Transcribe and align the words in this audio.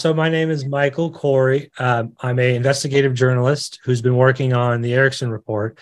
So 0.00 0.14
my 0.14 0.30
name 0.30 0.50
is 0.50 0.64
Michael 0.64 1.12
Khoury. 1.12 1.68
Um, 1.78 2.14
I'm 2.22 2.38
a 2.38 2.54
investigative 2.54 3.12
journalist 3.12 3.80
who's 3.84 4.00
been 4.00 4.16
working 4.16 4.54
on 4.54 4.80
the 4.80 4.94
Ericsson 4.94 5.30
report. 5.30 5.78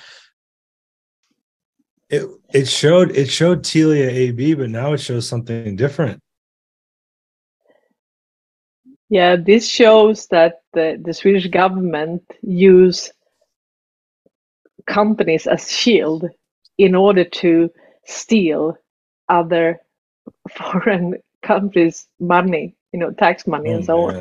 It 2.10 2.28
it 2.52 2.66
showed 2.66 3.12
it 3.12 3.30
showed 3.30 3.62
Telia 3.62 4.08
AB, 4.08 4.54
but 4.54 4.70
now 4.70 4.92
it 4.92 4.98
shows 4.98 5.28
something 5.28 5.76
different. 5.76 6.20
Yeah, 9.08 9.36
this 9.36 9.68
shows 9.68 10.26
that 10.32 10.62
the, 10.72 11.00
the 11.00 11.14
Swedish 11.14 11.46
government 11.46 12.24
use 12.42 13.12
companies 14.84 15.46
as 15.46 15.70
shield 15.70 16.28
in 16.76 16.96
order 16.96 17.22
to 17.22 17.70
steal 18.04 18.78
other 19.28 19.78
foreign 20.56 21.18
countries' 21.42 22.08
money, 22.18 22.74
you 22.92 23.00
know, 23.00 23.10
tax 23.12 23.46
money 23.46 23.70
Oh, 23.70 23.72
and 23.72 23.84
so 23.84 24.00
on. 24.06 24.16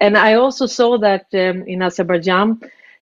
And 0.00 0.16
I 0.16 0.34
also 0.34 0.66
saw 0.66 0.98
that 0.98 1.26
um, 1.34 1.64
in 1.66 1.82
Azerbaijan, 1.82 2.60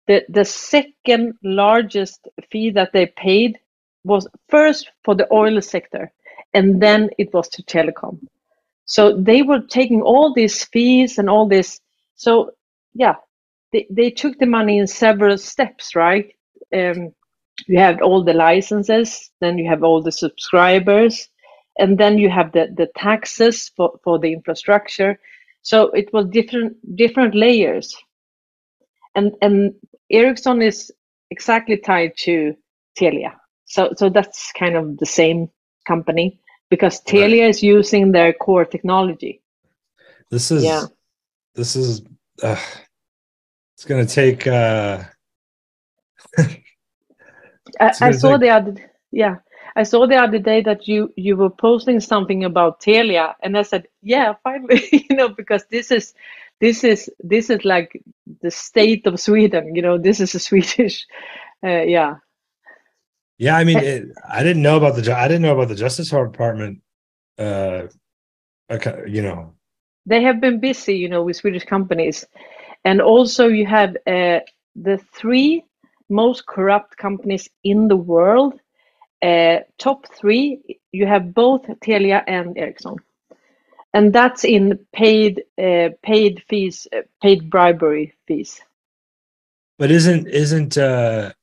the, 0.07 0.23
the 0.29 0.45
second 0.45 1.33
largest 1.43 2.27
fee 2.51 2.71
that 2.71 2.91
they 2.93 3.07
paid 3.07 3.59
was 4.03 4.27
first 4.49 4.91
for 5.03 5.15
the 5.15 5.27
oil 5.33 5.61
sector, 5.61 6.11
and 6.53 6.81
then 6.81 7.09
it 7.17 7.33
was 7.33 7.49
to 7.49 7.63
telecom. 7.63 8.19
So 8.85 9.17
they 9.17 9.41
were 9.43 9.61
taking 9.61 10.01
all 10.01 10.33
these 10.33 10.65
fees 10.65 11.17
and 11.19 11.29
all 11.29 11.47
this. 11.47 11.79
So 12.15 12.51
yeah, 12.93 13.15
they, 13.71 13.87
they 13.89 14.11
took 14.11 14.37
the 14.39 14.45
money 14.45 14.77
in 14.77 14.87
several 14.87 15.37
steps, 15.37 15.95
right? 15.95 16.33
Um, 16.75 17.13
you 17.67 17.79
have 17.79 18.01
all 18.01 18.23
the 18.23 18.33
licenses, 18.33 19.31
then 19.41 19.57
you 19.57 19.69
have 19.69 19.83
all 19.83 20.01
the 20.01 20.11
subscribers, 20.11 21.29
and 21.77 21.97
then 21.97 22.17
you 22.17 22.29
have 22.29 22.51
the, 22.51 22.67
the 22.75 22.87
taxes 22.97 23.71
for, 23.75 23.99
for 24.03 24.19
the 24.19 24.31
infrastructure. 24.33 25.19
So 25.61 25.89
it 25.91 26.11
was 26.13 26.27
different 26.27 26.77
different 26.95 27.35
layers. 27.35 27.95
And 29.15 29.33
and 29.41 29.73
Ericsson 30.11 30.61
is 30.61 30.91
exactly 31.31 31.77
tied 31.77 32.17
to 32.17 32.55
Telia. 32.97 33.33
So 33.65 33.93
so 33.95 34.09
that's 34.09 34.51
kind 34.53 34.75
of 34.75 34.97
the 34.97 35.05
same 35.05 35.49
company 35.87 36.39
because 36.69 37.01
Telia 37.01 37.49
is 37.49 37.63
using 37.63 38.11
their 38.11 38.33
core 38.33 38.65
technology. 38.65 39.41
This 40.29 40.51
is 40.51 40.63
Yeah. 40.63 40.87
this 41.55 41.75
is 41.75 42.01
uh, 42.41 42.59
it's 43.77 43.85
gonna 43.85 44.05
take 44.05 44.47
uh 44.47 45.03
I, 47.79 47.91
I 48.01 48.11
saw 48.11 48.31
take- 48.33 48.41
the 48.41 48.49
other 48.49 48.75
yeah 49.11 49.35
I 49.75 49.83
saw 49.83 50.05
the 50.05 50.17
other 50.17 50.39
day 50.39 50.61
that 50.61 50.87
you 50.87 51.11
you 51.15 51.35
were 51.35 51.49
posting 51.49 51.99
something 51.99 52.43
about 52.43 52.81
Telia 52.81 53.35
and 53.41 53.57
I 53.57 53.63
said 53.63 53.87
yeah 54.01 54.33
finally 54.43 54.83
you 55.09 55.15
know 55.15 55.29
because 55.29 55.65
this 55.69 55.91
is 55.91 56.13
this 56.59 56.83
is 56.83 57.09
this 57.19 57.49
is 57.49 57.65
like 57.65 58.01
the 58.41 58.51
state 58.51 59.07
of 59.07 59.19
Sweden 59.19 59.75
you 59.75 59.81
know 59.81 59.97
this 59.97 60.19
is 60.19 60.35
a 60.35 60.39
Swedish 60.47 61.05
uh, 61.63 61.83
yeah 61.83 62.15
yeah, 63.39 63.57
I 63.57 63.63
mean 63.63 63.79
it, 63.79 64.05
I 64.29 64.43
didn't 64.43 64.61
know 64.61 64.77
about 64.77 64.95
the 64.95 65.15
I 65.15 65.27
didn't 65.27 65.41
know 65.41 65.53
about 65.53 65.67
the 65.67 65.75
Justice 65.75 66.09
Department 66.09 66.81
uh 67.37 67.87
okay, 68.69 69.03
you 69.07 69.21
know. 69.21 69.53
they 70.05 70.21
have 70.21 70.39
been 70.39 70.59
busy 70.59 70.95
you 70.95 71.09
know 71.09 71.23
with 71.23 71.37
Swedish 71.37 71.65
companies 71.65 72.25
and 72.85 73.01
also 73.01 73.47
you 73.47 73.65
have 73.65 73.95
uh, 74.07 74.39
the 74.75 74.99
three 75.13 75.63
most 76.09 76.45
corrupt 76.45 76.97
companies 76.97 77.49
in 77.63 77.87
the 77.87 77.95
world 77.95 78.59
top 79.79 80.07
three 80.13 80.79
you 80.91 81.07
have 81.07 81.33
both 81.33 81.63
Telia 81.81 82.23
and 82.27 82.57
Ericsson. 82.57 82.97
And 83.93 84.13
that's 84.13 84.45
in 84.45 84.79
paid 84.93 85.43
paid 86.03 86.43
fees 86.49 86.87
uh, 86.95 87.01
paid 87.21 87.49
bribery 87.49 88.13
fees. 88.27 88.61
But 89.79 89.91
isn't 89.91 90.27
isn't 90.27 90.77
uh 90.77 91.33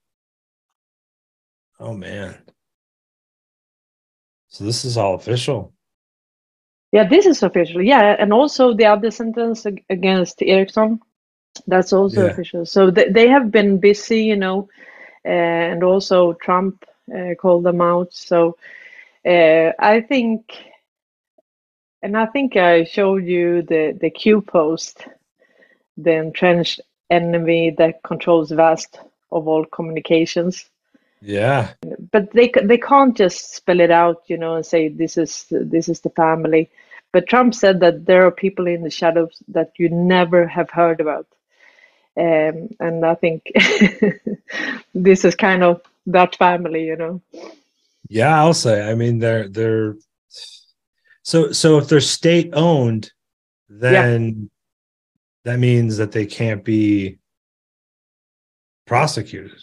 oh 1.81 1.95
man. 1.95 2.37
So 4.49 4.65
this 4.65 4.85
is 4.85 4.97
all 4.97 5.15
official. 5.15 5.73
yeah 6.93 7.09
this 7.09 7.27
is 7.27 7.43
official. 7.43 7.83
Yeah 7.83 8.17
and 8.19 8.33
also 8.33 8.75
the 8.75 8.87
other 8.87 9.11
sentence 9.11 9.67
against 9.91 10.43
Ericsson 10.43 11.01
that's 11.67 11.93
also 11.93 12.27
official. 12.27 12.67
So 12.67 12.91
th- 12.91 13.13
they 13.13 13.29
have 13.29 13.51
been 13.51 13.79
busy 13.81 14.25
you 14.25 14.37
know 14.37 14.69
and 15.25 15.85
also 15.85 16.35
Trump 16.35 16.85
uh, 17.17 17.35
called 17.41 17.65
them 17.65 17.81
out 17.81 18.13
so 18.13 18.57
uh, 19.27 19.73
I 19.79 20.01
think 20.01 20.53
and 22.03 22.17
I 22.17 22.27
think 22.27 22.57
I 22.57 22.85
showed 22.85 23.25
you 23.27 23.63
the 23.63 23.97
the 24.01 24.11
Q 24.11 24.41
post 24.43 25.07
the 25.97 26.13
entrenched 26.13 26.81
enemy 27.11 27.71
that 27.79 28.03
controls 28.05 28.51
vast 28.53 28.99
of 29.33 29.49
all 29.49 29.65
communications 29.67 30.67
Yeah. 31.21 31.75
but 32.13 32.31
they 32.33 32.51
they 32.65 32.79
can't 32.79 33.17
just 33.17 33.55
spell 33.57 33.81
it 33.81 33.91
out, 33.91 34.23
you 34.29 34.39
know, 34.39 34.57
and 34.57 34.67
say 34.67 34.89
this 34.89 35.17
is 35.19 35.47
this 35.51 35.89
is 35.89 36.01
the 36.01 36.11
family. 36.11 36.71
But 37.13 37.29
Trump 37.29 37.55
said 37.55 37.81
that 37.81 38.07
there 38.07 38.27
are 38.27 38.31
people 38.33 38.67
in 38.69 38.83
the 38.83 38.91
shadows 38.91 39.43
that 39.49 39.73
you 39.79 39.89
never 39.91 40.47
have 40.47 40.71
heard 40.71 41.01
about, 41.01 41.27
um, 42.17 42.69
and 42.81 43.05
I 43.05 43.15
think 43.17 43.51
this 44.95 45.25
is 45.25 45.35
kind 45.37 45.63
of 45.65 45.83
that 46.07 46.37
family, 46.37 46.85
you 46.85 46.97
know. 46.97 47.23
Yeah, 48.09 48.39
I'll 48.39 48.55
say. 48.55 48.91
I 48.91 48.95
mean, 48.95 49.19
they're 49.19 49.49
they're 49.49 49.97
so 51.23 51.53
so 51.53 51.79
if 51.79 51.89
they're 51.89 52.01
state 52.01 52.51
owned, 52.53 53.13
then 53.69 54.51
that 55.45 55.59
means 55.59 55.97
that 55.97 56.13
they 56.13 56.27
can't 56.27 56.65
be 56.65 57.19
prosecuted. 58.87 59.59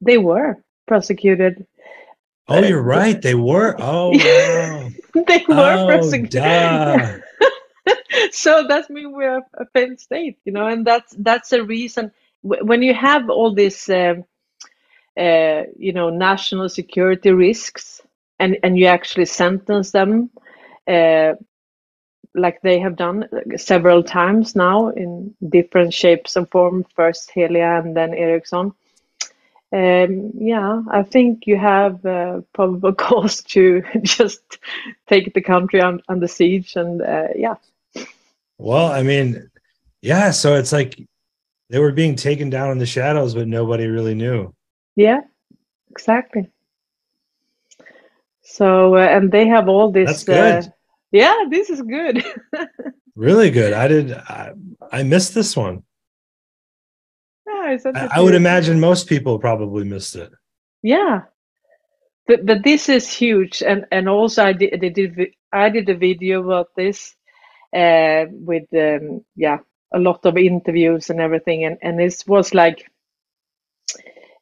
They 0.00 0.18
were 0.18 0.62
prosecuted. 0.86 1.66
Oh, 2.48 2.62
you're 2.62 2.82
right. 2.82 3.20
They 3.20 3.34
were. 3.34 3.76
Oh, 3.78 4.10
wow. 4.12 4.90
they 5.14 5.44
were 5.48 5.54
oh, 5.54 5.86
prosecuted. 5.86 7.22
so 8.32 8.66
that 8.66 8.90
means 8.90 9.08
we're 9.12 9.38
a 9.54 9.66
failed 9.72 10.00
state, 10.00 10.38
you 10.44 10.52
know, 10.52 10.66
and 10.66 10.86
that's 10.86 11.14
that's 11.18 11.52
a 11.52 11.62
reason 11.62 12.12
when 12.42 12.82
you 12.82 12.94
have 12.94 13.30
all 13.30 13.54
these, 13.54 13.88
um, 13.88 14.24
uh, 15.18 15.62
you 15.76 15.92
know, 15.92 16.10
national 16.10 16.68
security 16.68 17.30
risks, 17.30 18.00
and 18.38 18.56
and 18.62 18.78
you 18.78 18.86
actually 18.86 19.26
sentence 19.26 19.90
them, 19.90 20.30
uh, 20.86 21.32
like 22.34 22.60
they 22.62 22.78
have 22.78 22.96
done 22.96 23.28
several 23.56 24.02
times 24.02 24.54
now 24.54 24.90
in 24.90 25.34
different 25.48 25.92
shapes 25.92 26.36
and 26.36 26.48
forms. 26.50 26.86
First 26.94 27.30
Telia 27.30 27.80
and 27.82 27.96
then 27.96 28.14
Ericsson. 28.14 28.72
Um, 29.70 30.30
yeah, 30.34 30.80
I 30.90 31.02
think 31.02 31.46
you 31.46 31.58
have 31.58 32.04
uh, 32.06 32.40
probable 32.54 32.94
cause 33.06 33.42
to 33.42 33.82
just 34.02 34.58
take 35.06 35.34
the 35.34 35.42
country 35.42 35.80
under 35.80 36.28
siege, 36.28 36.76
and 36.76 37.02
uh, 37.02 37.28
yeah. 37.36 37.56
Well, 38.56 38.90
I 38.90 39.02
mean, 39.02 39.50
yeah. 40.00 40.30
So 40.30 40.54
it's 40.54 40.72
like 40.72 40.98
they 41.70 41.78
were 41.78 41.92
being 41.92 42.16
taken 42.16 42.50
down 42.50 42.70
in 42.70 42.78
the 42.78 42.86
shadows, 42.86 43.34
but 43.34 43.48
nobody 43.48 43.86
really 43.86 44.14
knew. 44.14 44.54
Yeah, 44.96 45.20
exactly. 45.90 46.50
So, 48.42 48.96
uh, 48.96 49.00
and 49.00 49.30
they 49.30 49.46
have 49.46 49.68
all 49.68 49.92
this. 49.92 50.06
That's 50.06 50.24
good. 50.24 50.64
Uh, 50.64 50.68
yeah, 51.12 51.44
this 51.50 51.70
is 51.70 51.82
good. 51.82 52.24
Really 53.18 53.50
good. 53.50 53.72
I 53.72 53.88
did. 53.88 54.12
I, 54.12 54.52
I 54.92 55.02
missed 55.02 55.34
this 55.34 55.56
one. 55.56 55.82
yeah, 57.48 57.76
I, 57.92 58.08
I 58.12 58.20
would 58.20 58.36
imagine 58.36 58.78
most 58.78 59.08
people 59.08 59.40
probably 59.40 59.82
missed 59.82 60.14
it. 60.14 60.30
Yeah, 60.84 61.22
but 62.28 62.46
but 62.46 62.62
this 62.62 62.88
is 62.88 63.12
huge, 63.12 63.60
and 63.60 63.86
and 63.90 64.08
also 64.08 64.44
I 64.44 64.52
did 64.52 64.72
I 64.72 64.88
did 64.90 65.18
I 65.52 65.68
did 65.68 65.88
a 65.88 65.96
video 65.96 66.44
about 66.44 66.68
this, 66.76 67.16
uh, 67.74 68.26
with 68.30 68.72
um, 68.72 69.24
yeah 69.34 69.58
a 69.92 69.98
lot 69.98 70.24
of 70.26 70.36
interviews 70.36 71.10
and 71.10 71.20
everything, 71.20 71.64
and 71.64 71.78
and 71.82 71.98
this 71.98 72.26
was 72.26 72.54
like, 72.54 72.90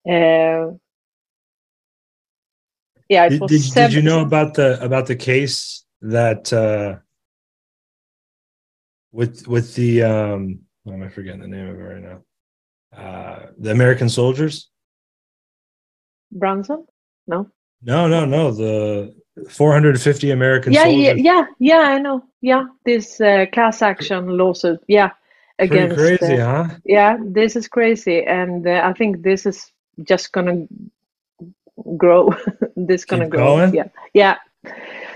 uh, 0.09 0.73
yeah, 3.09 3.27
it 3.27 3.31
Did, 3.31 3.41
was 3.41 3.51
did, 3.51 3.75
did 3.75 3.93
you 3.93 4.03
know 4.03 4.21
about 4.21 4.55
the 4.55 4.83
about 4.83 5.07
the 5.07 5.17
case 5.17 5.85
that 6.03 6.53
uh 6.53 6.97
with 9.13 9.47
with 9.47 9.75
the 9.75 10.03
um 10.03 10.61
am 10.87 11.03
I 11.03 11.09
forgetting 11.09 11.41
the 11.41 11.49
name 11.49 11.69
of 11.69 11.79
it 11.79 11.83
right 11.83 12.03
now? 12.03 12.23
Uh 12.97 13.47
the 13.59 13.71
American 13.71 14.09
soldiers? 14.09 14.69
Branson? 16.33 16.87
No. 17.27 17.51
No, 17.83 18.09
no, 18.09 18.25
no. 18.25 18.51
The 18.51 19.15
450 19.51 20.31
American 20.31 20.73
yeah, 20.73 20.85
soldiers. 20.85 21.01
yeah, 21.01 21.15
yeah, 21.17 21.47
yeah. 21.59 21.81
I 21.81 21.99
know. 21.99 22.23
Yeah, 22.41 22.65
this 22.85 23.21
uh, 23.21 23.47
class 23.53 23.83
action 23.83 24.29
lawsuit. 24.29 24.81
Yeah, 24.89 25.11
Pretty 25.59 25.75
against. 25.77 25.97
crazy, 25.97 26.41
uh, 26.41 26.65
huh? 26.65 26.75
yeah, 26.85 27.17
this 27.21 27.57
is 27.57 27.69
crazy, 27.69 28.25
and 28.25 28.67
uh, 28.67 28.83
I 28.85 28.93
think 28.93 29.23
this 29.23 29.47
is 29.47 29.73
just 30.03 30.33
gonna 30.33 30.67
grow. 31.97 32.35
this 32.77 33.05
gonna 33.05 33.29
grow. 33.29 33.57
going? 33.57 33.75
Yeah, 33.75 33.89
yeah. 34.13 34.37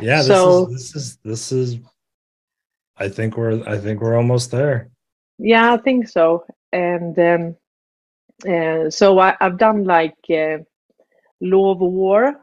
Yeah, 0.00 0.18
this 0.18 0.26
So- 0.26 0.66
is 0.68 0.72
this 0.72 0.96
is 0.96 1.18
this 1.24 1.52
is 1.52 1.78
I 2.96 3.08
think 3.08 3.36
we're 3.36 3.62
I 3.68 3.78
think 3.78 4.00
we're 4.00 4.16
almost 4.16 4.50
there. 4.50 4.90
Yeah, 5.38 5.72
I 5.72 5.78
think 5.78 6.08
so. 6.08 6.44
And 6.72 7.18
um, 7.18 7.56
uh, 8.48 8.90
so 8.90 9.18
I, 9.18 9.36
I've 9.40 9.58
done 9.58 9.84
like 9.84 10.16
uh, 10.30 10.58
Law 11.40 11.72
of 11.72 11.80
War 11.80 12.34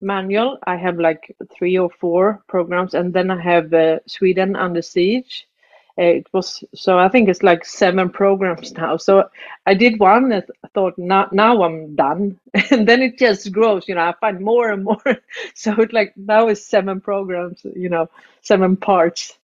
manual. 0.00 0.58
I 0.66 0.76
have 0.76 0.98
like 0.98 1.34
three 1.52 1.76
or 1.78 1.90
four 2.00 2.42
programs, 2.48 2.94
and 2.94 3.12
then 3.12 3.30
I 3.30 3.40
have 3.40 3.74
uh, 3.74 3.98
Sweden 4.06 4.56
Under 4.56 4.82
Siege. 4.82 5.46
It 5.96 6.26
was 6.32 6.64
so 6.74 6.98
I 6.98 7.08
think 7.08 7.28
it's 7.28 7.42
like 7.42 7.64
seven 7.64 8.10
programs 8.10 8.72
now. 8.72 8.96
So 8.96 9.28
I 9.66 9.74
did 9.74 9.98
one 10.00 10.32
and 10.32 10.44
I 10.64 10.68
thought 10.74 10.98
now 10.98 11.28
now 11.32 11.62
I'm 11.62 11.94
done, 11.96 12.38
and 12.70 12.86
then 12.88 13.02
it 13.02 13.18
just 13.18 13.52
grows. 13.52 13.88
You 13.88 13.94
know, 13.94 14.02
I 14.02 14.14
find 14.20 14.40
more 14.40 14.70
and 14.70 14.84
more. 14.84 15.02
So 15.54 15.74
it's 15.80 15.92
like 15.92 16.14
now 16.16 16.48
it's 16.48 16.64
seven 16.64 17.00
programs. 17.00 17.64
You 17.76 17.88
know, 17.90 18.08
seven 18.42 18.76
parts, 18.76 19.38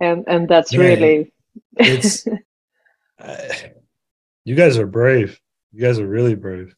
and 0.00 0.24
and 0.28 0.48
that's 0.48 0.76
really 0.76 1.32
It's 1.78 2.26
uh, 3.18 3.48
you 4.44 4.54
guys 4.54 4.78
are 4.78 4.86
brave. 4.86 5.40
You 5.72 5.80
guys 5.82 5.98
are 5.98 6.06
really 6.06 6.34
brave. 6.34 6.74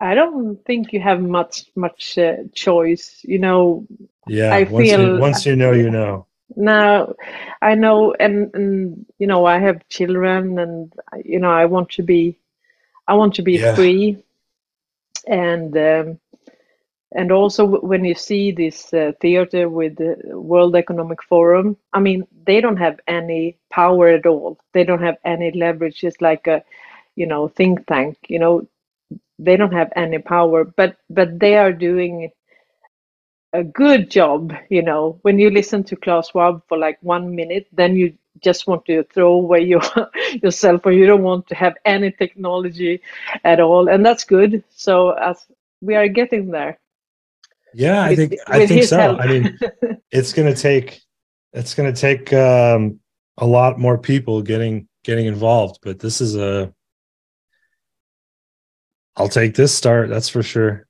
I 0.00 0.14
don't 0.14 0.56
think 0.64 0.92
you 0.92 1.00
have 1.00 1.20
much 1.22 1.64
much 1.76 2.18
uh, 2.18 2.44
choice. 2.52 3.20
You 3.24 3.38
know, 3.38 3.86
Yeah, 4.26 4.58
I 4.58 4.64
once 4.68 4.92
you 4.92 5.12
once 5.12 5.46
you 5.46 5.56
know, 5.56 5.72
you 5.72 5.90
know. 5.90 6.26
Now 6.56 7.14
I 7.62 7.74
know, 7.74 8.14
and 8.18 8.50
and 8.54 9.06
you 9.18 9.26
know, 9.26 9.44
I 9.46 9.58
have 9.58 9.86
children, 9.88 10.58
and 10.58 10.92
you 11.24 11.38
know, 11.40 11.50
I 11.50 11.66
want 11.66 11.90
to 11.90 12.02
be, 12.02 12.38
I 13.06 13.14
want 13.14 13.34
to 13.34 13.42
be 13.42 13.58
Yeah. 13.58 13.74
free, 13.74 14.22
and 15.26 15.76
um, 15.76 16.18
and 17.12 17.30
also 17.32 17.64
when 17.66 18.04
you 18.04 18.14
see 18.14 18.50
this 18.52 18.92
uh, 18.92 19.12
theater 19.20 19.68
with 19.68 19.96
the 19.96 20.16
World 20.36 20.74
Economic 20.76 21.22
Forum, 21.22 21.76
I 21.92 22.00
mean, 22.00 22.26
they 22.46 22.60
don't 22.60 22.76
have 22.76 22.98
any 23.06 23.56
power 23.70 24.08
at 24.08 24.26
all. 24.26 24.58
They 24.72 24.84
don't 24.84 25.02
have 25.02 25.16
any 25.24 25.50
leverage. 25.52 26.02
It's 26.04 26.20
like 26.20 26.46
a, 26.46 26.62
you 27.16 27.26
know, 27.26 27.48
think 27.48 27.86
tank. 27.86 28.16
You 28.28 28.38
know, 28.38 28.66
they 29.38 29.56
don't 29.56 29.72
have 29.72 29.92
any 29.96 30.18
power, 30.18 30.64
but 30.64 30.96
but 31.10 31.38
they 31.40 31.56
are 31.56 31.72
doing 31.72 32.30
a 33.52 33.64
good 33.64 34.10
job. 34.10 34.52
You 34.68 34.82
know, 34.82 35.18
when 35.22 35.38
you 35.38 35.50
listen 35.50 35.84
to 35.84 35.96
Klaus 35.96 36.30
Schwab 36.30 36.62
for 36.68 36.78
like 36.78 36.98
one 37.02 37.34
minute, 37.34 37.66
then 37.72 37.96
you 37.96 38.16
just 38.42 38.66
want 38.66 38.84
to 38.86 39.02
throw 39.04 39.32
away 39.32 39.62
your 39.62 39.82
yourself 40.42 40.82
phone. 40.82 40.94
You 40.94 41.06
don't 41.06 41.22
want 41.22 41.46
to 41.48 41.54
have 41.54 41.74
any 41.84 42.12
technology 42.12 43.00
at 43.44 43.60
all, 43.60 43.88
and 43.88 44.04
that's 44.04 44.24
good. 44.24 44.64
So 44.70 45.10
as 45.10 45.46
we 45.80 45.94
are 45.94 46.08
getting 46.08 46.50
there. 46.50 46.78
Yeah, 47.72 48.02
I 48.02 48.16
think 48.16 48.34
I 48.46 48.66
think 48.66 48.84
so. 48.84 48.98
help. 48.98 49.20
I 49.20 49.26
mean, 49.26 49.58
it's 50.10 50.32
gonna 50.32 50.54
take 50.54 51.00
it's 51.52 51.74
gonna 51.74 51.92
take 51.92 52.32
um, 52.32 53.00
a 53.38 53.46
lot 53.46 53.78
more 53.78 53.98
people 53.98 54.42
getting 54.42 54.88
getting 55.04 55.26
involved, 55.26 55.78
but 55.82 55.98
this 55.98 56.20
is 56.20 56.36
a 56.36 56.72
I'll 59.16 59.28
take 59.28 59.54
this 59.54 59.74
start, 59.74 60.08
that's 60.08 60.28
for 60.28 60.42
sure. 60.42 60.86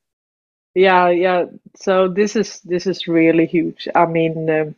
Yeah, 0.74 1.08
yeah. 1.10 1.44
So 1.76 2.08
this 2.08 2.36
is 2.36 2.60
this 2.62 2.86
is 2.86 3.06
really 3.08 3.46
huge. 3.46 3.88
I 3.94 4.06
mean, 4.06 4.48
um, 4.50 4.74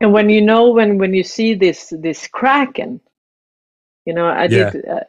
and 0.00 0.12
when 0.12 0.28
you 0.28 0.40
know 0.40 0.70
when 0.72 0.98
when 0.98 1.14
you 1.14 1.22
see 1.24 1.54
this 1.54 1.92
this 2.00 2.26
kraken, 2.28 3.00
you 4.04 4.14
know, 4.14 4.26
I 4.26 4.46
Yeah. 4.46 4.72
did, 4.72 4.74
uh, 4.86 5.00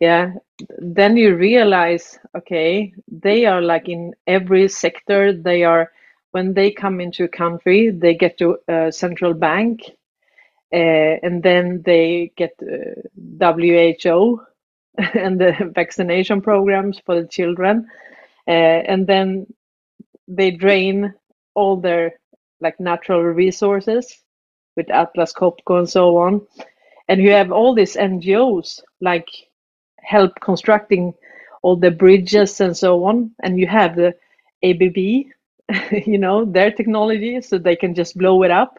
yeah. 0.00 0.32
Then 0.78 1.16
you 1.16 1.36
realize, 1.36 2.18
okay, 2.36 2.92
they 3.10 3.44
are 3.46 3.60
like 3.60 3.88
in 3.88 4.14
every 4.26 4.68
sector. 4.68 5.32
They 5.32 5.64
are 5.64 5.90
when 6.32 6.54
they 6.54 6.70
come 6.70 7.00
into 7.00 7.24
a 7.24 7.28
country, 7.28 7.90
they 7.90 8.14
get 8.14 8.38
to 8.38 8.58
a 8.68 8.92
central 8.92 9.34
bank, 9.34 9.80
uh, 10.72 10.76
and 11.22 11.42
then 11.42 11.82
they 11.84 12.32
get 12.36 12.52
uh, 12.62 13.00
WHO 13.38 14.40
and 15.14 15.40
the 15.40 15.52
vaccination 15.74 16.40
programs 16.40 17.00
for 17.04 17.20
the 17.20 17.26
children 17.28 17.86
uh, 17.88 18.11
Uh, 18.52 18.80
and 18.92 19.06
then 19.06 19.46
they 20.28 20.50
drain 20.50 21.14
all 21.54 21.76
their 21.76 22.14
like 22.60 22.78
natural 22.80 23.22
resources 23.22 24.22
with 24.76 24.90
Atlas 24.90 25.32
Copco 25.32 25.78
and 25.78 25.88
so 25.88 26.16
on. 26.18 26.46
And 27.08 27.20
you 27.22 27.30
have 27.32 27.52
all 27.52 27.74
these 27.74 27.96
NGOs 27.96 28.82
like 29.00 29.28
help 30.00 30.32
constructing 30.40 31.14
all 31.62 31.76
the 31.76 31.90
bridges 31.90 32.60
and 32.60 32.76
so 32.76 33.04
on. 33.04 33.32
And 33.42 33.58
you 33.58 33.66
have 33.68 33.96
the 33.96 34.14
ABB, 34.62 34.98
you 36.06 36.18
know, 36.18 36.44
their 36.44 36.70
technology, 36.72 37.40
so 37.42 37.58
they 37.58 37.76
can 37.76 37.94
just 37.94 38.16
blow 38.18 38.42
it 38.44 38.50
up. 38.50 38.78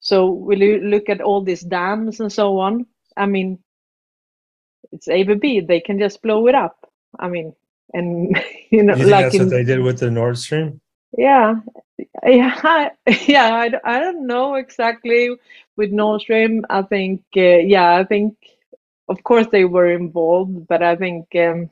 So 0.00 0.30
will 0.30 0.60
you 0.60 0.78
look 0.80 1.08
at 1.10 1.20
all 1.20 1.42
these 1.42 1.62
dams 1.62 2.20
and 2.20 2.32
so 2.32 2.58
on? 2.58 2.86
I 3.16 3.26
mean, 3.26 3.58
it's 4.92 5.08
ABB. 5.08 5.60
They 5.66 5.80
can 5.80 5.98
just 5.98 6.22
blow 6.22 6.46
it 6.48 6.54
up. 6.54 6.90
I 7.18 7.28
mean, 7.28 7.54
and 7.92 8.36
you 8.70 8.82
know, 8.82 8.96
You 8.96 9.04
like 9.04 9.34
that's 9.34 9.34
in 9.34 9.40
what 9.40 9.50
they 9.50 9.64
did 9.64 9.80
with 9.80 10.00
the 10.00 10.10
Nord 10.10 10.38
Stream? 10.38 10.80
yeah, 11.16 11.56
yeah, 12.26 12.90
yeah. 13.26 13.54
I, 13.54 13.70
I 13.84 14.00
don't 14.00 14.26
know 14.26 14.54
exactly 14.54 15.30
with 15.76 15.92
Nord 15.92 16.22
Stream. 16.22 16.64
I 16.70 16.82
think, 16.82 17.22
uh, 17.36 17.40
yeah, 17.40 17.94
I 17.96 18.04
think, 18.04 18.36
of 19.08 19.22
course, 19.24 19.46
they 19.52 19.64
were 19.64 19.90
involved, 19.92 20.66
but 20.68 20.82
I 20.82 20.96
think, 20.96 21.26
um, 21.36 21.70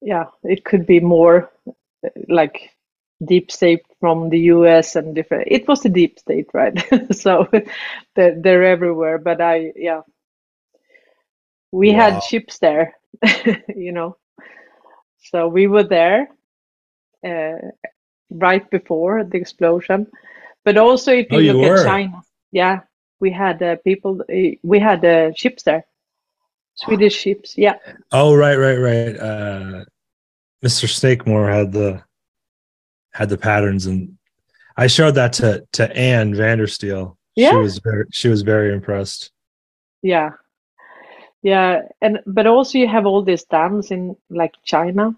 yeah, 0.00 0.26
it 0.44 0.64
could 0.64 0.86
be 0.86 1.00
more 1.00 1.50
uh, 2.04 2.10
like 2.28 2.70
deep 3.24 3.50
state 3.52 3.82
from 4.00 4.30
the 4.30 4.40
US 4.40 4.96
and 4.96 5.14
different. 5.14 5.48
It 5.50 5.68
was 5.68 5.84
a 5.84 5.88
deep 5.90 6.18
state, 6.18 6.48
right? 6.54 6.74
So 7.14 7.48
they're, 8.16 8.40
they're 8.40 8.64
everywhere. 8.64 9.18
But 9.18 9.40
I, 9.40 9.72
yeah, 9.76 10.02
we 11.72 11.92
Wow. 11.92 11.94
had 11.94 12.22
ships 12.22 12.58
there, 12.58 12.94
you 13.76 13.92
know. 13.92 14.16
So 15.22 15.48
we 15.48 15.66
were 15.66 15.84
there. 15.84 16.28
Uh, 17.24 17.54
right 18.30 18.68
before 18.70 19.24
the 19.24 19.36
explosion. 19.36 20.06
But 20.64 20.76
also, 20.76 21.12
if 21.12 21.30
you 21.30 21.50
Oh, 21.50 21.54
look 21.54 21.70
were? 21.70 21.78
at 21.78 21.86
China, 21.86 22.22
yeah, 22.50 22.80
we 23.20 23.30
had 23.30 23.62
uh, 23.62 23.76
people, 23.84 24.20
uh, 24.22 24.56
we 24.62 24.78
had 24.80 25.04
uh, 25.04 25.32
ships 25.34 25.62
there, 25.62 25.84
Swedish 26.74 27.14
ships. 27.14 27.56
Yeah, 27.58 27.76
Oh, 28.10 28.34
right, 28.34 28.56
right, 28.56 28.76
right. 28.78 29.16
Uh, 29.16 29.84
Mr. 30.64 30.86
Snakemore 30.88 31.52
had 31.52 31.72
the 31.72 32.02
had 33.12 33.28
the 33.28 33.38
patterns, 33.38 33.86
and 33.86 34.16
I 34.76 34.86
showed 34.86 35.14
that 35.16 35.32
to 35.34 35.64
to 35.72 35.96
Ann 35.96 36.32
Vandersteel. 36.34 37.16
Yeah, 37.36 37.50
She 37.50 37.56
was 37.56 37.78
very 37.78 38.04
she 38.12 38.28
was 38.28 38.42
very 38.42 38.72
impressed. 38.72 39.30
yeah, 40.02 40.30
yeah. 41.42 41.82
And 42.00 42.20
but 42.26 42.46
also, 42.46 42.78
you 42.78 42.88
have 42.88 43.06
all 43.06 43.22
these 43.22 43.44
dams 43.44 43.90
in 43.90 44.16
like 44.30 44.54
China, 44.64 45.16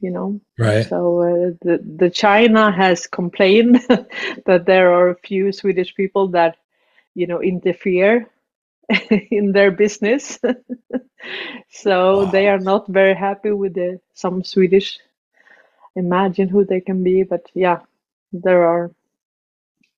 you 0.00 0.10
know. 0.10 0.40
Right. 0.58 0.86
So 0.86 1.20
uh, 1.22 1.50
the 1.62 1.78
the 1.98 2.10
China 2.10 2.70
has 2.72 3.06
complained 3.06 3.80
that 4.46 4.64
there 4.66 4.92
are 4.92 5.10
a 5.10 5.16
few 5.16 5.52
Swedish 5.52 5.94
people 5.94 6.28
that 6.28 6.56
you 7.14 7.26
know 7.26 7.40
interfere 7.42 8.28
in 9.30 9.52
their 9.52 9.70
business. 9.70 10.38
so 11.70 12.26
they 12.26 12.48
are 12.48 12.58
not 12.58 12.86
very 12.88 13.14
happy 13.14 13.52
with 13.52 13.74
the 13.74 14.00
some 14.14 14.44
Swedish. 14.44 14.98
Imagine 15.96 16.48
who 16.48 16.64
they 16.64 16.80
can 16.80 17.04
be, 17.04 17.22
but 17.22 17.50
yeah, 17.54 17.80
there 18.32 18.64
are. 18.64 18.90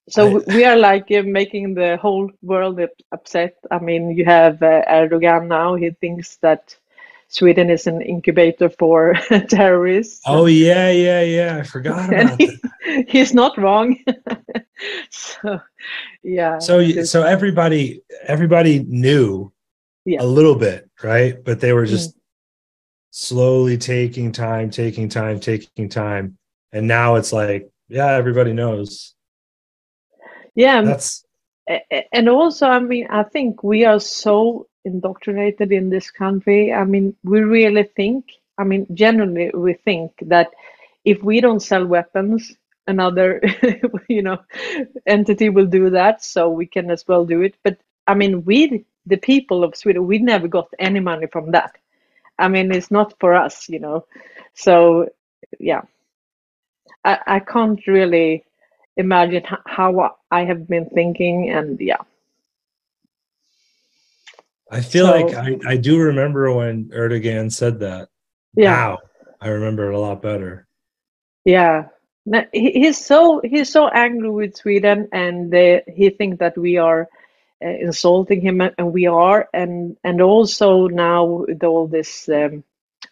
So 0.08 0.38
I- 0.40 0.54
we 0.54 0.64
are 0.64 0.76
like 0.76 1.10
uh, 1.10 1.22
making 1.22 1.74
the 1.74 1.96
whole 1.96 2.30
world 2.42 2.80
upset. 3.12 3.56
I 3.70 3.78
mean, 3.78 4.10
you 4.10 4.24
have 4.24 4.62
uh, 4.62 4.82
Erdogan 4.88 5.48
now. 5.48 5.74
He 5.74 5.90
thinks 5.90 6.36
that 6.38 6.76
Sweden 7.28 7.70
is 7.70 7.86
an 7.88 8.00
incubator 8.02 8.68
for 8.68 9.14
terrorists. 9.48 10.20
Oh 10.26 10.46
yeah, 10.46 10.90
yeah, 10.90 11.22
yeah. 11.22 11.56
I 11.58 11.62
forgot 11.64 12.12
and 12.14 12.28
about 12.28 12.40
he, 12.40 12.46
that. 12.46 13.04
he's 13.08 13.34
not 13.34 13.58
wrong. 13.58 13.96
so, 15.10 15.60
yeah. 16.22 16.58
So 16.60 17.02
so 17.02 17.22
everybody 17.24 18.02
everybody 18.26 18.84
knew 18.88 19.52
Yeah. 20.04 20.22
a 20.22 20.26
little 20.26 20.54
bit, 20.54 20.88
right? 21.02 21.42
But 21.44 21.58
they 21.60 21.72
were 21.72 21.84
Mm. 21.86 21.90
just 21.90 22.14
slowly 23.10 23.76
taking 23.78 24.30
time, 24.30 24.70
taking 24.70 25.08
time, 25.08 25.40
taking 25.40 25.88
time, 25.88 26.38
and 26.72 26.86
now 26.86 27.16
it's 27.16 27.32
like, 27.32 27.68
yeah, 27.88 28.12
everybody 28.12 28.52
knows. 28.52 29.15
Yeah, 30.56 30.80
and- 30.80 30.88
That's 30.88 31.26
and 32.12 32.28
also, 32.28 32.68
I 32.68 32.80
mean, 32.80 33.08
I 33.10 33.24
think 33.24 33.64
we 33.64 33.84
are 33.86 34.00
so 34.00 34.68
indoctrinated 34.84 35.72
in 35.72 35.90
this 35.90 36.10
country. 36.10 36.72
I 36.74 36.84
mean, 36.84 37.16
we 37.24 37.40
really 37.40 37.84
think, 37.84 38.26
I 38.58 38.64
mean, 38.64 38.86
generally, 38.94 39.50
we 39.54 39.74
think 39.74 40.12
that 40.22 40.50
if 41.04 41.22
we 41.22 41.40
don't 41.40 41.60
sell 41.62 41.86
weapons, 41.86 42.54
another, 42.88 43.42
you 44.08 44.22
know, 44.22 44.38
entity 45.06 45.50
will 45.50 45.66
do 45.66 45.90
that, 45.90 46.24
so 46.24 46.50
we 46.50 46.66
can 46.66 46.90
as 46.90 47.06
well 47.08 47.26
do 47.26 47.42
it. 47.42 47.56
But 47.64 47.78
I 48.08 48.14
mean, 48.14 48.44
we, 48.44 48.84
the 49.06 49.18
people 49.18 49.64
of 49.64 49.76
Sweden, 49.76 50.06
we 50.06 50.18
never 50.18 50.48
got 50.48 50.68
any 50.78 51.00
money 51.00 51.28
from 51.28 51.52
that. 51.52 51.76
I 52.38 52.48
mean, 52.48 52.72
it's 52.72 52.92
not 52.92 53.14
for 53.20 53.34
us, 53.34 53.68
you 53.68 53.80
know. 53.80 54.06
So 54.54 55.08
yeah, 55.60 55.82
I, 57.04 57.18
I 57.26 57.40
can't 57.40 57.86
really 57.86 58.44
imagine 58.96 59.44
how 59.66 60.16
I 60.30 60.44
have 60.44 60.66
been 60.68 60.88
thinking, 60.90 61.50
and 61.50 61.80
yeah. 61.80 62.02
I 64.70 64.80
feel 64.80 65.06
so, 65.06 65.12
like 65.12 65.34
I, 65.34 65.58
I 65.72 65.76
do 65.76 65.98
remember 65.98 66.52
when 66.52 66.90
Erdogan 66.90 67.52
said 67.52 67.80
that. 67.80 68.08
Yeah. 68.56 68.96
I 69.40 69.48
remember 69.48 69.90
it 69.90 69.94
a 69.94 69.98
lot 69.98 70.22
better. 70.22 70.66
Yeah. 71.44 71.88
He, 72.52 72.72
He's 72.72 72.98
so 73.04 73.40
he's 73.44 73.70
so 73.70 73.86
angry 73.88 74.30
with 74.30 74.56
Sweden, 74.56 75.08
and 75.12 75.52
they, 75.52 75.82
he 75.86 76.10
thinks 76.10 76.38
that 76.38 76.58
we 76.58 76.78
are 76.78 77.08
uh, 77.64 77.68
insulting 77.68 78.40
him, 78.40 78.60
and 78.60 78.92
we 78.92 79.06
are, 79.06 79.48
and 79.54 79.96
and 80.02 80.20
also 80.20 80.88
now 80.88 81.44
with 81.46 81.62
all 81.62 81.86
this 81.86 82.28
um, 82.28 82.64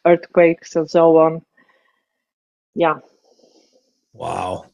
earthquakes 0.05 0.75
and 0.75 0.91
so 0.91 1.19
on. 1.19 1.43
Yeah. 2.75 2.99
Wow. 4.13 4.67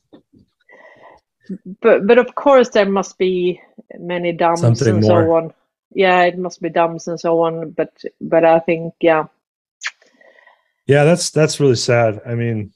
But 1.81 2.07
but 2.07 2.19
of 2.19 2.35
course 2.35 2.69
there 2.71 2.89
must 2.89 3.19
be 3.19 3.61
many 3.99 4.33
dams 4.33 4.61
Something 4.61 4.89
and 4.89 5.01
more. 5.03 5.25
so 5.25 5.33
on 5.37 5.55
yeah, 5.93 6.23
it 6.23 6.39
must 6.39 6.63
be 6.63 6.71
dams 6.71 7.09
and 7.09 7.19
so 7.19 7.41
on. 7.41 7.71
But 7.71 7.93
but 8.21 8.45
I 8.45 8.61
think 8.61 8.95
yeah. 9.01 9.27
Yeah, 10.87 11.05
that's 11.05 11.31
that's 11.31 11.61
really 11.61 11.77
sad. 11.77 12.21
I 12.27 12.35
mean, 12.35 12.73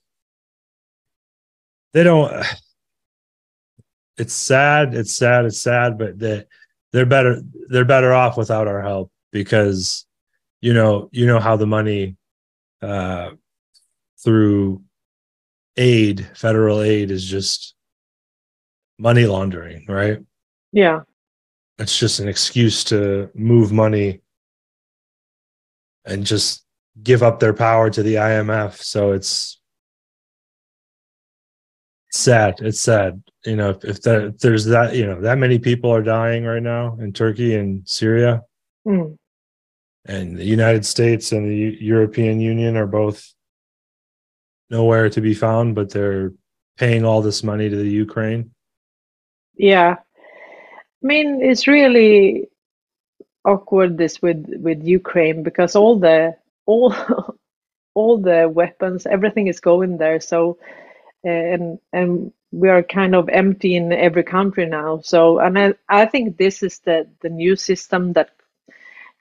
they 1.92 2.04
don't. 2.04 2.44
It's 4.16 4.32
sad. 4.32 4.94
It's 4.94 5.10
sad. 5.10 5.44
It's 5.44 5.60
sad. 5.60 5.98
But 5.98 6.16
they 6.20 6.44
they're 6.92 7.04
better. 7.04 7.42
They're 7.68 7.84
better 7.84 8.12
off 8.12 8.36
without 8.36 8.68
our 8.68 8.80
help 8.80 9.10
because 9.32 10.06
you 10.60 10.72
know 10.72 11.08
you 11.10 11.26
know 11.26 11.40
how 11.40 11.56
the 11.56 11.66
money 11.66 12.16
uh, 12.80 13.30
through 14.22 14.82
aid, 15.76 16.28
federal 16.36 16.80
aid, 16.80 17.10
is 17.10 17.24
just 17.24 17.73
money 18.98 19.26
laundering, 19.26 19.84
right? 19.88 20.18
Yeah 20.72 21.00
it's 21.78 21.98
just 21.98 22.20
an 22.20 22.28
excuse 22.28 22.84
to 22.84 23.30
move 23.34 23.72
money 23.72 24.20
and 26.04 26.24
just 26.24 26.64
give 27.02 27.22
up 27.22 27.40
their 27.40 27.52
power 27.54 27.90
to 27.90 28.02
the 28.02 28.14
IMF. 28.14 28.80
So 28.80 29.12
it's 29.12 29.60
sad. 32.12 32.56
It's 32.60 32.80
sad. 32.80 33.22
You 33.44 33.56
know, 33.56 33.70
if, 33.70 33.84
if 33.84 34.02
that 34.02 34.22
if 34.24 34.38
there's 34.38 34.66
that, 34.66 34.94
you 34.94 35.06
know, 35.06 35.20
that 35.20 35.38
many 35.38 35.58
people 35.58 35.92
are 35.92 36.02
dying 36.02 36.44
right 36.44 36.62
now 36.62 36.96
in 37.00 37.12
Turkey 37.12 37.56
and 37.56 37.86
Syria. 37.88 38.42
Mm. 38.86 39.16
And 40.06 40.36
the 40.36 40.44
United 40.44 40.84
States 40.86 41.32
and 41.32 41.48
the 41.50 41.56
U- 41.56 41.78
European 41.80 42.38
Union 42.38 42.76
are 42.76 42.86
both 42.86 43.32
nowhere 44.70 45.08
to 45.10 45.20
be 45.20 45.34
found, 45.34 45.74
but 45.74 45.90
they're 45.90 46.32
paying 46.76 47.04
all 47.04 47.22
this 47.22 47.42
money 47.42 47.68
to 47.68 47.76
the 47.76 47.88
Ukraine. 47.88 48.53
Yeah. 49.56 49.96
I 51.02 51.06
mean, 51.06 51.40
it's 51.42 51.66
really 51.66 52.48
awkward 53.44 53.98
this 53.98 54.22
with 54.22 54.46
with 54.60 54.82
Ukraine 54.84 55.42
because 55.42 55.76
all 55.76 55.98
the 55.98 56.36
all 56.66 56.94
all 57.94 58.18
the 58.18 58.48
weapons, 58.52 59.06
everything 59.06 59.48
is 59.48 59.60
going 59.60 59.98
there. 59.98 60.20
So 60.20 60.58
and 61.24 61.78
and 61.92 62.32
we 62.52 62.68
are 62.68 62.82
kind 62.82 63.14
of 63.14 63.28
empty 63.28 63.76
in 63.76 63.92
every 63.92 64.24
country 64.24 64.66
now. 64.66 65.00
So 65.02 65.38
and 65.40 65.58
I, 65.58 65.74
I 65.88 66.06
think 66.06 66.36
this 66.38 66.62
is 66.62 66.80
the 66.80 67.08
the 67.22 67.30
new 67.30 67.56
system 67.56 68.12
that 68.14 68.30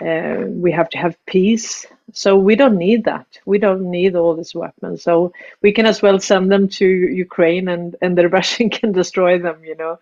uh, 0.02 0.46
we 0.50 0.72
have 0.72 0.90
to 0.92 0.98
have 0.98 1.18
peace. 1.26 1.88
So 2.12 2.38
we 2.38 2.56
don't 2.56 2.78
need 2.78 3.06
that. 3.06 3.26
We 3.46 3.58
don't 3.58 3.90
need 3.90 4.16
all 4.16 4.36
these 4.36 4.54
weapons. 4.54 5.04
So 5.04 5.34
we 5.62 5.72
can 5.72 5.86
as 5.86 6.02
well 6.02 6.20
send 6.20 6.52
them 6.52 6.68
to 6.70 6.86
Ukraine 6.86 7.68
and 7.68 7.96
and 8.02 8.18
the 8.18 8.30
Russian 8.30 8.70
can 8.78 8.92
destroy 8.92 9.40
them. 9.40 9.64
You 9.64 9.76
know, 9.76 10.00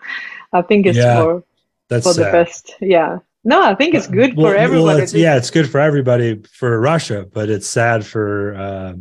I 0.52 0.62
think 0.62 0.88
it's 0.88 0.98
yeah. 0.98 1.22
for 1.22 1.44
the 1.88 2.02
sad. 2.02 2.32
best. 2.32 2.76
Yeah. 2.82 3.20
No, 3.44 3.64
I 3.64 3.74
think 3.76 3.96
it's 3.96 4.08
good 4.08 4.36
well, 4.36 4.52
for 4.52 4.56
everybody. 4.56 4.84
Well, 4.86 4.98
it's, 4.98 5.14
yeah, 5.14 5.36
it's 5.36 5.50
good 5.50 5.70
for 5.70 5.80
everybody 5.80 6.42
for 6.52 6.80
Russia, 6.80 7.28
but 7.32 7.50
it's 7.50 7.68
sad 7.68 8.06
for 8.06 8.56
uh, 8.56 8.94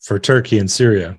for 0.00 0.18
Turkey 0.18 0.58
and 0.58 0.70
Syria. 0.70 1.18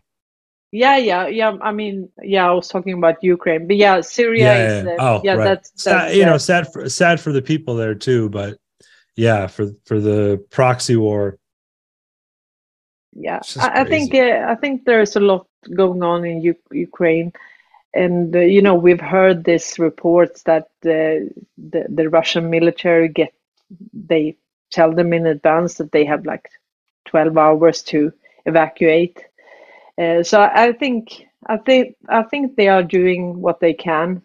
Yeah, 0.72 0.98
yeah, 0.98 1.28
yeah. 1.28 1.58
I 1.62 1.72
mean, 1.74 2.10
yeah, 2.22 2.48
I 2.48 2.54
was 2.54 2.70
talking 2.70 2.94
about 2.94 3.22
Ukraine, 3.24 3.68
but 3.68 3.75
yeah, 3.75 4.00
Syria 4.01 4.46
yeah, 4.46 4.68
is. 4.68 4.86
Yeah. 4.86 4.92
Uh, 4.92 4.96
oh, 5.00 5.22
yeah, 5.24 5.34
right. 5.34 5.44
that's, 5.44 5.72
that's 5.72 5.84
sad, 5.84 6.16
you 6.16 6.25
know 6.25 6.38
sad 6.38 6.72
for 6.72 6.88
sad 6.88 7.20
for 7.20 7.34
the 7.34 7.42
people 7.42 7.75
there 7.75 7.96
too, 7.96 8.30
but 8.30 8.58
yeah, 9.22 9.46
for 9.46 9.68
for 9.86 10.00
the 10.00 10.44
proxy 10.50 10.96
war. 10.96 11.38
Yeah, 13.13 13.42
I, 13.60 13.82
I, 13.82 13.84
think 13.84 14.16
uh, 14.16 14.46
I 14.48 14.56
think 14.56 14.86
there's 14.86 15.16
a 15.16 15.20
lot 15.20 15.46
going 15.75 16.01
on 16.01 16.25
in 16.25 16.42
U- 16.42 16.68
Ukraine 16.72 17.32
and 17.94 18.36
uh, 18.36 18.40
you 18.40 18.62
know 18.62 18.74
we've 18.74 19.01
heard 19.01 19.44
these 19.44 19.78
reports 19.78 20.44
that 20.44 20.70
uh, 20.86 21.30
the 21.72 21.86
the 21.90 22.10
Russian 22.10 22.50
military 22.50 23.10
get 23.10 23.34
they 23.94 24.38
tell 24.72 24.92
them 24.92 25.13
in 25.13 25.28
advance 25.28 25.75
that 25.75 25.92
they 25.92 26.06
have 26.06 26.25
like 26.25 26.50
12 27.06 27.38
hours 27.38 27.84
to 27.84 28.12
evacuate. 28.46 29.24
Uh, 29.98 30.24
so 30.24 30.42
I 30.42 30.72
think 30.72 31.28
I 31.46 31.58
think 31.58 31.96
I 32.10 32.24
think 32.24 32.56
they 32.56 32.70
are 32.70 32.84
doing 32.84 33.40
what 33.40 33.60
they 33.60 33.74
can, 33.74 34.24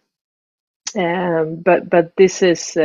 um, 0.95 1.57
but 1.57 1.87
but 1.87 2.15
this 2.17 2.41
is. 2.41 2.75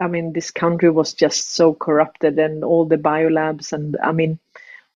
I 0.00 0.06
mean, 0.06 0.32
this 0.32 0.50
country 0.50 0.90
was 0.90 1.12
just 1.12 1.54
so 1.54 1.74
corrupted, 1.74 2.38
and 2.38 2.64
all 2.64 2.84
the 2.84 2.96
biolabs, 2.96 3.72
and 3.72 3.96
I 4.02 4.12
mean, 4.12 4.38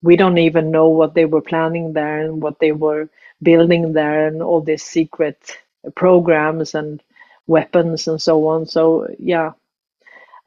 we 0.01 0.15
don't 0.15 0.37
even 0.37 0.71
know 0.71 0.89
what 0.89 1.13
they 1.13 1.25
were 1.25 1.41
planning 1.41 1.93
there 1.93 2.19
and 2.21 2.41
what 2.41 2.59
they 2.59 2.71
were 2.71 3.09
building 3.41 3.93
there 3.93 4.27
and 4.27 4.41
all 4.41 4.61
these 4.61 4.83
secret 4.83 5.57
programs 5.95 6.75
and 6.75 7.01
weapons 7.47 8.07
and 8.07 8.21
so 8.21 8.47
on. 8.47 8.65
So 8.65 9.07
yeah 9.17 9.53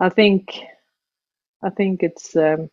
i 0.02 0.08
think 0.08 0.58
i 1.62 1.70
think 1.70 2.02
it's 2.02 2.36
um, 2.36 2.68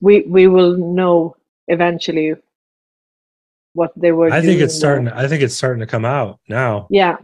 we 0.00 0.22
we 0.22 0.46
will 0.46 0.76
know 0.76 1.36
eventually 1.66 2.34
what 3.72 3.92
they 3.96 4.12
were 4.12 4.30
i 4.30 4.40
think 4.40 4.60
it's 4.60 4.74
starting 4.74 5.06
there. 5.06 5.16
i 5.16 5.26
think 5.26 5.42
it's 5.42 5.56
starting 5.56 5.80
to 5.80 5.86
come 5.86 6.04
out 6.04 6.38
now. 6.48 6.86
Yeah. 6.90 7.16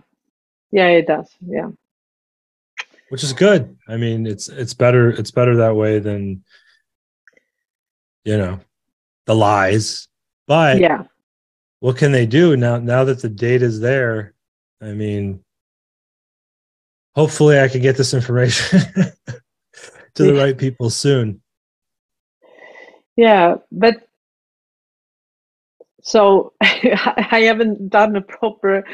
Yeah 0.73 0.88
it 0.88 1.06
does. 1.06 1.28
Yeah 1.40 1.70
which 3.11 3.25
is 3.25 3.33
good. 3.33 3.76
I 3.87 3.97
mean 3.97 4.26
it's 4.26 4.49
it's 4.49 4.73
better 4.73 5.11
it's 5.11 5.31
better 5.31 5.57
that 5.57 5.76
way 5.76 5.99
than 5.99 6.43
you 8.25 8.38
know 8.38 8.61
the 9.26 9.35
lies. 9.35 10.09
But 10.47 10.79
yeah. 10.79 11.05
what 11.81 11.97
can 11.97 12.12
they 12.12 12.25
do 12.25 12.57
now 12.57 12.79
now 12.79 13.05
that 13.05 13.21
the 13.21 13.29
data 13.29 13.67
is 13.67 13.81
there? 13.81 14.35
I 14.81 14.93
mean 14.93 15.45
hopefully 17.17 17.59
i 17.59 17.67
can 17.67 17.83
get 17.83 17.97
this 17.97 18.14
information 18.14 18.81
to 20.14 20.23
the 20.23 20.35
right 20.35 20.57
people 20.57 20.88
soon. 20.88 21.43
Yeah 23.17 23.57
but 23.71 24.09
so 26.11 26.52
i 26.62 27.43
haven't 27.50 27.90
done 27.90 28.17
a 28.17 28.23
proper 28.23 28.85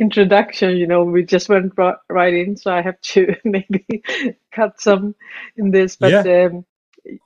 introduction 0.00 0.76
you 0.76 0.86
know 0.86 1.04
we 1.04 1.24
just 1.24 1.48
went 1.50 1.72
right 2.10 2.34
in 2.34 2.56
so 2.56 2.72
i 2.72 2.82
have 2.82 3.00
to 3.02 3.34
maybe 3.44 3.86
cut 4.52 4.80
some 4.80 5.14
in 5.56 5.70
this 5.72 5.96
but 5.96 6.16
yeah. 6.16 6.26
um, 6.26 6.64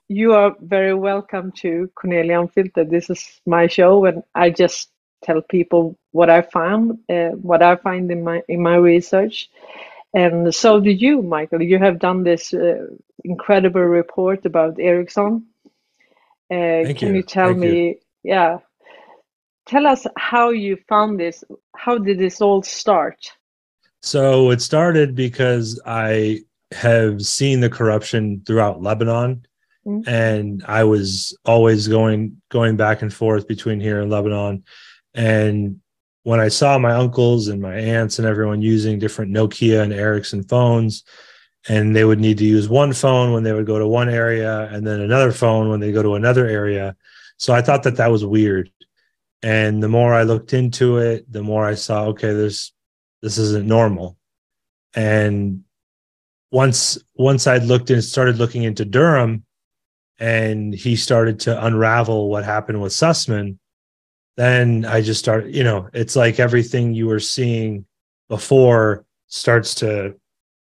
you 0.08 0.34
are 0.34 0.56
very 0.62 0.94
welcome 0.94 1.52
to 1.52 1.90
cornelia 1.96 2.40
unfiltered 2.40 2.90
this 2.90 3.10
is 3.10 3.40
my 3.46 3.66
show 3.68 4.06
and 4.06 4.22
i 4.34 4.50
just 4.50 4.90
tell 5.22 5.42
people 5.42 5.98
what 6.12 6.30
I 6.30 6.42
found, 6.42 7.00
uh, 7.10 7.30
what 7.42 7.62
I 7.62 7.76
find 7.76 8.10
in 8.12 8.24
my 8.24 8.42
in 8.48 8.62
my 8.62 8.76
research. 8.76 9.50
And 10.14 10.54
so 10.54 10.80
do 10.80 10.90
you, 10.90 11.22
Michael. 11.22 11.62
You 11.62 11.78
have 11.78 12.00
done 12.00 12.24
this 12.24 12.54
uh, 12.54 12.86
incredible 13.24 13.82
report 13.82 14.46
about 14.46 14.80
Ericsson. 14.80 15.46
Uh, 16.50 16.86
can 16.96 17.14
you, 17.14 17.14
you 17.14 17.22
tell 17.24 17.54
Thank 17.54 17.54
me, 17.54 17.72
you. 17.72 17.98
yeah, 18.24 18.58
tell 19.68 19.86
us 19.86 20.06
how 20.16 20.50
you 20.50 20.78
found 20.88 21.20
this? 21.20 21.44
How 21.76 21.98
did 21.98 22.18
this 22.18 22.40
all 22.40 22.62
start? 22.62 23.18
So 24.02 24.50
it 24.50 24.60
started 24.60 25.14
because 25.14 25.80
I 25.86 26.40
have 26.72 27.24
seen 27.24 27.60
the 27.60 27.70
corruption 27.70 28.42
throughout 28.46 28.82
Lebanon. 28.82 29.46
Mm-hmm. 29.86 30.08
And 30.08 30.64
I 30.66 30.84
was 30.84 31.36
always 31.44 31.88
going 31.88 32.40
going 32.50 32.76
back 32.76 33.02
and 33.02 33.14
forth 33.14 33.46
between 33.46 33.80
here 33.80 34.00
and 34.00 34.10
Lebanon 34.10 34.64
and 35.14 35.80
when 36.22 36.40
I 36.40 36.48
saw 36.48 36.78
my 36.78 36.92
uncles 36.92 37.48
and 37.48 37.62
my 37.62 37.74
aunts 37.74 38.18
and 38.18 38.28
everyone 38.28 38.60
using 38.60 38.98
different 38.98 39.32
Nokia 39.32 39.82
and 39.82 39.94
Ericsson 39.94 40.42
phones, 40.44 41.02
and 41.68 41.96
they 41.96 42.04
would 42.04 42.20
need 42.20 42.36
to 42.38 42.44
use 42.44 42.68
one 42.68 42.92
phone 42.92 43.32
when 43.32 43.44
they 43.44 43.52
would 43.52 43.66
go 43.66 43.78
to 43.78 43.86
one 43.86 44.08
area 44.08 44.68
and 44.70 44.86
then 44.86 45.00
another 45.00 45.32
phone 45.32 45.70
when 45.70 45.80
they 45.80 45.90
go 45.90 46.02
to 46.02 46.16
another 46.16 46.46
area. 46.46 46.94
So 47.38 47.54
I 47.54 47.62
thought 47.62 47.82
that 47.84 47.96
that 47.96 48.10
was 48.10 48.24
weird. 48.26 48.70
And 49.42 49.82
the 49.82 49.88
more 49.88 50.14
I 50.14 50.24
looked 50.24 50.52
into 50.52 50.98
it, 50.98 51.30
the 51.30 51.42
more 51.42 51.64
I 51.64 51.74
saw, 51.74 52.06
okay, 52.06 52.32
this 52.32 52.72
this 53.22 53.38
isn't 53.38 53.66
normal. 53.66 54.16
And 54.94 55.64
once 56.50 56.98
once 57.14 57.46
I'd 57.46 57.64
looked 57.64 57.90
and 57.90 58.02
started 58.02 58.38
looking 58.38 58.62
into 58.62 58.84
Durham 58.84 59.44
and 60.18 60.74
he 60.74 60.96
started 60.96 61.40
to 61.40 61.64
unravel 61.64 62.30
what 62.30 62.44
happened 62.44 62.80
with 62.82 62.92
Sussmann, 62.92 63.58
then 64.36 64.84
I 64.84 65.02
just 65.02 65.20
started, 65.20 65.54
you 65.54 65.62
know, 65.62 65.88
it's 65.92 66.16
like 66.16 66.40
everything 66.40 66.94
you 66.94 67.06
were 67.06 67.20
seeing 67.20 67.84
before 68.28 69.04
starts 69.28 69.74
to 69.76 70.14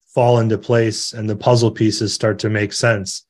fall 0.07 0.39
into 0.39 0.57
place 0.57 1.13
and 1.13 1.29
the 1.29 1.35
puzzle 1.35 1.71
pieces 1.71 2.13
start 2.13 2.39
to 2.39 2.49
make 2.49 2.73
sense. 2.73 3.25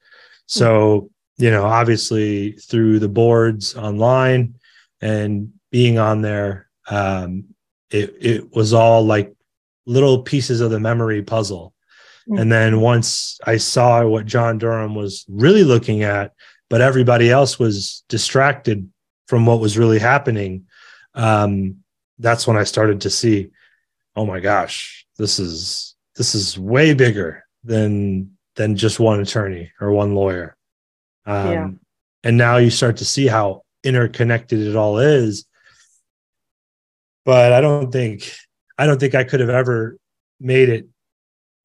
So, 0.45 1.09
you 1.37 1.51
know, 1.51 1.65
obviously 1.65 2.53
through 2.53 2.99
the 2.99 3.09
boards 3.09 3.75
online 3.75 4.55
and 5.01 5.53
being 5.71 5.97
on 5.97 6.21
there, 6.21 6.69
um, 6.89 7.45
it, 7.89 8.15
it 8.19 8.55
was 8.55 8.73
all 8.73 9.05
like 9.05 9.33
little 9.85 10.21
pieces 10.23 10.61
of 10.61 10.71
the 10.71 10.79
memory 10.79 11.21
puzzle. 11.23 11.73
Mm-hmm. 12.27 12.41
And 12.41 12.51
then 12.51 12.81
once 12.81 13.39
I 13.45 13.57
saw 13.57 14.05
what 14.05 14.25
John 14.25 14.57
Durham 14.57 14.95
was 14.95 15.25
really 15.29 15.63
looking 15.63 16.03
at, 16.03 16.33
but 16.69 16.81
everybody 16.81 17.29
else 17.29 17.57
was 17.57 18.03
distracted 18.09 18.89
from 19.27 19.45
what 19.45 19.59
was 19.59 19.77
really 19.77 19.99
happening, 19.99 20.67
um, 21.13 21.77
that's 22.19 22.47
when 22.47 22.57
I 22.57 22.63
started 22.63 23.01
to 23.01 23.09
see, 23.09 23.51
oh 24.15 24.25
my 24.25 24.39
gosh, 24.39 25.05
this 25.17 25.39
is 25.39 25.95
this 26.15 26.33
is 26.35 26.57
way 26.57 26.93
bigger 26.93 27.45
than 27.63 28.37
than 28.55 28.75
just 28.75 28.99
one 28.99 29.19
attorney 29.19 29.71
or 29.79 29.91
one 29.91 30.15
lawyer. 30.15 30.57
Um, 31.25 31.51
yeah. 31.51 31.69
And 32.23 32.37
now 32.37 32.57
you 32.57 32.69
start 32.69 32.97
to 32.97 33.05
see 33.05 33.27
how 33.27 33.63
interconnected 33.87 34.59
it 34.59 34.75
all 34.75 34.99
is. 34.99 35.45
But 37.25 37.53
I 37.53 37.61
don't 37.61 37.91
think 37.91 38.31
I 38.77 38.85
don't 38.85 38.99
think 38.99 39.15
I 39.15 39.23
could 39.23 39.39
have 39.39 39.49
ever 39.49 39.97
made 40.39 40.69
it 40.69 40.87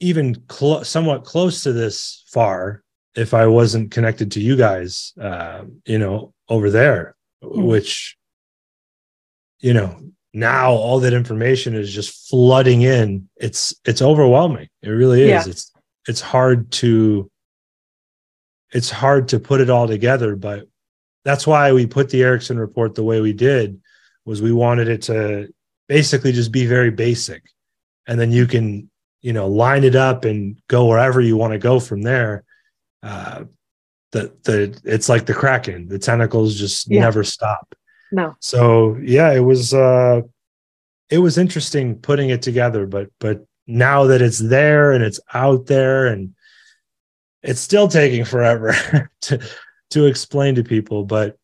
even 0.00 0.42
cl- 0.50 0.84
somewhat 0.84 1.24
close 1.24 1.62
to 1.62 1.72
this 1.72 2.24
far 2.28 2.82
if 3.14 3.34
I 3.34 3.46
wasn't 3.46 3.90
connected 3.90 4.32
to 4.32 4.40
you 4.40 4.56
guys, 4.56 5.12
uh, 5.20 5.64
you 5.84 5.98
know, 5.98 6.32
over 6.48 6.70
there, 6.70 7.14
mm. 7.42 7.66
which, 7.66 8.16
you 9.60 9.74
know, 9.74 9.96
now 10.32 10.72
all 10.72 11.00
that 11.00 11.12
information 11.12 11.74
is 11.74 11.92
just 11.92 12.28
flooding 12.30 12.82
in. 12.82 13.28
It's 13.36 13.74
it's 13.84 14.02
overwhelming. 14.02 14.68
It 14.82 14.88
really 14.88 15.22
is. 15.22 15.28
Yeah. 15.28 15.44
It's 15.46 15.72
it's 16.08 16.20
hard 16.20 16.72
to 16.72 17.30
it's 18.72 18.90
hard 18.90 19.28
to 19.28 19.38
put 19.38 19.60
it 19.60 19.68
all 19.68 19.86
together, 19.86 20.34
but 20.34 20.66
that's 21.24 21.46
why 21.46 21.72
we 21.72 21.86
put 21.86 22.10
the 22.10 22.22
Ericsson 22.22 22.58
report 22.58 22.94
the 22.94 23.04
way 23.04 23.20
we 23.20 23.32
did 23.32 23.80
was 24.24 24.42
we 24.42 24.52
wanted 24.52 24.88
it 24.88 25.02
to 25.02 25.52
basically 25.88 26.32
just 26.32 26.52
be 26.52 26.66
very 26.66 26.90
basic. 26.90 27.42
And 28.06 28.18
then 28.18 28.32
you 28.32 28.46
can 28.46 28.90
you 29.20 29.32
know 29.32 29.46
line 29.46 29.84
it 29.84 29.94
up 29.94 30.24
and 30.24 30.60
go 30.68 30.86
wherever 30.86 31.20
you 31.20 31.36
want 31.36 31.52
to 31.52 31.58
go 31.58 31.80
from 31.80 32.02
there. 32.02 32.44
Uh 33.02 33.44
the 34.12 34.32
the 34.44 34.80
it's 34.84 35.08
like 35.08 35.26
the 35.26 35.34
kraken. 35.34 35.88
The 35.88 35.98
tentacles 35.98 36.56
just 36.56 36.90
yeah. 36.90 37.00
never 37.00 37.24
stop. 37.24 37.74
No. 38.10 38.36
So 38.40 38.96
yeah 39.02 39.32
it 39.32 39.40
was 39.40 39.72
uh 39.74 40.22
it 41.10 41.18
was 41.18 41.38
interesting 41.38 41.98
putting 41.98 42.30
it 42.30 42.42
together 42.42 42.86
but 42.86 43.08
but 43.20 43.44
now 43.66 44.04
that 44.04 44.22
it's 44.22 44.38
there 44.38 44.92
and 44.92 45.04
it's 45.04 45.20
out 45.34 45.66
there 45.66 46.06
and 46.06 46.34
it's 47.42 47.60
still 47.60 47.88
taking 47.88 48.24
forever 48.24 49.10
to 49.22 49.40
to 49.92 50.06
explain 50.06 50.54
to 50.54 50.64
people 50.64 51.04
but 51.04 51.36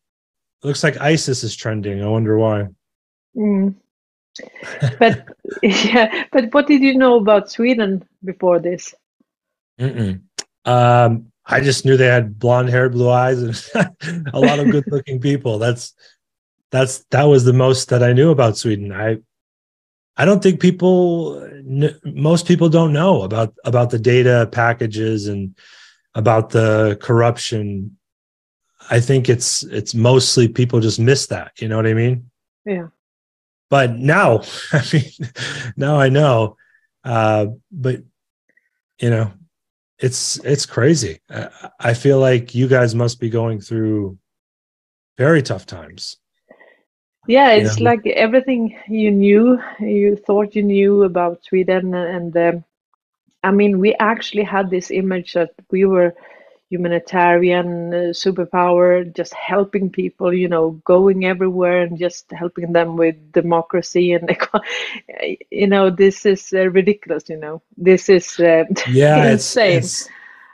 looks 0.63 0.83
like 0.83 0.99
isis 0.99 1.43
is 1.43 1.55
trending 1.55 2.03
i 2.03 2.07
wonder 2.07 2.37
why 2.37 2.67
mm 3.35 3.73
but 4.99 5.25
yeah, 5.63 6.25
but 6.31 6.53
what 6.53 6.67
did 6.67 6.81
you 6.81 6.97
know 6.97 7.17
about 7.17 7.51
Sweden 7.51 8.07
before 8.23 8.59
this? 8.59 8.93
Um, 9.79 11.31
I 11.45 11.61
just 11.61 11.85
knew 11.85 11.97
they 11.97 12.05
had 12.05 12.37
blonde 12.37 12.69
hair, 12.69 12.89
blue 12.89 13.09
eyes, 13.09 13.41
and 13.41 14.27
a 14.33 14.39
lot 14.39 14.59
of 14.59 14.69
good-looking 14.69 15.19
people. 15.19 15.57
That's 15.57 15.93
that's 16.71 17.05
that 17.11 17.23
was 17.23 17.45
the 17.45 17.53
most 17.53 17.89
that 17.89 18.03
I 18.03 18.13
knew 18.13 18.29
about 18.29 18.57
Sweden. 18.57 18.91
I 18.91 19.17
I 20.17 20.25
don't 20.25 20.43
think 20.43 20.59
people 20.59 21.47
most 22.03 22.45
people 22.45 22.69
don't 22.69 22.93
know 22.93 23.23
about 23.23 23.53
about 23.65 23.89
the 23.89 23.99
data 23.99 24.49
packages 24.51 25.27
and 25.27 25.57
about 26.13 26.51
the 26.51 26.97
corruption. 27.01 27.97
I 28.89 28.99
think 28.99 29.29
it's 29.29 29.63
it's 29.63 29.93
mostly 29.93 30.47
people 30.47 30.79
just 30.79 30.99
miss 30.99 31.27
that. 31.27 31.61
You 31.61 31.67
know 31.67 31.77
what 31.77 31.87
I 31.87 31.93
mean? 31.93 32.29
Yeah 32.65 32.87
but 33.69 33.95
now 33.97 34.41
i 34.73 34.83
mean 34.91 35.11
now 35.77 35.99
i 35.99 36.09
know 36.09 36.57
uh 37.03 37.45
but 37.71 38.01
you 38.99 39.09
know 39.09 39.31
it's 39.99 40.37
it's 40.45 40.65
crazy 40.65 41.19
I, 41.79 41.93
feel 41.93 42.19
like 42.19 42.55
you 42.55 42.69
guys 42.69 42.95
must 42.95 43.19
be 43.19 43.29
going 43.29 43.59
through 43.59 44.17
very 45.17 45.41
tough 45.41 45.65
times 45.65 46.17
yeah 47.27 47.51
it's 47.51 47.77
you 47.77 47.83
know? 47.83 47.91
like 47.91 48.07
everything 48.07 48.77
you 48.87 49.11
knew 49.11 49.61
you 49.79 50.15
thought 50.15 50.55
you 50.55 50.63
knew 50.63 51.03
about 51.03 51.43
sweden 51.43 51.93
and 51.93 52.35
um, 52.37 52.63
i 53.43 53.51
mean 53.51 53.79
we 53.79 53.93
actually 53.95 54.43
had 54.43 54.69
this 54.69 54.89
image 54.89 55.33
that 55.33 55.51
we 55.69 55.85
were 55.85 56.15
humanitarian 56.69 57.93
uh, 57.93 57.97
superpower, 58.13 59.13
just 59.15 59.33
helping 59.33 59.89
people, 59.89 60.33
you 60.33 60.47
know, 60.47 60.71
going 60.85 61.25
everywhere 61.25 61.81
and 61.81 61.97
just 61.97 62.31
helping 62.31 62.73
them 62.73 62.95
with 62.95 63.15
democracy 63.31 64.13
and 64.13 64.29
you 65.51 65.67
know, 65.67 65.89
this 65.89 66.25
is 66.25 66.53
uh, 66.53 66.69
ridiculous. 66.69 67.27
You 67.27 67.37
know, 67.37 67.61
this 67.75 68.09
is 68.09 68.39
uh, 68.39 68.65
yeah, 68.89 69.31
insane. 69.31 69.77
It's, 69.77 70.01
it's, 70.01 70.09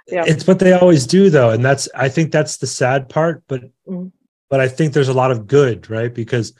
yeah. 0.07 0.23
it's 0.25 0.47
what 0.47 0.59
they 0.59 0.73
always 0.73 1.05
do 1.05 1.29
though, 1.29 1.49
and 1.49 1.63
that's 1.63 1.89
I 1.93 2.09
think 2.09 2.31
that's 2.31 2.57
the 2.57 2.67
sad 2.67 3.09
part, 3.09 3.43
but 3.47 3.63
mm. 3.87 4.11
but 4.49 4.59
I 4.61 4.69
think 4.69 4.93
there's 4.93 5.09
a 5.09 5.13
lot 5.13 5.31
of 5.31 5.47
good, 5.47 5.89
right? 5.89 6.13
Because 6.13 6.53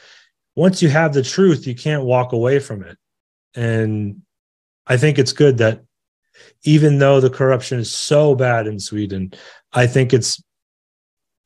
once 0.55 0.81
you 0.81 0.89
have 0.89 1.13
the 1.13 1.23
truth, 1.23 1.65
you 1.65 1.75
can't 1.75 2.03
walk 2.03 2.33
away 2.33 2.59
from 2.59 2.83
it, 2.83 2.97
and 3.55 4.21
I 4.85 4.97
think 4.97 5.17
it's 5.17 5.33
good 5.33 5.59
that 5.59 5.83
even 6.63 6.99
though 6.99 7.19
the 7.19 7.29
corruption 7.29 7.79
is 7.79 7.93
so 7.93 8.35
bad 8.35 8.67
in 8.67 8.79
Sweden, 8.79 9.33
I 9.73 9.87
think 9.87 10.13
it's 10.13 10.41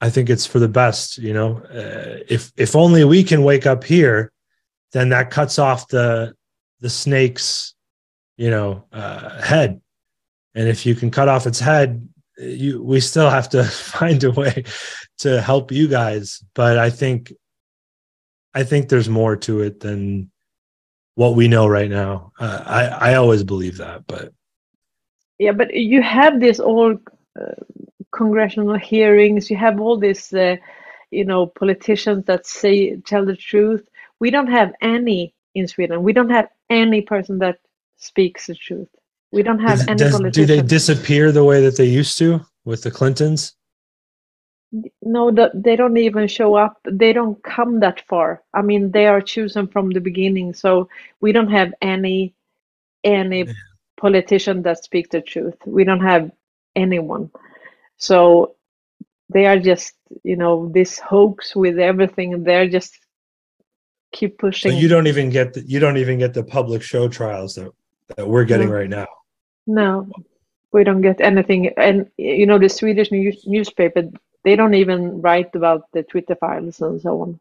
I 0.02 0.10
think 0.10 0.30
it's 0.30 0.46
for 0.46 0.60
the 0.60 0.68
best. 0.68 1.18
You 1.18 1.34
know, 1.34 1.58
uh, 1.58 2.24
if 2.28 2.52
if 2.58 2.76
only 2.76 3.04
we 3.04 3.24
can 3.24 3.44
wake 3.44 3.66
up 3.66 3.84
here, 3.84 4.32
then 4.94 5.10
that 5.10 5.32
cuts 5.32 5.60
off 5.60 5.88
the 5.88 6.34
the 6.80 6.90
snake's 6.90 7.74
you 8.38 8.50
know 8.50 8.86
uh, 8.92 9.42
head, 9.42 9.82
and 10.56 10.68
if 10.68 10.86
you 10.86 10.96
can 10.96 11.12
cut 11.12 11.28
off 11.28 11.48
its 11.48 11.60
head, 11.60 12.08
you 12.38 12.82
we 12.82 13.00
still 13.00 13.30
have 13.30 13.50
to 13.50 13.64
find 13.66 14.24
a 14.24 14.32
way 14.32 14.64
to 15.20 15.42
help 15.42 15.72
you 15.72 15.88
guys. 15.88 16.44
But 16.56 16.78
I 16.78 16.90
think 16.90 17.34
I 18.54 18.64
think 18.64 18.90
there's 18.90 19.10
more 19.10 19.36
to 19.38 19.62
it 19.62 19.82
than 19.82 20.32
what 21.16 21.36
we 21.36 21.50
know 21.50 21.68
right 21.68 21.90
now. 21.90 22.32
Uh, 22.40 22.64
I 22.66 23.12
I 23.12 23.16
always 23.16 23.44
believe 23.44 23.78
that, 23.78 24.08
but 24.08 24.32
yeah 25.40 25.52
but 25.52 25.74
you 25.74 26.02
have 26.02 26.40
this 26.40 26.60
all 26.60 26.96
uh, 27.40 27.64
congressional 28.12 28.78
hearings. 28.78 29.50
You 29.50 29.58
have 29.58 29.80
all 29.80 29.98
these 29.98 30.34
uh, 30.34 30.58
you 31.12 31.26
know 31.26 31.48
politicians 31.48 32.26
that 32.26 32.46
say 32.46 32.98
tell 33.06 33.26
the 33.26 33.36
truth. 33.36 33.88
We 34.20 34.32
don't 34.32 34.48
have 34.48 34.74
any 34.82 35.34
in 35.56 35.68
sweden. 35.68 36.04
We 36.04 36.14
don't 36.14 36.30
have 36.30 36.50
any 36.70 37.02
person 37.02 37.40
that 37.40 37.60
speaks 37.98 38.48
the 38.48 38.56
truth. 38.56 38.90
We 39.32 39.44
don't 39.44 39.60
have 39.60 39.88
any 39.88 39.98
Does, 39.98 40.20
do 40.32 40.46
they 40.46 40.62
disappear 40.62 41.32
the 41.32 41.44
way 41.44 41.62
that 41.62 41.78
they 41.78 41.86
used 41.86 42.18
to 42.18 42.42
with 42.66 42.82
the 42.82 42.92
clintons? 42.92 43.54
No 45.02 45.32
they 45.32 45.76
don't 45.76 45.98
even 45.98 46.28
show 46.28 46.56
up. 46.56 46.78
They 46.84 47.14
don't 47.14 47.42
come 47.44 47.80
that 47.80 48.02
far. 48.08 48.44
I 48.54 48.62
mean 48.62 48.92
they 48.92 49.08
are 49.08 49.22
chosen 49.22 49.68
from 49.68 49.92
the 49.92 50.02
beginning 50.02 50.54
so 50.54 50.90
we 51.22 51.32
don't 51.32 51.52
have 51.52 51.74
any 51.82 52.34
any 53.04 53.48
politician 54.00 54.62
that 54.64 54.84
speak 54.84 55.10
the 55.10 55.22
truth. 55.22 55.56
We 55.66 55.84
don't 55.84 56.02
have 56.02 56.32
anyone. 56.76 57.32
So 57.98 58.56
they 59.30 59.46
are 59.46 59.60
just, 59.60 59.94
you 60.24 60.36
know, 60.36 60.70
this 60.74 61.00
hoax 61.00 61.56
with 61.56 61.80
everything. 61.80 62.44
They're 62.44 62.70
just 62.70 62.98
keep 64.12 64.38
pushing. 64.38 64.72
So 64.72 64.78
you 64.78 64.88
don't 64.88 65.08
even 65.08 65.30
get 65.30 65.54
the, 65.54 65.62
you 65.62 65.80
don't 65.80 65.98
even 65.98 66.18
get 66.18 66.34
the 66.34 66.44
public 66.44 66.82
show 66.82 67.08
trials 67.08 67.56
that 67.56 67.72
that 68.16 68.28
we're 68.28 68.46
getting 68.46 68.70
no. 68.70 68.76
right 68.76 68.90
now. 68.90 69.08
No, 69.68 70.10
we 70.72 70.84
don't 70.84 71.02
get 71.02 71.22
anything. 71.22 71.74
And 71.78 72.10
you 72.18 72.46
know, 72.46 72.58
the 72.58 72.70
Swedish 72.70 73.12
news, 73.12 73.46
newspaper 73.46 74.10
they 74.44 74.56
don't 74.56 74.74
even 74.74 75.22
write 75.22 75.54
about 75.56 75.92
the 75.92 76.04
Twitter 76.04 76.36
files 76.36 76.82
and 76.82 77.02
so 77.02 77.22
on. 77.22 77.40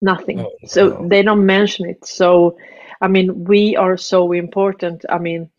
Nothing. 0.00 0.40
Oh, 0.40 0.52
so 0.66 0.88
no. 0.88 1.08
they 1.08 1.22
don't 1.22 1.46
mention 1.46 1.88
it. 1.88 2.04
So 2.04 2.58
I 3.00 3.08
mean, 3.08 3.44
we 3.44 3.76
are 3.76 3.96
so 3.96 4.32
important. 4.32 5.04
I 5.08 5.18
mean, 5.18 5.50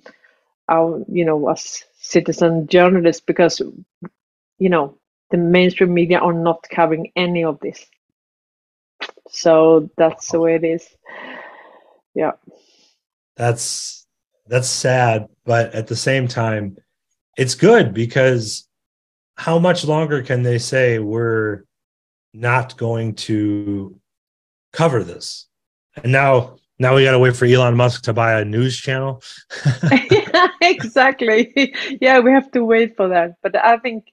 our, 0.68 1.04
you 1.08 1.26
know, 1.26 1.50
as 1.50 1.84
citizen 2.00 2.68
journalists, 2.68 3.24
because, 3.26 3.62
you 4.58 4.70
know, 4.70 4.98
the 5.32 5.38
mainstream 5.38 5.94
media 5.94 6.20
are 6.20 6.34
not 6.34 6.68
covering 6.70 7.12
any 7.16 7.44
of 7.44 7.60
this. 7.60 7.86
So 9.30 9.90
that's 9.98 10.32
the 10.32 10.40
way 10.40 10.56
it 10.56 10.64
is. 10.64 10.88
Yeah. 12.16 12.32
That's 13.38 14.06
that's 14.48 14.68
sad, 14.68 15.28
but 15.46 15.74
at 15.76 15.88
the 15.88 15.96
same 15.96 16.28
time, 16.28 16.78
it's 17.38 17.56
good 17.56 17.94
because 17.94 18.68
how 19.36 19.60
much 19.60 19.86
longer 19.86 20.24
can 20.24 20.44
they 20.44 20.58
say 20.58 21.00
we're 21.00 21.64
not 22.34 22.76
going 22.76 23.14
to 23.16 23.98
cover 24.74 25.04
this? 25.04 25.48
And 26.04 26.12
now 26.12 26.59
now 26.80 26.96
we 26.96 27.04
got 27.04 27.12
to 27.12 27.20
wait 27.20 27.36
for 27.36 27.46
Elon 27.46 27.76
Musk 27.76 28.04
to 28.04 28.14
buy 28.14 28.40
a 28.40 28.46
news 28.46 28.78
channel. 28.78 29.22
yeah, 30.10 30.48
exactly. 30.62 31.54
Yeah, 32.02 32.20
we 32.20 32.32
have 32.32 32.50
to 32.52 32.64
wait 32.64 32.96
for 32.96 33.10
that. 33.10 33.36
But 33.44 33.56
I 33.58 33.78
think, 33.78 34.06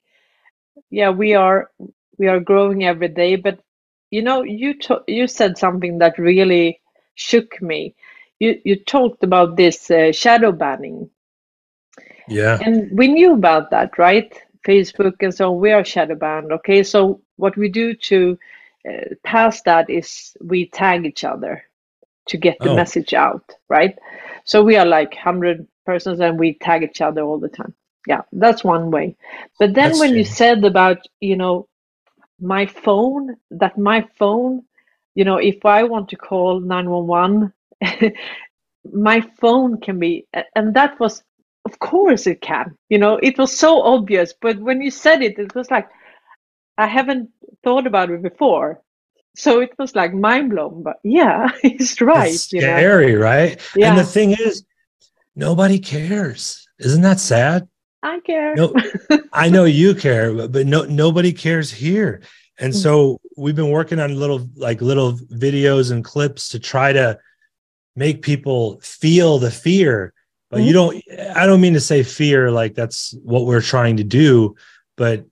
yeah, 0.90 1.11
we 1.11 1.35
are 1.35 1.70
we 2.18 2.26
are 2.26 2.40
growing 2.40 2.85
every 2.85 3.09
day. 3.09 3.37
But 3.37 3.61
you 4.11 4.22
know, 4.22 4.42
you 4.42 4.79
to- 4.81 5.05
you 5.07 5.26
said 5.29 5.57
something 5.59 5.98
that 5.98 6.18
really 6.18 6.81
shook 7.14 7.62
me. 7.62 7.94
You 8.40 8.61
you 8.64 8.76
talked 8.85 9.22
about 9.22 9.57
this 9.57 9.90
uh, 9.90 10.12
shadow 10.12 10.52
banning. 10.52 11.09
Yeah. 12.29 12.59
And 12.61 12.90
we 12.98 13.07
knew 13.07 13.35
about 13.35 13.70
that, 13.70 13.96
right? 13.98 14.35
Facebook 14.66 15.14
and 15.20 15.33
so 15.33 15.55
on, 15.55 15.61
we 15.61 15.70
are 15.70 15.85
shadow 15.85 16.16
banned. 16.16 16.50
Okay, 16.50 16.83
so 16.83 17.20
what 17.37 17.57
we 17.57 17.68
do 17.68 17.94
to 17.94 18.37
uh, 18.88 19.14
pass 19.22 19.62
that 19.62 19.88
is 19.88 20.37
we 20.42 20.68
tag 20.68 21.07
each 21.07 21.22
other 21.22 21.62
to 22.27 22.37
get 22.37 22.62
the 22.62 22.69
Oh. 22.69 22.81
message 22.81 23.15
out, 23.15 23.45
right? 23.69 23.97
So 24.45 24.62
we 24.62 24.77
are 24.77 24.87
like 24.87 25.15
100 25.15 25.67
persons 25.87 26.21
and 26.21 26.39
we 26.39 26.55
tag 26.55 26.83
each 26.83 27.01
other 27.01 27.23
all 27.23 27.39
the 27.39 27.49
time. 27.49 27.75
Yeah, 28.07 28.23
that's 28.33 28.65
one 28.65 28.91
way. 28.91 29.17
But 29.59 29.75
then 29.75 29.99
That's 29.99 29.99
when 29.99 30.17
you 30.17 30.25
said 30.25 30.65
about, 30.65 30.99
you 31.21 31.37
know, 31.37 31.69
my 32.41 32.67
phone, 32.67 33.37
that 33.51 33.79
my 33.79 34.07
phone, 34.19 34.62
you 35.15 35.25
know, 35.25 35.37
if 35.39 35.65
I 35.65 35.85
want 35.85 36.09
to 36.11 36.17
call 36.17 36.61
911, 36.61 37.53
my 38.93 39.21
phone 39.41 39.81
can 39.81 39.99
be, 39.99 40.27
and 40.55 40.75
that 40.75 40.99
was, 41.01 41.23
of 41.65 41.79
course 41.79 42.27
it 42.27 42.41
can, 42.41 42.77
you 42.89 42.99
know, 42.99 43.19
it 43.23 43.39
was 43.39 43.57
so 43.57 43.83
obvious. 43.83 44.35
But 44.41 44.59
when 44.61 44.83
you 44.83 44.91
said 44.91 45.23
it, 45.23 45.39
it 45.39 45.55
was 45.55 45.71
like, 45.71 45.89
I 46.79 46.87
haven't 46.87 47.31
thought 47.65 47.87
about 47.87 48.11
it 48.11 48.23
before. 48.23 48.81
So 49.37 49.61
it 49.61 49.70
was 49.79 49.94
like 49.94 50.14
mind 50.14 50.51
blown, 50.51 50.83
but 50.83 50.96
yeah, 51.05 51.51
he's 51.62 52.01
right. 52.01 52.33
it's 52.33 52.53
you 52.53 52.61
know, 52.62 52.66
scary, 52.66 53.14
right? 53.14 53.61
Yeah. 53.77 53.90
And 53.90 53.99
the 53.99 54.05
thing 54.05 54.33
is, 54.33 54.64
nobody 55.35 55.79
cares. 55.79 56.66
Isn't 56.79 57.03
that 57.03 57.20
sad? 57.20 57.68
I 58.03 58.20
care. 58.20 58.55
No, 58.55 58.75
I 59.33 59.49
know 59.49 59.64
you 59.64 59.94
care, 59.94 60.33
but, 60.33 60.53
but 60.53 60.66
no, 60.66 60.85
nobody 60.85 61.33
cares 61.33 61.70
here. 61.70 62.22
And 62.59 62.72
Mm. 62.72 62.83
so 62.83 63.20
we've 63.37 63.55
been 63.57 63.70
working 63.70 63.99
on 63.99 64.18
little, 64.18 64.49
like 64.57 64.81
little 64.81 65.12
videos 65.12 65.90
and 65.92 66.03
clips 66.03 66.49
to 66.51 66.59
try 66.59 66.92
to 66.92 67.18
make 67.94 68.22
people 68.22 68.81
feel 68.81 69.38
the 69.38 69.51
fear. 69.51 70.14
But 70.49 70.62
you 70.62 70.72
don't, 70.72 71.03
I 71.35 71.44
don't 71.44 71.61
mean 71.61 71.75
to 71.75 71.81
say 71.81 72.03
fear 72.03 72.51
like 72.51 72.75
that's 72.75 73.14
what 73.22 73.44
we're 73.44 73.61
trying 73.61 73.99
to 73.99 74.05
do, 74.05 74.57
but 74.96 75.27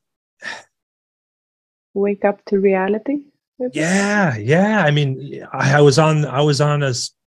Wake 1.94 2.24
up 2.24 2.44
to 2.46 2.58
reality. 2.58 3.26
Yeah, 3.72 4.36
yeah. 4.36 4.84
I 4.84 4.90
mean, 4.90 5.46
I, 5.52 5.78
I 5.78 5.80
was 5.80 5.98
on, 5.98 6.24
I 6.24 6.40
was 6.40 6.60
on 6.60 6.82
a 6.82 6.92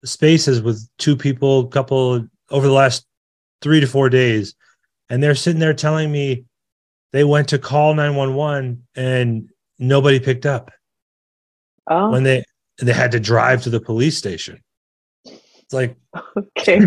spaces 0.05 0.61
with 0.61 0.87
two 0.97 1.15
people, 1.15 1.67
couple 1.67 2.27
over 2.49 2.67
the 2.67 2.73
last 2.73 3.05
three 3.61 3.79
to 3.79 3.87
four 3.87 4.09
days, 4.09 4.55
and 5.09 5.21
they're 5.21 5.35
sitting 5.35 5.59
there 5.59 5.73
telling 5.73 6.11
me 6.11 6.45
they 7.13 7.23
went 7.23 7.49
to 7.49 7.59
call 7.59 7.93
911 7.93 8.85
and 8.95 9.49
nobody 9.79 10.19
picked 10.19 10.45
up 10.45 10.71
Oh, 11.87 12.11
when 12.11 12.23
they 12.23 12.43
they 12.79 12.93
had 12.93 13.11
to 13.11 13.19
drive 13.19 13.63
to 13.63 13.69
the 13.69 13.79
police 13.79 14.17
station. 14.17 14.61
It's 15.25 15.73
like 15.73 15.95
okay. 16.57 16.81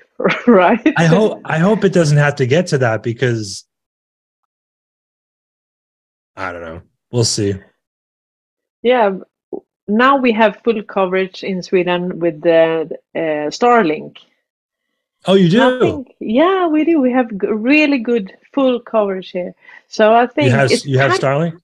right. 0.46 0.92
I 0.96 1.06
hope 1.06 1.40
I 1.44 1.58
hope 1.58 1.84
it 1.84 1.92
doesn't 1.92 2.18
have 2.18 2.36
to 2.36 2.46
get 2.46 2.68
to 2.68 2.78
that 2.78 3.02
because 3.02 3.64
I 6.36 6.52
don't 6.52 6.62
know. 6.62 6.82
We'll 7.10 7.24
see. 7.24 7.54
Yeah. 8.82 9.18
Now 9.88 10.16
we 10.16 10.32
have 10.32 10.60
full 10.64 10.82
coverage 10.82 11.42
in 11.42 11.62
Sweden 11.62 12.18
with 12.18 12.40
the 12.40 12.88
uh, 13.14 13.50
Starlink. 13.50 14.18
Oh, 15.26 15.34
you 15.34 15.46
I 15.46 15.70
do. 15.70 15.78
think, 15.80 16.14
yeah, 16.18 16.66
we 16.66 16.84
do. 16.84 17.00
We 17.00 17.12
have 17.12 17.30
g- 17.30 17.46
really 17.46 17.98
good 17.98 18.36
full 18.52 18.80
coverage 18.80 19.30
here. 19.30 19.54
So 19.88 20.14
I 20.14 20.26
think 20.26 20.46
You 20.46 20.52
have 20.52 20.70
you 20.84 20.98
have 20.98 21.12
Starlink? 21.12 21.60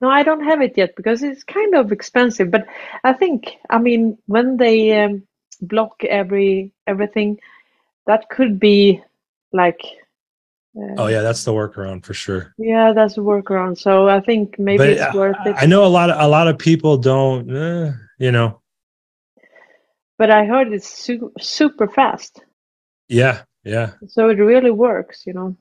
No, 0.00 0.08
I 0.08 0.22
don't 0.24 0.44
have 0.44 0.60
it 0.60 0.76
yet 0.76 0.96
because 0.96 1.22
it's 1.22 1.44
kind 1.44 1.74
of 1.74 1.92
expensive. 1.92 2.50
But 2.50 2.66
I 3.04 3.12
think, 3.12 3.56
I 3.70 3.78
mean, 3.78 4.18
when 4.26 4.56
they 4.56 5.00
um, 5.00 5.22
block 5.60 6.02
every 6.04 6.72
everything, 6.86 7.38
that 8.06 8.28
could 8.28 8.58
be 8.58 9.00
like, 9.52 9.80
uh, 10.76 10.94
Oh 10.98 11.06
yeah, 11.08 11.22
that's 11.22 11.44
the 11.44 11.52
workaround 11.52 12.04
for 12.04 12.14
sure. 12.14 12.54
yeah, 12.58 12.92
that's 12.92 13.16
a 13.18 13.20
workaround. 13.20 13.78
So 13.78 14.08
I 14.08 14.20
think 14.20 14.58
maybe 14.58 14.78
But 14.78 14.88
it's 14.90 15.14
worth 15.14 15.36
it. 15.46 15.56
I 15.58 15.66
know 15.66 15.84
a 15.84 15.92
lot 15.98 16.10
of 16.10 16.20
a 16.20 16.28
lot 16.28 16.48
of 16.48 16.58
people 16.58 16.96
don't. 16.96 17.50
eh, 17.54 17.92
you 18.18 18.32
know. 18.32 18.60
But 20.18 20.30
I 20.30 20.44
heard 20.44 20.72
it's 20.72 20.88
su- 20.88 21.32
super 21.40 21.88
fast, 21.88 22.44
Yeah, 23.08 23.42
yeah. 23.64 23.92
so 24.08 24.28
it 24.28 24.38
really 24.38 24.70
works. 24.70 25.26
You 25.26 25.32
know. 25.34 25.56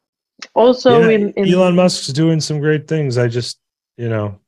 Also, 0.54 1.00
Yeah, 1.02 1.10
in, 1.10 1.34
in 1.34 1.54
Elon 1.54 1.76
Musk's 1.76 2.08
doing 2.08 2.40
some 2.42 2.60
great 2.60 2.88
things. 2.88 3.18
I 3.18 3.28
just, 3.28 3.60
you 3.98 4.10
know, 4.10 4.40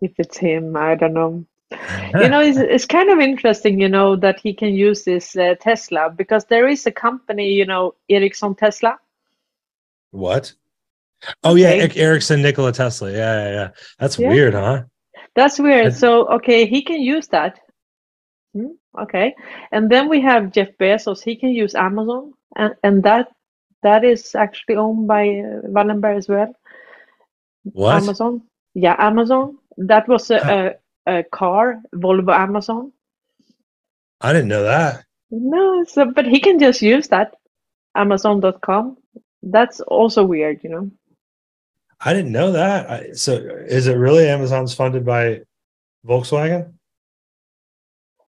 if 0.00 0.12
it's 0.18 0.36
him, 0.36 0.76
I 0.76 0.94
don't 0.94 1.14
know. 1.14 1.44
you 2.20 2.28
know 2.28 2.40
it's, 2.42 2.58
it's 2.58 2.84
kind 2.84 3.08
of 3.08 3.18
interesting 3.18 3.80
you 3.80 3.88
know 3.88 4.14
that 4.14 4.38
he 4.38 4.52
can 4.52 4.74
use 4.74 5.04
this 5.04 5.34
uh, 5.36 5.54
tesla 5.58 6.10
because 6.10 6.44
there 6.44 6.68
is 6.68 6.84
a 6.86 6.92
company 6.92 7.48
you 7.48 7.64
know 7.64 7.94
ericsson 8.10 8.54
tesla 8.54 8.98
what? 10.12 10.54
Oh 11.44 11.54
yeah, 11.56 11.68
Okay. 11.70 11.80
Eric- 11.80 11.96
Ericsson, 11.96 12.42
Nikola 12.42 12.72
Tesla. 12.72 13.10
Yeah, 13.10 13.44
yeah, 13.44 13.50
yeah. 13.52 13.68
That's 13.98 14.18
Yeah. 14.18 14.28
weird, 14.28 14.54
huh? 14.54 14.84
that's 15.34 15.58
weird 15.58 15.94
so 15.94 16.28
okay 16.28 16.66
he 16.66 16.82
can 16.82 17.00
use 17.00 17.26
that 17.28 17.58
Hmm, 18.54 18.72
okay 19.00 19.34
and 19.72 19.88
then 19.90 20.10
we 20.10 20.20
have 20.20 20.52
jeff 20.52 20.68
bezos 20.78 21.22
he 21.24 21.36
can 21.36 21.48
use 21.50 21.74
amazon 21.74 22.34
and 22.56 22.74
and 22.82 23.02
that 23.04 23.28
that 23.82 24.04
is 24.04 24.34
actually 24.34 24.76
owned 24.76 25.08
by 25.08 25.22
uh, 25.28 25.62
wallenberg 25.76 26.18
as 26.18 26.28
well 26.28 26.52
What? 27.64 27.94
amazon 28.02 28.42
yeah 28.74 28.94
amazon 28.98 29.56
that 29.78 30.06
was 30.06 30.30
a, 30.30 30.38
a, 30.58 30.60
a 31.06 31.22
car 31.32 31.80
volvo 31.94 32.34
amazon 32.36 32.92
I 34.20 34.32
didn't 34.34 34.48
know 34.48 34.64
that. 34.64 35.04
no 35.30 35.84
so 35.84 36.04
but 36.04 36.26
he 36.26 36.40
can 36.40 36.58
just 36.58 36.82
use 36.82 37.08
that 37.08 37.32
amazon.com 37.96 38.98
that's 39.42 39.80
also 39.80 40.24
weird 40.24 40.62
you 40.62 40.70
know 40.70 40.90
I 42.04 42.12
didn't 42.12 42.32
know 42.32 42.52
that. 42.52 42.90
I, 42.90 43.12
so, 43.12 43.34
is 43.34 43.86
it 43.86 43.94
really 43.94 44.28
Amazon's 44.28 44.74
funded 44.74 45.04
by 45.04 45.42
Volkswagen? 46.06 46.72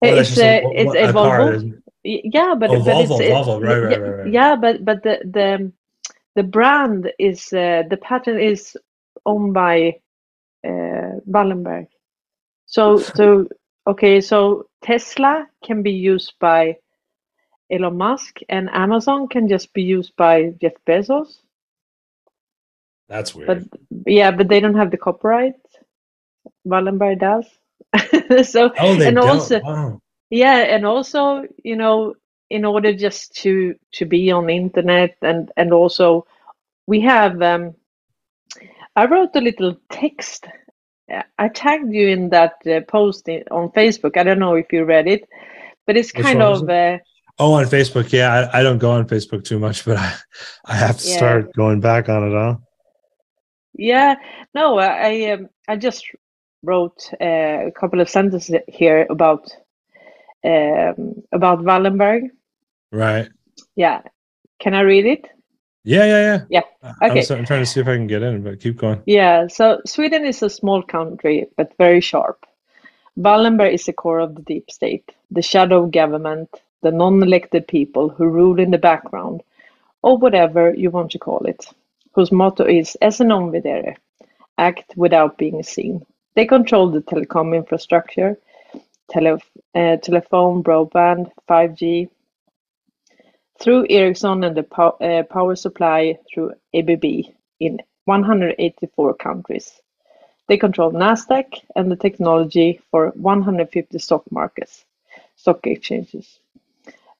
It's 0.01 0.37
a, 0.37 0.63
a, 0.63 0.71
it's 0.71 0.95
a 0.95 1.09
a? 1.09 1.13
Volvo. 1.13 1.81
Yeah, 2.03 2.53
but, 2.53 2.69
Oh, 2.69 2.83
but 2.83 2.93
Volvo, 2.93 3.19
it's, 3.19 3.31
Volvo, 3.31 3.61
right, 3.61 3.77
right, 3.79 3.91
yeah, 3.91 3.97
right, 3.97 4.17
right. 4.19 4.31
yeah, 4.31 4.55
but 4.55 4.85
but 4.85 5.01
the 5.01 5.19
the 5.23 5.71
the 6.35 6.43
brand 6.43 7.11
is 7.17 7.51
uh, 7.53 7.83
the 7.89 7.97
patent 7.97 8.39
is 8.39 8.77
owned 9.25 9.55
by 9.55 9.99
uh, 10.63 11.17
Wallenberg. 11.27 11.87
So 12.67 12.99
so 12.99 13.47
okay, 13.87 14.21
so 14.21 14.67
Tesla 14.83 15.47
can 15.63 15.81
be 15.81 15.91
used 15.91 16.33
by 16.39 16.77
Elon 17.71 17.97
Musk, 17.97 18.39
and 18.49 18.69
Amazon 18.71 19.27
can 19.27 19.47
just 19.47 19.73
be 19.73 19.83
used 19.83 20.15
by 20.15 20.53
Jeff 20.61 20.73
Bezos. 20.87 21.39
That's 23.07 23.35
weird. 23.35 23.47
But 23.47 23.79
yeah, 24.07 24.31
but 24.31 24.47
they 24.47 24.59
don't 24.59 24.75
have 24.75 24.91
the 24.91 24.97
copyright. 24.97 25.55
Wallenberg 26.65 27.19
does. 27.19 27.45
so 28.47 28.71
oh, 28.79 28.95
they 28.95 29.07
and 29.07 29.15
don't. 29.15 29.29
also- 29.29 29.61
wow. 29.61 30.01
yeah 30.29 30.57
and 30.57 30.85
also 30.85 31.45
you 31.63 31.75
know 31.75 32.15
in 32.49 32.65
order 32.65 32.93
just 32.93 33.35
to 33.35 33.75
to 33.91 34.05
be 34.05 34.31
on 34.31 34.47
the 34.47 34.55
internet 34.55 35.15
and 35.21 35.51
and 35.57 35.71
also 35.73 36.25
we 36.87 37.01
have 37.01 37.41
um 37.41 37.75
i 38.95 39.05
wrote 39.05 39.35
a 39.35 39.41
little 39.41 39.75
text 39.89 40.47
i 41.37 41.47
tagged 41.47 41.93
you 41.93 42.07
in 42.07 42.29
that 42.29 42.55
uh, 42.67 42.81
post 42.81 43.27
in, 43.27 43.43
on 43.51 43.69
facebook 43.69 44.17
i 44.17 44.23
don't 44.23 44.39
know 44.39 44.55
if 44.55 44.71
you 44.71 44.83
read 44.83 45.07
it 45.07 45.27
but 45.85 45.95
it's 45.97 46.13
Which 46.13 46.23
kind 46.23 46.41
of 46.41 46.69
uh, 46.69 46.97
Oh, 47.37 47.53
on 47.53 47.65
Facebook. 47.65 48.11
Yeah, 48.13 48.49
I, 48.53 48.59
I 48.59 48.63
don't 48.63 48.77
go 48.77 48.91
on 48.91 49.07
Facebook 49.07 49.43
too 49.43 49.59
much, 49.59 49.83
but 49.85 49.97
I, 49.97 50.13
I 50.65 50.75
have 50.75 50.97
to 50.99 51.07
Yeah. 51.07 51.17
start 51.17 51.53
going 51.53 51.81
back 51.81 52.09
on 52.09 52.31
it, 52.31 52.33
huh? 52.33 52.55
yeah 53.77 54.15
no 54.53 54.77
i 54.79 54.87
I, 55.09 55.31
um, 55.31 55.49
i 55.67 55.75
just 55.75 56.05
wrote 56.63 57.09
uh, 57.19 57.67
a 57.67 57.71
couple 57.77 57.99
of 57.99 58.09
sentences 58.09 58.55
here 58.69 59.05
about 59.09 59.49
um 60.45 61.15
about 61.33 61.59
wallenberg 61.59 62.29
Right. 62.93 63.27
yeah 63.75 64.01
can 64.61 64.73
i 64.75 64.79
read 64.79 65.05
it 65.05 65.27
Yeah, 65.83 66.05
yeah, 66.05 66.21
yeah. 66.29 66.39
Yeah. 66.49 66.63
Okay. 67.03 67.19
I'm, 67.19 67.23
so- 67.25 67.35
I'm 67.37 67.45
trying 67.45 67.61
to 67.65 67.69
see 67.71 67.81
if 67.81 67.87
I 67.87 67.95
can 67.95 68.07
get 68.07 68.23
in, 68.23 68.43
but 68.43 68.59
keep 68.61 68.77
going. 68.77 69.03
Yeah, 69.05 69.47
so 69.47 69.81
Sweden 69.85 70.25
is 70.25 70.41
a 70.41 70.49
small 70.49 70.81
country, 70.81 71.45
but 71.57 71.73
very 71.77 72.01
sharp. 72.01 72.39
Wallenberg 73.17 73.73
is 73.73 73.85
the 73.85 73.93
core 73.93 74.19
of 74.21 74.33
the 74.35 74.41
deep 74.41 74.71
state, 74.71 75.05
the 75.29 75.41
shadow 75.43 75.85
government, 75.85 76.49
the 76.85 76.91
non 76.91 77.23
elected 77.23 77.67
people 77.67 78.09
who 78.09 78.27
rule 78.27 78.59
in 78.59 78.69
the 78.69 78.77
background, 78.77 79.41
or 80.03 80.17
whatever 80.19 80.63
you 80.75 80.91
want 80.91 81.09
to 81.11 81.19
call 81.27 81.43
it. 81.53 81.65
whose 82.13 82.31
motto 82.31 82.63
is 82.63 82.95
"Esse 83.01 83.21
non 83.21 83.51
videri," 83.51 83.95
act 84.59 84.93
without 84.95 85.37
being 85.37 85.63
seen. 85.63 86.05
They 86.35 86.45
control 86.45 86.91
the 86.91 87.01
telecom 87.01 87.55
infrastructure, 87.55 88.37
tele, 89.09 89.39
uh, 89.73 89.97
telephone, 89.97 90.63
broadband, 90.63 91.31
5G, 91.49 92.07
through 93.59 93.87
Ericsson 93.89 94.43
and 94.43 94.55
the 94.55 94.65
uh, 94.81 95.23
power 95.23 95.55
supply 95.55 96.19
through 96.27 96.53
ABB 96.75 97.05
in 97.59 97.79
184 98.05 99.13
countries. 99.15 99.81
They 100.47 100.57
control 100.57 100.91
Nasdaq 100.91 101.47
and 101.75 101.91
the 101.91 101.95
technology 102.07 102.79
for 102.91 103.11
150 103.15 103.97
stock 103.97 104.23
markets, 104.31 104.85
stock 105.35 105.65
exchanges. 105.65 106.39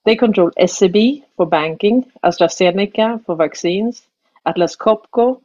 They 0.05 0.15
control 0.15 0.51
SEB 0.65 1.23
for 1.35 1.47
banking, 1.47 2.11
AstraZeneca 2.23 3.25
for 3.25 3.35
vaccines, 3.35 4.03
Atlas 4.45 4.75
Copco, 4.75 5.41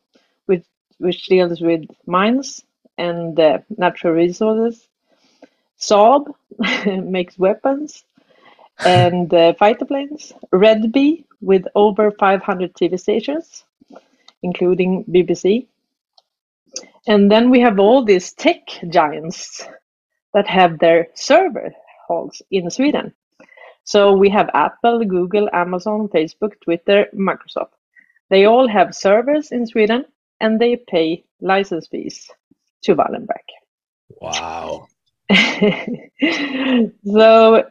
which, 0.99 1.27
deals 1.29 1.63
with 1.63 1.87
mines 2.07 2.63
and 2.99 3.41
uh, 3.41 3.59
natural 3.79 4.13
resources. 4.13 4.87
Saab 5.79 6.35
makes 7.05 7.39
weapons 7.39 8.05
and 8.85 9.33
uh, 9.33 9.55
fighter 9.55 9.87
planes. 9.87 10.35
Red 10.53 10.93
Bee 10.93 11.25
with 11.41 11.65
over 11.75 12.11
500 12.11 12.75
TV 12.75 13.01
stations, 13.01 13.65
including 14.43 15.05
BBC. 15.05 15.67
And 17.07 17.31
then 17.33 17.49
we 17.49 17.61
have 17.61 17.79
all 17.79 18.05
these 18.05 18.35
tech 18.35 18.61
giants 18.91 19.67
that 20.35 20.47
have 20.47 20.79
their 20.79 21.09
server 21.15 21.73
halls 22.07 22.43
in 22.51 22.71
Sweden. 22.71 23.15
So 23.91 24.13
we 24.13 24.31
have 24.31 24.49
Apple, 24.55 25.05
Google, 25.05 25.49
Amazon, 25.53 26.07
Facebook, 26.15 26.53
Twitter, 26.63 27.07
Microsoft. 27.13 27.73
They 28.29 28.45
all 28.45 28.69
have 28.69 28.95
servers 28.95 29.51
in 29.51 29.67
Sweden 29.67 30.05
and 30.41 30.61
they 30.61 30.77
pay 30.77 31.25
license 31.41 31.89
fees 31.89 32.31
to 32.85 32.95
Wallenberg. 32.95 33.49
Wow. 34.21 34.87
so 37.05 37.65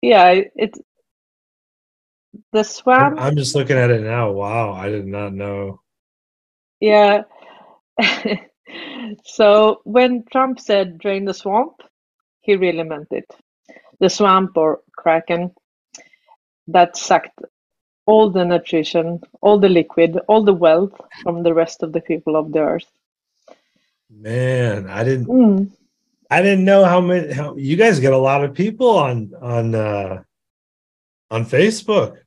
yeah, 0.00 0.40
it's 0.56 0.80
the 2.54 2.62
swamp. 2.62 3.20
I'm 3.20 3.36
just 3.36 3.54
looking 3.54 3.76
at 3.76 3.90
it 3.90 4.00
now. 4.00 4.32
Wow, 4.32 4.72
I 4.72 4.88
did 4.88 5.06
not 5.06 5.34
know. 5.34 5.82
Yeah. 6.80 7.24
so 9.26 9.82
when 9.84 10.24
Trump 10.32 10.58
said 10.58 10.96
drain 10.96 11.26
the 11.26 11.34
swamp, 11.34 11.82
he 12.40 12.56
really 12.56 12.82
meant 12.82 13.08
it. 13.10 13.26
The 14.04 14.10
swamp 14.10 14.58
or 14.58 14.82
kraken 14.92 15.54
that 16.66 16.94
sucked 16.94 17.40
all 18.04 18.28
the 18.28 18.44
nutrition, 18.44 19.22
all 19.40 19.58
the 19.58 19.70
liquid, 19.70 20.18
all 20.28 20.42
the 20.44 20.52
wealth 20.52 20.92
from 21.22 21.42
the 21.42 21.54
rest 21.54 21.82
of 21.82 21.94
the 21.94 22.02
people 22.02 22.36
of 22.36 22.52
the 22.52 22.58
earth. 22.58 22.90
Man, 24.10 24.90
I 24.90 25.04
didn't 25.04 25.26
mm. 25.26 25.70
I 26.30 26.42
didn't 26.42 26.66
know 26.66 26.84
how 26.84 27.00
many 27.00 27.32
how 27.32 27.56
you 27.56 27.76
guys 27.76 27.98
get 27.98 28.12
a 28.12 28.18
lot 28.18 28.44
of 28.44 28.52
people 28.52 28.90
on 28.90 29.32
on 29.40 29.74
uh 29.74 30.22
on 31.30 31.46
Facebook. 31.46 32.18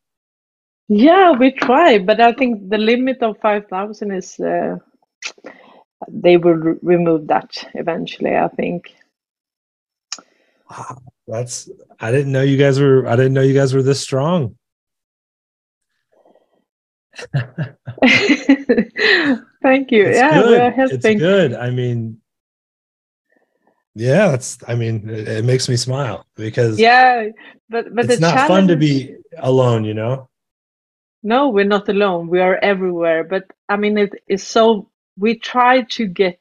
Yeah, 0.87 1.33
we 1.33 1.51
try, 1.51 1.99
but 1.99 2.19
I 2.19 2.33
think 2.33 2.69
the 2.69 2.77
limit 2.77 3.21
of 3.21 3.37
5,000 3.39 4.11
is 4.11 4.39
uh, 4.39 4.77
they 6.07 6.37
will 6.37 6.53
re- 6.53 6.79
remove 6.81 7.27
that 7.27 7.51
eventually, 7.75 8.35
I 8.35 8.47
think. 8.47 8.95
Wow, 10.71 11.01
that's 11.27 11.69
I 11.99 12.11
didn't 12.11 12.31
know 12.31 12.41
you 12.41 12.57
guys 12.57 12.79
were 12.79 13.07
I 13.07 13.15
didn't 13.15 13.33
know 13.33 13.41
you 13.41 13.53
guys 13.53 13.73
were 13.73 13.83
this 13.83 13.99
strong. 13.99 14.55
Thank 19.63 19.91
you. 19.91 20.05
It's 20.05 20.17
yeah, 20.17 20.41
good. 20.41 20.73
It's 20.91 21.19
good. 21.19 21.53
I 21.53 21.71
mean, 21.71 22.21
yeah, 23.95 24.29
that's. 24.29 24.57
I 24.67 24.75
mean, 24.75 25.09
it, 25.09 25.27
it 25.27 25.45
makes 25.45 25.67
me 25.67 25.75
smile 25.75 26.25
because 26.35 26.79
yeah, 26.79 27.29
but 27.69 27.93
but 27.93 28.09
it's 28.09 28.21
not 28.21 28.47
fun 28.47 28.67
to 28.67 28.75
be 28.75 29.15
alone. 29.39 29.83
You 29.83 29.95
know. 29.95 30.29
No, 31.23 31.49
we're 31.49 31.65
not 31.65 31.89
alone. 31.89 32.27
We 32.27 32.39
are 32.39 32.57
everywhere. 32.57 33.23
But 33.23 33.45
I 33.67 33.77
mean, 33.77 33.97
it 33.97 34.13
is 34.27 34.45
so. 34.45 34.89
We 35.17 35.39
try 35.39 35.81
to 35.81 36.05
get, 36.05 36.39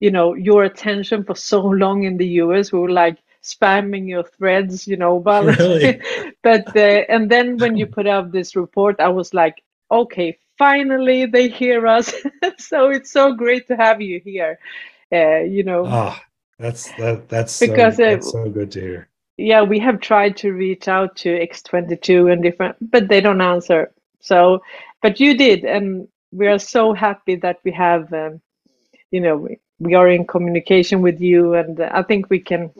you 0.00 0.10
know, 0.10 0.34
your 0.34 0.64
attention 0.64 1.24
for 1.24 1.34
so 1.34 1.64
long 1.64 2.04
in 2.04 2.18
the 2.18 2.26
US. 2.42 2.70
We 2.70 2.78
were 2.78 2.90
like 2.90 3.16
spamming 3.42 4.08
your 4.08 4.24
threads, 4.24 4.86
you 4.86 4.96
know, 4.96 5.18
but 5.18 5.44
really? 5.58 6.00
but 6.42 6.76
uh, 6.76 7.04
and 7.08 7.30
then 7.30 7.58
when 7.58 7.76
you 7.76 7.86
put 7.86 8.06
out 8.06 8.32
this 8.32 8.56
report, 8.56 9.00
I 9.00 9.08
was 9.08 9.34
like, 9.34 9.62
okay, 9.90 10.38
finally 10.58 11.26
they 11.26 11.48
hear 11.48 11.86
us. 11.86 12.12
so 12.58 12.90
it's 12.90 13.10
so 13.10 13.34
great 13.34 13.66
to 13.68 13.76
have 13.76 14.00
you 14.00 14.20
here. 14.24 14.58
Uh, 15.12 15.40
you 15.40 15.62
know. 15.62 15.84
Ah, 15.86 16.22
that's 16.58 16.90
that. 16.92 17.28
That's 17.28 17.60
because 17.60 17.96
so, 17.96 18.02
that's 18.02 18.32
so 18.32 18.48
good 18.48 18.70
to 18.72 18.80
hear. 18.80 19.08
Yeah, 19.36 19.62
we 19.62 19.78
have 19.80 20.00
tried 20.00 20.36
to 20.38 20.52
reach 20.52 20.88
out 20.88 21.16
to 21.16 21.30
X22 21.30 22.32
and 22.32 22.42
different, 22.42 22.76
but 22.90 23.08
they 23.08 23.20
don't 23.20 23.40
answer. 23.40 23.92
So, 24.20 24.62
but 25.00 25.18
you 25.20 25.36
did, 25.36 25.64
and 25.64 26.06
we 26.30 26.46
are 26.46 26.58
so 26.58 26.92
happy 26.92 27.36
that 27.36 27.58
we 27.64 27.72
have, 27.72 28.12
um, 28.12 28.40
you 29.10 29.20
know, 29.20 29.36
we, 29.36 29.58
we 29.78 29.94
are 29.94 30.08
in 30.08 30.26
communication 30.26 31.02
with 31.02 31.20
you, 31.20 31.54
and 31.54 31.80
uh, 31.80 31.90
I 31.92 32.02
think 32.02 32.30
we 32.30 32.40
can, 32.40 32.70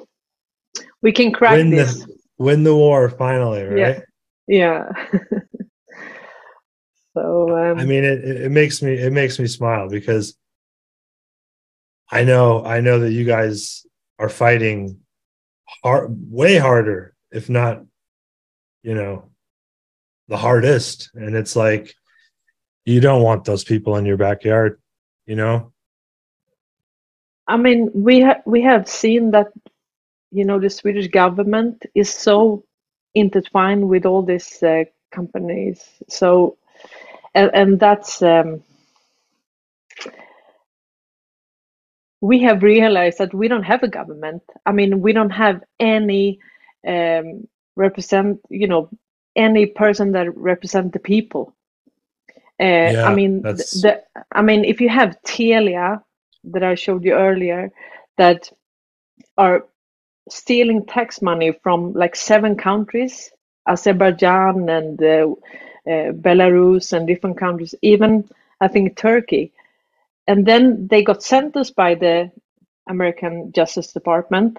we 1.02 1.12
can 1.12 1.32
crack 1.32 1.56
win 1.56 1.70
this. 1.70 2.04
The, 2.04 2.16
win 2.38 2.64
the 2.64 2.74
war 2.74 3.08
finally, 3.10 3.62
right? 3.62 4.02
Yeah. 4.48 4.88
yeah. 4.88 5.06
so 7.14 7.56
um, 7.56 7.78
I 7.78 7.84
mean, 7.84 8.04
it 8.04 8.24
it 8.24 8.50
makes 8.50 8.82
me 8.82 8.92
it 8.94 9.12
makes 9.12 9.38
me 9.38 9.46
smile 9.46 9.88
because 9.88 10.36
I 12.10 12.24
know 12.24 12.64
I 12.64 12.80
know 12.80 13.00
that 13.00 13.12
you 13.12 13.24
guys 13.24 13.86
are 14.18 14.28
fighting 14.28 15.00
hard, 15.82 16.14
way 16.30 16.56
harder, 16.56 17.14
if 17.30 17.48
not, 17.48 17.82
you 18.82 18.94
know, 18.94 19.30
the 20.28 20.36
hardest. 20.36 21.10
And 21.14 21.34
it's 21.34 21.56
like 21.56 21.94
you 22.84 23.00
don't 23.00 23.22
want 23.22 23.44
those 23.44 23.64
people 23.64 23.96
in 23.96 24.06
your 24.06 24.16
backyard, 24.16 24.80
you 25.26 25.36
know. 25.36 25.72
I 27.46 27.56
mean, 27.56 27.90
we 27.94 28.20
have 28.20 28.42
we 28.46 28.62
have 28.62 28.88
seen 28.88 29.32
that, 29.32 29.48
you 30.32 30.44
know, 30.44 30.58
the 30.58 30.70
Swedish 30.70 31.08
government 31.08 31.84
is 31.94 32.12
so 32.12 32.64
intertwined 33.14 33.88
with 33.88 34.06
all 34.06 34.22
these 34.22 34.62
uh, 34.62 34.84
companies. 35.12 35.84
So, 36.08 36.56
and, 37.34 37.50
and 37.54 37.80
that's 37.80 38.22
um, 38.22 38.62
we 42.22 42.40
have 42.42 42.62
realized 42.62 43.18
that 43.18 43.34
we 43.34 43.48
don't 43.48 43.64
have 43.64 43.82
a 43.82 43.88
government. 43.88 44.42
I 44.64 44.72
mean, 44.72 45.02
we 45.02 45.12
don't 45.12 45.30
have 45.30 45.62
any 45.78 46.38
um, 46.86 47.46
represent, 47.76 48.40
you 48.48 48.68
know, 48.68 48.88
any 49.36 49.66
person 49.66 50.12
that 50.12 50.34
represent 50.36 50.92
the 50.92 50.98
people. 50.98 51.54
Uh, 52.60 52.94
yeah, 52.94 53.04
I 53.04 53.14
mean, 53.14 53.42
the, 53.42 54.02
I 54.30 54.40
mean, 54.40 54.64
if 54.64 54.80
you 54.80 54.88
have 54.88 55.18
Telia 55.26 56.02
that 56.44 56.62
I 56.62 56.74
showed 56.74 57.04
you 57.04 57.14
earlier, 57.14 57.70
that 58.18 58.50
are 59.36 59.66
stealing 60.28 60.86
tax 60.86 61.22
money 61.22 61.52
from 61.62 61.92
like 61.92 62.16
seven 62.16 62.56
countries, 62.56 63.30
Azerbaijan 63.66 64.68
and 64.68 65.02
uh, 65.02 65.28
uh, 65.86 66.12
Belarus 66.12 66.92
and 66.92 67.06
different 67.06 67.38
countries, 67.38 67.74
even 67.82 68.28
I 68.60 68.68
think 68.68 68.96
Turkey 68.96 69.52
and 70.26 70.46
then 70.46 70.86
they 70.88 71.02
got 71.02 71.22
sentenced 71.22 71.74
by 71.74 71.94
the 71.94 72.30
American 72.88 73.52
Justice 73.52 73.92
Department. 73.92 74.58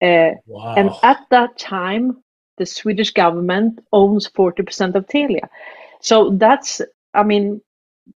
Uh, 0.00 0.32
wow. 0.46 0.74
And 0.76 0.90
at 1.02 1.26
that 1.30 1.58
time, 1.58 2.22
the 2.58 2.66
Swedish 2.66 3.12
government 3.12 3.84
owns 3.92 4.28
40% 4.28 4.94
of 4.94 5.06
Telia. 5.06 5.48
So 6.00 6.30
that's, 6.30 6.80
I 7.12 7.22
mean, 7.22 7.60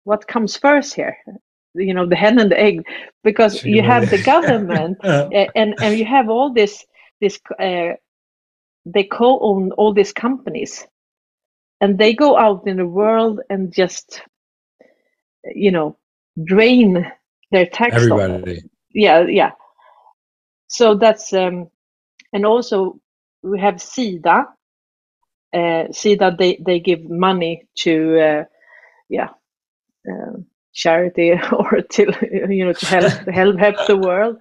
what 0.04 0.28
comes 0.28 0.56
first 0.56 0.94
here? 0.94 1.16
You 1.74 1.94
know, 1.94 2.06
the 2.06 2.16
hen 2.16 2.38
and 2.38 2.50
the 2.50 2.60
egg, 2.60 2.84
because 3.24 3.64
you 3.64 3.82
have 3.82 4.10
the 4.10 4.18
government 4.24 4.98
and, 5.54 5.74
and 5.80 5.98
you 5.98 6.04
have 6.04 6.28
all 6.28 6.52
this, 6.52 6.84
this 7.20 7.38
uh, 7.60 7.94
they 8.86 9.04
co-own 9.04 9.72
all 9.72 9.92
these 9.92 10.12
companies 10.12 10.86
and 11.80 11.98
they 11.98 12.14
go 12.14 12.36
out 12.36 12.66
in 12.66 12.76
the 12.76 12.86
world 12.86 13.40
and 13.50 13.72
just, 13.72 14.22
you 15.54 15.70
know, 15.70 15.96
drain 16.44 17.10
their 17.50 17.66
tax 17.66 17.96
everybody. 17.96 18.62
Yeah 18.94 19.26
yeah. 19.26 19.52
So 20.68 20.94
that's 20.94 21.32
um 21.32 21.68
and 22.32 22.46
also 22.46 23.00
we 23.42 23.60
have 23.60 23.76
sida 23.76 24.46
uh 25.54 25.84
sida 25.90 26.36
they 26.36 26.60
they 26.64 26.80
give 26.80 27.08
money 27.08 27.66
to 27.76 28.20
uh 28.20 28.44
yeah 29.08 29.28
uh, 30.10 30.38
charity 30.84 31.28
or 31.60 31.80
to 31.94 32.02
you 32.50 32.64
know 32.64 32.72
to 32.72 32.86
help 32.86 33.12
help 33.40 33.56
help 33.58 33.76
the 33.86 33.96
world 34.08 34.36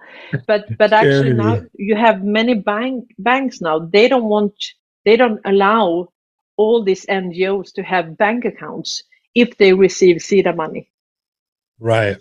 but 0.46 0.62
but 0.78 0.92
actually 0.92 1.32
now 1.44 1.54
you 1.74 1.96
have 1.96 2.22
many 2.22 2.54
bank 2.54 3.04
banks 3.18 3.60
now 3.60 3.78
they 3.96 4.06
don't 4.08 4.30
want 4.34 4.54
they 5.04 5.16
don't 5.16 5.40
allow 5.44 6.08
all 6.56 6.82
these 6.84 7.04
ngos 7.06 7.72
to 7.72 7.82
have 7.82 8.16
bank 8.24 8.44
accounts 8.44 9.02
if 9.34 9.56
they 9.58 9.72
receive 9.72 10.16
sida 10.28 10.54
money 10.64 10.84
Right. 11.80 12.18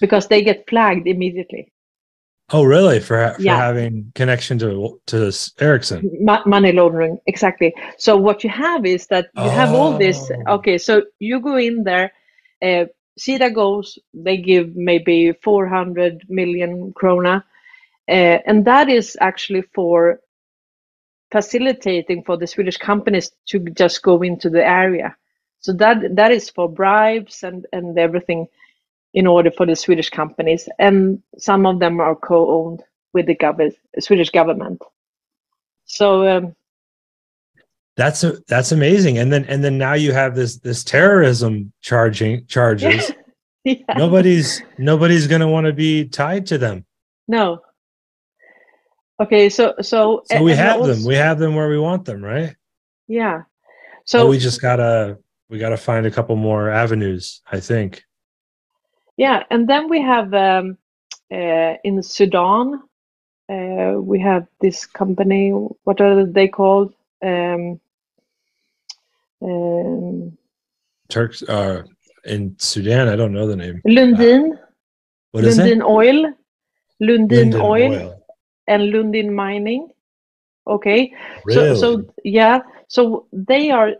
Because 0.00 0.28
they 0.28 0.42
get 0.42 0.68
flagged 0.68 1.06
immediately. 1.06 1.72
Oh, 2.50 2.64
really? 2.64 3.00
For, 3.00 3.34
for 3.34 3.42
Yeah. 3.42 3.56
having 3.56 4.10
connection 4.14 4.58
to 4.60 5.00
to 5.06 5.32
Ericsson. 5.60 6.10
Mo- 6.20 6.42
money 6.46 6.72
laundering, 6.72 7.18
exactly. 7.26 7.74
So 7.98 8.16
what 8.16 8.42
you 8.42 8.50
have 8.50 8.86
is 8.86 9.06
that 9.08 9.26
you 9.36 9.50
have 9.50 9.72
all 9.74 9.98
this. 9.98 10.18
Oh. 10.46 10.54
Okay, 10.56 10.78
so 10.78 11.02
you 11.18 11.40
go 11.40 11.56
in 11.56 11.84
there. 11.84 12.12
Uh, 12.62 12.86
Sida 13.18 13.54
goes. 13.54 13.98
They 14.14 14.38
give 14.38 14.76
maybe 14.76 15.32
400 15.44 16.24
million 16.28 16.92
krona, 16.94 17.44
uh, 18.08 18.38
and 18.46 18.64
that 18.66 18.88
is 18.88 19.16
actually 19.20 19.62
for 19.74 20.20
facilitating 21.32 22.22
for 22.24 22.36
the 22.36 22.46
Swedish 22.46 22.78
companies 22.78 23.32
to 23.48 23.58
just 23.60 24.02
go 24.02 24.22
into 24.22 24.50
the 24.50 24.64
area. 24.64 25.16
So 25.60 25.72
that 25.74 25.98
that 26.16 26.32
is 26.32 26.50
for 26.50 26.68
bribes 26.68 27.42
and 27.42 27.66
and 27.72 27.98
everything 27.98 28.48
in 29.14 29.26
order 29.26 29.50
for 29.50 29.66
the 29.66 29.76
Swedish 29.76 30.10
companies, 30.10 30.68
and 30.78 31.22
some 31.38 31.66
of 31.66 31.80
them 31.80 32.00
are 32.00 32.16
co-owned 32.16 32.82
with 33.14 33.26
the 33.26 33.36
gov- 33.36 33.74
Swedish 34.00 34.30
government. 34.30 34.82
So 35.86 36.28
um, 36.28 36.56
That's 37.98 38.22
a, 38.22 38.38
that's 38.46 38.70
amazing. 38.72 39.18
And 39.18 39.32
then 39.32 39.44
and 39.46 39.62
then 39.64 39.76
now 39.76 39.94
you 39.94 40.12
have 40.12 40.36
this 40.36 40.58
this 40.58 40.84
terrorism 40.84 41.72
charging 41.82 42.46
charges. 42.46 43.10
yeah, 43.64 43.74
nobody's 43.96 44.62
nobody's 44.78 45.26
going 45.26 45.40
to 45.40 45.48
want 45.48 45.66
to 45.66 45.72
be 45.72 46.06
tied 46.08 46.46
to 46.46 46.58
them. 46.58 46.86
no. 47.26 47.60
Okay, 49.20 49.48
so 49.48 49.74
so 49.82 50.22
So 50.30 50.42
we 50.44 50.52
have 50.52 50.76
also- 50.80 50.94
them. 50.94 51.04
We 51.04 51.16
have 51.16 51.40
them 51.40 51.56
where 51.56 51.68
we 51.68 51.78
want 51.78 52.04
them, 52.04 52.22
right? 52.24 52.54
yeah. 53.08 53.42
So 54.04 54.18
So 54.20 54.28
we 54.30 54.38
just 54.38 54.62
gotta 54.62 55.18
we 55.50 55.58
gotta 55.58 55.76
find 55.76 56.06
a 56.06 56.10
couple 56.10 56.36
more 56.36 56.70
avenues. 56.70 57.42
I 57.50 57.58
think. 57.60 58.04
Yeah, 59.16 59.42
and 59.50 59.68
then 59.68 59.88
we 59.88 60.00
have 60.00 60.32
um, 60.32 60.78
uh, 61.32 61.74
in 61.82 62.00
Sudan, 62.02 62.80
uh, 63.52 63.94
we 64.00 64.20
have 64.20 64.46
this 64.60 64.86
company. 64.86 65.50
What 65.82 66.00
are 66.00 66.24
they 66.24 66.46
called? 66.46 66.94
Um, 67.20 67.80
um, 69.42 70.36
Turks 71.08 71.42
uh 71.42 71.82
in 72.24 72.54
Sudan. 72.58 73.08
I 73.08 73.16
don't 73.16 73.32
know 73.32 73.46
the 73.46 73.56
name. 73.56 73.80
Lundin, 73.86 74.58
What 75.32 75.44
is 75.44 75.58
Lundin 75.58 75.78
it? 75.80 75.84
Oil, 75.84 76.34
Lundin 77.00 77.52
Linden 77.52 77.60
Oil, 77.60 78.22
and 78.66 78.92
Lundin 78.92 79.32
Mining. 79.34 79.88
Okay, 80.66 81.14
Really? 81.44 81.74
so 81.74 81.80
so 81.80 82.04
yeah, 82.24 82.60
so 82.88 83.26
they 83.32 83.70
are 83.70 83.92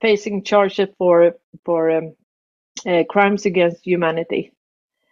facing 0.00 0.42
charges 0.42 0.88
for 0.98 1.36
for 1.64 1.90
um, 1.90 2.14
uh, 2.86 3.04
crimes 3.08 3.46
against 3.46 3.84
humanity. 3.84 4.52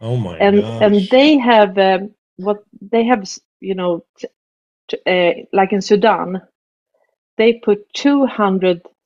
oh 0.00 0.16
my 0.16 0.36
and 0.38 0.60
gosh. 0.60 0.82
and 0.82 0.94
they 1.10 1.38
have 1.38 1.78
um, 1.78 2.14
what 2.36 2.64
they 2.80 3.04
have 3.04 3.22
you 3.60 3.74
know 3.74 4.04
t- 4.18 4.28
t- 4.88 5.02
uh, 5.06 5.32
like 5.52 5.72
in 5.72 5.82
Sudan 5.82 6.40
they 7.36 7.54
put 7.54 7.92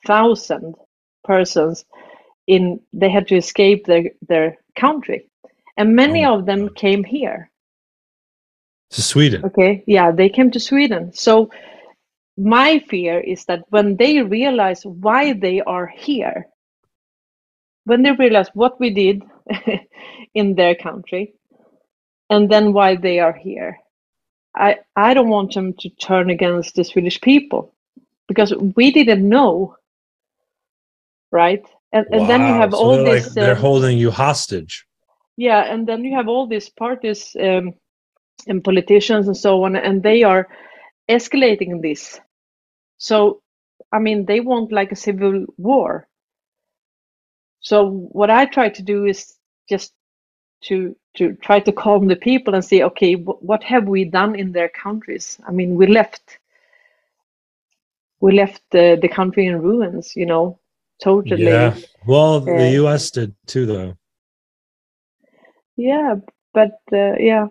200,000 0.07 0.75
persons 1.25 1.85
in 2.47 2.81
they 2.93 3.11
had 3.11 3.29
to 3.29 3.37
escape 3.37 3.87
their 3.87 4.05
their 4.29 4.57
country 4.79 5.31
and 5.79 5.97
many 5.97 6.25
Oh 6.25 6.27
of 6.27 6.47
them 6.47 6.69
God. 6.69 6.77
came 6.77 7.05
here 7.05 7.51
to 8.93 9.03
Sweden. 9.03 9.43
okay 9.45 9.85
yeah 9.87 10.12
they 10.12 10.29
came 10.31 10.51
to 10.53 10.61
Sweden 10.61 11.12
so 11.14 11.51
my 12.38 12.81
fear 12.90 13.21
is 13.21 13.45
that 13.47 13.64
when 13.71 13.97
they 13.97 14.23
realize 14.23 14.85
why 14.87 15.33
they 15.35 15.61
are 15.62 15.87
here 15.87 16.47
when 17.85 18.03
they 18.03 18.12
realize 18.12 18.49
what 18.55 18.81
we 18.81 18.90
did 18.90 19.23
in 20.35 20.55
their 20.57 20.75
country 20.77 21.35
and 22.31 22.51
then 22.51 22.73
why 22.73 22.97
they 22.97 23.21
are 23.21 23.35
here 23.35 23.79
i 24.57 24.79
i 24.97 25.14
don't 25.14 25.29
want 25.31 25.55
them 25.55 25.75
to 25.75 25.90
turn 25.90 26.31
against 26.31 26.75
the 26.77 26.85
swedish 26.85 27.21
people 27.21 27.75
because 28.29 28.55
we 28.77 28.93
didn't 28.93 29.29
know 29.29 29.77
right? 31.35 31.66
And, 31.92 32.07
and 32.12 32.29
then 32.31 32.47
you 32.47 32.55
have 32.55 32.75
So 32.75 32.88
all 32.88 33.01
they're 33.01 33.03
this 33.03 33.25
like, 33.25 33.38
they're 33.38 33.57
um, 33.57 33.66
holding 33.66 33.99
you 33.99 34.11
hostage. 34.12 34.87
yeah 35.37 35.62
and 35.73 35.87
then 35.87 36.05
you 36.05 36.14
have 36.16 36.29
all 36.29 36.47
these 36.49 36.70
parties 36.70 37.37
um, 37.40 37.75
and 38.49 38.64
politicians 38.64 39.29
and 39.29 39.37
so 39.37 39.64
on 39.64 39.77
and 39.77 40.03
they 40.03 40.23
are 40.25 40.49
escalating 41.11 41.83
this. 41.83 42.20
So 42.99 43.42
i 43.92 43.99
mean 44.01 44.27
they 44.27 44.40
want 44.40 44.73
like 44.73 44.92
a 44.92 44.97
civil 44.97 45.47
war. 45.59 46.09
So 47.61 47.90
what 48.12 48.31
i 48.31 48.47
try 48.47 48.70
to 48.70 48.83
do 48.83 49.07
is 49.07 49.35
just 49.68 49.92
to 50.64 50.97
to 51.16 51.35
try 51.42 51.61
to 51.61 51.73
calm 51.73 52.09
the 52.09 52.16
people 52.16 52.55
and 52.55 52.64
say 52.64 52.83
okay 52.83 53.14
wh- 53.14 53.42
what 53.42 53.62
have 53.64 53.88
we 53.88 54.05
done 54.05 54.37
in 54.37 54.53
their 54.53 54.70
countries? 54.70 55.38
I 55.49 55.53
mean 55.53 55.77
we 55.77 55.87
left 55.88 56.38
we 58.20 58.33
left 58.33 58.62
the, 58.73 58.99
the 59.01 59.09
country 59.09 59.47
in 59.47 59.61
ruins 59.62 60.14
you 60.16 60.27
know 60.27 60.59
totally 61.05 61.45
Yeah. 61.45 61.77
Well, 62.07 62.40
the 62.40 62.53
uh, 62.53 62.73
U.S. 62.83 63.11
did 63.11 63.35
too, 63.47 63.67
though. 63.67 63.97
Yeah, 65.77 66.17
but 66.53 66.81
uh, 66.93 67.14
yeah, 67.19 67.49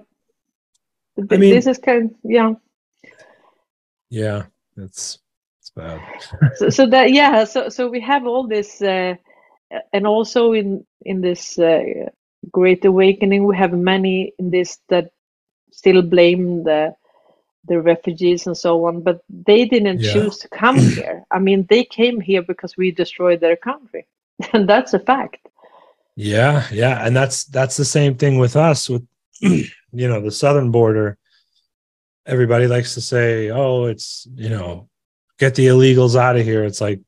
Th- 1.17 1.29
mean- 1.41 1.53
this 1.53 1.67
is 1.67 1.77
kind. 1.79 2.11
of, 2.11 2.17
Yeah, 2.23 2.53
Yeah, 4.09 4.43
that's 4.77 5.19
it's 5.59 5.71
bad. 5.71 6.01
so, 6.57 6.69
so 6.69 6.87
that 6.87 7.11
yeah, 7.11 7.45
so 7.45 7.69
so 7.69 7.89
we 7.89 8.01
have 8.01 8.25
all 8.27 8.47
this, 8.47 8.81
uh, 8.81 9.15
and 9.93 10.07
also 10.07 10.53
in 10.53 10.85
in 11.01 11.21
this 11.21 11.59
uh, 11.59 12.09
great 12.51 12.85
awakening, 12.85 13.45
we 13.45 13.57
have 13.57 13.73
many 13.73 14.33
in 14.39 14.51
this 14.51 14.79
that 14.89 15.11
still 15.71 16.01
blame 16.01 16.63
the 16.63 16.95
the 17.65 17.81
refugees 17.81 18.45
and 18.47 18.57
so 18.57 18.85
on, 18.85 19.01
but 19.01 19.21
they 19.29 19.65
didn't 19.65 19.99
Yeah. 20.01 20.13
choose 20.13 20.37
to 20.39 20.47
come 20.49 20.75
here. 20.95 21.23
I 21.31 21.39
mean, 21.39 21.65
they 21.69 21.83
came 21.83 22.19
here 22.19 22.41
because 22.41 22.75
we 22.77 22.91
destroyed 22.91 23.39
their 23.39 23.55
country, 23.55 24.05
and 24.53 24.67
that's 24.67 24.93
a 24.93 24.99
fact. 24.99 25.37
Yeah, 26.15 26.67
yeah, 26.71 27.05
and 27.05 27.15
that's 27.15 27.45
that's 27.45 27.75
the 27.77 27.85
same 27.85 28.15
thing 28.15 28.37
with 28.37 28.55
us 28.55 28.89
with 28.89 29.05
you 29.41 29.67
know 29.93 30.21
the 30.21 30.31
southern 30.31 30.71
border. 30.71 31.17
Everybody 32.25 32.67
likes 32.67 32.93
to 32.93 33.01
say, 33.01 33.49
"Oh, 33.49 33.85
it's 33.85 34.27
you 34.35 34.49
know, 34.49 34.89
get 35.39 35.55
the 35.55 35.67
illegals 35.67 36.15
out 36.15 36.37
of 36.37 36.45
here." 36.45 36.63
It's 36.65 36.81
like 36.81 37.01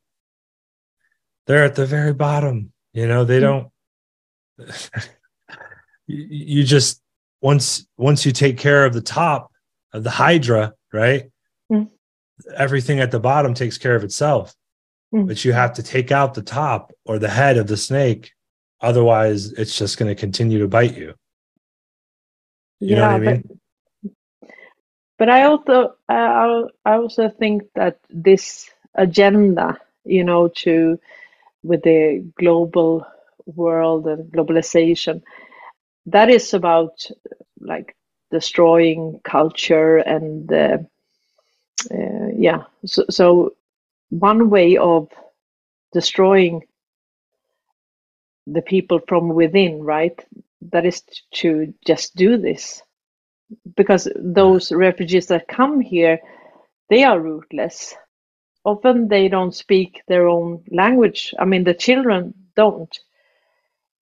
they're 1.46 1.64
at 1.64 1.76
the 1.76 1.86
very 1.86 2.14
bottom. 2.14 2.72
You 2.94 3.08
know, 3.08 3.24
they 3.26 3.40
Mm. 3.40 3.70
don't. 4.58 4.70
you, 6.08 6.64
just 6.64 7.02
once 7.42 7.86
once 7.98 8.26
you 8.26 8.32
take 8.32 8.58
care 8.58 8.86
of 8.86 8.94
the 8.94 9.02
top 9.02 9.52
the 10.00 10.10
hydra, 10.10 10.74
right? 10.94 11.30
Mm. 11.72 11.90
Everything 12.56 13.00
at 13.00 13.12
the 13.12 13.20
bottom 13.20 13.54
takes 13.54 13.78
care 13.78 13.96
of 13.96 14.04
itself. 14.04 14.54
Mm. 15.14 15.28
But 15.28 15.46
you 15.46 15.54
have 15.54 15.74
to 15.74 15.84
take 15.84 16.12
out 16.12 16.34
the 16.34 16.42
top 16.42 16.92
or 17.06 17.20
the 17.20 17.30
head 17.30 17.58
of 17.58 17.68
the 17.68 17.78
snake 17.78 18.32
otherwise 18.82 19.52
it's 19.54 19.78
just 19.78 19.98
going 19.98 20.14
to 20.14 20.20
continue 20.20 20.60
to 20.60 20.68
bite 20.68 20.98
you 20.98 21.14
you 22.82 22.94
know 22.94 23.04
what 23.04 23.12
i 23.12 23.18
mean 23.20 23.42
but 23.48 23.58
but 25.18 25.30
I 25.30 25.44
also 25.44 25.96
I 26.10 26.64
I 26.84 26.96
also 26.96 27.30
think 27.30 27.64
that 27.76 28.00
this 28.10 28.70
agenda, 28.94 29.80
you 30.04 30.24
know, 30.24 30.50
to 30.64 31.00
with 31.64 31.84
the 31.84 32.30
global 32.38 33.06
world 33.46 34.08
and 34.08 34.32
globalization, 34.32 35.22
that 36.08 36.30
is 36.30 36.54
about 36.54 37.10
like 37.60 37.95
destroying 38.32 39.20
culture 39.24 39.98
and 39.98 40.52
uh, 40.54 40.78
uh, 41.92 42.28
yeah. 42.38 42.64
So, 42.86 43.06
so 43.10 43.54
one 44.10 44.50
way 44.50 44.78
of 44.78 45.10
destroying 45.94 46.62
the 48.48 48.62
people 48.62 49.00
from 49.08 49.30
within, 49.30 49.84
right? 49.84 50.20
That 50.72 50.86
is 50.86 51.04
to 51.36 51.74
just 51.86 52.16
do 52.16 52.38
this 52.38 52.82
because 53.76 54.08
those 54.18 54.72
refugees 54.72 55.28
that 55.28 55.48
come 55.48 55.80
here 55.82 56.20
they 56.90 57.04
are 57.04 57.20
rootless 57.20 57.96
often 58.66 59.08
they 59.08 59.28
don't 59.30 59.56
speak 59.56 60.02
their 60.08 60.28
own 60.28 60.64
language 60.72 61.34
i 61.40 61.46
mean 61.46 61.64
the 61.64 61.74
children 61.74 62.34
don't 62.56 63.00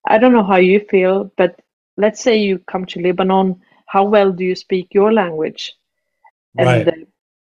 i 0.08 0.18
don't 0.18 0.34
know 0.34 0.44
how 0.44 0.58
you 0.58 0.80
feel 0.90 1.32
but 1.38 1.60
let's 1.98 2.22
say 2.22 2.38
you 2.38 2.60
come 2.60 2.86
to 2.86 3.02
lebanon 3.02 3.62
how 3.86 4.04
well 4.06 4.32
do 4.32 4.44
you 4.44 4.56
speak 4.56 4.94
your 4.94 5.14
language? 5.14 5.74
Right. 6.58 6.88
uh, 6.88 6.92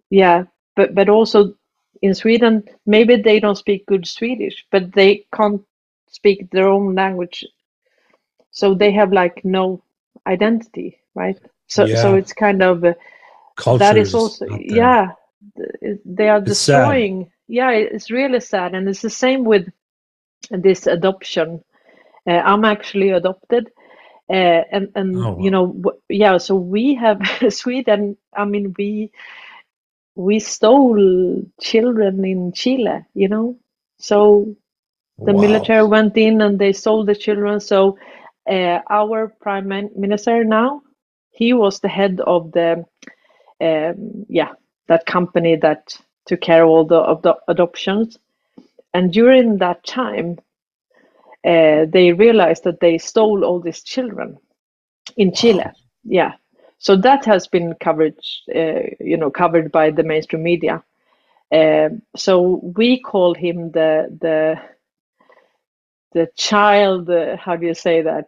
yeah 0.10 0.44
but 0.76 0.94
but 0.96 1.10
also 1.10 1.54
in 2.02 2.14
sweden 2.14 2.64
maybe 2.86 3.16
they 3.16 3.40
don't 3.40 3.58
speak 3.58 3.86
good 3.86 4.08
swedish 4.08 4.66
but 4.72 4.92
they 4.94 5.26
can't 5.34 5.62
speak 6.10 6.50
their 6.52 6.68
own 6.70 6.96
language. 6.96 7.46
So 8.52 8.74
they 8.74 8.92
have 8.92 9.12
like 9.12 9.44
no 9.44 9.82
identity 10.28 11.00
right? 11.16 11.38
So 11.68 11.88
so 11.94 12.16
it's 12.16 12.34
kind 12.34 12.62
of 12.64 12.84
uh, 12.84 12.94
culture 13.56 13.80
that 13.80 13.98
is 13.98 14.14
also 14.14 14.46
yeah 14.60 15.12
they 16.06 16.30
are 16.30 16.42
It's 16.46 16.46
destroying 16.46 17.32
yeah 17.48 17.72
it's 17.72 18.12
really 18.12 18.40
sad. 18.40 18.74
And 18.76 18.88
it's 18.90 19.02
the 19.02 19.10
same 19.10 19.44
with 19.44 19.68
this 20.52 20.88
adoption. 20.88 21.64
Uh, 22.28 22.42
i'm 22.52 22.66
actually 22.66 23.10
adopted 23.12 23.72
uh, 24.30 24.62
and 24.72 24.90
and 24.96 25.28
Oh, 25.28 25.32
wow. 25.34 25.38
you 25.38 25.52
know 25.52 25.68
w- 25.68 26.00
yeah 26.10 26.38
so 26.38 26.56
we 26.56 26.96
have 26.96 27.20
sweden 27.50 28.18
i 28.36 28.46
mean 28.46 28.74
we 28.78 29.12
we 30.16 30.40
stole 30.40 31.42
children 31.60 32.24
in 32.26 32.52
chile 32.54 33.06
you 33.14 33.28
know 33.28 33.56
so 33.98 34.46
the 35.26 35.34
Wow. 35.34 35.46
military 35.46 35.86
went 35.88 36.16
in 36.18 36.42
and 36.42 36.60
they 36.60 36.72
sold 36.74 37.08
the 37.08 37.16
children 37.16 37.60
so 37.60 37.98
uh, 38.50 38.80
our 38.90 39.28
prime 39.42 39.68
minister 39.96 40.44
now 40.44 40.82
he 41.32 41.54
was 41.54 41.80
the 41.80 41.88
head 41.90 42.20
of 42.26 42.52
the 42.52 42.84
um, 43.62 44.26
yeah 44.30 44.52
that 44.88 45.06
company 45.06 45.56
that 45.56 45.98
took 46.26 46.42
care 46.42 46.64
of 46.64 46.70
all 46.70 46.86
the, 46.86 46.96
of 46.98 47.22
the 47.24 47.36
adoptions 47.48 48.18
and 48.94 49.12
during 49.12 49.58
that 49.58 49.84
time 49.86 50.38
uh, 51.46 51.86
they 51.92 52.12
realized 52.14 52.64
that 52.64 52.80
they 52.80 52.98
stole 52.98 53.44
all 53.44 53.60
these 53.60 53.84
children 53.84 54.38
in 55.18 55.34
Chile. 55.34 55.66
Yeah, 56.04 56.34
so 56.80 56.96
that 56.98 57.26
has 57.26 57.48
been 57.48 57.74
covered, 57.82 58.16
uh, 58.56 58.82
you 59.00 59.18
know, 59.18 59.30
covered 59.30 59.72
by 59.72 59.92
the 59.92 60.04
mainstream 60.04 60.44
media. 60.44 60.84
Um 61.54 62.02
so 62.16 62.60
we 62.78 63.00
call 63.00 63.34
him 63.36 63.72
the 63.72 63.92
the 64.22 64.58
the 66.14 66.28
child. 66.36 67.10
Uh, 67.10 67.36
how 67.38 67.56
do 67.56 67.66
you 67.68 67.74
say 67.76 68.02
that? 68.02 68.26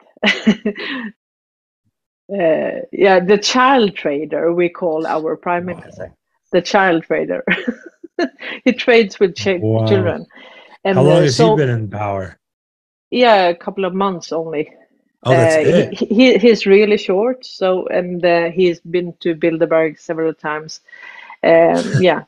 uh, 2.34 2.82
yeah, 2.92 3.20
the 3.20 3.38
child 3.38 3.96
trader. 3.96 4.54
We 4.54 4.70
call 4.70 5.06
our 5.08 5.36
prime 5.38 5.66
minister 5.66 6.12
the 6.52 6.62
child 6.62 7.04
trader. 7.04 7.44
he 8.64 8.74
trades 8.74 9.20
with 9.20 9.38
chi- 9.42 9.66
Wow. 9.66 9.86
children. 9.86 10.26
And 10.84 11.08
How 11.08 11.10
long 11.10 11.24
uh, 11.24 11.26
has 11.26 11.38
so, 11.38 11.48
he 11.50 11.50
been 11.50 11.70
in 11.70 11.90
power? 11.90 12.41
Yeah, 13.12 13.50
a 13.50 13.56
couple 13.56 13.86
of 13.86 13.94
months 13.94 14.34
only. 14.34 14.74
Oh, 15.24 15.36
that's 15.36 15.56
Uh, 15.56 15.62
it. 15.62 15.78
He, 15.94 16.06
he 16.08 16.38
he's 16.40 16.66
really 16.68 16.98
short, 16.98 17.46
so 17.46 17.88
and 17.88 18.26
uh, 18.26 18.52
he's 18.52 18.80
been 18.82 19.14
to 19.22 19.36
Bilderberg 19.36 20.00
several 20.00 20.34
times. 20.34 20.82
Um, 21.44 21.96
yeah, 21.98 22.26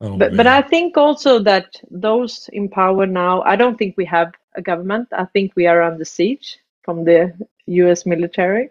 Oh, 0.00 0.18
but 0.18 0.36
but. 0.36 0.46
I 0.46 0.62
think 0.62 0.96
also 0.96 1.38
that 1.40 1.76
those 1.90 2.48
in 2.52 2.68
power 2.68 3.06
now, 3.06 3.42
I 3.42 3.56
don't 3.56 3.76
think 3.78 3.96
we 3.96 4.04
have 4.06 4.32
a 4.54 4.62
government. 4.62 5.08
I 5.12 5.24
think 5.26 5.52
we 5.56 5.66
are 5.66 5.82
under 5.82 6.04
siege 6.04 6.58
from 6.82 7.04
the 7.04 7.32
U.S. 7.66 8.06
military. 8.06 8.70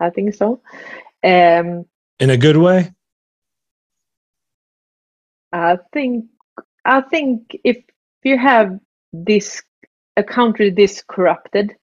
I 0.00 0.10
think 0.10 0.34
so. 0.34 0.60
Um, 1.24 1.86
in 2.20 2.30
a 2.30 2.36
good 2.36 2.56
way. 2.56 2.92
I 5.52 5.78
think 5.92 6.26
I 6.84 7.00
think 7.02 7.56
if 7.64 7.78
you 8.22 8.38
have 8.38 8.78
this 9.12 9.62
a 10.16 10.22
country 10.24 10.70
this 10.70 11.02
corrupted, 11.06 11.76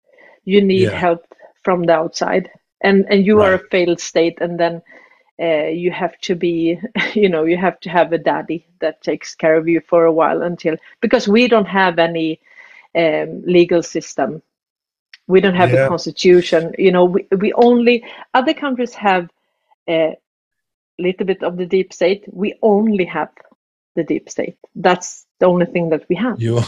you 0.45 0.61
need 0.61 0.91
Yeah. 0.91 0.99
help 0.99 1.25
from 1.63 1.83
the 1.83 1.93
outside, 1.93 2.49
and 2.81 3.05
and 3.09 3.25
you 3.25 3.41
are 3.41 3.53
a 3.53 3.67
failed 3.71 3.99
state, 3.99 4.37
and 4.41 4.59
then 4.59 4.81
uh, 5.41 5.67
you 5.67 5.91
have 5.91 6.17
to 6.21 6.35
be, 6.35 6.79
you 7.13 7.29
know, 7.29 7.45
you 7.45 7.57
have 7.57 7.79
to 7.81 7.89
have 7.89 8.13
a 8.13 8.17
daddy 8.17 8.65
that 8.79 9.01
takes 9.01 9.35
care 9.35 9.55
of 9.57 9.67
you 9.67 9.81
for 9.81 10.05
a 10.05 10.11
while 10.13 10.41
until 10.43 10.75
because 11.01 11.27
we 11.27 11.47
don't 11.47 11.67
have 11.67 11.99
any 11.99 12.39
um, 12.95 13.41
legal 13.45 13.81
system. 13.83 14.41
We 15.27 15.41
don't 15.41 15.55
have 15.55 15.73
Yeah. 15.73 15.85
a 15.85 15.87
constitution. 15.87 16.73
You 16.77 16.91
know, 16.91 17.05
we, 17.05 17.27
we 17.39 17.53
only 17.53 18.03
other 18.33 18.53
countries 18.53 18.93
have 18.95 19.29
a 19.89 20.15
little 20.99 21.25
bit 21.25 21.43
of 21.43 21.57
the 21.57 21.65
deep 21.65 21.93
state. 21.93 22.25
We 22.31 22.55
only 22.61 23.05
have 23.05 23.29
the 23.95 24.03
deep 24.03 24.29
state. 24.29 24.57
That's 24.75 25.25
the 25.39 25.45
only 25.47 25.65
thing 25.65 25.89
that 25.89 26.07
we 26.09 26.15
have. 26.15 26.41
You, 26.41 26.61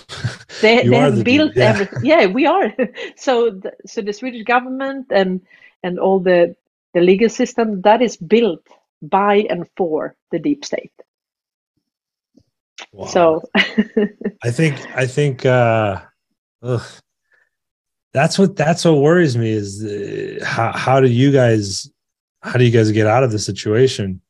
They, 0.61 0.83
you 0.83 0.91
they 0.91 0.97
have 0.97 1.15
the 1.17 1.23
built 1.23 1.55
yeah. 1.55 1.65
everything. 1.65 2.05
Yeah, 2.05 2.25
we 2.27 2.45
are. 2.45 2.73
so, 3.15 3.51
the, 3.51 3.73
so 3.85 4.01
the 4.01 4.13
Swedish 4.13 4.43
government 4.43 5.07
and 5.11 5.41
and 5.83 5.99
all 5.99 6.19
the 6.19 6.55
the 6.93 7.01
legal 7.01 7.29
system 7.29 7.81
that 7.81 8.01
is 8.01 8.17
built 8.17 8.65
by 9.01 9.45
and 9.49 9.67
for 9.75 10.15
the 10.31 10.39
deep 10.39 10.63
state. 10.63 10.93
Wow. 12.91 13.07
So, 13.07 13.41
I 13.55 14.51
think 14.51 14.75
I 14.95 15.05
think 15.05 15.45
uh 15.45 16.01
ugh, 16.61 16.85
that's 18.13 18.39
what 18.39 18.55
that's 18.55 18.85
what 18.85 18.97
worries 18.97 19.37
me 19.37 19.51
is 19.51 19.83
uh, 19.83 20.43
how 20.45 20.71
how 20.71 20.99
do 21.01 21.07
you 21.07 21.31
guys 21.31 21.89
how 22.41 22.57
do 22.57 22.63
you 22.63 22.71
guys 22.71 22.91
get 22.91 23.07
out 23.07 23.23
of 23.23 23.31
the 23.31 23.39
situation 23.39 24.21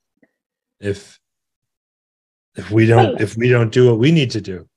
if 0.79 1.19
if 2.55 2.71
we 2.71 2.85
don't 2.85 3.13
Well- 3.13 3.21
if 3.21 3.37
we 3.37 3.49
don't 3.49 3.71
do 3.71 3.87
what 3.89 3.99
we 3.99 4.11
need 4.11 4.31
to 4.31 4.41
do. 4.41 4.67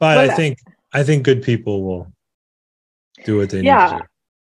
But 0.00 0.16
Well, 0.16 0.30
I 0.30 0.34
think 0.34 0.58
I 0.92 1.02
think 1.02 1.24
good 1.24 1.42
people 1.42 1.82
will 1.82 2.12
do 3.24 3.36
what 3.38 3.50
they 3.50 3.62
need 3.62 3.80
to 3.80 3.96
do. 3.98 4.02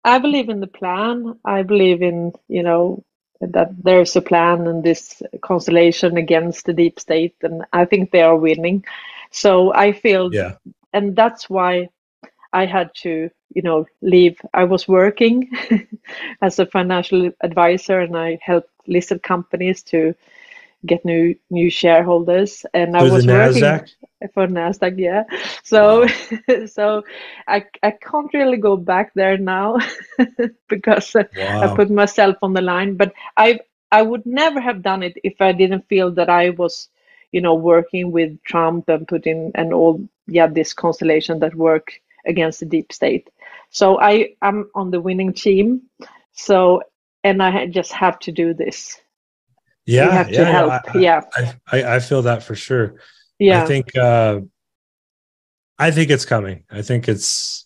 I 0.03 0.17
believe 0.19 0.49
in 0.49 0.59
the 0.59 0.67
plan. 0.67 1.39
I 1.45 1.63
believe 1.63 2.01
in, 2.01 2.33
you 2.47 2.63
know, 2.63 3.03
that 3.41 3.69
there's 3.83 4.15
a 4.15 4.21
plan 4.21 4.67
and 4.67 4.83
this 4.83 5.21
constellation 5.41 6.17
against 6.17 6.65
the 6.65 6.73
deep 6.73 6.99
state, 6.99 7.35
and 7.41 7.63
I 7.73 7.85
think 7.85 8.11
they 8.11 8.21
are 8.21 8.35
winning. 8.35 8.83
So 9.31 9.73
I 9.73 9.91
feel, 9.93 10.33
Yeah. 10.33 10.57
and 10.93 11.15
that's 11.15 11.49
why 11.49 11.89
I 12.53 12.65
had 12.65 12.91
to, 13.03 13.29
you 13.53 13.61
know, 13.61 13.85
leave. 14.01 14.39
I 14.53 14.63
was 14.65 14.87
working 14.87 15.49
as 16.41 16.59
a 16.59 16.65
financial 16.65 17.31
advisor, 17.41 17.99
and 17.99 18.17
I 18.17 18.39
helped 18.41 18.71
listed 18.87 19.21
companies 19.23 19.83
to 19.83 20.15
get 20.85 21.05
new 21.05 21.35
new 21.49 21.69
shareholders, 21.69 22.65
and 22.73 22.95
I 22.97 23.03
For 23.03 23.09
the 23.09 23.17
was 23.17 23.27
working 23.27 23.81
Nasdaq? 23.81 23.89
for 24.33 24.47
Nasdaq, 24.47 24.95
yeah. 24.97 25.23
So, 25.63 26.05
so 26.67 27.03
I 27.47 27.65
I 27.83 27.91
can't 27.91 28.33
really 28.33 28.57
go 28.57 28.77
back 28.77 29.13
there 29.15 29.37
now 29.37 29.77
because 30.69 31.15
uh, 31.15 31.23
I 31.61 31.67
put 31.67 31.89
myself 31.89 32.37
on 32.41 32.53
the 32.53 32.61
line. 32.61 32.95
But 32.95 33.13
I 33.37 33.59
I 33.91 34.01
would 34.01 34.25
never 34.25 34.59
have 34.61 34.81
done 34.83 35.03
it 35.03 35.13
if 35.23 35.41
I 35.41 35.51
didn't 35.51 35.87
feel 35.87 36.11
that 36.13 36.29
I 36.29 36.49
was, 36.49 36.89
you 37.31 37.41
know, 37.41 37.55
working 37.55 38.11
with 38.11 38.41
Trump 38.43 38.89
and 38.89 39.07
Putin 39.07 39.51
and 39.55 39.73
all 39.73 40.01
yeah 40.27 40.47
this 40.47 40.73
constellation 40.73 41.39
that 41.39 41.55
work 41.55 41.91
against 42.25 42.59
the 42.59 42.65
deep 42.65 42.91
state. 42.91 43.29
So 43.69 43.99
I 43.99 44.29
am 44.41 44.69
on 44.75 44.91
the 44.91 45.01
winning 45.01 45.33
team. 45.33 45.81
So 46.33 46.81
and 47.23 47.41
I 47.43 47.67
just 47.67 47.91
have 47.93 48.19
to 48.19 48.31
do 48.31 48.53
this. 48.53 48.99
Yeah. 49.89 50.27
yeah, 50.29 50.37
to 50.37 50.43
no, 50.45 50.51
help. 50.51 50.95
I- 50.95 50.97
yeah, 50.97 51.21
I, 51.33 51.53
I, 51.71 51.95
I 51.95 51.99
feel 51.99 52.21
that 52.23 52.43
for 52.43 52.55
sure. 52.55 52.95
yeah. 53.39 53.63
I 53.63 53.65
think 53.65 53.95
uh 53.95 54.39
I 55.77 55.91
think 55.91 56.09
it's 56.11 56.25
coming. 56.25 56.65
I 56.69 56.81
think 56.81 57.07
it's 57.07 57.65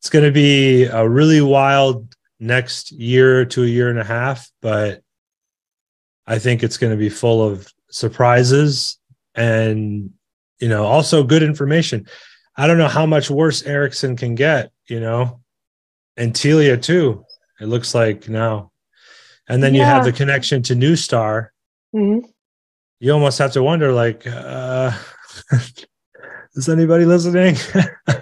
it's 0.00 0.10
going 0.10 0.24
to 0.24 0.32
be 0.32 0.84
a 0.84 1.06
really 1.06 1.40
wild 1.42 2.14
next 2.40 2.92
year 2.92 3.44
to 3.46 3.64
a 3.64 3.66
year 3.66 3.90
and 3.90 3.98
a 3.98 4.04
half, 4.04 4.50
but 4.62 5.02
I 6.26 6.38
think 6.38 6.62
it's 6.62 6.78
going 6.78 6.92
to 6.92 6.96
be 6.96 7.08
full 7.08 7.46
of 7.46 7.70
surprises 7.90 8.98
and 9.34 10.10
you 10.58 10.68
know, 10.68 10.84
also 10.84 11.22
good 11.22 11.42
information. 11.42 12.06
I 12.56 12.66
don't 12.66 12.78
know 12.78 12.88
how 12.88 13.04
much 13.04 13.28
worse 13.30 13.62
Ericsson 13.62 14.16
can 14.16 14.34
get, 14.34 14.70
you 14.88 15.00
know, 15.00 15.40
and 16.16 16.32
Telia 16.32 16.80
too. 16.80 17.24
It 17.60 17.66
looks 17.66 17.94
like 17.94 18.28
now. 18.28 18.70
And 19.48 19.62
then 19.62 19.74
you 19.74 19.82
have 19.82 20.04
the 20.04 20.12
connection 20.12 20.62
to 20.64 20.74
Neustar 20.74 21.48
Mhm. 21.94 22.22
you 23.00 23.12
almost 23.12 23.38
have 23.38 23.52
to 23.52 23.62
wonder 23.62 23.92
like 23.92 24.26
uh 24.26 24.90
is 26.54 26.68
anybody 26.68 27.04
listening 27.04 27.54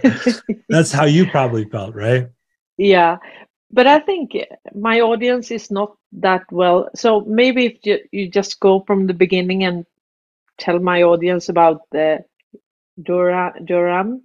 that's 0.69 0.93
how 0.93 1.05
you 1.07 1.27
probably 1.31 1.65
felt 1.65 1.95
right 1.95 2.27
Yeah, 2.77 3.17
but 3.71 3.87
I 3.87 4.01
think 4.01 4.33
my 4.75 5.01
audience 5.01 5.51
is 5.55 5.71
not 5.71 5.95
that 6.27 6.43
well. 6.51 6.89
So 6.95 7.21
maybe 7.41 7.67
if 7.67 7.77
you, 7.87 7.99
you 8.13 8.29
just 8.29 8.59
go 8.61 8.81
from 8.87 9.07
the 9.07 9.15
beginning 9.15 9.63
and 9.65 9.87
tell 10.59 10.79
my 10.81 11.03
audience 11.03 11.49
about 11.49 11.83
the 11.93 12.25
Dura 13.01 13.55
Durham 13.65 14.23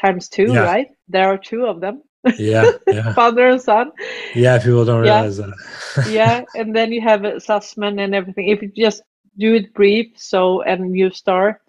times 0.00 0.28
two, 0.28 0.52
Yeah. 0.54 0.64
right? 0.72 0.88
There 1.08 1.28
are 1.28 1.38
two 1.38 1.66
of 1.66 1.80
them, 1.80 2.02
yeah 2.36 2.72
yeah 2.90 3.14
father 3.14 3.48
and 3.48 3.60
son. 3.60 3.92
yeah 4.34 4.58
people 4.58 4.84
don't 4.84 5.02
Yeah. 5.02 5.20
realize 5.20 5.36
that 5.38 5.54
Yeah, 6.04 6.44
and 6.54 6.74
then 6.74 6.92
you 6.92 7.00
have 7.02 7.20
Sussmann 7.22 8.00
and 8.02 8.14
everything. 8.14 8.48
If 8.48 8.62
you 8.62 8.72
just 8.76 9.02
do 9.38 9.54
it 9.54 9.74
brief, 9.74 10.12
so 10.16 10.62
and 10.62 10.96
you 10.96 11.10
start, 11.10 11.60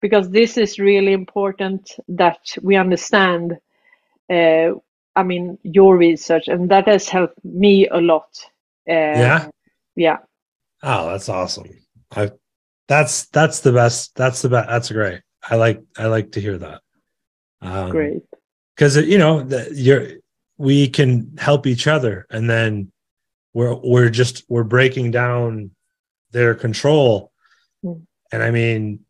because 0.00 0.30
this 0.30 0.56
is 0.58 0.78
really 0.78 1.12
important 1.12 1.92
that 2.08 2.40
we 2.62 2.76
understand. 2.76 3.58
Uh, 4.30 4.72
I 5.16 5.22
mean, 5.24 5.58
your 5.62 5.96
research, 5.96 6.48
and 6.48 6.70
that 6.70 6.86
has 6.88 7.08
helped 7.08 7.44
me 7.44 7.88
a 7.88 8.00
lot. 8.00 8.28
Uh, 8.88 8.94
yeah 9.20 9.48
yeah, 9.96 10.18
oh 10.82 11.10
that's 11.10 11.28
awesome 11.28 11.68
i 12.12 12.30
that's 12.88 13.26
that's 13.28 13.60
the 13.60 13.72
best 13.72 14.14
that's 14.16 14.42
the 14.42 14.48
best 14.48 14.68
that's 14.68 14.90
great 14.92 15.22
i 15.50 15.56
like 15.56 15.82
i 15.98 16.06
like 16.06 16.32
to 16.32 16.40
hear 16.40 16.58
that 16.58 16.82
um 17.62 17.88
great. 17.88 18.24
Because 18.80 18.96
you 18.96 19.18
know 19.18 19.42
the, 19.42 19.70
you're 19.74 20.06
we 20.56 20.88
can 20.88 21.36
help 21.36 21.66
each 21.66 21.86
other 21.86 22.26
and 22.30 22.48
then 22.48 22.90
we're 23.52 23.74
we're 23.74 24.08
just 24.08 24.42
we're 24.48 24.64
breaking 24.64 25.10
down 25.10 25.70
their 26.32 26.54
control 26.54 27.28
Mm. 27.82 28.02
and 28.30 28.42
i 28.42 28.50
mean 28.50 29.00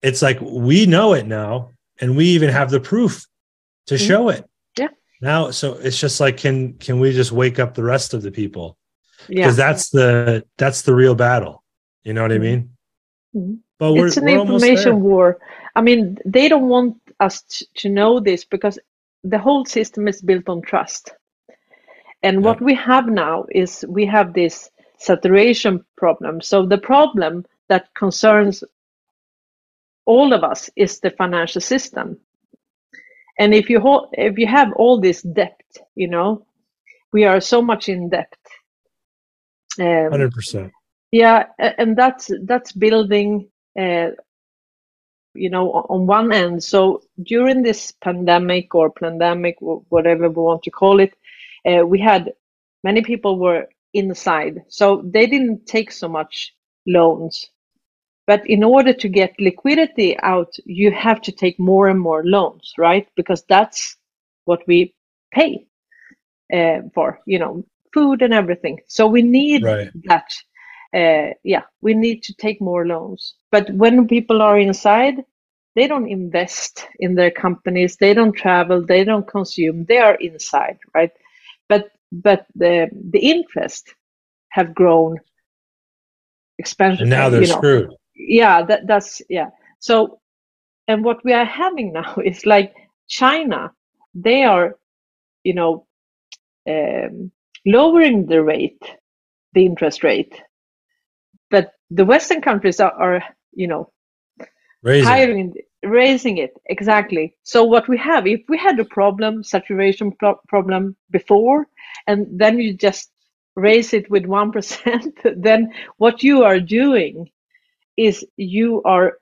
it's 0.00 0.22
like 0.22 0.38
we 0.40 0.86
know 0.86 1.12
it 1.14 1.26
now 1.26 1.70
and 2.00 2.16
we 2.16 2.26
even 2.26 2.50
have 2.50 2.70
the 2.70 2.78
proof 2.78 3.26
to 3.86 3.94
Mm. 3.94 4.06
show 4.08 4.28
it 4.28 4.44
Yeah. 4.78 4.88
now 5.20 5.50
so 5.50 5.74
it's 5.74 5.98
just 5.98 6.20
like 6.20 6.36
can 6.36 6.74
can 6.74 7.00
we 7.00 7.12
just 7.12 7.32
wake 7.32 7.58
up 7.58 7.74
the 7.74 7.82
rest 7.82 8.14
of 8.14 8.22
the 8.22 8.30
people 8.30 8.76
Yeah. 9.28 9.42
because 9.42 9.56
that's 9.56 9.90
the 9.90 10.44
that's 10.56 10.82
the 10.82 10.94
real 10.94 11.14
battle 11.16 11.64
you 12.04 12.12
know 12.12 12.22
what 12.22 12.32
i 12.32 12.38
mean 12.38 12.70
Mhm. 13.34 13.58
but 13.80 13.92
we're, 13.94 14.06
it's 14.06 14.16
an 14.16 14.28
information 14.28 15.00
war. 15.00 15.38
I 15.76 15.80
mean, 15.82 16.18
they 16.24 16.48
don't 16.48 16.68
want 16.68 16.94
us 17.20 17.42
t- 17.42 17.66
to 17.76 17.88
know 17.88 18.20
this 18.20 18.44
because 18.44 18.78
the 19.22 19.38
whole 19.38 19.64
system 19.64 20.08
is 20.08 20.22
built 20.22 20.48
on 20.48 20.62
trust. 20.62 21.12
And 22.22 22.44
what 22.44 22.60
we 22.60 22.74
have 22.74 23.06
now 23.06 23.44
is 23.50 23.84
we 23.88 24.06
have 24.06 24.32
this 24.32 24.70
saturation 24.98 25.84
problem. 25.96 26.40
So 26.40 26.66
the 26.66 26.78
problem 26.78 27.44
that 27.68 27.94
concerns 27.94 28.64
all 30.06 30.32
of 30.32 30.44
us 30.44 30.70
is 30.76 31.00
the 31.00 31.10
financial 31.10 31.60
system. 31.60 32.18
And 33.38 33.52
if 33.54 33.68
you 33.68 33.80
if 34.12 34.38
you 34.38 34.46
have 34.46 34.72
all 34.76 35.00
this 35.00 35.22
debt, 35.22 35.60
you 35.94 36.08
know, 36.08 36.46
we 37.12 37.24
are 37.24 37.40
so 37.40 37.60
much 37.60 37.88
in 37.88 38.10
debt. 38.10 38.32
Um, 39.78 40.12
100% 40.12 40.70
yeah, 41.14 41.44
and 41.60 41.96
that's 41.96 42.28
that's 42.42 42.72
building, 42.72 43.48
uh, 43.78 44.08
you 45.34 45.50
know, 45.50 45.70
on 45.88 46.06
one 46.06 46.32
end. 46.32 46.62
So 46.62 47.02
during 47.22 47.62
this 47.62 47.92
pandemic 47.92 48.74
or 48.74 48.90
pandemic, 48.90 49.56
whatever 49.60 50.28
we 50.28 50.42
want 50.42 50.62
to 50.64 50.70
call 50.70 51.00
it, 51.00 51.14
uh, 51.66 51.86
we 51.86 52.00
had 52.00 52.32
many 52.82 53.02
people 53.02 53.38
were 53.38 53.68
inside, 53.94 54.62
so 54.68 55.02
they 55.04 55.26
didn't 55.26 55.66
take 55.66 55.90
so 55.92 56.08
much 56.08 56.54
loans. 56.86 57.50
But 58.26 58.46
in 58.48 58.64
order 58.64 58.92
to 58.94 59.08
get 59.08 59.34
liquidity 59.38 60.18
out, 60.20 60.54
you 60.64 60.90
have 60.92 61.20
to 61.22 61.32
take 61.32 61.58
more 61.58 61.88
and 61.88 62.00
more 62.00 62.24
loans, 62.24 62.72
right? 62.78 63.06
Because 63.16 63.44
that's 63.48 63.96
what 64.44 64.60
we 64.66 64.94
pay 65.32 65.66
uh, 66.54 66.82
for, 66.94 67.20
you 67.26 67.38
know, 67.38 67.64
food 67.92 68.22
and 68.22 68.32
everything. 68.34 68.80
So 68.88 69.06
we 69.06 69.22
need 69.22 69.64
Right. 69.64 69.90
that. 70.04 70.30
Uh, 70.94 71.30
yeah, 71.42 71.62
we 71.82 71.94
need 71.94 72.22
to 72.22 72.34
take 72.34 72.60
more 72.60 72.86
loans. 72.86 73.34
But 73.50 73.70
when 73.74 74.06
people 74.06 74.40
are 74.42 74.58
inside, 74.58 75.24
they 75.74 75.88
don't 75.88 76.08
invest 76.08 76.86
in 77.00 77.16
their 77.16 77.32
companies. 77.32 77.96
They 77.96 78.14
don't 78.14 78.32
travel. 78.32 78.84
They 78.84 79.02
don't 79.02 79.26
consume. 79.26 79.84
They 79.86 79.98
are 79.98 80.14
inside, 80.14 80.78
right? 80.94 81.10
But 81.68 81.90
but 82.12 82.46
the 82.54 82.88
the 83.10 83.18
interest 83.18 83.92
have 84.50 84.74
grown 84.74 85.18
expansion. 86.58 87.02
and 87.02 87.10
now 87.10 87.28
they're 87.28 87.42
you 87.42 87.48
know 87.48 87.56
screwed 87.56 87.90
yeah 88.14 88.62
that 88.62 88.86
that's 88.86 89.20
yeah 89.28 89.50
so 89.80 90.20
and 90.86 91.04
what 91.04 91.24
we 91.24 91.32
are 91.32 91.44
having 91.44 91.92
now 91.92 92.14
is 92.24 92.46
like 92.46 92.72
china 93.08 93.72
they 94.14 94.44
are 94.44 94.76
you 95.42 95.54
know 95.54 95.86
um, 96.68 97.30
lowering 97.66 98.26
the 98.26 98.42
rate 98.42 98.82
the 99.54 99.66
interest 99.66 100.04
rate 100.04 100.40
the 101.90 102.04
western 102.04 102.40
countries 102.40 102.80
are, 102.80 102.92
are 102.92 103.24
you 103.52 103.66
know 103.66 103.90
raising 104.82 105.08
hiring 105.08 105.54
raising 105.82 106.38
it 106.38 106.56
exactly. 106.66 107.36
So 107.42 107.64
what 107.64 107.88
we 107.88 107.98
have 107.98 108.26
if 108.26 108.42
we 108.48 108.58
had 108.58 108.78
a 108.80 108.84
problem 108.84 109.42
saturation 109.42 110.12
pro- 110.12 110.40
problem 110.48 110.96
before 111.10 111.66
and 112.06 112.26
then 112.38 112.58
you 112.58 112.74
just 112.74 113.10
raise 113.56 113.92
it 113.92 114.10
with 114.10 114.24
1% 114.24 115.42
then 115.42 115.72
what 115.98 116.22
you 116.22 116.42
are 116.42 116.58
doing 116.58 117.30
is 117.96 118.26
you 118.36 118.82
are 118.84 119.18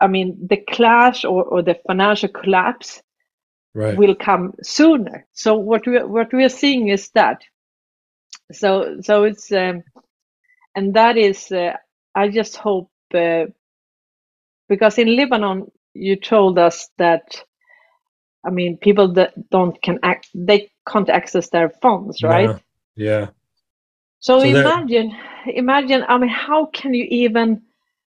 i 0.00 0.06
mean 0.06 0.38
the 0.46 0.56
clash 0.56 1.26
or, 1.26 1.44
or 1.44 1.62
the 1.62 1.76
financial 1.86 2.30
collapse 2.30 3.02
right. 3.74 3.96
will 3.96 4.14
come 4.14 4.54
sooner. 4.62 5.26
So 5.32 5.54
what 5.56 5.86
we 5.86 6.02
what 6.02 6.32
we 6.32 6.44
are 6.44 6.48
seeing 6.48 6.88
is 6.88 7.10
that. 7.10 7.42
So 8.52 9.00
so 9.00 9.24
it's 9.24 9.50
um, 9.52 9.82
and 10.74 10.94
that 10.94 11.16
is 11.16 11.50
uh, 11.52 11.76
i 12.14 12.28
just 12.28 12.56
hope 12.56 12.90
uh, 13.14 13.44
because 14.68 14.98
in 14.98 15.16
lebanon 15.16 15.70
you 15.94 16.16
told 16.16 16.58
us 16.58 16.88
that 16.98 17.44
i 18.44 18.50
mean 18.50 18.76
people 18.78 19.12
that 19.12 19.32
don't 19.50 19.80
can 19.82 19.98
act 20.02 20.28
they 20.34 20.70
can't 20.88 21.10
access 21.10 21.48
their 21.50 21.68
funds 21.68 22.22
right? 22.22 22.48
No. 22.48 22.60
yeah. 22.96 23.26
So, 24.20 24.40
So 24.40 24.46
imagine 24.46 25.16
imagine 25.46 26.04
i 26.08 26.18
mean 26.18 26.30
how 26.30 26.66
can 26.66 26.94
you 26.94 27.06
even 27.10 27.62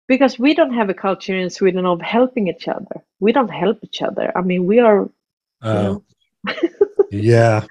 because 0.07 0.39
we 0.39 0.55
don't 0.55 0.75
have 0.75 0.91
a 0.91 0.95
culture 0.95 1.37
in 1.37 1.51
sweden 1.51 1.87
of 1.87 2.01
helping 2.01 2.49
each 2.49 2.69
other. 2.69 3.03
We 3.21 3.33
don't 3.33 3.49
help 3.51 3.79
each 3.83 4.03
other. 4.03 4.33
I 4.37 4.43
mean 4.43 4.67
we 4.67 4.79
are 4.81 5.09
uh, 5.63 5.97
yeah. 7.11 7.67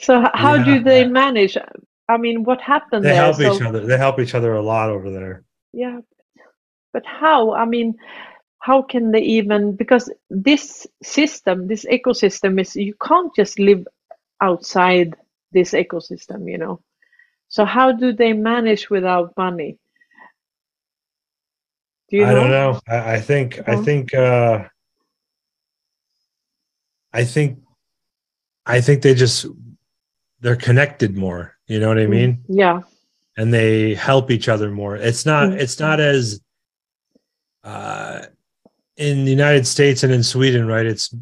So 0.00 0.24
how 0.34 0.58
do 0.58 0.80
they 0.80 1.06
manage 1.06 1.56
i 2.08 2.16
mean 2.16 2.44
what 2.44 2.60
happened 2.60 3.04
they 3.04 3.10
there? 3.10 3.22
help 3.24 3.36
So- 3.36 3.54
each 3.54 3.62
other 3.62 3.80
they 3.86 3.96
help 3.98 4.18
each 4.20 4.34
other 4.34 4.52
a 4.54 4.62
lot 4.62 4.90
over 4.90 5.10
there. 5.10 5.44
Yeah. 5.72 6.00
But 6.92 7.04
how 7.04 7.52
i 7.52 7.64
mean 7.64 7.96
how 8.60 8.82
can 8.82 9.12
they 9.12 9.20
even 9.20 9.76
because 9.76 10.10
this 10.30 10.86
system 11.02 11.68
this 11.68 11.84
ecosystem 11.84 12.60
is 12.60 12.74
you 12.74 12.94
can't 13.08 13.34
just 13.36 13.58
live 13.58 13.86
outside 14.40 15.14
this 15.52 15.72
ecosystem 15.72 16.50
you 16.50 16.58
know. 16.58 16.80
So 17.48 17.64
how 17.64 17.92
do 17.92 18.12
they 18.12 18.32
manage 18.34 18.90
without 18.90 19.32
money? 19.36 19.78
Do 22.10 22.16
you 22.16 22.24
I 22.24 22.32
know 22.32 22.40
don't 22.40 22.50
know. 22.50 22.80
I, 22.88 23.14
I 23.14 23.20
think 23.20 23.68
I 23.68 23.76
think 23.76 24.14
uh 24.14 24.64
I 27.12 27.24
think 27.24 27.58
I 28.66 28.80
think 28.80 29.02
they 29.02 29.14
just 29.14 29.46
they're 30.40 30.56
connected 30.56 31.16
more, 31.16 31.54
you 31.68 31.78
know 31.80 31.88
what 31.88 31.98
I 31.98 32.06
Mm. 32.06 32.10
mean? 32.10 32.44
yeah 32.48 32.80
And 33.36 33.54
they 33.54 33.94
help 33.94 34.30
each 34.32 34.48
other 34.48 34.68
more. 34.70 34.96
It's 34.96 35.24
not 35.24 35.50
Mm. 35.50 35.60
it's 35.60 35.78
not 35.78 36.00
as 36.00 36.40
uh 37.64 38.22
in 38.96 39.24
the 39.24 39.30
United 39.30 39.64
States 39.66 40.02
and 40.02 40.12
in 40.12 40.22
Sweden, 40.24 40.66
right? 40.66 40.84
It's 40.86 41.14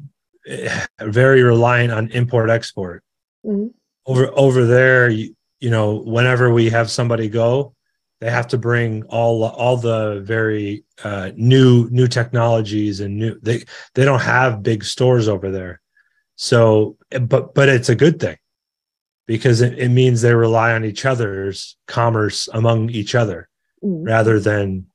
eh, 0.49 0.87
very 1.03 1.43
reliant 1.43 1.93
on 1.93 2.09
import 2.13 2.49
export. 2.51 3.03
Mhm. 3.45 3.73
Over 4.07 4.31
over 4.35 4.65
there, 4.65 5.11
you, 5.11 5.35
you 5.61 5.71
know, 5.71 5.97
whenever 5.97 6.51
we 6.53 6.71
have 6.71 6.89
somebody 6.91 7.29
go, 7.29 7.75
they 8.21 8.31
have 8.31 8.49
to 8.49 8.59
bring 8.59 9.03
all 9.05 9.45
all 9.45 9.77
the 9.77 10.21
very 10.25 10.85
uh, 11.05 11.33
new 11.37 11.89
new 11.91 12.07
technologies 12.07 13.01
and 13.01 13.19
new 13.19 13.39
they 13.43 13.65
they 13.95 14.05
don't 14.05 14.23
have 14.23 14.63
big 14.63 14.85
stores 14.85 15.29
over 15.29 15.51
there 15.51 15.81
so 16.37 16.97
but 17.21 17.55
but 17.55 17.69
it's 17.69 17.91
a 17.91 17.95
good 17.95 18.19
thing 18.19 18.37
because 19.27 19.61
it, 19.61 19.79
it 19.79 19.89
means 19.89 20.21
they 20.23 20.35
rely 20.35 20.73
on 20.73 20.85
each 20.85 21.05
other's 21.05 21.77
commerce 21.87 22.49
among 22.53 22.91
each 22.91 23.15
other 23.15 23.49
Mm. 23.85 24.07
rather 24.07 24.41
than 24.41 24.87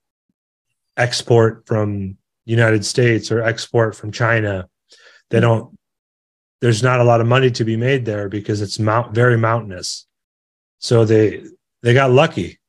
export 0.97 1.67
from 1.67 2.17
united 2.45 2.83
states 2.83 3.31
or 3.31 3.43
export 3.43 3.95
from 3.95 4.11
china. 4.11 4.67
They 5.29 5.39
don't 5.39 5.77
there's 6.61 6.81
not 6.81 6.99
a 6.99 7.03
lot 7.03 7.21
of 7.21 7.27
money 7.27 7.51
to 7.51 7.63
be 7.63 7.75
made 7.77 8.05
there 8.05 8.27
because 8.27 8.59
it's 8.61 8.79
mount 8.79 9.13
very 9.13 9.37
mountainous. 9.37 10.07
So 10.79 11.05
they 11.05 11.43
they 11.83 11.93
got 11.93 12.11
lucky 12.11 12.59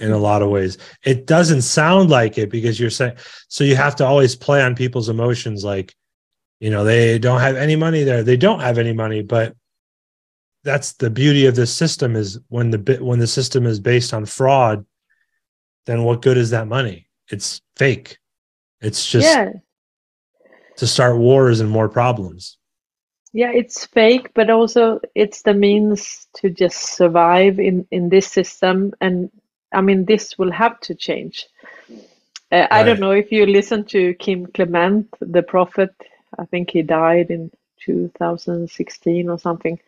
in 0.00 0.10
a 0.10 0.18
lot 0.18 0.40
of 0.42 0.48
ways. 0.48 0.78
It 1.04 1.26
doesn't 1.26 1.62
sound 1.62 2.08
like 2.10 2.38
it 2.38 2.50
because 2.50 2.80
you're 2.80 2.88
saying 2.88 3.16
so 3.48 3.62
you 3.62 3.76
have 3.76 3.96
to 3.96 4.06
always 4.06 4.36
play 4.36 4.62
on 4.62 4.74
people's 4.74 5.10
emotions 5.10 5.64
like 5.64 5.94
you 6.60 6.70
know 6.70 6.82
they 6.84 7.18
don't 7.18 7.40
have 7.40 7.56
any 7.56 7.76
money 7.76 8.04
there. 8.04 8.22
They 8.22 8.38
don't 8.38 8.60
have 8.60 8.78
any 8.78 8.94
money 8.94 9.22
but 9.22 9.54
that's 10.68 10.92
the 10.92 11.08
beauty 11.08 11.46
of 11.46 11.56
this 11.56 11.72
system 11.72 12.14
is 12.14 12.38
when 12.48 12.70
the 12.70 12.76
bit 12.76 13.00
when 13.00 13.18
the 13.18 13.26
system 13.26 13.64
is 13.64 13.80
based 13.80 14.12
on 14.12 14.26
fraud 14.26 14.84
then 15.86 16.04
what 16.04 16.20
good 16.20 16.36
is 16.36 16.50
that 16.50 16.68
money? 16.68 17.08
It's 17.30 17.62
fake. 17.76 18.18
It's 18.82 19.06
just 19.06 19.26
yeah. 19.26 19.52
to 20.76 20.86
start 20.86 21.16
wars 21.16 21.60
and 21.60 21.70
more 21.70 21.88
problems. 21.88 22.58
Yeah 23.32 23.52
it's 23.52 23.86
fake 23.86 24.28
but 24.34 24.50
also 24.50 25.00
it's 25.14 25.40
the 25.42 25.54
means 25.54 26.26
to 26.38 26.50
just 26.50 26.78
survive 26.96 27.58
in 27.58 27.86
in 27.90 28.10
this 28.10 28.26
system. 28.38 28.92
And 29.00 29.30
i 29.72 29.80
mean 29.80 30.04
this 30.04 30.36
will 30.38 30.52
have 30.52 30.78
to 30.80 30.94
change. 30.94 31.46
Uh, 32.52 32.66
i 32.70 32.82
don't 32.82 33.00
know 33.00 33.16
if 33.22 33.32
you 33.32 33.46
listen 33.46 33.84
to 33.94 34.14
kim 34.24 34.46
clement 34.46 35.08
the 35.20 35.42
prophet. 35.42 35.94
I 36.38 36.44
think 36.44 36.70
he 36.70 36.82
died 36.82 37.30
in 37.30 37.50
2016 37.78 39.30
or 39.30 39.38
something 39.38 39.80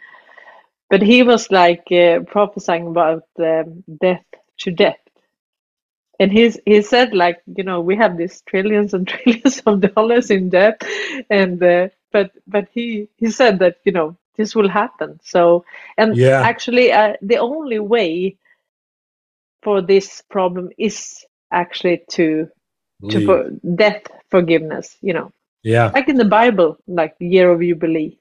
but 0.91 1.03
he 1.03 1.23
was 1.23 1.51
like 1.51 1.91
uh, 1.93 2.21
prophesying 2.27 2.89
about 2.89 3.25
um, 3.41 3.85
death 4.01 4.25
to 4.59 4.73
death. 4.73 4.99
And 6.21 6.33
he's 6.33 6.59
he 6.67 6.83
said 6.83 7.15
like 7.15 7.43
you 7.57 7.65
know 7.65 7.81
we 7.81 7.97
have 7.97 8.17
these 8.17 8.43
trillions 8.43 8.95
and 8.95 9.07
trillions 9.13 9.61
of 9.67 9.81
dollars 9.95 10.31
in 10.31 10.51
debt. 10.51 10.83
And 11.31 11.63
uh, 11.63 11.89
but 12.13 12.33
but 12.47 12.69
he 12.73 13.09
he 13.17 13.31
said 13.31 13.59
that 13.61 13.77
you 13.85 13.93
know 13.93 14.17
this 14.37 14.55
will 14.57 14.69
happen. 14.69 15.21
So 15.23 15.65
and 15.99 16.21
Yeah. 16.21 16.43
actually 16.43 16.93
uh, 16.93 17.15
the 17.23 17.39
only 17.39 17.81
way 17.81 18.37
for 19.63 19.83
this 19.83 20.23
problem 20.31 20.71
is 20.79 21.25
actually 21.53 22.03
to 22.11 22.49
to 23.09 23.21
for 23.21 23.51
death 23.77 24.03
forgiveness 24.31 24.97
you 25.03 25.15
know. 25.15 25.33
Yeah. 25.63 25.95
Like 25.95 26.09
in 26.09 26.17
the 26.17 26.27
bible 26.27 26.79
like 26.89 27.17
year 27.21 27.51
of 27.53 27.61
jubilee 27.61 28.20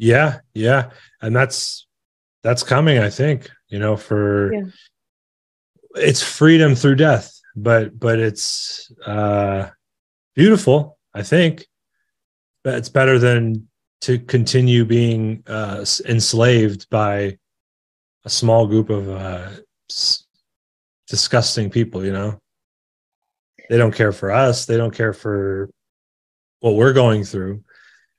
Yeah, 0.00 0.38
yeah, 0.54 0.92
and 1.20 1.36
that's 1.36 1.86
that's 2.42 2.62
coming. 2.62 2.98
I 2.98 3.10
think 3.10 3.50
you 3.68 3.78
know 3.78 3.98
for 3.98 4.50
yeah. 4.50 4.62
it's 5.96 6.22
freedom 6.22 6.74
through 6.74 6.94
death, 6.94 7.38
but 7.54 7.98
but 8.00 8.18
it's 8.18 8.90
uh, 9.04 9.68
beautiful. 10.34 10.98
I 11.12 11.22
think, 11.22 11.66
but 12.64 12.76
it's 12.76 12.88
better 12.88 13.18
than 13.18 13.68
to 14.00 14.18
continue 14.18 14.86
being 14.86 15.42
uh, 15.46 15.84
enslaved 16.08 16.88
by 16.88 17.36
a 18.24 18.30
small 18.30 18.66
group 18.66 18.88
of 18.88 19.06
uh, 19.06 19.50
s- 19.90 20.24
disgusting 21.08 21.68
people. 21.68 22.02
You 22.06 22.12
know, 22.12 22.40
they 23.68 23.76
don't 23.76 23.94
care 23.94 24.12
for 24.12 24.30
us. 24.30 24.64
They 24.64 24.78
don't 24.78 24.94
care 24.94 25.12
for 25.12 25.68
what 26.60 26.76
we're 26.76 26.94
going 26.94 27.22
through 27.24 27.62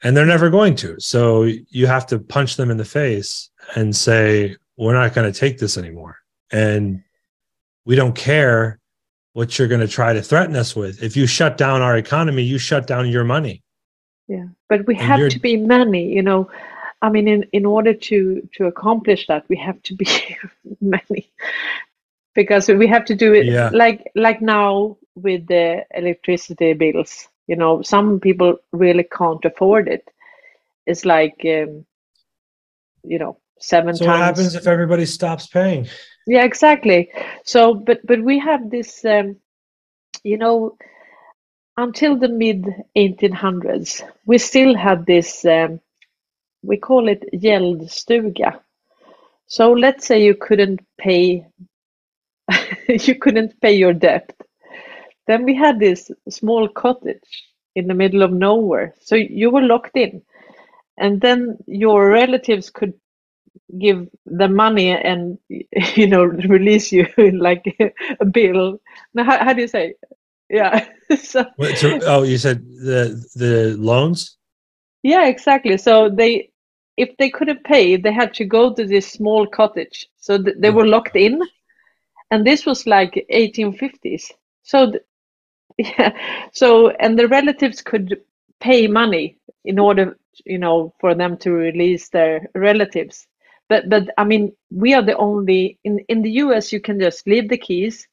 and 0.04 0.16
they're 0.16 0.26
never 0.26 0.50
going 0.50 0.76
to. 0.76 1.00
So 1.00 1.44
you 1.44 1.88
have 1.88 2.08
to 2.08 2.20
punch 2.20 2.56
them 2.56 2.72
in 2.72 2.78
the 2.78 2.86
face 2.86 3.50
and 3.76 3.96
say, 3.96 4.56
we're 4.78 4.94
not 4.94 5.14
going 5.14 5.32
to 5.32 5.38
take 5.38 5.60
this 5.60 5.78
anymore. 5.78 6.18
And 6.52 7.04
we 7.86 7.96
don't 7.96 8.16
care 8.16 8.80
what 9.34 9.58
you're 9.58 9.68
going 9.68 9.82
to 9.82 9.88
try 9.88 10.14
to 10.14 10.22
threaten 10.22 10.56
us 10.56 10.76
with. 10.76 11.02
If 11.04 11.16
you 11.16 11.28
shut 11.28 11.58
down 11.58 11.82
our 11.82 11.98
economy, 11.98 12.44
you 12.44 12.58
shut 12.58 12.88
down 12.88 13.10
your 13.10 13.24
money. 13.24 13.64
Yeah. 14.28 14.46
But 14.70 14.88
we 14.88 14.96
and 14.96 15.04
have 15.04 15.30
to 15.30 15.40
be 15.40 15.58
many, 15.58 16.12
you 16.12 16.22
know. 16.22 16.50
I 17.04 17.10
mean, 17.10 17.28
in, 17.28 17.44
in 17.52 17.66
order 17.66 17.94
to 17.94 18.48
to 18.56 18.66
accomplish 18.66 19.28
that, 19.28 19.46
we 19.50 19.58
have 19.58 19.82
to 19.84 19.96
be 19.96 20.06
many, 20.82 21.32
because 22.36 22.68
we 22.68 22.88
have 22.88 23.06
to 23.06 23.16
do 23.16 23.34
it 23.34 23.46
yeah. 23.46 23.72
like 23.74 24.10
like 24.16 24.42
now 24.42 24.98
with 25.16 25.48
the 25.48 25.84
electricity 25.96 26.74
bills 26.74 27.28
you 27.48 27.56
know 27.56 27.82
some 27.82 28.20
people 28.20 28.58
really 28.72 29.04
can't 29.04 29.44
afford 29.46 29.88
it. 29.88 30.08
It's 30.86 31.06
like 31.06 31.42
um, 31.46 31.86
you 33.04 33.20
know 33.20 33.38
seven 33.60 33.96
so 33.96 34.06
times 34.06 34.18
what 34.18 34.26
happens 34.26 34.56
if 34.56 34.68
everybody 34.68 35.06
stops 35.06 35.48
paying? 35.48 35.88
Yeah 36.28 36.44
exactly. 36.44 37.12
So 37.44 37.74
but 37.74 38.06
but 38.06 38.22
we 38.22 38.40
have 38.40 38.70
this 38.70 39.04
um, 39.06 39.38
you 40.24 40.38
know 40.38 40.78
until 41.78 42.18
the 42.18 42.28
mid 42.28 42.66
1800s 42.98 44.04
we 44.26 44.38
still 44.38 44.76
had 44.76 45.06
this 45.06 45.46
um, 45.46 45.80
we 46.64 46.78
call 46.78 47.08
it 47.08 47.24
gäldstuga. 47.34 48.60
So 49.48 49.74
let's 49.74 50.06
say 50.06 50.24
you 50.24 50.36
couldn't 50.36 50.82
pay 50.98 51.46
you 52.88 53.16
couldn't 53.16 53.60
pay 53.62 53.74
your 53.74 53.94
debt 53.94 54.34
then 55.32 55.44
we 55.44 55.56
had 55.56 55.80
this 55.80 56.12
small 56.30 56.68
cottage 56.68 57.46
in 57.76 57.88
the 57.88 57.94
middle 57.94 58.22
of 58.22 58.32
nowhere. 58.32 58.94
So 59.02 59.16
you 59.16 59.50
were 59.50 59.62
locked 59.62 59.96
in. 59.96 60.22
And 60.98 61.22
then 61.22 61.58
your 61.68 62.10
relatives 62.10 62.70
could 62.70 62.94
give 63.80 64.08
the 64.26 64.48
money 64.48 64.92
and 64.92 65.38
you 65.96 66.08
know 66.08 66.24
release 66.24 66.92
you 66.92 67.08
in 67.18 67.40
like 67.50 67.64
a 68.20 68.26
bill. 68.26 68.80
Now, 69.14 69.24
how, 69.24 69.46
how 69.46 69.54
do 69.54 69.62
you 69.62 69.68
say? 69.68 69.96
Yeah. 70.50 70.88
so, 71.24 71.46
Wait, 71.58 71.78
so, 71.78 72.00
oh, 72.04 72.24
you 72.24 72.38
said 72.38 72.64
the 72.66 73.26
the 73.36 73.76
loans. 73.78 74.38
Yeah, 75.04 75.28
exactly. 75.28 75.78
So 75.78 76.10
they, 76.10 76.52
if 76.98 77.16
they 77.18 77.30
couldn't 77.30 77.64
pay, 77.64 77.96
they 77.96 78.12
had 78.12 78.34
to 78.36 78.46
go 78.46 78.74
to 78.74 78.86
this 78.86 79.12
small 79.12 79.48
cottage. 79.48 80.08
So 80.18 80.38
th- 80.38 80.58
they 80.60 80.70
hmm. 80.70 80.76
were 80.76 80.86
locked 80.86 81.16
in, 81.16 81.42
and 82.30 82.46
this 82.46 82.66
was 82.66 82.86
like 82.86 83.26
1850s. 83.34 84.32
So 84.64 84.92
th- 84.92 85.04
yeah. 85.78 86.12
So 86.54 86.90
and 86.90 87.18
the 87.18 87.28
relatives 87.28 87.82
could 87.82 88.22
pay 88.60 88.88
money 88.88 89.38
in 89.66 89.80
order 89.80 90.18
you 90.46 90.58
know 90.58 90.94
for 91.00 91.14
them 91.16 91.38
to 91.40 91.52
release 91.52 92.10
their 92.10 92.48
relatives. 92.56 93.28
But 93.70 93.90
but 93.90 94.10
i 94.18 94.24
mean 94.24 94.54
we 94.72 94.94
are 94.94 95.02
the 95.04 95.18
only 95.18 95.80
in 95.84 96.00
in 96.10 96.22
the 96.22 96.32
us 96.32 96.72
you 96.74 96.82
can 96.82 97.00
just 97.00 97.28
leave 97.28 97.50
the 97.50 97.58
keys 97.58 98.08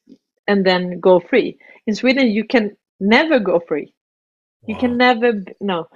and 0.47 0.65
then 0.65 0.99
go 0.99 1.19
free. 1.19 1.57
In 1.87 1.95
sweden 1.95 2.27
you 2.29 2.43
can 2.45 2.75
never 2.99 3.39
go 3.39 3.59
free. 3.59 3.93
You 4.67 4.75
can 4.75 4.97
never 4.97 5.33
no. 5.59 5.87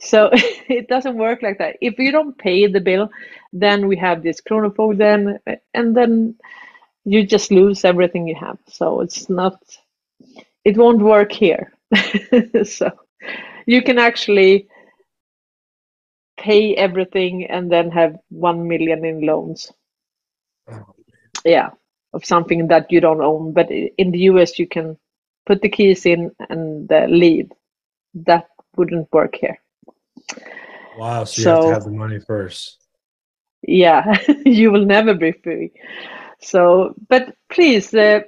So 0.00 0.30
it 0.32 0.88
doesn't 0.88 1.16
work 1.18 1.42
like 1.42 1.58
that. 1.58 1.76
If 1.80 1.98
you 1.98 2.12
don't 2.12 2.36
pay 2.38 2.66
the 2.66 2.80
bill 2.80 3.10
then 3.52 3.86
we 3.88 3.96
have 3.96 4.22
this 4.22 4.40
kronofogden 4.40 5.38
and 5.74 5.96
then 5.96 6.36
you 7.04 7.26
just 7.26 7.50
lose 7.52 7.84
everything 7.84 8.28
you 8.28 8.36
have. 8.36 8.58
So 8.68 9.00
it's 9.02 9.28
not 9.30 9.60
it 10.68 10.76
won't 10.76 11.00
work 11.00 11.32
here. 11.32 11.72
so 12.64 12.90
you 13.66 13.82
can 13.82 13.98
actually 13.98 14.68
pay 16.38 16.74
everything 16.74 17.46
and 17.46 17.72
then 17.72 17.90
have 17.90 18.18
1 18.28 18.68
million 18.68 19.04
in 19.04 19.26
loans. 19.26 19.72
Oh. 20.70 20.94
Yeah, 21.44 21.70
of 22.12 22.24
something 22.24 22.68
that 22.68 22.92
you 22.92 23.00
don't 23.00 23.22
own. 23.22 23.52
But 23.52 23.70
in 23.70 24.10
the 24.10 24.18
US, 24.30 24.58
you 24.58 24.66
can 24.66 24.98
put 25.46 25.62
the 25.62 25.70
keys 25.70 26.04
in 26.04 26.30
and 26.50 26.92
uh, 26.92 27.06
leave. 27.08 27.50
That 28.14 28.48
wouldn't 28.76 29.08
work 29.10 29.36
here. 29.36 29.58
Wow, 30.98 31.24
so 31.24 31.38
you 31.38 31.44
so, 31.44 31.54
have 31.54 31.62
to 31.62 31.72
have 31.72 31.84
the 31.84 31.90
money 31.90 32.20
first. 32.20 32.76
Yeah, 33.62 34.20
you 34.44 34.70
will 34.70 34.84
never 34.84 35.14
be 35.14 35.32
free. 35.32 35.72
So, 36.40 36.94
but 37.08 37.34
please, 37.48 37.94
uh, 37.94 38.20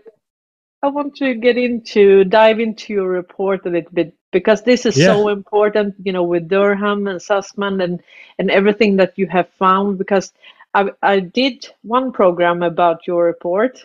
I 0.83 0.89
want 0.89 1.17
to 1.17 1.35
get 1.35 1.59
into 1.59 2.25
dive 2.25 2.59
into 2.59 2.93
your 2.93 3.09
report 3.09 3.67
a 3.67 3.71
little 3.71 3.93
bit 3.93 4.15
because 4.33 4.63
this 4.63 4.87
is 4.87 4.97
yeah. 4.97 5.07
so 5.07 5.29
important, 5.29 5.95
you 6.03 6.13
know, 6.13 6.23
with 6.23 6.49
Durham 6.49 7.07
and 7.07 7.21
Sussmann 7.21 7.83
and 7.83 8.03
and 8.39 8.51
everything 8.51 8.97
that 8.97 9.19
you 9.19 9.27
have 9.27 9.49
found. 9.59 9.99
Because 9.99 10.33
I 10.73 10.91
I 11.03 11.21
did 11.21 11.69
one 11.83 12.13
program 12.13 12.63
about 12.63 13.07
your 13.07 13.25
report 13.25 13.85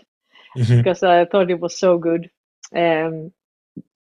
mm-hmm. 0.56 0.78
because 0.78 1.04
I 1.04 1.26
thought 1.26 1.52
it 1.52 1.60
was 1.60 1.78
so 1.78 1.98
good 1.98 2.30
um, 2.74 3.32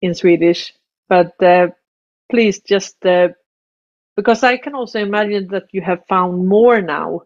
in 0.01 0.15
Swedish. 0.15 0.73
But 1.09 1.41
uh, 1.43 1.67
please 2.29 2.59
just 2.61 3.05
uh, 3.05 3.29
because 4.15 4.43
I 4.43 4.57
can 4.57 4.73
also 4.73 4.99
imagine 4.99 5.47
that 5.49 5.67
you 5.71 5.81
have 5.81 6.05
found 6.07 6.47
more 6.47 6.81
now. 6.81 7.23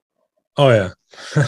Oh 0.57 0.69
yeah, 0.69 0.89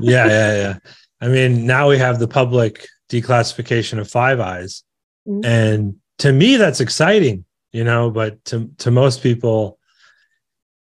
yeah, 0.00 0.26
yeah, 0.26 0.56
yeah. 0.56 0.78
I 1.20 1.28
mean, 1.28 1.66
now 1.66 1.88
we 1.88 1.98
have 1.98 2.18
the 2.18 2.28
public 2.28 2.86
declassification 3.08 3.98
of 3.98 4.10
Five 4.10 4.40
Eyes. 4.40 4.84
Mm-hmm. 5.26 5.44
And 5.44 5.96
to 6.18 6.32
me, 6.32 6.56
that's 6.56 6.80
exciting, 6.80 7.44
you 7.72 7.84
know, 7.84 8.10
but 8.10 8.44
to, 8.46 8.70
to 8.78 8.90
most 8.90 9.22
people, 9.22 9.78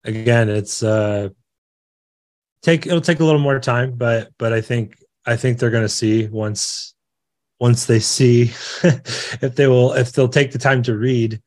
again, 0.03 0.49
it's, 0.49 0.84
uh, 0.84 1.30
take, 2.61 2.86
it'll 2.86 3.01
take 3.01 3.20
a 3.20 3.26
little 3.26 3.41
more 3.41 3.59
time, 3.59 3.93
but, 3.95 4.30
but 4.38 4.53
I 4.53 4.61
think, 4.61 4.97
I 5.26 5.36
think 5.36 5.59
they're 5.59 5.70
going 5.70 5.84
to 5.84 5.89
see 5.89 6.28
once, 6.28 6.93
once 7.59 7.86
they 7.86 7.99
see 7.99 8.43
if 8.84 9.55
they 9.55 9.68
will, 9.68 9.93
if 9.93 10.11
they'll 10.13 10.30
take 10.30 10.51
the 10.51 10.59
time 10.59 10.84
to 10.84 10.95
read, 10.95 11.41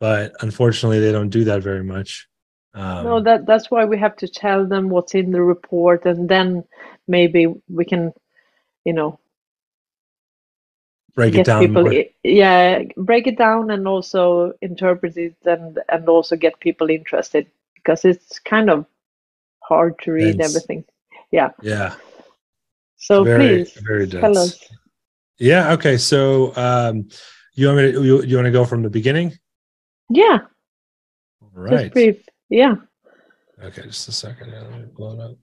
but 0.00 0.32
unfortunately 0.40 1.00
they 1.00 1.12
don't 1.12 1.30
do 1.30 1.44
that 1.44 1.62
very 1.62 1.84
much. 1.84 2.28
Um, 2.74 3.04
no, 3.04 3.20
that 3.22 3.46
that's 3.46 3.70
why 3.70 3.84
we 3.86 3.98
have 3.98 4.14
to 4.16 4.28
tell 4.28 4.66
them 4.66 4.88
what's 4.88 5.14
in 5.14 5.32
the 5.32 5.42
report, 5.42 6.04
and 6.06 6.28
then 6.28 6.64
maybe 7.08 7.52
we 7.68 7.84
can, 7.84 8.12
you 8.84 8.92
know, 8.92 9.18
break 11.14 11.34
it 11.34 11.46
down 11.46 11.60
people, 11.60 11.82
more. 11.82 12.04
yeah 12.22 12.82
break 12.96 13.26
it 13.26 13.36
down 13.36 13.70
and 13.70 13.88
also 13.88 14.52
interpret 14.62 15.16
it 15.16 15.36
and 15.44 15.78
and 15.88 16.08
also 16.08 16.36
get 16.36 16.58
people 16.60 16.90
interested 16.90 17.46
because 17.74 18.04
it's 18.04 18.38
kind 18.38 18.70
of 18.70 18.86
hard 19.62 19.98
to 20.00 20.12
read 20.12 20.38
dense. 20.38 20.56
everything. 20.56 20.84
Yeah. 21.30 21.50
Yeah. 21.62 21.94
So 22.96 23.22
very, 23.24 23.64
please 23.64 23.72
very 23.74 24.06
tell 24.08 24.36
us. 24.36 24.58
Yeah 25.38 25.72
okay 25.72 25.96
so 25.96 26.54
um 26.56 27.08
you 27.54 27.66
want 27.66 27.78
me 27.78 27.92
to 27.92 28.04
you, 28.04 28.22
you 28.22 28.36
want 28.36 28.46
to 28.46 28.52
go 28.52 28.64
from 28.64 28.82
the 28.82 28.90
beginning? 28.90 29.38
Yeah. 30.10 30.38
All 31.42 31.50
right. 31.52 31.84
just 31.84 31.92
brief. 31.92 32.28
Yeah. 32.48 32.76
Okay 33.62 33.82
just 33.82 34.08
a 34.08 34.12
second 34.12 34.52
let 34.52 34.70
me 34.70 34.86
blow 34.94 35.14
it 35.14 35.20
up 35.20 35.36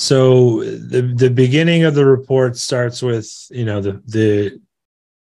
so 0.00 0.64
the 0.64 1.02
the 1.02 1.30
beginning 1.30 1.84
of 1.84 1.94
the 1.94 2.06
report 2.06 2.56
starts 2.56 3.02
with 3.02 3.30
you 3.50 3.64
know 3.64 3.80
the 3.80 4.02
the 4.06 4.60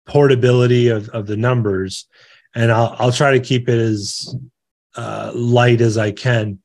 portability 0.07 0.89
of, 0.89 1.09
of 1.11 1.27
the 1.27 1.37
numbers 1.37 2.07
and 2.55 2.71
I'll, 2.71 2.95
I'll 2.99 3.13
try 3.13 3.33
to 3.33 3.41
keep 3.41 3.69
it 3.69 3.79
as 3.79 4.35
uh, 4.97 5.33
light 5.35 5.81
as 5.81 5.99
I 5.99 6.13
can. 6.13 6.61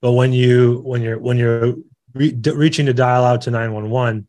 But 0.00 0.12
when 0.12 0.32
you 0.32 0.80
when 0.84 1.02
you're 1.02 1.18
when 1.18 1.38
you're 1.38 1.74
re- 2.14 2.38
reaching 2.44 2.86
to 2.86 2.94
dial 2.94 3.24
out 3.24 3.42
to 3.42 3.50
911, 3.50 4.26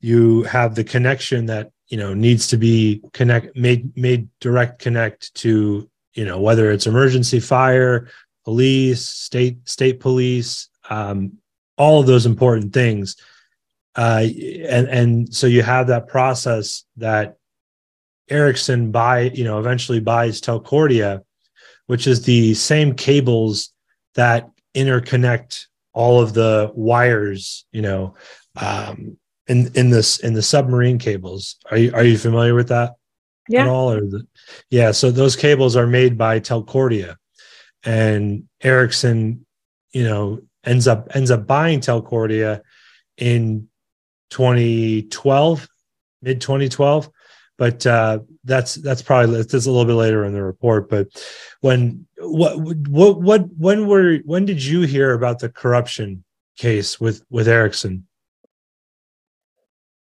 you 0.00 0.42
have 0.44 0.74
the 0.74 0.84
connection 0.84 1.46
that 1.46 1.70
you 1.88 1.96
know 1.98 2.14
needs 2.14 2.48
to 2.48 2.56
be 2.56 3.02
connect 3.12 3.56
made 3.56 3.96
made 3.96 4.28
direct 4.40 4.78
connect 4.78 5.34
to 5.36 5.88
you 6.14 6.24
know 6.24 6.40
whether 6.40 6.70
it's 6.70 6.86
emergency 6.86 7.40
fire, 7.40 8.08
police, 8.44 9.06
state 9.06 9.68
state 9.68 10.00
police, 10.00 10.68
um, 10.88 11.32
all 11.76 12.00
of 12.00 12.06
those 12.06 12.26
important 12.26 12.72
things 12.72 13.16
uh, 13.94 14.26
and 14.68 14.88
and 14.88 15.34
so 15.34 15.46
you 15.46 15.62
have 15.62 15.88
that 15.88 16.08
process 16.08 16.84
that 16.96 17.36
Ericsson 18.30 18.90
buy 18.90 19.22
you 19.34 19.44
know 19.44 19.58
eventually 19.58 20.00
buys 20.00 20.40
Telcordia, 20.40 21.22
which 21.86 22.06
is 22.06 22.22
the 22.22 22.54
same 22.54 22.94
cables 22.94 23.72
that 24.14 24.48
interconnect 24.74 25.66
all 25.92 26.22
of 26.22 26.32
the 26.32 26.70
wires, 26.74 27.66
you 27.70 27.82
know, 27.82 28.14
um, 28.56 29.18
in 29.46 29.70
in 29.74 29.90
this 29.90 30.20
in 30.20 30.32
the 30.32 30.42
submarine 30.42 30.98
cables. 30.98 31.56
Are 31.70 31.76
you 31.76 31.92
are 31.92 32.04
you 32.04 32.16
familiar 32.16 32.54
with 32.54 32.68
that 32.68 32.94
yeah. 33.46 33.62
at 33.62 33.68
all? 33.68 33.92
Or 33.92 34.00
the, 34.00 34.26
yeah, 34.70 34.92
so 34.92 35.10
those 35.10 35.36
cables 35.36 35.76
are 35.76 35.86
made 35.86 36.16
by 36.16 36.40
Telcordia, 36.40 37.16
and 37.84 38.44
Ericsson, 38.62 39.44
you 39.92 40.04
know, 40.04 40.40
ends 40.64 40.88
up 40.88 41.14
ends 41.14 41.30
up 41.30 41.46
buying 41.46 41.80
Telcordia 41.80 42.62
in 43.16 43.68
2012, 44.30 45.68
mid 46.22 46.40
2012. 46.40 47.10
But 47.58 47.86
uh, 47.86 48.20
that's 48.44 48.74
that's 48.74 49.02
probably 49.02 49.36
that's 49.36 49.52
a 49.52 49.70
little 49.70 49.84
bit 49.84 49.94
later 49.94 50.24
in 50.24 50.32
the 50.32 50.42
report. 50.42 50.88
But 50.88 51.08
when 51.60 52.06
what 52.18 52.58
what 52.88 53.20
what 53.20 53.46
when 53.56 53.86
were 53.86 54.18
when 54.24 54.46
did 54.46 54.64
you 54.64 54.82
hear 54.82 55.12
about 55.12 55.38
the 55.38 55.48
corruption 55.48 56.24
case 56.56 56.98
with 57.00 57.22
with 57.30 57.46
Ericsson? 57.46 58.06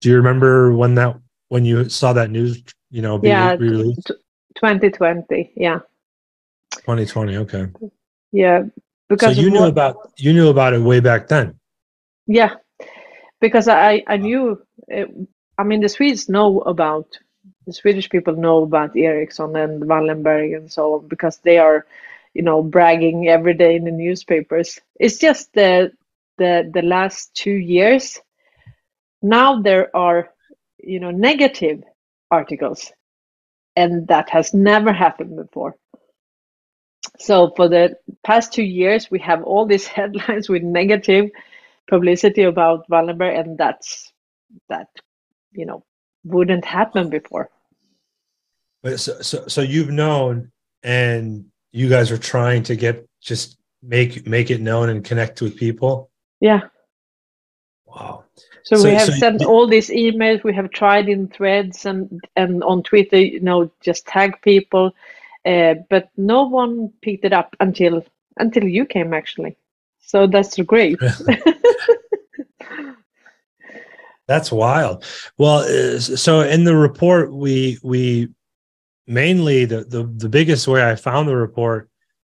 Do 0.01 0.09
you 0.09 0.17
remember 0.17 0.73
when 0.73 0.95
that 0.95 1.17
when 1.49 1.65
you 1.65 1.89
saw 1.89 2.13
that 2.13 2.29
news? 2.29 2.63
You 2.91 3.01
know, 3.01 3.19
yeah, 3.23 3.57
twenty 4.55 4.89
twenty. 4.91 5.51
Yeah, 5.55 5.79
twenty 6.71 7.05
twenty. 7.05 7.37
Okay. 7.37 7.67
Yeah, 8.31 8.63
because 9.15 9.35
so 9.35 9.41
you 9.41 9.49
knew 9.49 9.61
what, 9.61 9.69
about 9.69 10.11
you 10.17 10.33
knew 10.33 10.49
about 10.49 10.73
it 10.73 10.81
way 10.81 10.99
back 10.99 11.27
then. 11.27 11.59
Yeah, 12.27 12.55
because 13.39 13.67
I 13.67 14.03
I 14.07 14.17
knew. 14.17 14.61
It, 14.87 15.09
I 15.57 15.63
mean, 15.63 15.81
the 15.81 15.89
Swedes 15.89 16.29
know 16.29 16.61
about 16.61 17.17
the 17.67 17.73
Swedish 17.73 18.09
people 18.09 18.35
know 18.35 18.63
about 18.63 18.97
Ericsson 18.97 19.55
and 19.55 19.83
Wallenberg 19.83 20.55
and 20.57 20.71
so 20.71 20.95
on 20.95 21.07
because 21.07 21.37
they 21.37 21.59
are, 21.59 21.85
you 22.33 22.41
know, 22.41 22.63
bragging 22.63 23.27
every 23.27 23.53
day 23.53 23.75
in 23.75 23.83
the 23.83 23.91
newspapers. 23.91 24.79
It's 24.99 25.17
just 25.17 25.53
the 25.53 25.91
the 26.37 26.69
the 26.73 26.81
last 26.81 27.33
two 27.35 27.51
years 27.51 28.19
now 29.23 29.61
there 29.61 29.95
are 29.95 30.29
you 30.79 30.99
know 30.99 31.09
negative 31.09 31.81
articles 32.29 32.91
and 33.75 34.07
that 34.07 34.29
has 34.29 34.53
never 34.53 34.91
happened 34.91 35.35
before 35.35 35.75
so 37.19 37.51
for 37.55 37.67
the 37.67 37.95
past 38.23 38.53
two 38.53 38.63
years 38.63 39.09
we 39.11 39.19
have 39.19 39.43
all 39.43 39.65
these 39.65 39.87
headlines 39.97 40.49
with 40.49 40.63
negative 40.63 41.29
publicity 41.89 42.43
about 42.43 42.87
Wallenberg 42.89 43.39
and 43.39 43.57
that's 43.57 44.11
that 44.69 44.87
you 45.51 45.65
know 45.65 45.83
wouldn't 46.23 46.65
happen 46.65 47.09
before. 47.09 47.49
But 48.81 48.99
so, 48.99 49.21
so 49.21 49.47
so 49.47 49.61
you've 49.61 49.91
known 49.91 50.51
and 50.83 51.45
you 51.71 51.89
guys 51.89 52.11
are 52.11 52.17
trying 52.17 52.63
to 52.63 52.75
get 52.75 53.07
just 53.21 53.57
make 53.81 54.25
make 54.25 54.49
it 54.49 54.61
known 54.61 54.89
and 54.89 55.03
connect 55.03 55.41
with 55.41 55.57
people? 55.57 56.09
Yeah. 56.39 56.61
Wow. 57.85 58.25
So, 58.63 58.77
so 58.77 58.83
we 58.85 58.95
have 58.95 59.07
so 59.07 59.13
sent 59.13 59.41
you, 59.41 59.47
all 59.47 59.67
these 59.67 59.89
emails. 59.89 60.43
We 60.43 60.53
have 60.53 60.71
tried 60.71 61.09
in 61.09 61.27
threads 61.27 61.85
and 61.85 62.21
and 62.35 62.63
on 62.63 62.83
Twitter, 62.83 63.17
you 63.17 63.41
know, 63.41 63.71
just 63.81 64.07
tag 64.07 64.41
people, 64.41 64.93
uh, 65.45 65.75
but 65.89 66.09
no 66.17 66.43
one 66.43 66.91
picked 67.01 67.25
it 67.25 67.33
up 67.33 67.55
until 67.59 68.05
until 68.37 68.63
you 68.63 68.85
came 68.85 69.13
actually. 69.13 69.57
So 69.99 70.27
that's 70.27 70.57
great. 70.59 70.97
that's 74.27 74.51
wild. 74.51 75.05
Well, 75.37 75.59
uh, 75.59 75.99
so 75.99 76.41
in 76.41 76.63
the 76.63 76.75
report, 76.75 77.33
we 77.33 77.79
we 77.83 78.29
mainly 79.07 79.65
the 79.65 79.83
the 79.83 80.03
the 80.03 80.29
biggest 80.29 80.67
way 80.67 80.89
I 80.89 80.95
found 80.95 81.27
the 81.27 81.35
report 81.35 81.89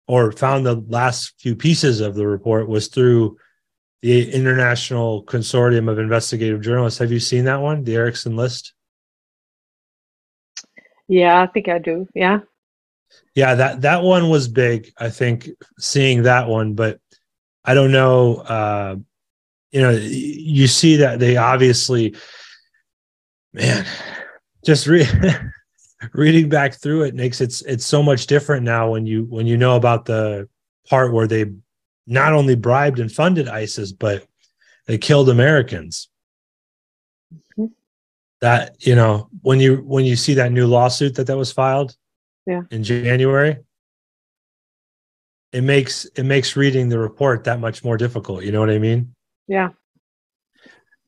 or 0.08 0.32
found 0.32 0.66
the 0.66 0.84
last 0.88 1.34
few 1.40 1.56
pieces 1.56 2.00
of 2.00 2.16
the 2.16 2.26
report 2.26 2.68
was 2.68 2.88
through 2.88 3.38
the 4.02 4.32
International 4.32 5.24
Consortium 5.26 5.90
of 5.90 6.00
Investigative 6.00 6.62
Journalists. 6.62 7.00
Have 7.00 7.12
you 7.12 7.20
seen 7.20 7.46
that 7.46 7.62
one, 7.62 7.84
the 7.84 7.96
Ericsson 7.96 8.36
list? 8.36 8.74
Yeah, 11.08 11.42
I 11.42 11.48
think 11.48 11.68
I 11.68 11.80
do. 11.80 12.08
Yeah. 12.14 12.42
Yeah, 13.38 13.54
that 13.54 13.82
that 13.82 14.02
one 14.02 14.30
was 14.30 14.48
big. 14.48 14.92
I 14.98 15.12
think 15.12 15.48
seeing 15.78 16.24
that 16.24 16.48
one, 16.48 16.74
but 16.74 17.00
I 17.64 17.76
don't 17.76 17.92
know. 17.92 18.38
Uh, 18.38 18.96
you 19.70 19.80
know, 19.80 19.92
you 19.92 20.66
see 20.66 20.96
that 20.96 21.20
they 21.20 21.38
obviously, 21.38 22.16
man, 23.54 23.86
just 24.66 24.88
re- 24.88 25.06
reading 26.14 26.50
back 26.50 26.82
through 26.82 27.04
it 27.04 27.14
makes 27.14 27.40
it 27.40 27.62
it's 27.68 27.86
so 27.86 28.02
much 28.02 28.26
different 28.26 28.64
now 28.64 28.90
when 28.90 29.06
you 29.06 29.26
when 29.26 29.46
you 29.46 29.56
know 29.56 29.76
about 29.76 30.06
the 30.06 30.50
part 30.90 31.14
where 31.14 31.28
they 31.28 31.46
not 32.08 32.34
only 32.34 32.56
bribed 32.56 33.00
and 33.00 33.12
funded 33.12 33.48
ISIS, 33.48 33.92
but 33.92 34.26
they 34.88 34.98
killed 34.98 35.30
Americans. 35.30 36.10
Mm-hmm. 37.32 37.68
That 38.42 38.78
you 38.80 38.96
know 38.96 39.30
when 39.44 39.60
you 39.60 39.84
when 39.86 40.06
you 40.06 40.16
see 40.16 40.34
that 40.34 40.52
new 40.52 40.66
lawsuit 40.66 41.14
that 41.18 41.28
that 41.28 41.38
was 41.38 41.52
filed, 41.52 41.96
yeah, 42.48 42.62
in 42.72 42.84
January, 42.84 43.58
it 45.52 45.62
makes 45.62 46.06
it 46.06 46.24
makes 46.24 46.56
reading 46.56 46.90
the 46.90 46.98
report 46.98 47.44
that 47.44 47.60
much 47.60 47.84
more 47.84 47.98
difficult. 47.98 48.44
You 48.44 48.52
know 48.52 48.60
what 48.60 48.72
I 48.72 48.80
mean? 48.80 49.14
Yeah. 49.48 49.70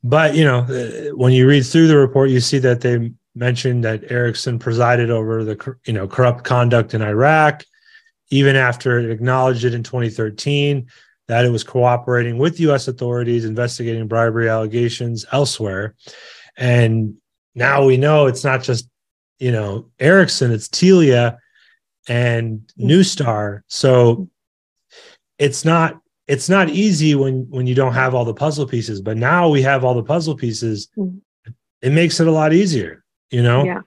But 0.04 0.36
you 0.36 0.44
know, 0.44 0.60
uh, 0.60 1.16
when 1.16 1.34
you 1.34 1.48
read 1.48 1.66
through 1.66 1.88
the 1.88 1.98
report, 1.98 2.30
you 2.30 2.40
see 2.40 2.60
that 2.60 2.82
they 2.82 3.12
mentioned 3.36 3.84
that 3.84 4.12
Ericsson 4.12 4.60
presided 4.60 5.10
over 5.10 5.44
the 5.44 5.76
you 5.86 5.94
know 5.94 6.08
corrupt 6.08 6.44
conduct 6.44 6.94
in 6.94 7.02
Iraq 7.02 7.64
even 8.32 8.56
after 8.56 9.00
it 9.00 9.10
acknowledged 9.10 9.66
it 9.66 9.74
in 9.74 9.84
2013 9.84 10.88
that 11.28 11.46
it 11.46 11.50
was 11.50 11.64
cooperating 11.64 12.38
with 12.38 12.60
U.S. 12.62 12.88
authorities 12.88 13.46
investigating 13.46 14.08
bribery 14.08 14.50
allegations 14.50 15.26
elsewhere. 15.32 15.96
And 16.58 17.16
now 17.56 17.86
we 17.86 17.98
know 17.98 18.28
it's 18.28 18.44
not 18.44 18.64
just, 18.64 18.90
you 19.40 19.52
know, 19.52 19.90
Ericsson, 20.00 20.52
it's 20.52 20.68
Telia 20.68 21.38
and 22.08 22.62
Neustar. 22.80 23.62
So 23.68 24.30
it's 25.38 25.66
not 25.66 26.00
it's 26.28 26.50
not 26.50 26.70
easy 26.70 27.16
when 27.16 27.48
when 27.50 27.66
you 27.68 27.76
don't 27.76 27.94
have 27.94 28.14
all 28.14 28.26
the 28.26 28.34
puzzle 28.34 28.68
pieces. 28.68 29.02
But 29.02 29.18
now 29.18 29.50
we 29.50 29.62
have 29.64 29.84
all 29.84 29.96
the 29.96 30.04
puzzle 30.04 30.36
pieces. 30.36 30.90
Mm. 30.98 31.22
It 31.82 31.92
makes 31.92 32.20
it 32.20 32.28
a 32.28 32.32
lot 32.32 32.54
easier, 32.54 33.04
you 33.32 33.42
know. 33.42 33.64
Yeah 33.64 33.82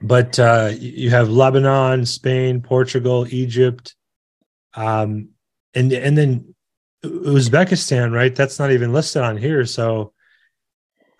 but 0.00 0.38
uh, 0.38 0.72
you 0.78 1.10
have 1.10 1.28
Lebanon, 1.28 2.06
Spain, 2.06 2.60
Portugal, 2.60 3.26
Egypt, 3.30 3.94
um, 4.74 5.30
and 5.74 5.92
and 5.92 6.16
then 6.16 6.54
Uzbekistan, 7.04 8.12
right? 8.12 8.34
That's 8.34 8.58
not 8.58 8.70
even 8.70 8.92
listed 8.92 9.22
on 9.22 9.36
here. 9.36 9.64
So 9.66 10.12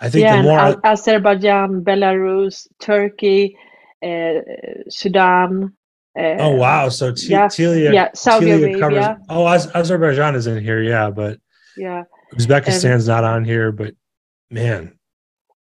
I 0.01 0.11
think 0.11 0.22
yeah, 0.22 0.36
the 0.36 0.42
more 0.42 0.59
and 0.59 0.76
Azerbaijan, 0.84 1.82
Belarus, 1.82 2.68
Turkey, 2.78 3.57
uh, 4.03 4.40
Sudan. 4.88 5.74
Uh, 6.18 6.36
oh 6.38 6.57
wow! 6.57 6.88
So 6.88 7.12
T- 7.12 7.28
yeah, 7.28 7.46
Telia, 7.46 7.92
yeah, 7.92 8.09
Saudi 8.14 8.46
Telia 8.46 8.78
Arabia. 8.78 9.18
Covers, 9.28 9.66
oh, 9.66 9.78
Azerbaijan 9.78 10.34
is 10.34 10.46
in 10.46 10.62
here, 10.62 10.82
yeah, 10.82 11.11
but 11.11 11.38
yeah, 11.76 12.05
Uzbekistan's 12.34 13.09
not 13.09 13.24
on 13.24 13.44
here. 13.44 13.72
But 13.72 13.94
man, 14.51 14.99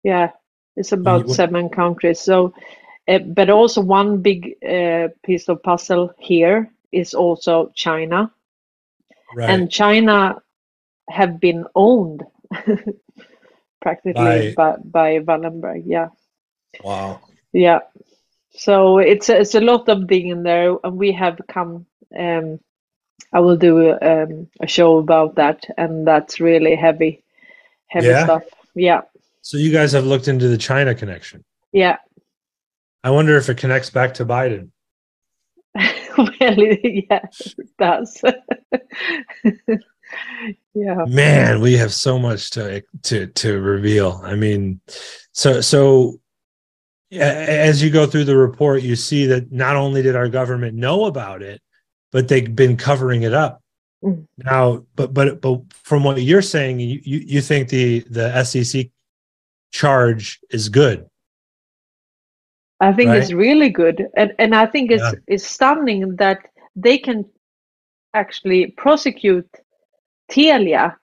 yeah, 0.04 0.32
it's 0.76 0.92
about 0.92 1.30
seven 1.30 1.70
countries. 1.70 2.20
So 2.20 2.54
uh, 3.08 3.20
but 3.20 3.50
also 3.50 3.82
one 3.82 4.22
big 4.22 4.56
uh, 4.68 5.08
piece 5.24 5.48
of 5.48 5.64
puzzle 5.64 6.12
here 6.18 6.70
is 6.92 7.14
also 7.14 7.72
China. 7.74 8.32
Right. 9.36 9.50
And 9.50 9.72
China 9.72 10.42
have 11.10 11.40
been 11.40 11.66
owned 11.76 12.24
practically 13.88 14.54
by, 14.54 14.76
by, 14.84 15.20
Wallenberg. 15.20 15.84
Yeah. 15.86 16.10
Wow. 16.84 17.22
Yeah. 17.54 17.80
So 18.52 18.98
it's 18.98 19.30
it's 19.30 19.56
a 19.56 19.62
lot 19.62 19.88
of 19.88 20.08
digging 20.08 20.44
there, 20.44 20.76
and 20.84 20.98
we 20.98 21.14
have 21.14 21.40
come. 21.48 21.86
Um, 22.18 22.60
I 23.32 23.40
will 23.40 23.58
do 23.58 23.90
a, 23.90 23.98
um, 23.98 24.50
a 24.60 24.68
show 24.68 24.98
about 24.98 25.36
that, 25.36 25.66
and 25.78 26.06
that's 26.06 26.40
really 26.40 26.76
heavy, 26.76 27.24
heavy 27.88 28.08
yeah. 28.08 28.24
stuff. 28.26 28.44
Yeah. 28.76 29.02
So 29.42 29.58
you 29.58 29.72
guys 29.72 29.94
have 29.94 30.06
looked 30.06 30.28
into 30.28 30.48
the 30.50 30.58
China 30.58 30.94
connection. 30.94 31.44
Yeah. 31.72 31.98
I 33.04 33.12
wonder 33.12 33.38
if 33.38 33.48
it 33.50 33.58
connects 33.58 33.90
back 33.90 34.16
to 34.16 34.26
Biden. 34.26 34.72
well, 36.18 36.32
yes, 36.40 37.56
it 37.58 37.70
does. 37.80 38.22
yeah. 40.74 41.06
Man, 41.08 41.62
we 41.62 41.74
have 41.74 41.94
so 41.94 42.18
much 42.20 42.52
to 42.52 42.84
to 43.04 43.28
to 43.28 43.60
reveal. 43.60 44.22
I 44.24 44.36
mean, 44.36 44.80
so 45.32 45.62
so 45.62 46.20
as 47.12 47.82
you 47.82 47.90
go 47.90 48.06
through 48.06 48.26
the 48.26 48.38
report, 48.38 48.84
you 48.84 48.96
see 48.96 49.26
that 49.28 49.52
not 49.52 49.76
only 49.76 50.02
did 50.02 50.16
our 50.16 50.28
government 50.28 50.76
know 50.76 51.06
about 51.06 51.42
it, 51.42 51.62
but 52.12 52.28
they've 52.28 52.54
been 52.56 52.78
covering 52.78 53.24
it 53.24 53.34
up. 53.34 53.62
Mm. 54.04 54.28
Now, 54.38 54.86
but 54.96 55.14
but 55.14 55.42
but 55.42 55.62
from 55.72 56.04
what 56.04 56.22
you're 56.22 56.42
saying, 56.42 56.80
you 56.80 57.00
you 57.04 57.42
think 57.42 57.70
the 57.70 58.00
the 58.10 58.44
SEC 58.44 58.88
charge 59.72 60.40
is 60.50 60.70
good 60.70 61.08
I 62.80 62.94
think 62.94 63.10
right? 63.10 63.22
it's 63.22 63.34
really 63.34 63.70
good, 63.70 64.08
and 64.16 64.34
and 64.38 64.54
I 64.54 64.66
think 64.68 64.92
it's 64.92 65.02
yeah. 65.02 65.14
it's 65.28 65.46
stunning 65.46 66.16
that 66.18 66.40
they 66.76 66.98
can 66.98 67.26
actually 68.14 68.68
prosecute 68.78 69.50
Telia 70.30 70.96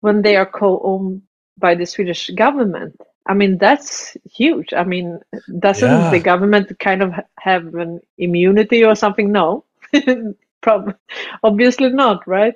when 0.00 0.22
they 0.22 0.36
are 0.36 0.46
co-owned 0.46 1.22
by 1.58 1.74
the 1.74 1.86
Swedish 1.86 2.30
government. 2.30 2.98
I 3.26 3.34
mean, 3.34 3.58
that's 3.58 4.16
huge. 4.24 4.72
I 4.72 4.84
mean, 4.84 5.20
doesn't 5.58 5.90
yeah. 5.90 6.10
the 6.10 6.20
government 6.20 6.78
kind 6.78 7.02
of 7.02 7.12
have 7.38 7.74
an 7.74 8.00
immunity 8.18 8.84
or 8.84 8.94
something? 8.94 9.30
No, 9.30 9.64
probably, 10.62 10.94
obviously 11.42 11.90
not, 11.90 12.26
right? 12.26 12.54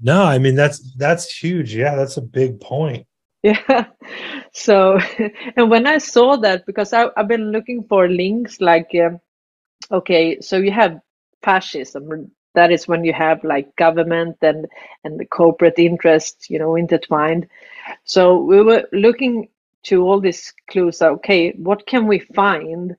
No, 0.00 0.22
I 0.22 0.38
mean 0.38 0.54
that's 0.54 0.78
that's 0.96 1.34
huge. 1.34 1.74
Yeah, 1.74 1.96
that's 1.96 2.18
a 2.18 2.22
big 2.22 2.60
point. 2.60 3.06
Yeah. 3.42 3.86
So, 4.56 4.98
and 5.56 5.68
when 5.68 5.86
I 5.86 5.98
saw 5.98 6.36
that, 6.36 6.64
because 6.64 6.94
I, 6.94 7.10
have 7.14 7.28
been 7.28 7.52
looking 7.52 7.84
for 7.84 8.08
links 8.08 8.58
like, 8.58 8.88
um, 8.94 9.20
okay, 9.92 10.40
so 10.40 10.56
you 10.56 10.72
have 10.72 10.98
fascism. 11.42 12.30
That 12.56 12.72
is 12.72 12.88
when 12.88 13.04
you 13.04 13.12
have 13.12 13.44
like 13.44 13.76
government 13.76 14.38
and 14.42 14.66
and 15.04 15.20
the 15.20 15.26
corporate 15.26 15.78
interest, 15.78 16.50
you 16.50 16.58
know, 16.58 16.74
intertwined. 16.74 17.46
So 18.04 18.38
we 18.40 18.62
were 18.62 18.88
looking 18.92 19.48
to 19.84 20.02
all 20.02 20.20
these 20.20 20.52
clues. 20.68 21.00
Okay, 21.00 21.52
what 21.52 21.86
can 21.86 22.08
we 22.08 22.18
find 22.18 22.96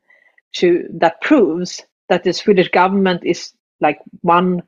to 0.53 0.87
that 0.93 1.19
proves 1.21 1.83
that 2.07 2.23
the 2.23 2.33
Swedish 2.33 2.69
government 2.69 3.23
is 3.25 3.51
like 3.81 3.99
one 4.21 4.63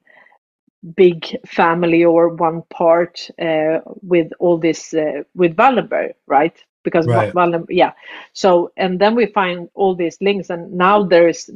big 0.96 1.26
family 1.48 2.04
or 2.04 2.30
one 2.30 2.64
part 2.70 3.30
uh, 3.42 3.80
with 4.02 4.32
all 4.40 4.58
this 4.58 4.94
uh, 4.94 5.24
with 5.36 5.56
Wallenberg, 5.56 6.14
right? 6.28 6.58
Because 6.84 7.08
right. 7.08 7.34
Wallenberg, 7.34 7.68
yeah. 7.70 7.94
So 8.34 8.72
and 8.78 9.00
then 9.00 9.16
we 9.16 9.28
find 9.28 9.70
all 9.74 9.96
these 9.96 10.18
links, 10.22 10.50
and 10.50 10.74
now 10.74 11.04
there 11.04 11.28
is 11.28 11.50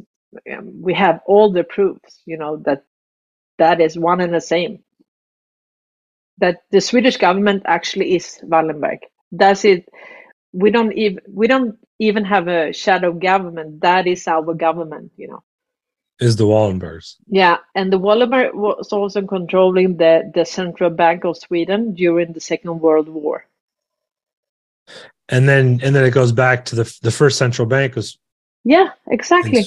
um, 0.52 0.82
we 0.82 0.94
have 0.94 1.22
all 1.26 1.52
the 1.52 1.64
proofs, 1.64 2.22
you 2.26 2.38
know, 2.38 2.58
that 2.66 2.84
that 3.64 3.80
is 3.82 3.98
one 3.98 4.22
and 4.22 4.34
the 4.34 4.42
same. 4.42 4.84
That 6.40 6.64
the 6.72 6.82
Swedish 6.82 7.18
government 7.18 7.64
actually 7.66 8.16
is 8.16 8.40
Wallenberg. 8.44 9.00
Does 9.44 9.64
it? 9.66 9.88
We 10.52 10.70
don't 10.72 10.94
even 10.94 11.22
we 11.42 11.48
don't 11.48 11.78
even 12.00 12.26
have 12.26 12.48
a 12.48 12.74
shadow 12.74 13.12
government. 13.14 13.82
That 13.82 14.08
is 14.08 14.28
our 14.28 14.54
government, 14.54 15.12
you 15.18 15.28
know 15.30 15.44
is 16.20 16.36
the 16.36 16.46
Wallenbergs. 16.46 17.16
Yeah, 17.28 17.58
and 17.76 17.92
the 17.92 18.00
Wallenberg 18.00 18.54
was 18.54 18.94
also 18.94 19.22
controlling 19.24 19.98
the, 19.98 20.32
the 20.34 20.46
central 20.46 20.90
bank 20.90 21.26
of 21.26 21.38
Sweden 21.38 21.94
during 21.94 22.34
the 22.34 22.40
Second 22.40 22.80
World 22.80 23.10
War. 23.10 23.46
And 25.30 25.48
then 25.48 25.80
and 25.82 25.96
then 25.96 26.04
it 26.04 26.12
goes 26.12 26.32
back 26.32 26.66
to 26.66 26.76
the 26.76 27.00
the 27.02 27.12
first 27.12 27.38
central 27.38 27.66
bank 27.66 27.96
was 27.96 28.18
Yeah, 28.64 28.90
exactly. 29.08 29.64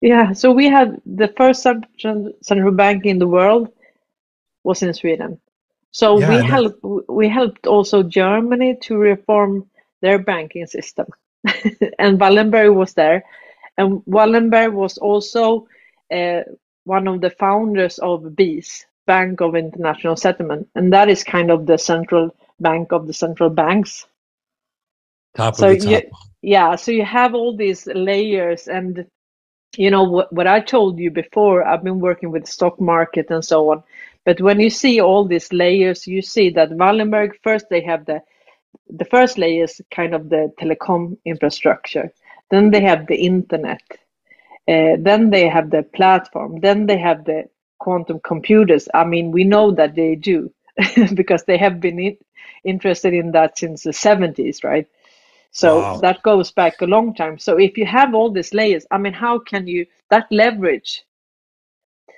Yeah, 0.00 0.32
so 0.32 0.52
we 0.52 0.66
had 0.68 1.00
the 1.04 1.28
first 1.36 1.62
central, 1.62 2.72
bank 2.72 3.04
in 3.04 3.18
the 3.18 3.26
world 3.26 3.68
was 4.62 4.82
in 4.82 4.94
Sweden. 4.94 5.40
So 5.90 6.18
yeah, 6.18 6.28
we 6.28 6.44
helped 6.44 6.84
we 7.08 7.28
helped 7.28 7.66
also 7.66 8.02
Germany 8.02 8.76
to 8.82 8.96
reform 8.96 9.68
their 10.00 10.18
banking 10.18 10.66
system. 10.66 11.06
and 11.98 12.20
Wallenberg 12.20 12.74
was 12.74 12.94
there 12.94 13.24
and 13.78 14.02
Wallenberg 14.04 14.72
was 14.72 14.98
also 14.98 15.68
uh, 16.12 16.42
one 16.84 17.08
of 17.08 17.20
the 17.20 17.30
founders 17.30 17.98
of 17.98 18.34
BIS, 18.36 18.84
Bank 19.06 19.40
of 19.40 19.54
International 19.54 20.16
Settlement, 20.16 20.68
and 20.74 20.92
that 20.92 21.08
is 21.08 21.24
kind 21.24 21.50
of 21.50 21.64
the 21.64 21.78
central 21.78 22.34
bank 22.60 22.92
of 22.92 23.06
the 23.06 23.14
central 23.14 23.48
banks. 23.48 24.06
Top 25.36 25.54
so 25.54 25.70
of 25.70 25.80
the 25.80 25.84
top. 25.84 26.02
You, 26.02 26.10
yeah, 26.42 26.76
so 26.76 26.90
you 26.90 27.04
have 27.04 27.34
all 27.34 27.56
these 27.56 27.86
layers, 27.86 28.66
and 28.66 29.06
you 29.76 29.90
know 29.90 30.04
what, 30.04 30.32
what 30.32 30.46
I 30.46 30.60
told 30.60 30.98
you 30.98 31.10
before. 31.10 31.66
I've 31.66 31.84
been 31.84 32.00
working 32.00 32.30
with 32.30 32.44
the 32.44 32.50
stock 32.50 32.80
market 32.80 33.26
and 33.30 33.44
so 33.44 33.70
on, 33.70 33.82
but 34.24 34.40
when 34.40 34.60
you 34.60 34.70
see 34.70 35.00
all 35.00 35.24
these 35.26 35.52
layers, 35.52 36.06
you 36.06 36.22
see 36.22 36.50
that 36.50 36.70
Wallenberg 36.70 37.32
first 37.42 37.66
they 37.70 37.82
have 37.82 38.06
the 38.06 38.22
the 38.90 39.04
first 39.04 39.38
layer 39.38 39.64
is 39.64 39.80
kind 39.90 40.14
of 40.14 40.28
the 40.30 40.52
telecom 40.60 41.16
infrastructure 41.24 42.12
then 42.50 42.70
they 42.70 42.80
have 42.82 43.06
the 43.06 43.16
internet. 43.16 43.82
Uh, 44.68 44.96
then 44.98 45.30
they 45.30 45.48
have 45.48 45.70
the 45.70 45.82
platform. 45.82 46.60
Then 46.60 46.86
they 46.86 46.98
have 46.98 47.24
the 47.24 47.44
quantum 47.78 48.20
computers. 48.20 48.88
I 48.94 49.04
mean, 49.04 49.30
we 49.32 49.44
know 49.44 49.70
that 49.72 49.94
they 49.94 50.14
do 50.14 50.52
because 51.14 51.44
they 51.44 51.58
have 51.58 51.80
been 51.80 51.98
in, 51.98 52.16
interested 52.64 53.14
in 53.14 53.32
that 53.32 53.58
since 53.58 53.82
the 53.84 53.92
70s, 53.92 54.64
right? 54.64 54.86
So 55.58 55.80
wow. 55.80 55.96
that 56.02 56.22
goes 56.22 56.52
back 56.52 56.80
a 56.82 56.86
long 56.86 57.12
time. 57.16 57.36
So 57.36 57.58
if 57.58 57.76
you 57.76 57.84
have 57.84 58.14
all 58.14 58.30
these 58.30 58.54
layers, 58.54 58.86
I 58.92 58.98
mean, 58.98 59.12
how 59.12 59.40
can 59.40 59.66
you 59.66 59.86
that 60.08 60.28
leverage? 60.30 61.02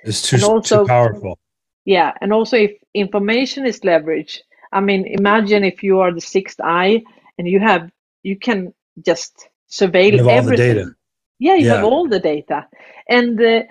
It's 0.03 0.21
too, 0.29 0.37
also, 0.45 0.83
too 0.83 0.87
powerful. 0.87 1.39
Yeah, 1.83 2.13
and 2.21 2.31
also 2.31 2.57
if 2.57 2.73
information 2.93 3.65
is 3.65 3.79
leveraged, 3.79 4.37
I 4.71 4.79
mean, 4.79 5.07
imagine 5.07 5.63
if 5.63 5.81
you 5.81 6.01
are 6.01 6.13
the 6.13 6.21
sixth 6.21 6.59
eye 6.63 7.01
and 7.39 7.47
you 7.47 7.59
have 7.59 7.89
you 8.21 8.37
can 8.37 8.75
just 9.03 9.49
surveil 9.67 10.29
everything. 10.29 10.93
Yeah, 11.39 11.55
you 11.55 11.65
yeah. 11.65 11.77
have 11.77 11.83
all 11.83 12.07
the 12.07 12.19
data. 12.19 12.67
And 13.09 13.41
uh, 13.41 13.63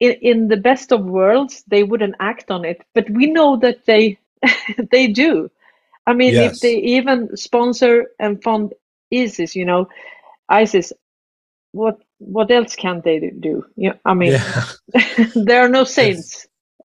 in, 0.00 0.12
in 0.20 0.48
the 0.48 0.58
best 0.58 0.92
of 0.92 1.02
worlds, 1.06 1.64
they 1.66 1.82
wouldn't 1.82 2.16
act 2.20 2.50
on 2.50 2.66
it, 2.66 2.82
but 2.92 3.08
we 3.08 3.24
know 3.24 3.56
that 3.56 3.86
they 3.86 4.18
they 4.90 5.06
do. 5.06 5.50
I 6.06 6.12
mean, 6.12 6.34
yes. 6.34 6.56
if 6.56 6.60
they 6.60 6.76
even 6.96 7.34
sponsor 7.36 8.08
and 8.18 8.42
fund 8.42 8.74
ISIS, 9.12 9.54
you 9.54 9.64
know, 9.64 9.88
ISIS, 10.48 10.92
what 11.72 11.98
what 12.18 12.50
else 12.50 12.76
can 12.76 13.00
they 13.04 13.32
do? 13.40 13.64
Yeah, 13.76 13.94
I 14.04 14.14
mean, 14.14 14.32
yeah. 14.32 14.64
there 15.34 15.62
are 15.62 15.68
no 15.68 15.84
saints. 15.84 16.44
It's, 16.44 16.46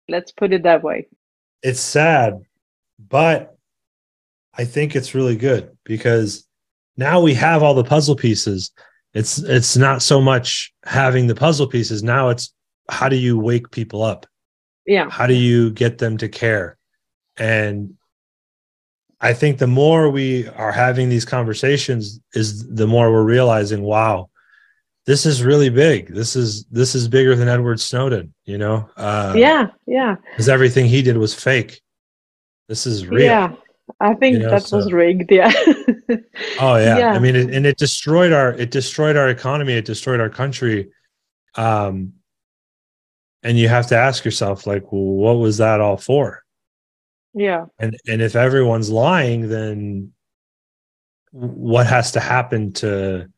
Let's 0.08 0.32
put 0.32 0.54
it 0.54 0.64
that 0.64 0.82
way. 0.82 1.08
It's 1.62 1.80
sad, 1.80 2.42
but 2.98 3.56
I 4.56 4.66
think 4.66 4.96
it's 4.96 5.14
really 5.14 5.36
good 5.36 5.78
because 5.84 6.48
now 6.98 7.22
we 7.22 7.36
have 7.36 7.62
all 7.62 7.76
the 7.76 7.84
puzzle 7.84 8.16
pieces 8.16 8.72
it's 9.14 9.40
it's 9.40 9.76
not 9.76 10.02
so 10.02 10.22
much 10.22 10.74
having 10.86 11.28
the 11.28 11.36
puzzle 11.36 11.68
pieces 11.68 12.04
now 12.04 12.30
it's 12.30 12.54
how 12.90 13.10
do 13.10 13.16
you 13.16 13.40
wake 13.40 13.72
people 13.72 14.04
up 14.04 14.26
yeah 14.86 15.10
how 15.10 15.26
do 15.26 15.34
you 15.34 15.72
get 15.72 15.98
them 15.98 16.18
to 16.18 16.28
care 16.28 16.78
and 17.38 17.94
i 19.22 19.34
think 19.34 19.58
the 19.58 19.68
more 19.68 20.10
we 20.10 20.48
are 20.50 20.72
having 20.72 21.10
these 21.10 21.26
conversations 21.26 22.20
is 22.34 22.68
the 22.68 22.88
more 22.88 23.12
we're 23.12 23.24
realizing 23.24 23.82
wow 23.84 24.30
this 25.06 25.26
is 25.26 25.44
really 25.44 25.70
big 25.70 26.14
this 26.14 26.36
is 26.36 26.66
this 26.66 26.96
is 26.96 27.08
bigger 27.08 27.36
than 27.36 27.48
edward 27.48 27.80
snowden 27.80 28.34
you 28.46 28.58
know 28.58 28.90
uh, 28.98 29.34
yeah 29.36 29.68
yeah 29.86 30.16
because 30.32 30.50
everything 30.50 30.86
he 30.86 31.02
did 31.02 31.18
was 31.18 31.34
fake 31.34 31.82
this 32.68 32.86
is 32.86 33.08
real 33.08 33.24
yeah 33.24 33.54
I 34.00 34.14
think 34.14 34.36
you 34.36 34.44
know, 34.44 34.52
that 34.52 34.64
so. 34.64 34.78
was 34.78 34.92
rigged. 34.92 35.32
Yeah. 35.32 35.52
oh 36.60 36.76
yeah. 36.76 36.98
yeah. 36.98 37.14
I 37.14 37.20
mean, 37.20 37.36
it, 37.36 37.54
and 37.54 37.66
it 37.66 37.78
destroyed 37.78 38.32
our 38.32 38.54
it 38.54 38.72
destroyed 38.72 39.18
our 39.18 39.30
economy. 39.30 39.74
It 39.74 39.86
destroyed 39.86 40.20
our 40.20 40.30
country. 40.30 40.92
Um, 41.56 42.14
and 43.44 43.58
you 43.58 43.70
have 43.70 43.88
to 43.88 43.98
ask 43.98 44.26
yourself, 44.26 44.68
like, 44.68 44.92
well, 44.92 45.02
what 45.02 45.34
was 45.34 45.58
that 45.58 45.80
all 45.80 45.98
for? 45.98 46.44
Yeah. 47.34 47.66
And 47.78 47.96
and 48.08 48.22
if 48.22 48.36
everyone's 48.36 48.90
lying, 48.90 49.50
then 49.50 50.14
what 51.32 51.88
has 51.88 52.14
to 52.14 52.20
happen 52.20 52.74
to 52.74 53.30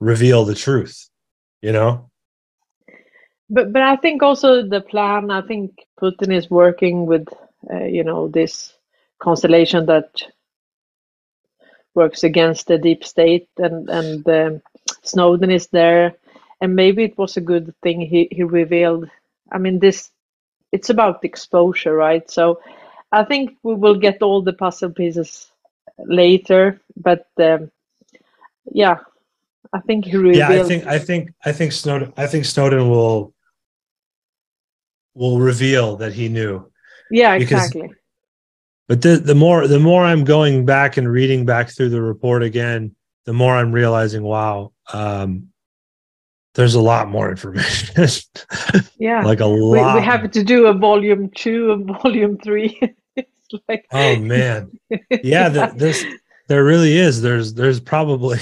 reveal 0.00 0.44
the 0.44 0.54
truth? 0.54 1.08
You 1.62 1.72
know. 1.72 2.10
But 3.50 3.72
but 3.72 3.82
I 3.82 3.96
think 3.96 4.22
also 4.22 4.62
the 4.62 4.80
plan. 4.80 5.30
I 5.30 5.42
think 5.42 5.72
Putin 6.00 6.32
is 6.32 6.50
working 6.50 7.06
with, 7.06 7.28
uh, 7.72 7.84
you 7.84 8.04
know, 8.04 8.28
this 8.28 8.72
constellation 9.18 9.86
that 9.86 10.22
works 11.94 12.22
against 12.22 12.66
the 12.66 12.78
deep 12.78 13.04
state 13.04 13.48
and 13.56 13.88
and 13.88 14.28
um, 14.28 14.62
Snowden 15.02 15.50
is 15.50 15.68
there 15.68 16.14
and 16.60 16.76
maybe 16.76 17.04
it 17.04 17.18
was 17.18 17.36
a 17.36 17.40
good 17.40 17.74
thing 17.82 18.00
he, 18.00 18.28
he 18.30 18.42
revealed 18.42 19.08
I 19.50 19.58
mean 19.58 19.78
this 19.78 20.10
it's 20.72 20.90
about 20.90 21.24
exposure 21.24 21.94
right 21.94 22.30
so 22.30 22.60
I 23.16 23.24
think 23.24 23.56
we 23.62 23.74
will 23.74 23.96
get 23.96 24.22
all 24.22 24.42
the 24.42 24.52
puzzle 24.52 24.90
pieces 24.90 25.50
later 25.98 26.80
but 26.96 27.26
um, 27.38 27.70
yeah 28.72 28.98
I 29.72 29.80
think 29.80 30.04
he 30.04 30.16
revealed 30.16 30.36
yeah 30.36 30.48
I 30.48 30.62
think 30.62 30.86
I 30.86 30.98
think 30.98 31.30
I 31.44 31.52
think 31.52 31.72
Snowden 31.72 32.12
I 32.16 32.26
think 32.26 32.44
Snowden 32.44 32.88
will 32.90 33.34
will 35.14 35.40
reveal 35.40 35.96
that 35.96 36.12
he 36.12 36.28
knew. 36.28 36.70
Yeah 37.10 37.34
exactly. 37.34 37.90
But 38.88 39.02
the, 39.02 39.16
the 39.16 39.34
more 39.34 39.66
the 39.66 39.80
more 39.80 40.04
i'm 40.04 40.24
going 40.24 40.64
back 40.64 40.96
and 40.96 41.10
reading 41.10 41.44
back 41.44 41.70
through 41.70 41.88
the 41.88 42.02
report 42.02 42.42
again 42.42 42.94
the 43.24 43.32
more 43.32 43.56
i'm 43.56 43.72
realizing 43.72 44.22
wow 44.22 44.72
um, 44.92 45.48
there's 46.54 46.74
a 46.74 46.80
lot 46.80 47.08
more 47.08 47.30
information. 47.30 48.08
Yeah. 48.98 49.22
Like 49.22 49.40
a 49.40 49.46
lot 49.46 49.94
we, 49.94 50.00
we 50.00 50.06
have 50.06 50.30
to 50.30 50.42
do 50.42 50.68
a 50.68 50.72
volume 50.72 51.30
two 51.34 51.70
and 51.72 51.86
volume 51.86 52.38
three 52.38 52.80
like 53.68 53.86
oh 53.92 54.16
man 54.16 54.70
yeah 55.22 55.48
the, 55.56 55.72
this 55.76 56.04
there 56.48 56.64
really 56.64 56.96
is 56.96 57.22
there's 57.22 57.54
there's 57.54 57.80
probably 57.80 58.38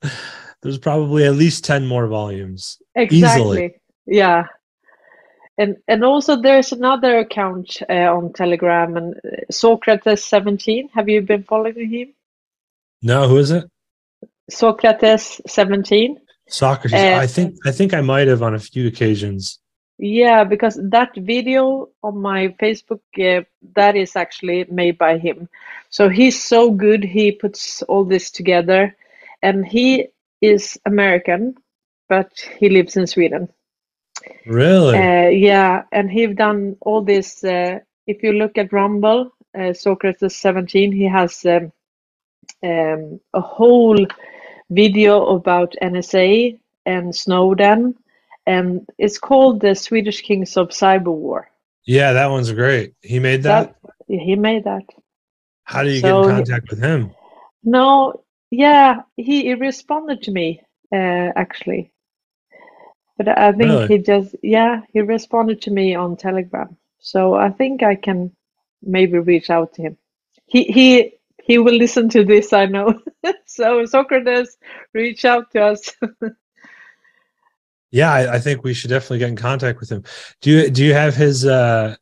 there's 0.62 0.78
probably 0.78 1.24
at 1.24 1.34
least 1.34 1.64
10 1.64 1.86
more 1.86 2.06
volumes 2.06 2.80
exactly 2.94 3.42
easily. 3.42 3.74
yeah 4.06 4.44
and 5.58 5.76
and 5.88 6.04
also 6.04 6.40
there's 6.40 6.72
another 6.72 7.18
account 7.18 7.82
uh, 7.90 8.16
on 8.16 8.32
Telegram 8.32 8.96
and 8.96 9.16
uh, 9.16 9.44
Sokrates 9.50 10.20
seventeen. 10.20 10.88
Have 10.94 11.08
you 11.08 11.20
been 11.20 11.42
following 11.42 11.90
him? 11.90 12.14
No, 13.02 13.28
who 13.28 13.36
is 13.38 13.50
it? 13.50 13.64
Sokrates 14.50 15.40
seventeen. 15.48 16.18
Sokrates. 16.48 16.94
Uh, 16.94 17.18
I 17.18 17.26
think 17.26 17.56
I 17.66 17.72
think 17.72 17.92
I 17.92 18.00
might 18.00 18.28
have 18.28 18.42
on 18.42 18.54
a 18.54 18.60
few 18.60 18.86
occasions. 18.86 19.58
Yeah, 19.98 20.44
because 20.44 20.78
that 20.90 21.16
video 21.16 21.88
on 22.04 22.22
my 22.22 22.48
Facebook 22.60 23.00
uh, 23.18 23.44
that 23.74 23.96
is 23.96 24.14
actually 24.14 24.64
made 24.70 24.96
by 24.96 25.18
him. 25.18 25.48
So 25.90 26.08
he's 26.08 26.42
so 26.42 26.70
good. 26.70 27.02
He 27.02 27.32
puts 27.32 27.82
all 27.82 28.04
this 28.04 28.30
together, 28.30 28.96
and 29.42 29.66
he 29.66 30.08
is 30.40 30.78
American, 30.86 31.56
but 32.08 32.30
he 32.58 32.68
lives 32.68 32.96
in 32.96 33.08
Sweden. 33.08 33.48
Really? 34.46 34.96
Uh, 34.96 35.28
yeah, 35.30 35.82
and 35.90 36.08
he've 36.10 36.36
done 36.36 36.76
all 36.80 37.02
this. 37.02 37.42
Uh, 37.42 37.80
if 38.06 38.22
you 38.22 38.32
look 38.32 38.56
at 38.56 38.72
Rumble, 38.72 39.32
uh, 39.54 39.72
Sokrates 39.72 40.32
17, 40.32 40.92
he 40.92 41.08
has 41.08 41.44
um, 41.44 41.72
um, 42.62 43.20
a 43.34 43.40
whole 43.40 44.06
video 44.70 45.26
about 45.26 45.74
NSA 45.82 46.58
and 46.86 47.14
Snowden, 47.14 47.94
and 48.48 48.88
it's 48.96 49.18
called 49.18 49.60
the 49.60 49.74
Swedish 49.74 50.22
Kings 50.22 50.56
of 50.56 50.68
Cyber 50.68 51.14
War. 51.14 51.50
Yeah, 51.84 52.14
that 52.14 52.30
one's 52.30 52.50
great. 52.50 52.94
He 53.02 53.18
made 53.18 53.42
that. 53.42 53.76
that 53.82 53.94
he 54.08 54.36
made 54.36 54.64
that. 54.64 54.84
How 55.64 55.82
do 55.82 55.90
you 55.90 56.00
so 56.00 56.22
get 56.22 56.30
in 56.30 56.36
contact 56.36 56.70
with 56.70 56.82
him? 56.82 57.14
No, 57.62 58.24
yeah, 58.50 59.02
he, 59.16 59.42
he 59.42 59.54
responded 59.54 60.22
to 60.22 60.30
me 60.30 60.62
uh, 60.90 61.28
actually. 61.36 61.92
But 63.18 63.36
I 63.36 63.52
think 63.52 63.70
really? 63.70 63.86
he 63.88 63.98
just, 63.98 64.34
yeah, 64.42 64.80
he 64.94 65.00
responded 65.00 65.60
to 65.62 65.70
me 65.70 65.94
on 65.94 66.16
Telegram. 66.16 66.76
So 67.00 67.34
I 67.34 67.50
think 67.50 67.82
I 67.82 67.96
can 67.96 68.34
maybe 68.82 69.18
reach 69.18 69.50
out 69.50 69.74
to 69.74 69.82
him. 69.82 69.98
He 70.46 70.64
he 70.64 71.12
he 71.42 71.58
will 71.58 71.74
listen 71.74 72.08
to 72.10 72.24
this, 72.24 72.54
I 72.54 72.64
know. 72.64 72.98
so 73.44 73.84
Sokrates, 73.84 74.56
reach 74.94 75.26
out 75.26 75.50
to 75.50 75.64
us. 75.64 75.92
yeah, 77.90 78.12
I, 78.12 78.34
I, 78.34 78.38
think 78.38 78.64
we 78.64 78.74
should 78.74 78.90
definitely 78.90 79.18
get 79.18 79.30
in 79.30 79.36
contact 79.36 79.80
with 79.80 79.90
him. 79.90 80.02
Do 80.40 80.50
you 80.50 80.70
do 80.70 80.84
you 80.84 80.92
have 80.92 81.14
his 81.14 81.46
uh 81.46 81.96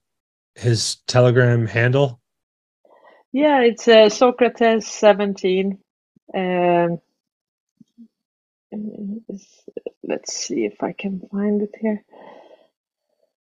his 0.54 0.96
Telegram 1.06 1.66
handle? 1.66 2.20
Yeah, 3.32 3.60
it's 3.60 3.86
uh, 3.86 4.08
Sokrates 4.08 4.84
seventeen. 4.84 5.78
Um, 6.34 6.98
let's 10.02 10.32
see 10.32 10.64
if 10.64 10.82
I 10.82 10.92
can 10.92 11.20
find 11.30 11.62
it 11.62 11.74
here. 11.80 12.02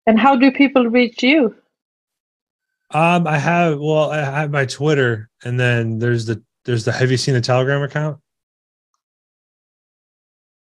And 0.07 0.19
how 0.19 0.37
do 0.37 0.53
people 0.53 0.87
reach 0.87 1.23
you? 1.23 1.57
Um, 2.91 3.27
I 3.27 3.39
have 3.39 3.79
well, 3.79 4.11
I 4.11 4.19
have 4.19 4.51
my 4.51 4.67
Twitter, 4.67 5.29
and 5.43 5.59
then 5.59 5.99
there's 5.99 6.27
the 6.27 6.43
there's 6.65 6.85
the. 6.85 6.93
Have 6.93 7.11
you 7.11 7.17
seen 7.17 7.35
the 7.35 7.41
Telegram 7.41 7.83
account? 7.83 8.19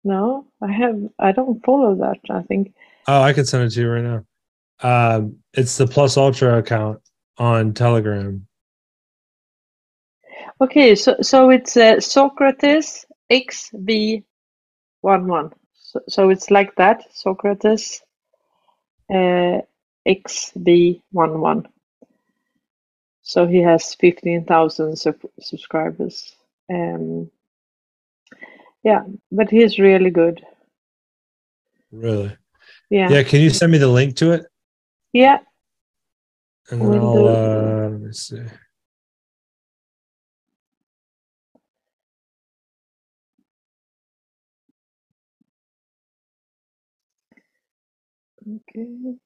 No, 0.03 0.46
I 0.63 0.73
have. 0.73 1.01
I 1.19 1.33
don't 1.33 1.65
follow 1.65 1.95
that. 1.97 2.19
I 2.31 2.43
think. 2.43 2.75
Oh, 3.07 3.23
I 3.23 3.33
can 3.33 3.45
send 3.45 3.65
it 3.65 3.71
to 3.71 3.81
you 3.81 3.91
right 3.91 4.03
now. 4.03 4.25
Um, 4.83 5.39
it's 5.53 5.77
the 5.77 5.87
Plus 5.87 6.17
Ultra 6.17 6.59
account 6.59 7.01
on 7.39 7.75
Telegram. 7.75 8.47
Okay, 10.61 10.95
so 10.95 11.17
so 11.21 11.51
it's 11.51 11.77
uh, 11.77 11.97
Sokrates 11.97 13.05
XV 13.33 14.23
one 15.03 15.27
one. 15.29 15.53
So, 15.75 16.01
so 16.09 16.31
it's 16.31 16.51
like 16.51 16.75
that. 16.77 17.05
Sokrates 17.13 18.01
uh, 19.13 19.61
XV 20.09 21.03
one 21.13 21.41
one. 21.41 21.69
So 23.23 23.47
he 23.47 23.59
has 23.59 23.95
fifteen 23.95 24.45
thousand 24.45 24.97
sub- 24.97 25.31
subscribers. 25.41 26.35
Um, 26.73 27.31
yeah, 28.87 29.03
but 29.33 29.51
he's 29.51 29.81
really 29.81 30.11
good. 30.11 30.41
Really? 31.91 32.37
Yeah. 32.89 33.11
Yeah. 33.11 33.25
Can 33.25 33.41
you 33.41 33.51
send 33.51 33.73
me 33.73 33.79
the 33.79 33.89
link 33.89 34.15
to 34.19 34.31
it? 34.31 34.47
Yeah. 35.13 35.39
And 36.71 36.81
then 36.83 37.01
I'll 37.01 37.29
uh, 37.29 37.89
let 37.91 38.01
me 38.01 38.13
see. 38.13 38.43
Okay. 48.49 49.19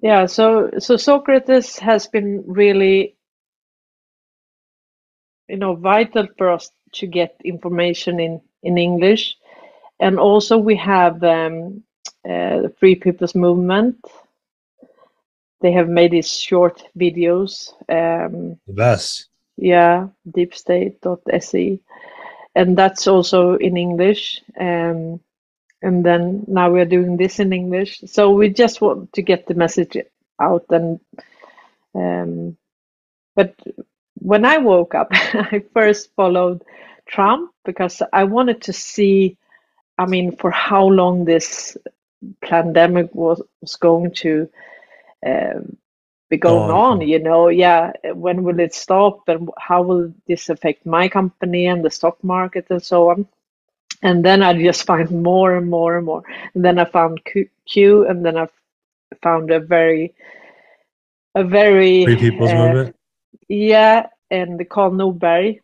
Yeah, 0.00 0.24
so 0.24 0.70
so 0.78 0.94
Sokrates 0.96 1.78
has 1.80 2.06
been 2.06 2.44
really 2.46 3.14
you 5.52 5.58
know 5.58 5.74
vital 5.76 6.26
for 6.36 6.50
us 6.50 6.70
to 6.92 7.06
get 7.06 7.40
information 7.44 8.18
in 8.20 8.40
in 8.62 8.78
English, 8.78 9.36
and 10.00 10.18
also 10.18 10.58
we 10.58 10.76
have 10.76 11.22
um, 11.22 11.84
uh, 12.24 12.62
the 12.62 12.74
Free 12.78 12.96
People's 12.96 13.34
Movement. 13.34 13.96
They 15.60 15.72
have 15.72 15.88
made 15.88 16.10
these 16.10 16.32
short 16.32 16.82
videos. 16.98 17.72
Um, 17.88 18.58
the 18.66 18.72
best. 18.72 19.28
Yeah, 19.56 20.08
deepstate.se 20.26 21.80
and 22.54 22.76
that's 22.76 23.06
also 23.06 23.54
in 23.54 23.76
English. 23.76 24.42
Um, 24.58 25.20
and 25.80 26.04
then 26.04 26.44
now 26.46 26.70
we 26.70 26.80
are 26.80 26.86
doing 26.96 27.16
this 27.16 27.40
in 27.40 27.52
English. 27.52 28.02
So 28.06 28.30
we 28.30 28.50
just 28.50 28.80
want 28.80 29.12
to 29.14 29.22
get 29.22 29.46
the 29.46 29.54
message 29.54 29.96
out. 30.40 30.66
And 30.70 31.00
um, 31.94 32.56
but 33.34 33.54
when 34.22 34.44
I 34.44 34.58
woke 34.58 34.94
up, 34.94 35.08
I 35.12 35.62
first 35.74 36.14
followed 36.14 36.62
Trump 37.06 37.52
because 37.64 38.02
I 38.12 38.24
wanted 38.24 38.62
to 38.62 38.72
see. 38.72 39.36
I 39.98 40.06
mean, 40.06 40.36
for 40.36 40.50
how 40.50 40.86
long 40.86 41.24
this 41.24 41.76
pandemic 42.40 43.14
was 43.14 43.42
was 43.60 43.76
going 43.76 44.12
to 44.12 44.48
um, 45.26 45.76
be 46.30 46.36
going 46.36 46.70
oh, 46.70 46.76
on. 46.76 47.00
you 47.00 47.18
know? 47.18 47.48
Yeah 47.48 47.92
when 48.14 48.42
will 48.42 48.60
it 48.60 48.74
stop? 48.74 49.28
And 49.28 49.50
how 49.58 49.82
will 49.82 50.12
this 50.26 50.48
affect 50.48 50.86
my 50.86 51.08
company 51.08 51.66
and 51.66 51.84
the 51.84 51.90
stock 51.90 52.22
market 52.22 52.66
and 52.70 52.82
so 52.82 53.10
on? 53.10 53.26
And 54.02 54.24
then 54.24 54.42
i 54.42 54.52
just 54.54 54.84
find 54.90 55.10
more 55.10 55.56
and 55.56 55.68
more 55.68 55.96
and 55.96 56.06
more. 56.06 56.22
And 56.54 56.64
then 56.64 56.78
i 56.78 56.84
found 56.84 57.20
q, 57.66 58.06
and 58.06 58.24
then 58.24 58.36
i 58.38 58.48
found 59.22 59.50
a 59.50 59.60
very 59.60 60.14
a 61.34 61.44
very 61.44 62.04
Free 62.04 62.16
people's 62.16 62.50
uh, 62.50 62.54
movement 62.54 62.96
yeah 63.48 64.06
and 64.30 64.68
carl 64.68 64.90
norberg 64.90 65.60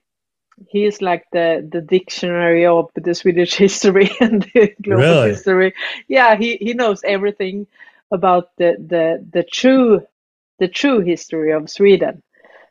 he 0.69 0.85
is 0.85 1.01
like 1.01 1.25
the 1.33 1.67
the 1.71 1.81
dictionary 1.81 2.67
of 2.67 2.91
the 2.95 3.15
swedish 3.15 3.55
history 3.65 4.11
and 4.21 4.43
the 4.55 4.75
global 4.83 5.03
really? 5.03 5.29
history 5.31 5.75
yeah 6.09 6.37
he 6.37 6.57
he 6.57 6.75
knows 6.75 7.03
everything 7.05 7.67
about 8.11 8.51
the 8.57 8.77
the 8.79 9.25
the 9.33 9.43
true 9.43 10.01
the 10.59 10.69
true 10.69 11.01
history 11.01 11.53
of 11.53 11.71
Sweden. 11.71 12.23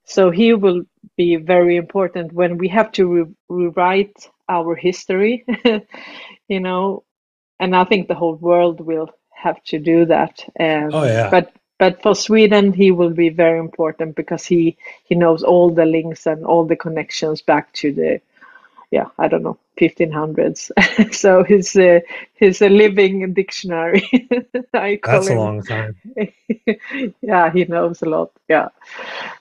So 0.06 0.32
he 0.32 0.54
will 0.54 0.84
be 1.18 1.36
very 1.36 1.76
important 1.76 2.32
when 2.32 2.58
we 2.58 2.68
have 2.70 2.92
to 2.94 3.08
re- 3.08 3.34
rewrite 3.50 4.30
our 4.48 4.76
history, 4.76 5.46
you 6.48 6.60
know, 6.60 7.04
and 7.60 7.76
I 7.76 7.84
think 7.84 8.08
the 8.08 8.16
whole 8.16 8.36
world 8.36 8.80
will 8.80 9.10
have 9.34 9.62
to 9.66 9.80
do 9.80 10.06
that. 10.06 10.44
Um, 10.60 10.90
oh 10.94 11.04
yeah. 11.04 11.30
But 11.30 11.54
but 11.80 12.02
for 12.02 12.16
Sweden, 12.16 12.74
he 12.74 12.92
will 12.92 13.12
be 13.12 13.30
very 13.30 13.60
important 13.60 14.16
because 14.16 14.46
he 14.46 14.78
he 15.06 15.16
knows 15.16 15.44
all 15.44 15.70
the 15.70 15.86
links 15.86 16.26
and 16.28 16.46
all 16.46 16.66
the 16.66 16.76
connections 16.76 17.42
back 17.42 17.74
to 17.74 17.92
the 17.94 18.22
yeah, 18.92 19.08
I 19.18 19.28
don't 19.28 19.44
know, 19.44 19.58
1500s. 19.78 20.72
so 21.14 21.44
he's 21.44 21.76
a, 21.78 22.02
he's 22.36 22.62
a 22.62 22.70
living 22.70 23.34
dictionary. 23.34 24.10
I 24.74 24.98
call 24.98 25.24
That's 25.24 25.28
him. 25.28 25.38
a 25.38 25.42
long 25.42 25.64
time. 25.64 25.96
yeah, 27.22 27.52
he 27.52 27.66
knows 27.66 28.02
a 28.02 28.06
lot. 28.10 28.32
Yeah. 28.48 28.70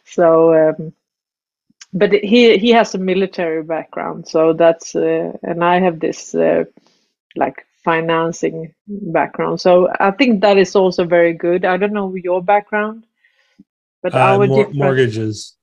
So, 0.05 0.71
um, 0.71 0.93
but 1.93 2.13
he 2.13 2.59
he 2.59 2.71
has 2.71 2.95
a 2.95 2.99
military 2.99 3.63
background, 3.63 4.29
so 4.29 4.53
that's 4.53 4.95
uh, 4.95 5.33
and 5.43 5.65
I 5.65 5.81
have 5.81 6.01
this 6.01 6.35
uh, 6.35 6.65
like 7.37 7.66
financing 7.87 8.75
background. 8.89 9.61
So 9.61 9.89
I 10.01 10.11
think 10.11 10.41
that 10.43 10.59
is 10.59 10.75
also 10.75 11.05
very 11.05 11.33
good. 11.33 11.65
I 11.65 11.77
don't 11.77 11.93
know 11.93 12.13
your 12.17 12.43
background, 12.43 13.07
but 14.03 14.13
uh, 14.13 14.19
our 14.19 14.47
mor- 14.47 14.73
mortgages. 14.73 15.57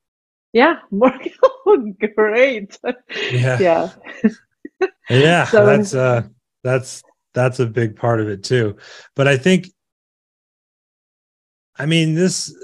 Yeah, 0.54 0.80
mortgage. 0.92 1.38
great. 2.16 2.80
Yeah. 3.32 3.60
Yeah. 3.60 3.90
yeah. 5.10 5.46
So, 5.48 5.66
that's 5.66 5.94
uh 5.94 6.22
that's 6.64 7.04
that's 7.34 7.60
a 7.60 7.66
big 7.66 7.98
part 7.98 8.22
of 8.22 8.30
it 8.30 8.44
too. 8.44 8.78
But 9.16 9.28
I 9.28 9.36
think 9.36 9.68
I 11.76 11.86
mean 11.86 12.16
this 12.16 12.56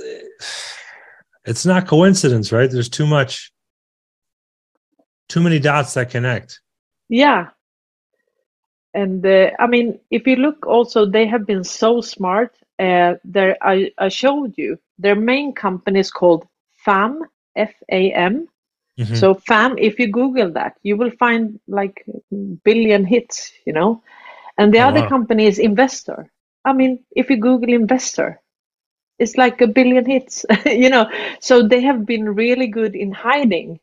it's 1.45 1.65
not 1.65 1.85
coincidence, 1.85 2.53
right? 2.53 2.71
There's 2.71 2.89
too 2.89 3.07
much 3.07 3.51
too 5.27 5.41
many 5.41 5.59
dots 5.59 5.95
that 5.95 6.09
connect. 6.09 6.61
Yeah. 7.09 7.49
And 8.93 9.25
uh, 9.25 9.51
I 9.59 9.67
mean, 9.67 9.99
if 10.09 10.25
you 10.27 10.35
look 10.35 10.65
also, 10.65 11.05
they 11.05 11.27
have 11.27 11.45
been 11.45 11.63
so 11.63 12.01
smart. 12.01 12.55
Uh, 12.79 13.15
there, 13.23 13.57
I, 13.61 13.91
I 13.97 14.09
showed 14.09 14.57
you 14.57 14.79
their 14.97 15.15
main 15.15 15.53
company 15.53 15.99
is 15.99 16.11
called 16.11 16.47
FAM, 16.85 17.21
F 17.55 17.73
A 17.91 18.11
M. 18.11 18.47
Mm-hmm. 18.99 19.15
So 19.15 19.33
FAM, 19.33 19.77
if 19.77 19.99
you 19.99 20.11
Google 20.11 20.51
that, 20.53 20.77
you 20.83 20.97
will 20.97 21.11
find 21.11 21.59
like 21.67 22.05
billion 22.63 23.05
hits, 23.05 23.51
you 23.65 23.73
know. 23.73 24.01
And 24.57 24.73
the 24.73 24.79
oh, 24.79 24.87
other 24.87 25.01
wow. 25.01 25.09
company 25.09 25.45
is 25.45 25.59
Investor. 25.59 26.31
I 26.65 26.73
mean, 26.73 26.99
if 27.15 27.29
you 27.29 27.37
Google 27.37 27.73
Investor, 27.73 28.41
it's 29.19 29.37
like 29.37 29.61
a 29.61 29.67
billion 29.67 30.05
hits, 30.05 30.45
you 30.65 30.89
know. 30.89 31.09
So 31.39 31.67
they 31.67 31.81
have 31.81 32.05
been 32.05 32.33
really 32.33 32.67
good 32.67 32.95
in 32.95 33.11
hiding. 33.11 33.79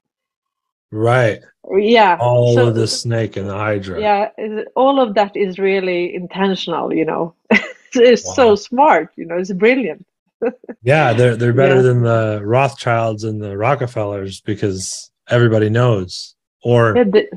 Right. 0.96 1.42
Yeah. 1.78 2.16
All 2.20 2.54
so, 2.54 2.68
of 2.68 2.74
the 2.74 2.86
snake 2.86 3.36
and 3.36 3.48
the 3.48 3.54
hydra. 3.54 4.00
Yeah, 4.00 4.30
all 4.74 5.00
of 5.00 5.14
that 5.14 5.36
is 5.36 5.58
really 5.58 6.14
intentional, 6.14 6.94
you 6.94 7.04
know. 7.04 7.34
it's 7.94 8.26
wow. 8.26 8.32
so 8.32 8.54
smart, 8.54 9.12
you 9.16 9.26
know. 9.26 9.36
It's 9.36 9.52
brilliant. 9.52 10.06
yeah, 10.82 11.12
they're 11.12 11.36
they're 11.36 11.52
better 11.52 11.76
yeah. 11.76 11.82
than 11.82 12.02
the 12.02 12.40
Rothschilds 12.44 13.24
and 13.24 13.42
the 13.42 13.56
Rockefellers 13.56 14.40
because 14.40 15.10
everybody 15.28 15.70
knows, 15.70 16.34
or 16.62 16.96
yeah, 16.96 17.04
they, 17.04 17.28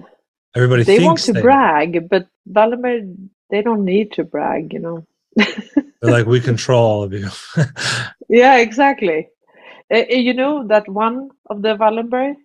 everybody 0.55 0.83
they 0.83 1.03
want 1.03 1.19
to 1.19 1.33
they 1.33 1.41
brag, 1.41 1.95
know. 1.95 2.07
but 2.09 2.27
Wallenberg 2.49 3.29
they 3.49 3.61
don't 3.61 3.83
need 3.83 4.11
to 4.13 4.23
brag, 4.23 4.73
you 4.73 4.79
know. 4.79 5.07
They're 5.35 6.11
like, 6.11 6.27
we 6.27 6.39
control 6.39 6.85
all 6.85 7.03
of 7.03 7.13
you. 7.13 7.29
yeah, 8.29 8.57
exactly. 8.57 9.27
Uh, 9.93 10.03
you 10.09 10.33
know 10.33 10.67
that 10.67 10.87
one 10.87 11.29
of 11.49 11.61
the 11.61 11.75
Wallenberg, 11.75 12.35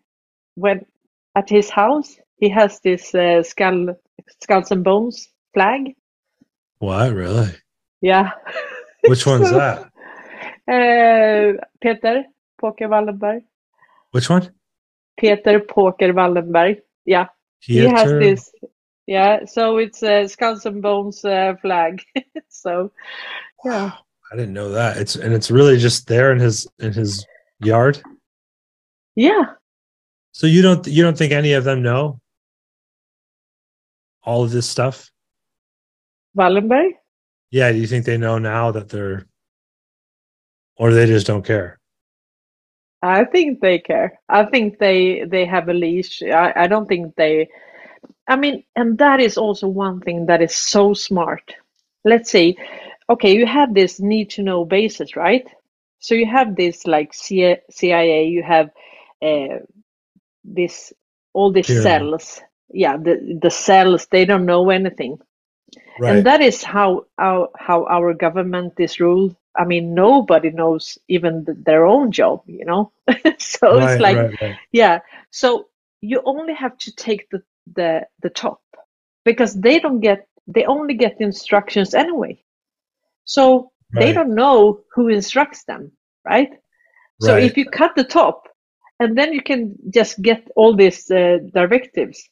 when 0.55 0.87
at 1.35 1.49
his 1.49 1.71
house, 1.71 2.17
he 2.37 2.49
has 2.51 2.81
this 2.81 3.15
uh, 3.15 3.43
skull, 3.43 3.95
skulls 4.43 4.71
and 4.71 4.85
bones 4.85 5.29
flag. 5.53 5.95
What 6.79 7.13
really? 7.13 7.51
Yeah. 8.01 8.31
Which 9.07 9.27
one's 9.27 9.49
so, 9.49 9.59
that? 9.59 9.91
Uh, 10.67 11.65
Peter 11.81 12.25
Poker 12.61 12.89
Wallenberg. 12.89 13.43
Which 14.13 14.31
one? 14.31 14.51
Peter 15.19 15.61
Poker 15.61 16.13
Wallenberg. 16.13 16.81
Yeah. 17.05 17.27
Peter? 17.63 17.89
He 17.89 17.95
has 17.95 18.11
this 18.11 18.51
yeah, 19.07 19.45
so 19.45 19.77
it's 19.79 20.03
a 20.03 20.27
Skulls 20.27 20.65
and 20.65 20.81
Bones 20.81 21.25
uh, 21.25 21.55
flag. 21.61 22.03
so, 22.49 22.91
yeah. 23.65 23.85
Wow, 23.85 23.99
I 24.33 24.37
didn't 24.37 24.55
know 24.55 24.71
that. 24.71 24.97
It's 24.97 25.15
and 25.17 25.35
it's 25.35 25.51
really 25.51 25.79
just 25.79 26.07
there 26.07 26.33
in 26.33 26.39
his 26.39 26.67
in 26.79 26.93
his 26.93 27.27
yard. 27.61 28.01
Yeah. 29.15 29.45
So 30.35 30.49
you 30.49 30.63
don't 30.63 30.85
you 30.89 31.05
don't 31.05 31.17
think 31.17 31.33
any 31.33 31.53
of 31.53 31.63
them 31.63 31.81
know 31.83 32.21
all 34.25 34.43
of 34.43 34.51
this 34.51 34.69
stuff? 34.69 35.11
Wallenberg? 36.37 36.91
Yeah, 37.53 37.71
do 37.71 37.79
you 37.79 37.87
think 37.87 38.05
they 38.05 38.19
know 38.19 38.39
now 38.39 38.73
that 38.73 38.89
they're 38.89 39.27
or 40.77 40.93
they 40.93 41.07
just 41.07 41.29
don't 41.29 41.47
care? 41.47 41.79
I 43.01 43.25
think 43.25 43.61
they 43.61 43.79
care. 43.79 44.19
I 44.29 44.45
think 44.47 44.79
they 44.81 45.23
they 45.25 45.47
have 45.47 45.69
a 45.69 45.73
leash. 45.75 46.21
I, 46.21 46.53
I 46.57 46.67
don't 46.67 46.89
think 46.89 47.15
they 47.15 47.49
I 48.27 48.35
mean, 48.35 48.65
and 48.75 48.99
that 48.99 49.21
is 49.21 49.39
also 49.39 49.69
one 49.69 50.01
thing 50.01 50.27
that 50.27 50.43
is 50.43 50.57
so 50.57 50.95
smart. 50.95 51.55
Let's 52.05 52.31
say, 52.31 52.57
okay, 53.09 53.37
you 53.37 53.47
have 53.47 53.73
this 53.73 54.01
need 54.01 54.31
to 54.31 54.43
know 54.43 54.65
basis, 54.65 55.15
right? 55.15 55.47
So 56.01 56.17
you 56.17 56.27
have 56.27 56.57
this 56.57 56.87
like 56.87 57.15
CIA, 57.15 58.27
you 58.27 58.43
have 58.43 58.71
uh, 59.23 59.61
this 60.45 60.93
all 61.33 61.53
these 61.53 61.69
yeah. 61.69 61.83
cells. 61.83 62.41
Yeah, 62.73 62.97
the 62.97 63.39
the 63.41 63.51
cells 63.51 64.07
they 64.11 64.25
don't 64.25 64.47
know 64.47 64.71
anything, 64.71 65.19
right. 66.01 66.17
and 66.17 66.27
that 66.27 66.41
is 66.41 66.63
how 66.63 67.07
our 67.19 67.49
how 67.57 67.87
our 67.87 68.15
government 68.15 68.75
is 68.79 69.01
ruled. 69.01 69.37
I 69.57 69.65
mean, 69.65 69.95
nobody 69.95 70.51
knows 70.51 70.99
even 71.09 71.45
the, 71.45 71.55
their 71.55 71.87
own 71.87 72.11
job, 72.11 72.43
you 72.47 72.65
know. 72.65 72.91
so 73.39 73.77
right, 73.79 73.93
it's 73.93 74.01
like, 74.01 74.41
right, 74.41 74.57
yeah. 74.73 74.99
So 75.31 75.69
you 76.01 76.21
only 76.25 76.55
have 76.55 76.77
to 76.79 76.95
take 76.95 77.31
the 77.31 77.43
the 77.75 78.07
the 78.21 78.31
top 78.31 78.61
because 79.25 79.55
they 79.55 79.79
don't 79.79 80.01
get 80.01 80.27
they 80.47 80.65
only 80.65 80.95
get 80.95 81.21
instructions 81.21 81.95
anyway 81.95 82.43
so 83.25 83.73
they 83.95 84.13
don't 84.13 84.35
know 84.35 84.81
who 84.95 85.09
instructs 85.09 85.65
them 85.65 85.93
right 86.25 86.51
so 87.21 87.37
if 87.37 87.57
you 87.57 87.65
cut 87.65 87.95
the 87.97 88.05
top 88.05 88.49
and 89.01 89.17
then 89.19 89.33
you 89.33 89.43
can 89.43 89.77
just 89.91 90.21
get 90.23 90.47
all 90.57 90.75
these 90.77 91.11
uh, 91.11 91.39
directives. 91.53 92.29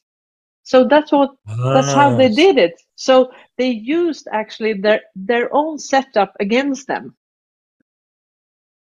So 0.63 0.87
that's 0.87 1.11
what 1.11 1.31
that's 1.45 1.93
how 1.93 2.15
they 2.15 2.27
ah. 2.27 2.35
did 2.35 2.57
it. 2.57 2.81
So 2.95 3.31
they 3.57 3.69
used 3.69 4.27
actually 4.31 4.73
their 4.73 5.01
their 5.15 5.53
own 5.53 5.77
setup 5.77 6.33
against 6.39 6.87
them. 6.87 7.15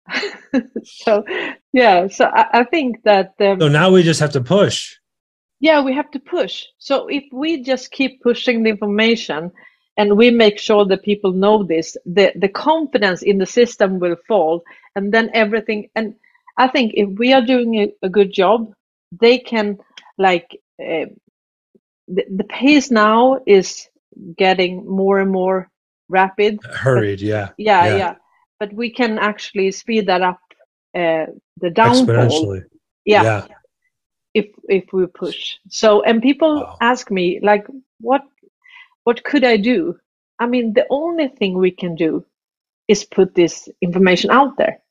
So 0.84 1.24
yeah 1.72 2.08
so 2.08 2.26
I, 2.26 2.60
I 2.60 2.64
think 2.64 3.02
that 3.04 3.32
um, 3.40 3.60
so 3.60 3.68
now 3.68 3.90
we 3.90 4.02
just 4.02 4.20
have 4.20 4.32
to 4.32 4.40
push. 4.40 4.94
Yeah 5.60 5.82
we 5.82 5.94
have 5.94 6.10
to 6.12 6.20
push. 6.20 6.64
So 6.78 7.08
if 7.08 7.24
we 7.32 7.62
just 7.62 7.90
keep 7.90 8.22
pushing 8.22 8.62
the 8.62 8.70
information 8.70 9.50
and 9.96 10.16
we 10.16 10.30
make 10.30 10.58
sure 10.58 10.84
that 10.86 11.02
people 11.02 11.32
know 11.32 11.64
this 11.64 11.96
the 12.04 12.32
the 12.36 12.48
confidence 12.48 13.22
in 13.22 13.38
the 13.38 13.46
system 13.46 13.98
will 13.98 14.16
fall 14.28 14.62
and 14.94 15.12
then 15.12 15.30
everything 15.34 15.88
and 15.96 16.14
i 16.56 16.68
think 16.68 16.92
if 16.94 17.08
we 17.18 17.32
are 17.32 17.44
doing 17.44 17.74
a, 17.76 17.92
a 18.02 18.08
good 18.08 18.32
job 18.32 18.72
they 19.20 19.38
can 19.38 19.78
like 20.18 20.58
uh, 20.80 21.06
the, 22.08 22.24
the 22.36 22.44
pace 22.44 22.90
now 22.90 23.40
is 23.46 23.88
getting 24.36 24.86
more 24.86 25.20
and 25.20 25.30
more 25.30 25.70
rapid 26.08 26.58
hurried 26.64 27.20
but, 27.20 27.26
yeah. 27.26 27.48
yeah. 27.58 27.84
yeah 27.86 27.96
yeah 27.96 28.14
but 28.60 28.72
we 28.74 28.90
can 28.90 29.18
actually 29.18 29.72
speed 29.72 30.06
that 30.06 30.22
up 30.22 30.40
uh, 30.94 31.26
the 31.58 31.70
downfall 31.70 32.60
yeah. 33.04 33.22
yeah 33.22 33.46
if 34.34 34.46
if 34.68 34.84
we 34.92 35.06
push 35.06 35.56
so 35.68 36.02
and 36.02 36.22
people 36.22 36.56
wow. 36.56 36.76
ask 36.80 37.10
me 37.10 37.40
like 37.42 37.66
what 38.00 38.22
what 39.04 39.22
could 39.24 39.44
i 39.44 39.56
do 39.56 39.96
i 40.38 40.46
mean 40.46 40.72
the 40.72 40.86
only 40.90 41.28
thing 41.28 41.54
we 41.54 41.70
can 41.70 41.94
do 41.94 42.24
is 42.88 43.04
put 43.04 43.34
this 43.34 43.68
information 43.80 44.30
out 44.30 44.56
there 44.56 44.81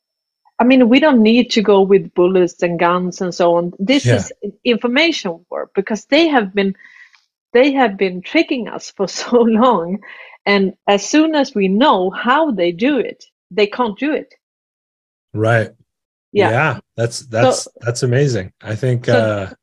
i 0.62 0.64
mean 0.64 0.90
we 0.90 1.00
don't 1.00 1.24
need 1.24 1.50
to 1.50 1.62
go 1.64 1.82
with 1.82 2.14
bullets 2.14 2.62
and 2.62 2.80
guns 2.80 3.20
and 3.20 3.34
so 3.34 3.56
on. 3.56 3.74
This 3.80 4.06
yeah. 4.06 4.16
is 4.18 4.32
information 4.64 5.44
war 5.50 5.72
because 5.74 6.06
they 6.06 6.28
have 6.28 6.54
been 6.54 6.76
they 7.52 7.72
have 7.74 7.98
been 7.98 8.22
tricking 8.22 8.68
us 8.68 8.92
for 8.92 9.08
so 9.22 9.38
long. 9.42 10.00
And 10.46 10.74
as 10.88 11.08
soon 11.08 11.36
as 11.36 11.54
we 11.54 11.68
know 11.68 12.12
how 12.12 12.52
they 12.52 12.72
do 12.72 12.98
it 13.00 13.26
they 13.50 13.68
can't 13.68 13.98
do 13.98 14.14
it. 14.14 14.34
Right. 15.34 15.72
Yeah, 16.32 16.50
yeah. 16.52 16.80
That's 16.96 17.22
that's 17.22 17.64
so, 17.64 17.72
that's 17.80 18.04
amazing. 18.04 18.54
I 18.62 18.76
think 18.76 19.06
so, 19.06 19.18
uh 19.18 19.54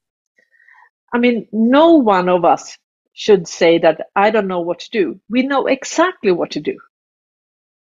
i 1.14 1.18
mean 1.18 1.48
no 1.52 1.94
one 1.94 2.28
of 2.28 2.44
us 2.44 2.76
should 3.14 3.48
say 3.48 3.78
that 3.78 3.96
i 4.14 4.30
don't 4.30 4.48
know 4.48 4.60
what 4.60 4.80
to 4.80 4.90
do. 4.90 5.20
We 5.30 5.42
know 5.42 5.66
exactly 5.66 6.32
what 6.32 6.50
to 6.52 6.60
do. 6.60 6.76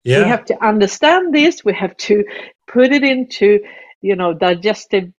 Yeah. 0.04 0.24
we 0.24 0.30
have 0.30 0.46
to 0.46 0.66
understand 0.66 1.34
this. 1.34 1.64
We 1.64 1.74
have 1.74 1.96
to 1.98 2.26
put 2.68 2.92
it 2.92 3.04
into 3.04 3.60
you 4.02 4.16
know 4.16 4.34
digestive 4.34 5.12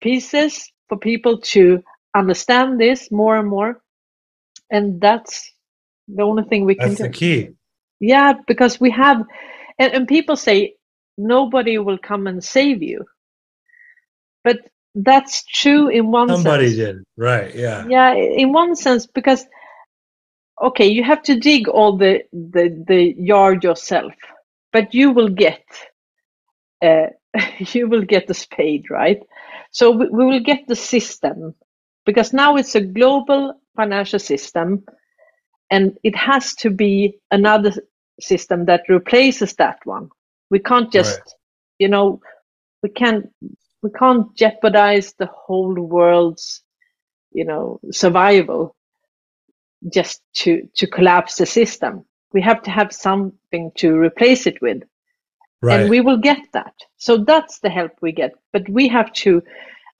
pieces 0.00 0.70
for 0.88 0.98
people 0.98 1.38
to 1.38 1.82
understand 2.14 2.80
this 2.80 3.10
more 3.10 3.36
and 3.38 3.48
more 3.48 3.80
and 4.70 5.00
that's 5.00 5.50
the 6.08 6.22
only 6.22 6.44
thing 6.44 6.64
we 6.64 6.74
can 6.74 6.88
that's 6.88 7.00
do. 7.00 7.04
the 7.04 7.10
key 7.10 7.48
yeah 8.00 8.34
because 8.46 8.80
we 8.80 8.90
have 8.90 9.24
and, 9.78 9.92
and 9.94 10.08
people 10.08 10.36
say 10.36 10.74
nobody 11.16 11.78
will 11.78 11.98
come 11.98 12.26
and 12.26 12.42
save 12.42 12.82
you 12.82 13.04
but 14.44 14.58
that's 14.94 15.44
true 15.44 15.88
in 15.88 16.10
one 16.10 16.28
somebody 16.28 16.66
sense. 16.66 16.76
did 16.76 16.96
right 17.16 17.54
yeah 17.54 17.86
yeah 17.88 18.12
in 18.14 18.52
one 18.52 18.74
sense 18.74 19.06
because 19.06 19.46
okay 20.60 20.86
you 20.86 21.02
have 21.02 21.22
to 21.22 21.38
dig 21.38 21.68
all 21.68 21.96
the 21.96 22.22
the, 22.32 22.84
the 22.86 23.14
yard 23.16 23.64
yourself 23.64 24.12
but 24.72 24.92
you 24.92 25.10
will 25.10 25.28
get 25.28 25.64
uh, 26.82 27.06
you 27.58 27.88
will 27.88 28.02
get 28.02 28.26
the 28.26 28.34
spade 28.34 28.86
right? 28.90 29.20
So 29.70 29.90
we, 29.92 30.08
we 30.08 30.26
will 30.26 30.40
get 30.40 30.66
the 30.68 30.76
system 30.76 31.54
because 32.06 32.32
now 32.32 32.56
it's 32.56 32.74
a 32.74 32.80
global 32.80 33.54
financial 33.76 34.18
system 34.18 34.84
and 35.70 35.96
it 36.02 36.16
has 36.16 36.54
to 36.56 36.70
be 36.70 37.18
another 37.30 37.72
system 38.20 38.66
that 38.66 38.82
replaces 38.88 39.54
that 39.54 39.78
one. 39.84 40.10
We 40.50 40.58
can't 40.58 40.92
just 40.92 41.18
right. 41.18 41.30
you 41.78 41.88
know 41.88 42.20
we 42.82 42.90
can't 42.90 43.26
we 43.82 43.90
can't 43.90 44.34
jeopardize 44.36 45.14
the 45.18 45.26
whole 45.26 45.74
world's 45.74 46.62
you 47.32 47.44
know 47.44 47.80
survival 47.90 48.76
just 49.92 50.22
to 50.34 50.68
to 50.76 50.86
collapse 50.86 51.36
the 51.36 51.46
system. 51.46 52.04
We 52.32 52.42
have 52.42 52.62
to 52.64 52.70
have 52.70 52.92
something 52.92 53.72
to 53.76 53.96
replace 53.98 54.46
it 54.46 54.60
with 54.62 54.82
right. 55.62 55.80
and 55.80 55.90
we 55.90 56.00
will 56.00 56.18
get 56.18 56.40
that 56.52 56.74
so 56.96 57.16
that's 57.16 57.60
the 57.60 57.70
help 57.70 57.92
we 58.00 58.12
get 58.12 58.32
but 58.52 58.68
we 58.68 58.88
have 58.88 59.12
to 59.12 59.42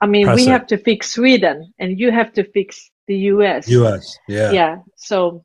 i 0.01 0.06
mean 0.06 0.26
Press 0.26 0.36
we 0.36 0.43
it. 0.43 0.51
have 0.51 0.66
to 0.66 0.76
fix 0.76 1.10
sweden 1.10 1.72
and 1.78 1.98
you 1.98 2.10
have 2.10 2.32
to 2.32 2.44
fix 2.44 2.90
the 3.06 3.16
us 3.16 3.68
us 3.70 4.18
yeah 4.28 4.51
yeah 4.51 4.76
so 4.97 5.44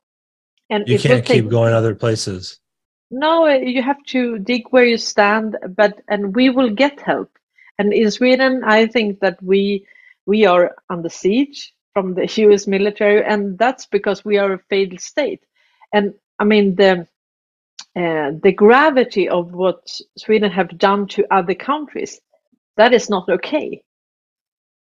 and 0.69 0.88
you 0.88 0.99
can't 0.99 1.26
keep 1.26 1.44
take- 1.44 1.49
going 1.49 1.73
other 1.73 1.95
places. 1.95 2.60
No, 3.10 3.48
uh, 3.48 3.53
you 3.53 3.81
have 3.81 4.03
to 4.07 4.38
dig 4.39 4.64
where 4.72 4.84
you 4.84 4.98
stand, 4.98 5.57
but 5.76 6.02
and 6.10 6.35
we 6.35 6.49
will 6.49 6.69
get 6.69 6.99
help. 6.99 7.31
And 7.80 7.94
in 7.94 8.11
Sweden, 8.11 8.64
I 8.65 8.88
think 8.88 9.19
that 9.22 9.41
we 9.41 9.85
we 10.26 10.45
are 10.45 10.76
under 10.89 11.10
siege 11.10 11.73
from 11.94 12.15
the 12.15 12.27
U.S. 12.44 12.68
military, 12.68 13.23
and 13.23 13.57
that's 13.57 13.85
because 13.85 14.26
we 14.26 14.38
are 14.38 14.53
a 14.53 14.60
failed 14.69 14.99
state. 14.99 15.44
And 15.94 16.14
I 16.39 16.44
mean 16.44 16.76
the 16.76 17.07
the 18.41 18.52
gravity 18.52 19.28
of 19.30 19.53
what 19.53 19.80
Sweden 20.18 20.52
have 20.52 20.78
done 20.78 21.07
to 21.07 21.26
other 21.32 21.56
countries, 21.56 22.19
that 22.76 22.94
is 22.94 23.10
not 23.10 23.28
okay. 23.30 23.82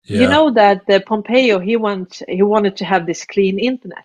Yeah. 0.04 0.20
You 0.20 0.28
know 0.28 0.50
that 0.52 0.82
uh, 0.90 1.00
Pompeo 1.06 1.58
he 1.58 1.76
want 1.76 2.22
he 2.28 2.42
wanted 2.42 2.76
to 2.76 2.84
have 2.84 3.06
this 3.06 3.24
clean 3.24 3.58
internet, 3.58 4.04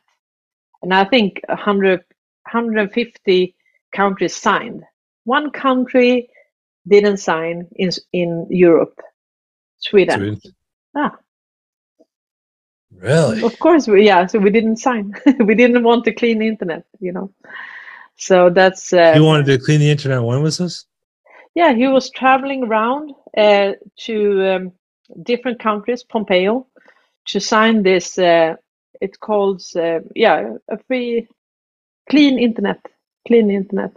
and 0.81 0.94
I 0.94 1.03
think 1.03 1.41
100, 1.48 1.99
150 1.99 3.56
countries 3.91 4.36
signed. 4.36 4.84
One 5.26 5.52
country 5.52 6.30
didn't 6.88 7.18
sign 7.18 7.68
in 7.76 7.91
in 8.14 8.48
Europe, 8.49 8.99
Sweden. 9.80 10.19
Sweden. 10.19 10.56
Ah, 10.95 11.18
Really? 13.02 13.44
of 13.44 13.57
course, 13.60 13.88
we, 13.88 14.06
yeah. 14.06 14.26
So 14.26 14.40
we 14.40 14.49
didn't 14.49 14.77
sign. 14.77 15.14
we 15.40 15.56
didn't 15.56 15.84
want 15.84 16.06
to 16.06 16.14
clean 16.14 16.41
internet, 16.41 16.84
you 16.99 17.11
know. 17.11 17.31
So 18.19 18.49
that's 18.49 18.91
uh, 18.91 19.13
You 19.15 19.23
wanted 19.23 19.45
to 19.45 19.57
clean 19.57 19.79
the 19.79 19.89
internet. 19.89 20.21
When 20.21 20.43
was 20.43 20.57
this? 20.57 20.85
yeah. 21.55 21.73
He 21.73 21.87
was 21.87 22.09
traveling 22.11 22.65
around 22.65 23.13
uh, 23.35 23.73
to 24.05 24.55
um, 24.55 24.71
different 25.23 25.59
countries, 25.59 26.03
Pompeo, 26.03 26.67
to 27.27 27.39
sign 27.39 27.81
this. 27.81 28.19
Uh, 28.19 28.55
it's 29.01 29.17
called 29.17 29.63
uh, 29.75 29.99
yeah, 30.15 30.55
a 30.67 30.77
free, 30.87 31.27
clean 32.09 32.37
internet, 32.37 32.85
clean 33.25 33.49
internet, 33.49 33.95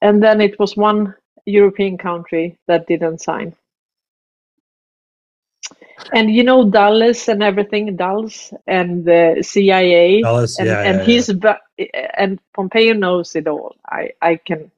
and 0.00 0.22
then 0.22 0.40
it 0.40 0.58
was 0.58 0.74
one 0.76 1.14
European 1.44 1.98
country 1.98 2.58
that 2.66 2.86
didn't 2.86 3.20
sign. 3.20 3.54
And 6.12 6.30
you 6.30 6.44
know 6.44 6.68
Dulles 6.70 7.28
and 7.28 7.42
everything, 7.42 7.96
Dulles 7.96 8.52
and 8.66 9.04
the 9.04 9.42
CIA, 9.42 10.22
Dulles? 10.22 10.58
and 10.58 10.68
yeah, 10.68 10.82
and 10.82 10.98
yeah, 10.98 11.04
he's 11.04 11.32
ba- 11.32 11.60
and 12.16 12.38
Pompeo 12.54 12.94
knows 12.94 13.34
it 13.34 13.48
all. 13.48 13.76
I 13.86 14.10
I 14.22 14.36
can, 14.36 14.70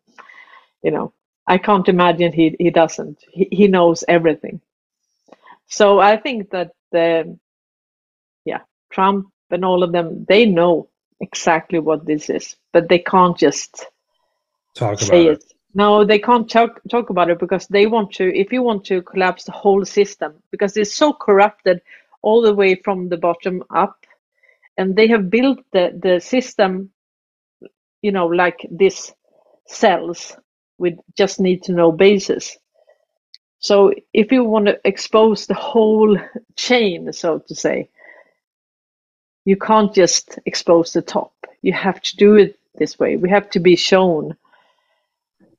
you 0.83 0.91
know, 0.91 1.13
I 1.47 1.59
can't 1.59 1.89
imagine 1.89 2.33
he 2.33 2.57
he 2.59 2.71
doesn't. 2.71 3.25
He 3.31 3.49
he 3.51 3.69
knows 3.69 4.05
everything. 4.09 4.61
So 5.69 5.99
I 6.01 6.17
think 6.17 6.51
that 6.51 6.73
the, 6.93 7.39
yeah, 8.45 8.61
Trump 8.91 9.29
and 9.51 9.65
all 9.65 9.83
of 9.83 9.93
them 9.93 10.25
they 10.29 10.47
know 10.47 10.89
exactly 11.21 11.79
what 11.79 12.07
this 12.07 12.31
is, 12.31 12.57
but 12.73 12.89
they 12.89 12.99
can't 13.01 13.37
just 13.39 13.87
Talk 14.75 15.03
about 15.03 15.09
say 15.09 15.27
it. 15.27 15.33
it. 15.33 15.45
No, 15.79 16.05
they 16.05 16.19
can't 16.19 16.51
talk 16.51 16.83
talk 16.91 17.11
about 17.11 17.31
it 17.31 17.39
because 17.41 17.69
they 17.69 17.87
want 17.87 18.13
to. 18.15 18.25
If 18.37 18.53
you 18.53 18.63
want 18.65 18.85
to 18.87 19.03
collapse 19.03 19.45
the 19.45 19.53
whole 19.53 19.85
system, 19.87 20.35
because 20.51 20.77
it's 20.77 20.95
so 20.95 21.15
corrupted 21.15 21.83
all 22.23 22.43
the 22.43 22.55
way 22.55 22.77
from 22.77 23.09
the 23.11 23.19
bottom 23.19 23.65
up, 23.71 23.97
and 24.79 24.97
they 24.97 25.09
have 25.09 25.31
built 25.31 25.61
the 25.73 25.93
the 26.03 26.21
system, 26.21 26.91
you 28.03 28.13
know, 28.13 28.27
like 28.27 28.67
this 28.71 29.15
cells 29.67 30.37
with 30.79 30.99
just 31.17 31.41
need 31.41 31.63
to 31.65 31.73
know 31.73 31.93
basis. 31.93 32.59
So 33.61 33.95
if 34.15 34.33
you 34.33 34.45
want 34.45 34.67
to 34.67 34.81
expose 34.85 35.47
the 35.47 35.55
whole 35.55 36.19
chain, 36.57 37.13
so 37.13 37.41
to 37.49 37.55
say, 37.55 37.91
you 39.45 39.57
can't 39.57 39.95
just 39.95 40.39
expose 40.47 40.93
the 40.93 41.03
top. 41.03 41.33
You 41.63 41.75
have 41.75 42.01
to 42.03 42.17
do 42.17 42.37
it 42.37 42.59
this 42.77 42.99
way. 42.99 43.17
We 43.17 43.31
have 43.31 43.51
to 43.51 43.61
be 43.61 43.77
shown. 43.77 44.37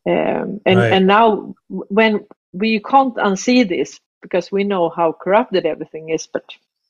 Um, 0.07 0.61
and 0.65 0.79
Right. 0.79 0.93
and 0.93 1.07
now 1.07 1.53
when 1.67 2.25
we 2.53 2.79
can't 2.79 3.15
unsee 3.15 3.67
this 3.67 3.99
because 4.21 4.51
we 4.51 4.63
know 4.63 4.89
how 4.89 5.11
corrupted 5.13 5.65
everything 5.65 6.09
is, 6.09 6.27
but 6.27 6.43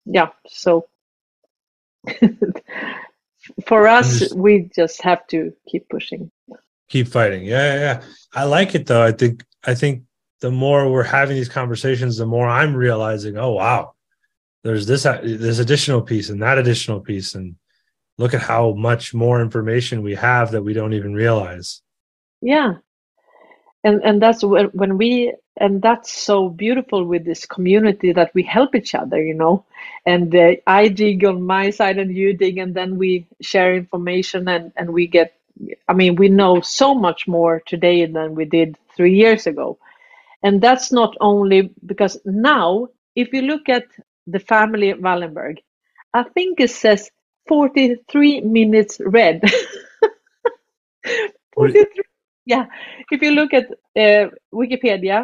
yeah, 0.05 0.29
so 0.47 0.87
for 3.65 3.87
us, 3.87 4.19
just- 4.19 4.35
we 4.35 4.69
just 4.75 5.01
have 5.01 5.25
to 5.27 5.53
keep 5.67 5.89
pushing. 5.89 6.31
Keep 6.89 7.07
fighting. 7.07 7.43
Yeah, 7.45 7.73
yeah, 7.75 7.79
yeah. 7.79 8.01
I 8.33 8.45
like 8.45 8.73
it 8.73 8.87
though. 8.87 9.03
I 9.03 9.11
think 9.11 9.45
I 9.63 9.75
think 9.75 10.03
the 10.41 10.49
more 10.51 10.89
we're 10.91 11.03
having 11.03 11.35
these 11.35 11.49
conversations, 11.49 12.17
the 12.17 12.25
more 12.25 12.47
I'm 12.47 12.73
realizing, 12.75 13.37
oh 13.37 13.51
wow, 13.51 13.93
there's 14.63 14.87
this 14.87 15.03
this 15.03 15.59
additional 15.59 16.01
piece 16.01 16.29
and 16.29 16.41
that 16.41 16.57
additional 16.57 16.99
piece, 16.99 17.35
and 17.35 17.55
look 18.17 18.33
at 18.33 18.41
how 18.41 18.71
much 18.73 19.13
more 19.13 19.39
information 19.41 20.01
we 20.01 20.15
have 20.15 20.51
that 20.51 20.63
we 20.63 20.73
don't 20.73 20.93
even 20.93 21.13
realize. 21.13 21.81
Yeah. 22.41 22.75
And 23.83 24.03
and 24.03 24.21
that's 24.21 24.43
when 24.43 24.67
when 24.67 24.97
we 24.97 25.33
and 25.57 25.81
that's 25.81 26.11
so 26.11 26.49
beautiful 26.49 27.05
with 27.05 27.25
this 27.25 27.45
community 27.47 28.13
that 28.13 28.31
we 28.35 28.43
help 28.43 28.75
each 28.75 28.95
other, 28.95 29.21
you 29.23 29.33
know. 29.35 29.65
And 30.05 30.35
uh, 30.35 30.53
I 30.67 30.89
dig 30.89 31.25
on 31.25 31.43
my 31.43 31.71
side 31.71 31.97
and 31.97 32.15
you 32.15 32.33
dig, 32.33 32.59
and 32.59 32.75
then 32.75 32.97
we 32.97 33.27
share 33.41 33.75
information 33.75 34.47
and 34.49 34.73
and 34.77 34.93
we 34.93 35.07
get. 35.07 35.33
I 35.89 35.93
mean, 35.93 36.15
we 36.15 36.29
know 36.29 36.61
so 36.61 36.95
much 36.95 37.27
more 37.27 37.61
today 37.65 38.05
than 38.05 38.35
we 38.35 38.45
did 38.45 38.77
three 38.97 39.15
years 39.15 39.47
ago, 39.47 39.79
and 40.43 40.61
that's 40.61 40.91
not 40.91 41.15
only 41.21 41.71
because 41.85 42.19
now, 42.25 42.89
if 43.15 43.33
you 43.33 43.43
look 43.43 43.69
at 43.69 43.85
the 44.27 44.39
family 44.39 44.93
Wallenberg, 44.93 45.59
I 46.13 46.23
think 46.23 46.59
it 46.61 46.71
says 46.71 47.11
43 47.47 48.41
minutes 48.41 48.99
read. 49.01 49.43
43 51.55 51.85
yeah 52.53 52.65
if 53.11 53.21
you 53.21 53.31
look 53.31 53.53
at 53.53 53.65
uh, 54.03 54.25
wikipedia 54.61 55.19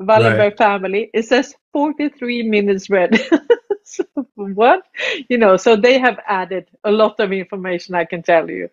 wallenberg 0.00 0.56
family 0.56 1.10
it 1.12 1.24
says 1.26 1.54
43 1.72 2.42
minutes 2.44 2.90
read. 2.90 3.20
So 3.84 4.04
what? 4.36 4.84
You 5.28 5.36
know 5.38 5.56
so 5.56 5.76
they 5.76 5.98
have 5.98 6.18
added 6.26 6.64
a 6.84 6.90
lot 6.90 7.20
of 7.20 7.32
information 7.32 7.94
i 7.94 8.04
can 8.04 8.22
tell 8.22 8.48
you. 8.48 8.70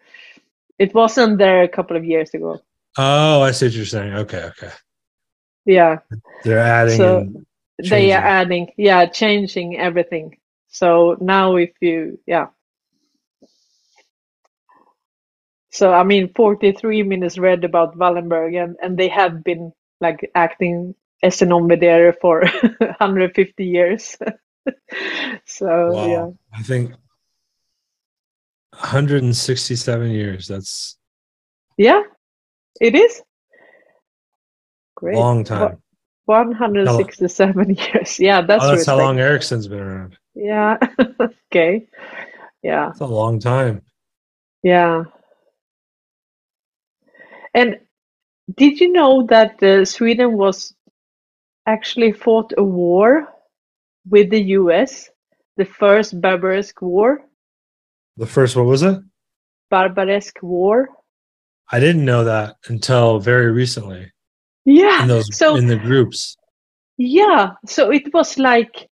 It 0.78 0.94
wasn't 0.94 1.40
there 1.40 1.64
a 1.64 1.68
couple 1.68 1.98
of 1.98 2.06
years 2.06 2.34
ago. 2.34 2.62
Oh, 2.98 3.42
I 3.42 3.52
see 3.52 3.66
what 3.66 3.74
you're 3.74 3.86
saying. 3.86 4.14
Okay, 4.14 4.44
okay. 4.52 4.72
yeah. 5.66 5.98
They're 6.44 6.60
adding. 6.60 6.98
So, 6.98 7.44
they 7.84 8.12
are 8.12 8.22
adding 8.22 8.72
yeah 8.78 9.06
changing 9.06 9.78
everything. 9.78 10.38
So 10.68 11.18
now 11.20 11.56
if 11.56 11.72
you 11.82 12.20
yeah 12.26 12.48
so 15.72 15.94
i 15.94 16.04
mean 16.04 16.32
43 16.34 17.04
minutes 17.04 17.38
read 17.38 17.64
about 17.64 17.98
wallenberg 17.98 18.62
and, 18.62 18.76
and 18.82 18.98
they 18.98 19.08
have 19.08 19.44
been 19.44 19.72
like 20.02 20.30
acting 20.36 20.96
as 21.22 21.42
an 21.42 21.52
there 21.80 22.14
for 22.14 22.46
150 22.80 23.66
years 23.66 24.18
so 25.46 25.92
Wow. 25.92 26.08
yeah 26.08 26.28
I 26.58 26.64
think 26.64 26.94
167 28.72 30.12
years. 30.12 30.48
That's 30.48 30.98
yeah 31.78 32.02
it 32.80 32.96
is 32.96 33.22
great 34.96 35.18
long 35.18 35.44
time. 35.44 35.82
167 36.26 37.76
years 37.76 38.20
yeah 38.20 38.42
that's, 38.42 38.64
oh, 38.64 38.76
that's 38.76 38.86
how 38.86 38.98
long 38.98 39.20
Ericsson's 39.20 39.68
been 39.68 39.80
around. 39.80 40.18
yeah 40.36 40.78
okay 41.52 41.88
yeah 42.64 42.88
That's 42.88 43.02
a 43.02 43.06
long 43.06 43.40
time. 43.40 43.82
Yeah. 44.64 45.04
And 47.54 47.80
did 48.58 48.80
you 48.80 48.92
know 48.92 49.26
that 49.28 49.62
uh, 49.64 49.86
Sweden 49.86 50.34
was 50.38 50.74
actually 51.66 52.12
fought 52.12 52.54
a 52.58 52.64
war 52.64 53.28
with 54.10 54.30
the 54.30 54.42
US, 54.60 55.10
the 55.58 55.66
first 55.66 56.20
Barbaresque 56.20 56.82
War? 56.82 57.22
The 58.18 58.26
first, 58.26 58.56
what 58.56 58.66
was 58.66 58.84
it? 58.84 59.00
Barbaresque 59.72 60.42
War? 60.42 60.90
I 61.72 61.80
didn't 61.80 62.06
know 62.06 62.24
that 62.24 62.56
until 62.68 63.20
very 63.20 63.52
recently 63.52 64.12
Yeah. 64.66 65.04
in 65.04 65.08
those 65.08 65.36
So 65.38 65.56
in 65.56 65.68
the 65.68 65.78
groups. 65.78 66.36
yeah, 66.98 67.52
so 67.66 67.92
it 67.92 68.12
was 68.14 68.38
like 68.40 68.90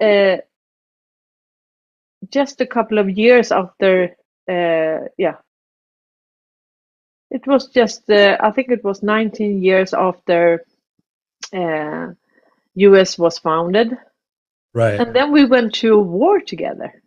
uh, 0.00 0.36
just 2.30 2.60
a 2.60 2.66
couple 2.66 2.98
of 2.98 3.08
years 3.10 3.50
after 3.52 4.14
uh, 4.48 5.08
yeah. 5.16 5.36
It 7.30 7.46
was 7.46 7.68
just 7.68 8.10
uh, 8.10 8.36
I 8.40 8.50
think 8.50 8.70
it 8.70 8.84
was 8.84 9.02
19 9.02 9.62
years 9.62 9.94
after 9.94 10.64
uh, 11.54 12.08
US 12.74 13.18
was 13.18 13.38
founded. 13.38 13.96
Right. 14.72 15.00
and 15.00 15.14
then 15.14 15.32
we 15.32 15.46
went 15.46 15.74
to 15.82 15.98
war 15.98 16.40
together 16.40 17.02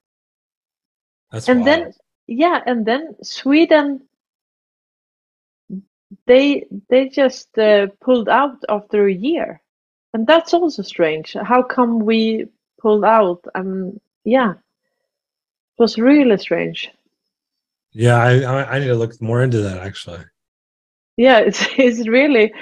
That's 1.32 1.48
and 1.48 1.62
wild. 1.62 1.68
then 1.68 1.94
yeah 2.28 2.60
and 2.66 2.86
then 2.86 3.16
sweden 3.24 4.02
they 6.28 6.66
they 6.90 7.08
just 7.10 7.58
uh, 7.58 7.88
pulled 8.02 8.28
out 8.28 8.58
after 8.68 9.08
a 9.08 9.14
year 9.14 9.62
and 10.14 10.28
that's 10.28 10.54
also 10.54 10.82
strange 10.84 11.38
how 11.42 11.64
come 11.64 12.00
we 12.00 12.48
pulled 12.82 13.06
out 13.06 13.46
and 13.56 14.00
yeah 14.26 14.52
it 14.52 15.80
was 15.80 15.98
really 15.98 16.38
strange 16.38 16.92
Yeah, 17.94 18.18
I 18.18 18.76
I 18.76 18.80
need 18.80 18.88
to 18.88 18.96
look 18.96 19.22
more 19.22 19.44
into 19.44 19.62
that 19.62 19.80
actually. 19.80 20.24
Yeah, 21.18 21.40
it's 21.40 21.66
it's 21.78 22.08
really. 22.08 22.54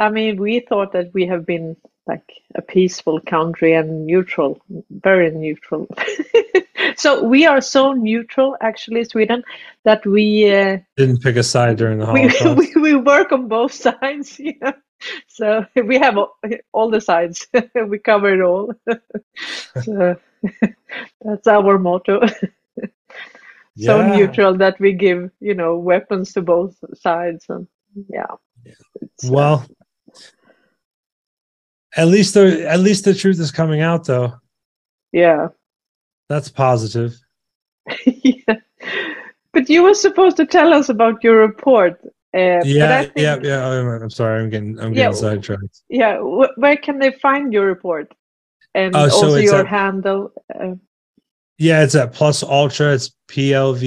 I 0.00 0.10
mean, 0.10 0.40
we 0.40 0.60
thought 0.60 0.92
that 0.92 1.12
we 1.12 1.26
have 1.26 1.44
been 1.44 1.76
like 2.06 2.32
a 2.54 2.62
peaceful 2.62 3.20
country 3.20 3.74
and 3.74 4.06
neutral, 4.06 4.60
very 4.90 5.30
neutral. 5.30 5.88
so 6.96 7.24
we 7.24 7.46
are 7.46 7.60
so 7.60 7.92
neutral, 7.92 8.56
actually, 8.60 9.04
Sweden, 9.04 9.42
that 9.84 10.06
we 10.06 10.50
uh, 10.50 10.78
didn't 10.96 11.20
pick 11.20 11.36
a 11.36 11.42
side 11.42 11.76
during 11.76 11.98
the 11.98 12.06
Holocaust. 12.06 12.56
We, 12.56 12.72
we, 12.76 12.94
we 12.94 12.96
work 12.96 13.32
on 13.32 13.48
both 13.48 13.72
sides. 13.72 14.40
Yeah. 14.40 14.72
So 15.26 15.66
we 15.76 15.98
have 15.98 16.16
all, 16.16 16.38
all 16.72 16.90
the 16.90 17.00
sides. 17.00 17.46
we 17.74 17.98
cover 17.98 18.34
it 18.34 18.40
all. 18.40 18.72
so 19.82 20.16
that's 21.22 21.46
our 21.46 21.78
motto. 21.78 22.22
So 23.78 24.00
yeah. 24.00 24.16
neutral 24.16 24.54
that 24.56 24.78
we 24.80 24.92
give, 24.92 25.30
you 25.40 25.54
know, 25.54 25.76
weapons 25.76 26.32
to 26.32 26.42
both 26.42 26.76
sides, 26.94 27.46
and 27.48 27.66
yeah. 28.08 28.26
Uh, 28.66 28.70
well, 29.24 29.66
at 31.96 32.08
least 32.08 32.34
the 32.34 32.68
at 32.68 32.80
least 32.80 33.04
the 33.04 33.14
truth 33.14 33.40
is 33.40 33.50
coming 33.50 33.80
out, 33.80 34.04
though. 34.04 34.34
Yeah. 35.12 35.48
That's 36.28 36.48
positive. 36.48 37.18
yeah. 38.06 38.56
But 39.52 39.68
you 39.68 39.82
were 39.82 39.94
supposed 39.94 40.36
to 40.36 40.46
tell 40.46 40.72
us 40.72 40.88
about 40.88 41.24
your 41.24 41.36
report. 41.36 42.00
Uh, 42.36 42.60
yeah, 42.62 43.02
think, 43.02 43.12
yeah, 43.16 43.38
yeah. 43.42 43.66
I'm 43.66 44.10
sorry, 44.10 44.42
I'm 44.42 44.50
getting, 44.50 44.78
I'm 44.78 44.92
getting 44.92 44.96
yeah, 44.96 45.12
sidetracked. 45.12 45.82
Yeah, 45.88 46.18
where 46.20 46.76
can 46.76 46.98
they 46.98 47.12
find 47.12 47.52
your 47.52 47.64
report? 47.64 48.12
And 48.74 48.94
oh, 48.94 49.08
so 49.08 49.14
also 49.14 49.36
your 49.36 49.64
handle. 49.64 50.32
Uh, 50.54 50.74
yeah, 51.58 51.82
it's 51.82 51.96
at 51.96 52.12
Plus 52.12 52.42
Ultra. 52.44 52.94
It's 52.94 53.14
plvsvltra 53.28 53.86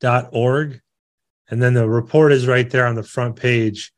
dot 0.00 0.28
org, 0.32 0.80
and 1.48 1.62
then 1.62 1.74
the 1.74 1.88
report 1.88 2.32
is 2.32 2.48
right 2.48 2.68
there 2.68 2.86
on 2.86 2.96
the 2.96 3.02
front 3.02 3.36
page. 3.36 3.92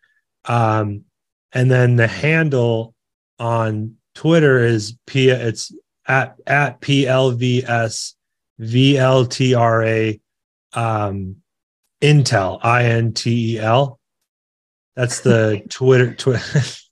Um, 0.44 1.05
and 1.52 1.70
then 1.70 1.97
the 1.97 2.06
handle 2.06 2.94
on 3.39 3.97
Twitter 4.14 4.59
is 4.59 4.97
P. 5.06 5.31
It's 5.31 5.73
at 6.06 6.36
at 6.47 6.81
plvsvltra 6.82 8.20
um, 10.74 11.36
Intel, 12.02 12.59
I 12.62 12.85
N 12.85 13.12
T 13.14 13.55
E 13.55 13.59
L. 13.59 13.98
That's 14.94 15.20
the 15.20 15.62
Twitter. 15.70 16.14
Twitter. 16.14 16.43
it's 16.55 16.90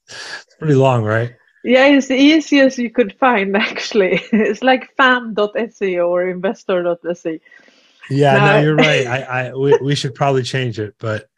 pretty 0.57 0.75
long, 0.75 1.03
right? 1.03 1.35
Yeah, 1.63 1.85
it's 1.87 2.07
the 2.07 2.15
easiest 2.15 2.77
you 2.77 2.89
could 2.89 3.13
find 3.19 3.55
actually. 3.69 4.21
It's 4.31 4.63
like 4.63 4.95
fam.se 4.97 5.99
or 5.99 6.29
investor.se. 6.29 7.39
Yeah, 8.09 8.33
now, 8.33 8.45
no, 8.45 8.61
you're 8.61 8.75
right. 8.75 9.07
I, 9.07 9.21
I 9.21 9.53
we, 9.53 9.77
we 9.81 9.95
should 9.95 10.15
probably 10.15 10.43
change 10.43 10.79
it, 10.79 10.95
but 10.99 11.29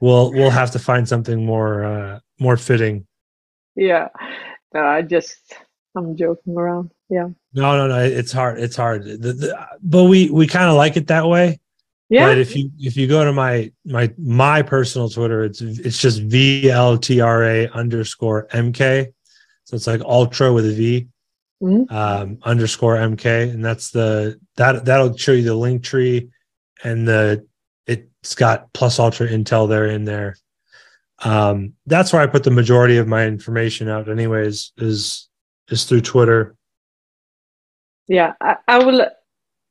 we'll 0.00 0.32
we'll 0.32 0.50
have 0.50 0.70
to 0.72 0.78
find 0.78 1.08
something 1.08 1.44
more 1.44 1.84
uh 1.84 2.20
more 2.38 2.56
fitting. 2.56 3.06
Yeah. 3.76 4.08
No, 4.74 4.84
I 4.84 5.02
just 5.02 5.54
I'm 5.96 6.16
joking 6.16 6.56
around. 6.56 6.90
Yeah. 7.08 7.28
No, 7.52 7.76
no, 7.76 7.88
no. 7.88 7.98
It's 8.00 8.32
hard. 8.32 8.60
It's 8.60 8.76
hard. 8.76 9.04
The, 9.04 9.32
the, 9.32 9.68
but 9.82 10.04
we 10.04 10.30
we 10.30 10.46
kind 10.46 10.68
of 10.70 10.76
like 10.76 10.96
it 10.96 11.06
that 11.08 11.26
way. 11.26 11.60
Yeah. 12.08 12.26
But 12.26 12.38
if 12.38 12.56
you 12.56 12.70
if 12.78 12.96
you 12.96 13.06
go 13.06 13.24
to 13.24 13.32
my 13.32 13.72
my 13.84 14.12
my 14.18 14.62
personal 14.62 15.08
Twitter, 15.08 15.44
it's 15.44 15.60
it's 15.60 15.98
just 15.98 16.28
VLTRA 16.28 17.72
underscore 17.72 18.48
MK. 18.48 19.12
So 19.70 19.76
it's 19.76 19.86
like 19.86 20.00
ultra 20.00 20.52
with 20.52 20.66
a 20.66 20.72
v, 20.72 21.06
mm-hmm. 21.62 21.94
um, 21.94 22.38
underscore 22.42 22.96
MK. 22.96 23.52
And 23.54 23.64
that's 23.64 23.92
the 23.92 24.40
that 24.56 24.84
that'll 24.84 25.16
show 25.16 25.30
you 25.30 25.44
the 25.44 25.54
link 25.54 25.84
tree 25.84 26.30
and 26.82 27.06
the 27.06 27.46
it's 27.86 28.34
got 28.34 28.72
plus 28.72 28.98
ultra 28.98 29.28
intel 29.28 29.68
there 29.68 29.86
in 29.86 30.04
there. 30.04 30.36
Um, 31.20 31.74
that's 31.86 32.12
where 32.12 32.20
I 32.20 32.26
put 32.26 32.42
the 32.42 32.50
majority 32.50 32.96
of 32.96 33.06
my 33.06 33.26
information 33.26 33.88
out 33.88 34.08
anyways, 34.08 34.72
is 34.76 35.28
is 35.68 35.84
through 35.84 36.00
Twitter. 36.00 36.56
Yeah, 38.08 38.32
I, 38.40 38.56
I 38.66 38.78
will 38.78 39.06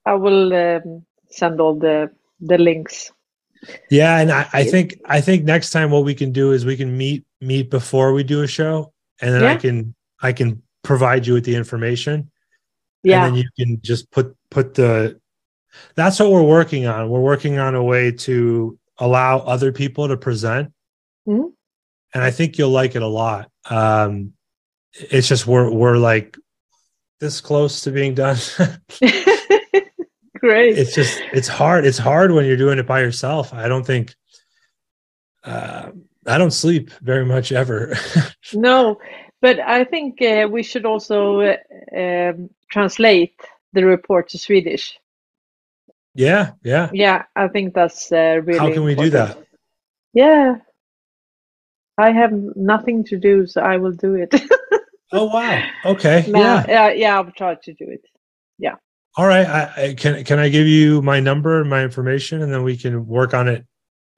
I 0.05 0.13
will 0.13 0.53
um, 0.53 1.05
send 1.29 1.59
all 1.59 1.75
the 1.75 2.09
the 2.39 2.57
links. 2.57 3.11
Yeah, 3.89 4.19
and 4.19 4.31
I, 4.31 4.47
I, 4.53 4.63
think 4.63 4.95
I 5.03 5.19
think 5.19 5.43
next 5.43 5.71
time 5.71 5.91
what 5.91 6.05
we 6.05 6.15
can 6.15 6.31
do 6.31 6.53
is 6.53 6.65
we 6.65 6.77
can 6.77 6.97
meet 6.97 7.25
meet 7.41 7.69
before 7.69 8.13
we 8.13 8.23
do 8.23 8.41
a 8.41 8.47
show, 8.47 8.93
and 9.21 9.33
then 9.33 9.41
yeah. 9.41 9.51
I 9.51 9.55
can 9.55 9.95
I 10.21 10.33
can 10.33 10.61
provide 10.83 11.27
you 11.27 11.33
with 11.33 11.45
the 11.45 11.55
information. 11.55 12.31
Yeah, 13.03 13.25
and 13.25 13.35
then 13.35 13.43
you 13.43 13.49
can 13.57 13.81
just 13.81 14.11
put 14.11 14.35
put 14.49 14.73
the. 14.73 15.19
That's 15.95 16.19
what 16.19 16.31
we're 16.31 16.43
working 16.43 16.87
on. 16.87 17.09
We're 17.09 17.21
working 17.21 17.59
on 17.59 17.75
a 17.75 17.83
way 17.83 18.11
to 18.11 18.77
allow 18.97 19.39
other 19.39 19.71
people 19.71 20.07
to 20.07 20.17
present, 20.17 20.73
mm-hmm. 21.27 21.49
and 22.13 22.23
I 22.23 22.31
think 22.31 22.57
you'll 22.57 22.71
like 22.71 22.95
it 22.95 23.01
a 23.01 23.07
lot. 23.07 23.49
Um, 23.69 24.33
it's 24.93 25.27
just 25.27 25.47
we're 25.47 25.71
we're 25.71 25.97
like 25.97 26.37
this 27.19 27.39
close 27.41 27.81
to 27.81 27.91
being 27.91 28.15
done. 28.15 28.37
Great. 30.39 30.77
It's 30.77 30.95
just 30.95 31.21
it's 31.33 31.47
hard. 31.47 31.85
It's 31.85 31.97
hard 31.97 32.31
when 32.31 32.45
you're 32.45 32.57
doing 32.57 32.79
it 32.79 32.87
by 32.87 33.01
yourself. 33.01 33.53
I 33.53 33.67
don't 33.67 33.85
think 33.85 34.15
uh, 35.43 35.91
I 36.25 36.37
don't 36.37 36.51
sleep 36.51 36.91
very 37.01 37.25
much 37.25 37.51
ever. 37.51 37.95
no, 38.53 38.99
but 39.41 39.59
I 39.59 39.83
think 39.83 40.21
uh, 40.21 40.47
we 40.51 40.63
should 40.63 40.85
also 40.85 41.41
uh, 41.41 41.55
um, 41.95 42.49
translate 42.69 43.39
the 43.73 43.85
report 43.85 44.29
to 44.29 44.37
Swedish. 44.37 44.97
Yeah, 46.15 46.51
yeah, 46.63 46.89
yeah. 46.93 47.23
I 47.35 47.47
think 47.47 47.73
that's 47.73 48.11
uh, 48.11 48.41
really. 48.43 48.59
How 48.59 48.73
can 48.73 48.83
we 48.83 48.95
do 48.95 49.09
that? 49.11 49.37
Yeah, 50.13 50.55
I 51.97 52.11
have 52.11 52.33
nothing 52.55 53.03
to 53.05 53.17
do, 53.17 53.47
so 53.47 53.61
I 53.61 53.77
will 53.77 53.93
do 53.93 54.15
it. 54.15 54.33
oh 55.13 55.25
wow! 55.25 55.63
Okay. 55.85 56.25
yeah. 56.27 56.65
Yeah, 56.67 56.91
yeah. 56.91 57.15
I'll 57.15 57.31
try 57.31 57.55
to 57.55 57.73
do 57.73 57.85
it. 57.87 58.01
Yeah 58.57 58.75
all 59.17 59.27
right 59.27 59.47
I, 59.47 59.83
I, 59.83 59.93
can 59.95 60.23
can 60.23 60.39
i 60.39 60.49
give 60.49 60.67
you 60.67 61.01
my 61.01 61.19
number 61.19 61.63
my 61.65 61.83
information 61.83 62.41
and 62.41 62.53
then 62.53 62.63
we 62.63 62.77
can 62.77 63.07
work 63.07 63.33
on 63.33 63.47
it 63.47 63.65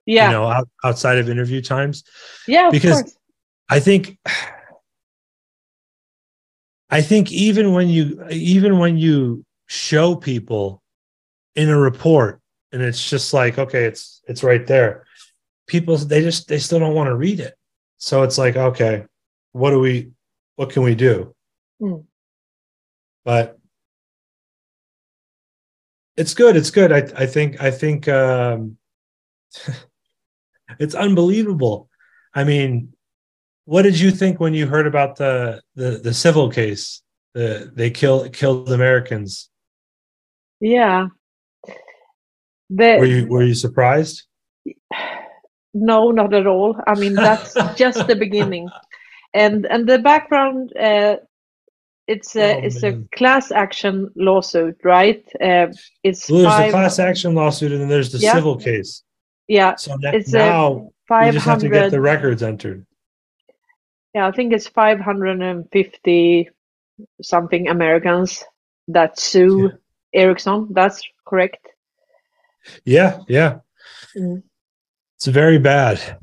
yeah 0.06 0.26
you 0.26 0.32
know 0.32 0.46
out, 0.46 0.68
outside 0.84 1.18
of 1.18 1.28
interview 1.28 1.60
times 1.60 2.04
yeah 2.46 2.70
because 2.70 3.16
i 3.68 3.78
think 3.78 4.18
i 6.90 7.00
think 7.00 7.30
even 7.32 7.72
when 7.72 7.88
you 7.88 8.24
even 8.30 8.78
when 8.78 8.96
you 8.96 9.44
show 9.66 10.14
people 10.14 10.82
in 11.54 11.68
a 11.68 11.78
report 11.78 12.40
and 12.72 12.82
it's 12.82 13.08
just 13.08 13.32
like 13.32 13.58
okay 13.58 13.84
it's 13.84 14.22
it's 14.26 14.42
right 14.42 14.66
there 14.66 15.04
people 15.66 15.96
they 15.96 16.20
just 16.20 16.48
they 16.48 16.58
still 16.58 16.78
don't 16.78 16.94
want 16.94 17.08
to 17.08 17.14
read 17.14 17.40
it 17.40 17.54
so 17.98 18.22
it's 18.22 18.38
like 18.38 18.56
okay 18.56 19.04
what 19.52 19.70
do 19.70 19.78
we 19.78 20.10
what 20.56 20.70
can 20.70 20.82
we 20.82 20.94
do 20.94 21.34
mm. 21.80 22.04
but 23.24 23.58
it's 26.16 26.34
good. 26.34 26.56
It's 26.56 26.70
good. 26.70 26.92
I 26.92 27.22
I 27.22 27.26
think 27.26 27.60
I 27.60 27.70
think 27.70 28.08
um, 28.08 28.76
it's 30.78 30.94
unbelievable. 30.94 31.88
I 32.34 32.44
mean, 32.44 32.92
what 33.64 33.82
did 33.82 33.98
you 33.98 34.10
think 34.10 34.40
when 34.40 34.54
you 34.54 34.66
heard 34.66 34.86
about 34.86 35.16
the 35.16 35.62
the, 35.74 36.00
the 36.02 36.14
civil 36.14 36.50
case? 36.50 37.02
The 37.34 37.70
they 37.74 37.90
kill 37.90 38.28
killed 38.28 38.70
Americans. 38.70 39.48
Yeah. 40.60 41.08
The, 42.70 42.96
were 42.98 43.04
you 43.04 43.26
were 43.26 43.42
you 43.42 43.54
surprised? 43.54 44.24
No, 45.74 46.10
not 46.10 46.34
at 46.34 46.46
all. 46.46 46.76
I 46.86 46.94
mean, 46.94 47.14
that's 47.14 47.54
just 47.76 48.06
the 48.06 48.16
beginning, 48.16 48.68
and 49.34 49.66
and 49.66 49.88
the 49.88 49.98
background 49.98 50.72
uh, 50.76 51.16
it's 52.06 52.34
a 52.36 52.56
oh, 52.56 52.60
it's 52.62 52.82
man. 52.82 53.08
a 53.12 53.16
class 53.16 53.52
action 53.52 54.10
lawsuit, 54.16 54.76
right? 54.84 55.24
Uh, 55.40 55.68
it's 56.02 56.28
well, 56.28 56.42
there's 56.42 56.52
five, 56.52 56.68
a 56.68 56.72
class 56.72 56.98
action 56.98 57.34
lawsuit, 57.34 57.72
and 57.72 57.80
then 57.80 57.88
there's 57.88 58.12
the 58.12 58.18
yeah. 58.18 58.34
civil 58.34 58.56
case. 58.56 59.02
Yeah, 59.48 59.76
so 59.76 59.96
that, 60.02 60.14
it's 60.14 60.32
now 60.32 60.90
you 61.10 61.32
just 61.32 61.46
have 61.46 61.60
to 61.60 61.68
get 61.68 61.90
the 61.90 62.00
records 62.00 62.42
entered. 62.42 62.86
Yeah, 64.14 64.26
I 64.26 64.32
think 64.32 64.52
it's 64.52 64.68
550 64.68 66.50
something 67.22 67.68
Americans 67.68 68.44
that 68.88 69.18
sue 69.18 69.70
yeah. 70.12 70.20
Ericsson. 70.20 70.68
That's 70.70 71.02
correct. 71.26 71.66
Yeah, 72.84 73.20
yeah. 73.28 73.58
Mm. 74.16 74.42
It's 75.16 75.26
very 75.26 75.58
bad. 75.58 76.18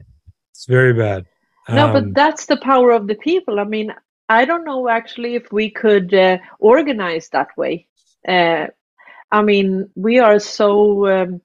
It's 0.51 0.65
very 0.65 0.93
bad. 0.93 1.25
No, 1.67 1.87
um, 1.87 1.93
but 1.93 2.13
that's 2.13 2.45
the 2.45 2.57
power 2.57 2.91
of 2.91 3.07
the 3.07 3.15
people. 3.15 3.59
I 3.59 3.63
mean, 3.63 3.93
I 4.27 4.45
don't 4.45 4.65
know 4.65 4.89
actually 4.89 5.35
if 5.35 5.51
we 5.51 5.69
could 5.69 6.13
uh, 6.13 6.37
organize 6.59 7.29
that 7.29 7.49
way. 7.57 7.87
Uh, 8.27 8.67
I 9.31 9.41
mean, 9.41 9.89
we 9.95 10.19
are 10.19 10.39
so 10.39 11.07
um, 11.07 11.41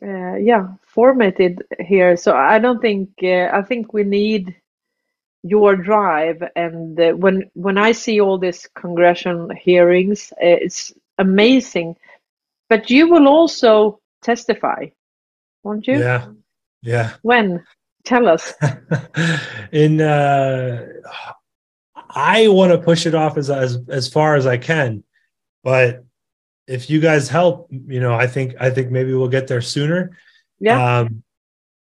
uh, 0.00 0.36
yeah 0.36 0.68
formatted 0.86 1.62
here, 1.80 2.16
so 2.16 2.34
I 2.34 2.58
don't 2.58 2.80
think 2.80 3.10
uh, 3.22 3.50
I 3.52 3.62
think 3.62 3.92
we 3.92 4.04
need 4.04 4.54
your 5.42 5.76
drive. 5.76 6.42
And 6.54 6.98
uh, 6.98 7.12
when 7.12 7.50
when 7.54 7.78
I 7.78 7.92
see 7.92 8.20
all 8.20 8.38
these 8.38 8.68
congressional 8.74 9.50
hearings, 9.50 10.32
uh, 10.32 10.58
it's 10.62 10.92
amazing 11.18 11.96
but 12.72 12.88
you 12.88 13.06
will 13.06 13.28
also 13.28 14.00
testify, 14.22 14.86
won't 15.62 15.86
you? 15.86 15.98
Yeah. 15.98 16.28
Yeah. 16.80 17.12
When? 17.20 17.66
Tell 18.06 18.26
us. 18.26 18.54
In 19.72 20.00
uh 20.00 20.86
I 22.08 22.48
want 22.48 22.72
to 22.72 22.78
push 22.78 23.04
it 23.04 23.14
off 23.14 23.36
as 23.36 23.50
as 23.50 23.76
as 23.90 24.08
far 24.08 24.36
as 24.36 24.46
I 24.46 24.56
can, 24.56 25.04
but 25.62 26.06
if 26.66 26.88
you 26.88 27.00
guys 27.00 27.28
help, 27.28 27.68
you 27.70 28.00
know, 28.00 28.14
I 28.14 28.26
think 28.26 28.54
I 28.60 28.70
think 28.70 28.90
maybe 28.90 29.12
we'll 29.14 29.28
get 29.28 29.48
there 29.48 29.60
sooner. 29.60 30.16
Yeah. 30.60 31.00
Um, 31.00 31.22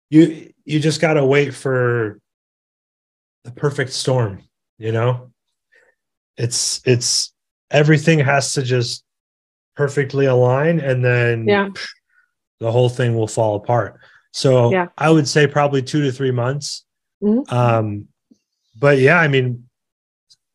you 0.10 0.52
you 0.66 0.80
just 0.80 1.02
got 1.02 1.14
to 1.14 1.26
wait 1.26 1.54
for 1.54 2.20
the 3.44 3.52
perfect 3.52 3.94
storm. 3.94 4.44
You 4.78 4.92
know, 4.92 5.32
it's 6.38 6.82
it's 6.86 7.34
everything 7.70 8.20
has 8.20 8.54
to 8.54 8.64
just 8.64 9.04
perfectly 9.76 10.26
align, 10.26 10.80
and 10.80 11.04
then 11.04 11.48
yeah. 11.48 11.70
the 12.60 12.72
whole 12.72 12.90
thing 12.90 13.16
will 13.16 13.28
fall 13.28 13.56
apart. 13.56 14.00
So 14.34 14.72
yeah. 14.72 14.88
I 14.98 15.10
would 15.10 15.28
say 15.28 15.48
probably 15.48 15.82
two 15.82 16.04
to 16.04 16.12
three 16.12 16.32
months. 16.32 16.86
Mm-hmm. 17.22 17.54
Um, 17.54 18.08
but 18.80 18.98
yeah, 18.98 19.20
I 19.20 19.28
mean, 19.28 19.70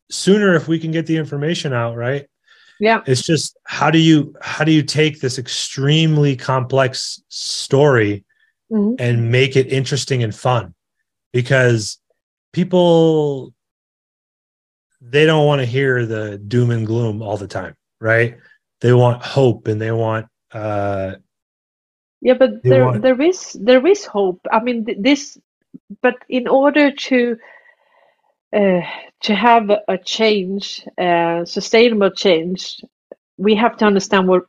sooner 0.09 0.55
if 0.55 0.67
we 0.67 0.79
can 0.79 0.91
get 0.91 1.05
the 1.05 1.17
information 1.17 1.73
out, 1.73 1.95
right? 1.95 2.27
Yeah. 2.79 3.01
It's 3.05 3.23
just 3.23 3.57
how 3.65 3.89
do 3.89 3.97
you 3.97 4.35
how 4.41 4.63
do 4.63 4.71
you 4.71 4.83
take 4.83 5.19
this 5.19 5.39
extremely 5.39 6.35
complex 6.35 7.21
story 7.29 8.23
mm-hmm. 8.71 8.95
and 8.99 9.31
make 9.31 9.55
it 9.55 9.71
interesting 9.71 10.23
and 10.23 10.33
fun? 10.33 10.73
Because 11.33 11.99
people 12.53 13.53
they 15.01 15.25
don't 15.25 15.45
want 15.45 15.61
to 15.61 15.65
hear 15.65 16.05
the 16.05 16.37
doom 16.37 16.71
and 16.71 16.85
gloom 16.85 17.21
all 17.21 17.37
the 17.37 17.47
time, 17.47 17.75
right? 17.99 18.37
They 18.81 18.93
want 18.93 19.23
hope 19.23 19.67
and 19.67 19.81
they 19.81 19.91
want 19.91 20.27
uh 20.53 21.15
yeah 22.21 22.33
but 22.33 22.63
there 22.63 22.85
want... 22.85 23.01
there 23.01 23.21
is 23.21 23.51
there 23.59 23.85
is 23.85 24.05
hope 24.05 24.39
i 24.49 24.59
mean 24.61 24.85
this 24.97 25.37
but 26.01 26.15
in 26.29 26.47
order 26.47 26.91
to 26.91 27.37
uh, 28.57 28.81
to 29.21 29.35
have 29.35 29.69
a 29.87 29.97
change 29.97 30.85
uh, 30.99 31.45
sustainable 31.45 32.11
change 32.11 32.81
we 33.37 33.55
have 33.55 33.77
to 33.77 33.85
understand 33.85 34.27
what 34.27 34.43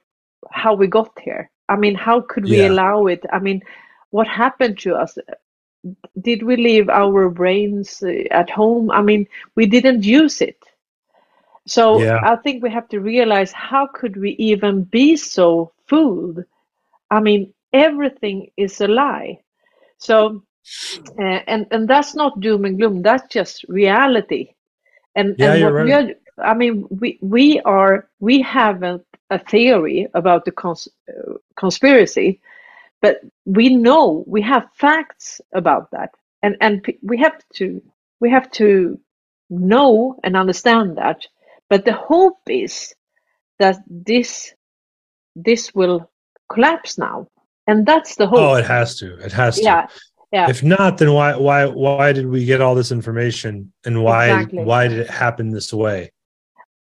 how 0.50 0.74
we 0.74 0.86
got 0.86 1.10
here. 1.20 1.50
I 1.68 1.76
mean 1.76 1.94
how 1.94 2.20
could 2.22 2.46
we 2.46 2.64
Yeah. 2.64 2.70
allow 2.70 3.06
it? 3.06 3.24
I 3.32 3.38
mean 3.40 3.60
what 4.10 4.26
happened 4.28 4.78
to 4.80 4.94
us? 4.94 5.18
Did 6.20 6.42
we 6.42 6.56
leave 6.56 6.88
our 6.88 7.28
brains 7.30 8.02
uh, 8.02 8.24
at 8.30 8.50
home? 8.50 8.90
I 8.90 9.02
mean 9.02 9.26
we 9.56 9.66
didn't 9.66 10.04
use 10.04 10.40
it. 10.42 10.58
So 11.66 12.10
Yeah. 12.16 12.22
i 12.22 12.36
think 12.36 12.62
we 12.62 12.70
have 12.70 12.88
to 12.90 13.00
realize 13.00 13.52
how 13.52 13.86
could 13.86 14.16
we 14.16 14.30
even 14.38 14.84
be 14.84 15.16
so 15.16 15.72
fooled? 15.86 16.44
I 17.10 17.20
mean 17.20 17.52
everything 17.72 18.50
is 18.56 18.80
a 18.80 18.88
lie. 18.88 19.40
So 19.98 20.42
uh, 21.20 21.40
and 21.46 21.66
and 21.70 21.88
that's 21.88 22.14
not 22.14 22.40
doom 22.40 22.64
and 22.64 22.78
gloom 22.78 23.02
that's 23.02 23.32
just 23.32 23.64
reality 23.68 24.50
and 25.16 25.36
Yeah, 25.36 25.54
and 25.54 25.74
we 25.76 25.92
right. 25.92 25.92
are 25.92 26.08
i 26.44 26.54
mean 26.54 26.86
we 26.90 27.18
we 27.22 27.60
are 27.60 28.08
we 28.20 28.42
have 28.42 28.82
a, 28.82 29.00
a 29.30 29.38
theory 29.38 30.08
about 30.14 30.44
the 30.44 30.52
cons- 30.52 30.88
uh, 31.08 31.34
conspiracy 31.56 32.40
but 33.02 33.20
we 33.46 33.68
know 33.70 34.24
we 34.26 34.42
have 34.42 34.68
facts 34.74 35.40
about 35.54 35.90
that 35.92 36.10
and 36.42 36.56
and 36.60 36.82
p- 36.82 36.98
we 37.02 37.18
have 37.18 37.38
to 37.54 37.82
we 38.20 38.30
have 38.30 38.50
to 38.52 38.98
know 39.50 40.18
and 40.24 40.36
understand 40.36 40.98
that 40.98 41.26
but 41.70 41.84
the 41.84 41.92
hope 41.94 42.38
is 42.48 42.94
that 43.58 43.78
this 43.88 44.54
this 45.36 45.74
will 45.74 46.10
collapse 46.52 46.98
now 46.98 47.28
and 47.68 47.86
that's 47.86 48.16
the 48.16 48.26
hope 48.26 48.42
oh 48.42 48.54
it 48.54 48.66
has 48.66 48.96
to. 48.98 49.16
It 49.24 49.32
has 49.32 49.60
to. 49.62 49.62
yeah 49.62 49.86
yeah 50.32 50.48
If 50.50 50.62
not, 50.62 50.98
then 50.98 51.12
why 51.12 51.36
why 51.36 51.66
why 51.66 52.12
did 52.12 52.26
we 52.26 52.44
get 52.44 52.60
all 52.60 52.74
this 52.74 52.92
information 52.92 53.72
and 53.84 54.02
why 54.04 54.26
Exactly. 54.28 54.64
why 54.64 54.88
did 54.88 54.98
it 54.98 55.10
happen 55.10 55.50
this 55.50 55.72
way? 55.72 56.10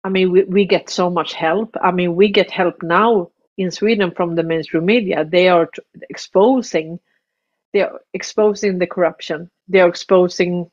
I 0.03 0.09
mean, 0.09 0.31
we, 0.31 0.43
we 0.43 0.65
get 0.65 0.89
so 0.89 1.09
much 1.09 1.33
help. 1.33 1.75
I 1.81 1.91
mean, 1.91 2.15
we 2.15 2.29
get 2.29 2.49
help 2.49 2.81
now 2.81 3.29
in 3.57 3.71
Sweden 3.71 4.11
from 4.11 4.35
the 4.35 4.43
mainstream 4.43 4.85
media. 4.85 5.25
They 5.25 5.49
are 5.49 5.65
t- 5.65 5.81
exposing, 6.09 6.99
they 7.73 7.81
are 7.81 7.99
exposing 8.13 8.79
the 8.79 8.87
corruption. 8.87 9.49
They 9.67 9.81
are 9.81 9.89
exposing, 9.89 10.71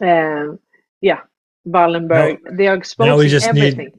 um, 0.00 0.58
yeah, 1.02 1.20
Wallenberg. 1.68 2.38
they 2.56 2.66
are 2.68 2.76
exposing 2.76 3.28
just 3.28 3.52
need- 3.52 3.72
everything. 3.74 3.92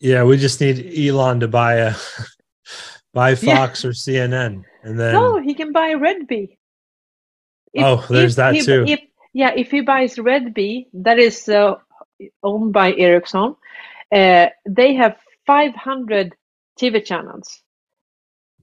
Yeah, 0.00 0.24
we 0.24 0.36
just 0.36 0.60
need 0.60 0.76
Elon 1.08 1.40
to 1.40 1.48
buy 1.48 1.74
a 1.76 1.94
buy 3.14 3.30
Yeah. 3.30 3.36
Fox 3.56 3.84
or 3.86 3.90
CNN, 3.92 4.64
and 4.82 5.00
then 5.00 5.14
no, 5.14 5.38
he 5.40 5.54
can 5.54 5.72
buy 5.72 5.94
Red 5.94 6.26
Bee. 6.26 6.58
If- 7.74 7.84
Oh, 7.84 8.04
there's 8.08 8.36
that 8.36 8.54
he, 8.54 8.62
too. 8.62 8.84
If, 8.86 9.00
yeah, 9.32 9.52
if 9.56 9.70
he 9.70 9.80
buys 9.82 10.18
Red 10.18 10.54
Bee, 10.54 10.86
that 10.94 11.18
is 11.18 11.48
uh, 11.48 11.74
owned 12.42 12.72
by 12.72 12.94
Ericsson. 12.94 13.56
Uh, 14.12 14.46
they 14.64 14.94
have 14.94 15.16
500 15.46 16.34
TV 16.80 17.04
channels. 17.04 17.60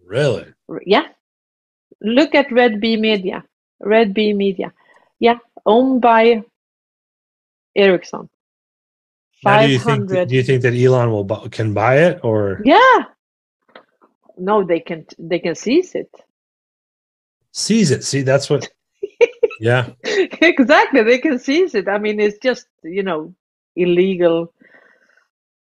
really, 0.05 0.45
Yeah. 0.85 1.07
Look 2.01 2.33
at 2.33 2.51
Red 2.51 2.79
Bee 2.81 2.97
Media. 2.97 3.43
Red 3.79 4.13
Bee 4.13 4.33
Media. 4.33 4.73
Yeah. 5.19 5.37
Owned 5.65 6.01
by 6.01 6.43
Ericsson. 7.75 8.29
now 9.43 9.61
do 9.61 9.71
you 9.71 9.77
think 9.77 10.09
500. 10.09 10.29
do 10.29 10.35
you 10.35 10.43
think 10.43 10.61
that 10.63 10.73
Elon 10.73 11.11
will 11.11 11.23
bu- 11.23 11.49
can 11.49 11.73
buy 11.73 11.97
it 12.07 12.19
or 12.23 12.61
yeah. 12.65 13.05
No, 14.37 14.63
they 14.63 14.79
can 14.79 15.05
they 15.19 15.39
can 15.39 15.55
seize 15.55 15.93
it. 15.95 16.09
seize 17.51 17.91
it? 17.91 18.03
See, 18.03 18.21
that's 18.23 18.49
what. 18.49 18.69
Yeah, 19.61 19.91
exactly. 20.03 21.03
They 21.03 21.19
can 21.19 21.39
seize 21.39 21.75
it. 21.75 21.87
I 21.87 21.99
mean, 21.99 22.19
it's 22.19 22.39
just, 22.39 22.67
you 22.83 23.03
know, 23.03 23.35
illegal. 23.75 24.53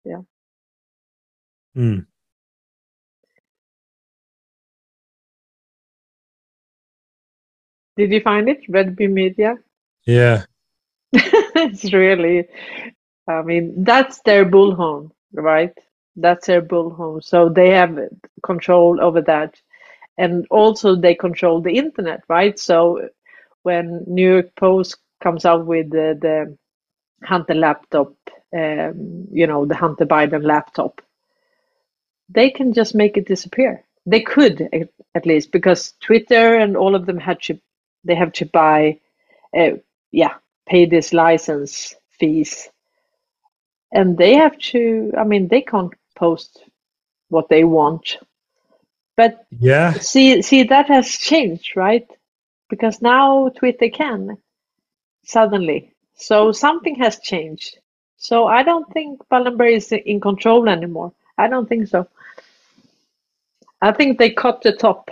Yeah. 0.06 0.22
Hmm. 1.76 2.00
Did 7.98 8.12
you 8.14 8.22
find 8.22 8.48
it? 8.50 8.62
Red 8.70 8.96
Bee 8.96 9.08
Media? 9.08 9.58
yeah, 10.06 10.46
it's 11.14 11.94
really, 11.94 12.48
I 13.28 13.42
mean, 13.44 13.84
that's 13.84 14.22
their 14.22 14.46
bullhorn, 14.46 15.12
right? 15.34 15.74
That's 16.16 16.48
their 16.48 16.62
bullhorn. 16.62 17.24
So 17.24 17.50
they 17.50 17.70
have 17.72 17.98
control 18.44 19.02
over 19.02 19.22
that. 19.24 19.56
And 20.18 20.46
also 20.52 20.96
they 20.96 21.16
control 21.16 21.62
the 21.62 21.78
internet, 21.78 22.24
right? 22.30 22.58
So 22.60 23.10
when 23.66 24.04
New 24.06 24.34
York 24.34 24.56
Post 24.56 24.98
comes 25.24 25.44
out 25.44 25.66
with 25.66 25.90
the, 25.90 26.16
the 26.22 26.56
Hunter 27.26 27.56
laptop, 27.56 28.14
um, 28.56 29.28
you 29.32 29.48
know, 29.48 29.66
the 29.66 29.76
Hunter 29.76 30.06
Biden 30.06 30.44
laptop, 30.44 31.02
they 32.30 32.52
can 32.52 32.74
just 32.74 32.94
make 32.94 33.18
it 33.18 33.28
disappear. 33.28 33.84
They 34.06 34.22
could 34.22 34.70
at, 35.16 35.26
least 35.26 35.52
because 35.52 35.94
Twitter 36.00 36.56
and 36.56 36.78
all 36.78 36.94
of 36.94 37.08
them 37.08 37.18
had 37.18 37.42
to, 37.44 37.60
they 38.04 38.14
have 38.14 38.34
to 38.34 38.46
buy, 38.46 39.00
uh, 39.58 39.78
yeah, 40.12 40.36
pay 40.68 40.86
this 40.86 41.12
license 41.12 41.96
fees. 42.20 42.70
And 43.92 44.18
they 44.18 44.36
have 44.36 44.58
to 44.72 45.12
i 45.18 45.24
mean 45.24 45.48
they 45.48 45.62
can't 45.62 45.94
post 46.16 46.64
what 47.30 47.50
they 47.50 47.64
want. 47.64 48.18
But 49.18 49.48
yeah, 49.50 49.94
see 49.94 50.42
see 50.42 50.64
that 50.64 50.88
has 50.88 51.10
changed 51.10 51.76
right 51.76 52.08
because 52.70 53.02
now 53.02 53.50
twitter 53.50 53.90
can 53.90 54.38
suddenly 55.24 55.94
so 56.16 56.52
something 56.52 56.96
has 56.96 57.20
changed 57.20 57.78
so 58.18 58.48
i 58.48 58.64
don't 58.64 58.92
think 58.94 59.20
Wallenberg 59.32 59.76
is 59.76 59.92
in 59.92 60.20
control 60.20 60.70
anymore 60.70 61.14
i 61.38 61.48
don't 61.48 61.68
think 61.68 61.88
so 61.88 62.08
i 63.82 63.92
think 63.92 64.18
they 64.18 64.30
cut 64.30 64.62
the 64.62 64.72
top 64.72 65.10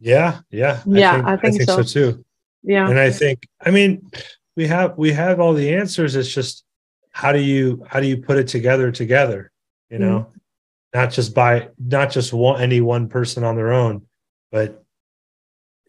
yeah, 0.00 0.40
yeah. 0.50 0.82
Yeah, 0.86 1.22
I 1.24 1.36
think 1.36 1.62
so. 1.62 1.82
so. 1.82 1.82
too. 1.82 2.24
yeah 2.62 2.88
And 2.88 2.98
I 2.98 3.10
think, 3.10 3.48
I 3.60 3.70
mean, 3.70 4.10
we 4.56 4.66
have 4.66 4.96
we 4.98 5.12
have 5.12 5.40
all 5.40 5.54
the 5.54 5.74
answers. 5.74 6.16
It's 6.16 6.32
just 6.32 6.64
how 7.10 7.32
do 7.32 7.40
you 7.40 7.84
how 7.88 8.00
do 8.00 8.06
you 8.06 8.16
put 8.16 8.38
it 8.38 8.48
together 8.48 8.90
together? 8.90 9.52
You 9.90 9.98
know, 9.98 10.18
mm-hmm. 10.20 10.98
not 10.98 11.10
just 11.10 11.34
by 11.34 11.68
not 11.78 12.10
just 12.10 12.32
one 12.32 12.60
any 12.60 12.80
one 12.80 13.08
person 13.08 13.44
on 13.44 13.56
their 13.56 13.72
own, 13.72 14.02
but 14.50 14.84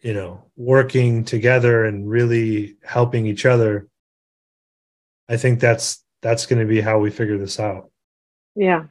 you 0.02 0.14
know, 0.14 0.44
working 0.56 1.24
together 1.24 1.84
and 1.84 2.08
really 2.08 2.76
helping 2.82 3.26
each 3.26 3.46
other. 3.46 3.88
I 5.28 5.36
think 5.36 5.60
that's 5.60 6.04
that's 6.22 6.46
going 6.46 6.60
to 6.60 6.66
be 6.66 6.80
how 6.80 6.98
we 6.98 7.10
figure 7.10 7.38
this 7.38 7.60
out. 7.60 7.90
Yeah. 8.54 8.84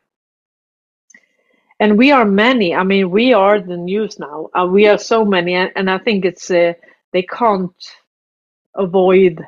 And 1.79 1.97
we 1.97 2.11
are 2.11 2.25
many. 2.25 2.75
I 2.75 2.83
mean, 2.83 3.09
we 3.09 3.33
are 3.33 3.59
the 3.59 3.77
news 3.77 4.19
now. 4.19 4.49
Uh, 4.53 4.65
we 4.65 4.87
are 4.87 4.97
so 4.97 5.23
many, 5.23 5.53
and, 5.53 5.71
and 5.75 5.89
I 5.89 5.97
think 5.97 6.25
it's 6.25 6.51
uh, 6.51 6.73
they 7.13 7.21
can't 7.21 7.71
avoid 8.75 9.45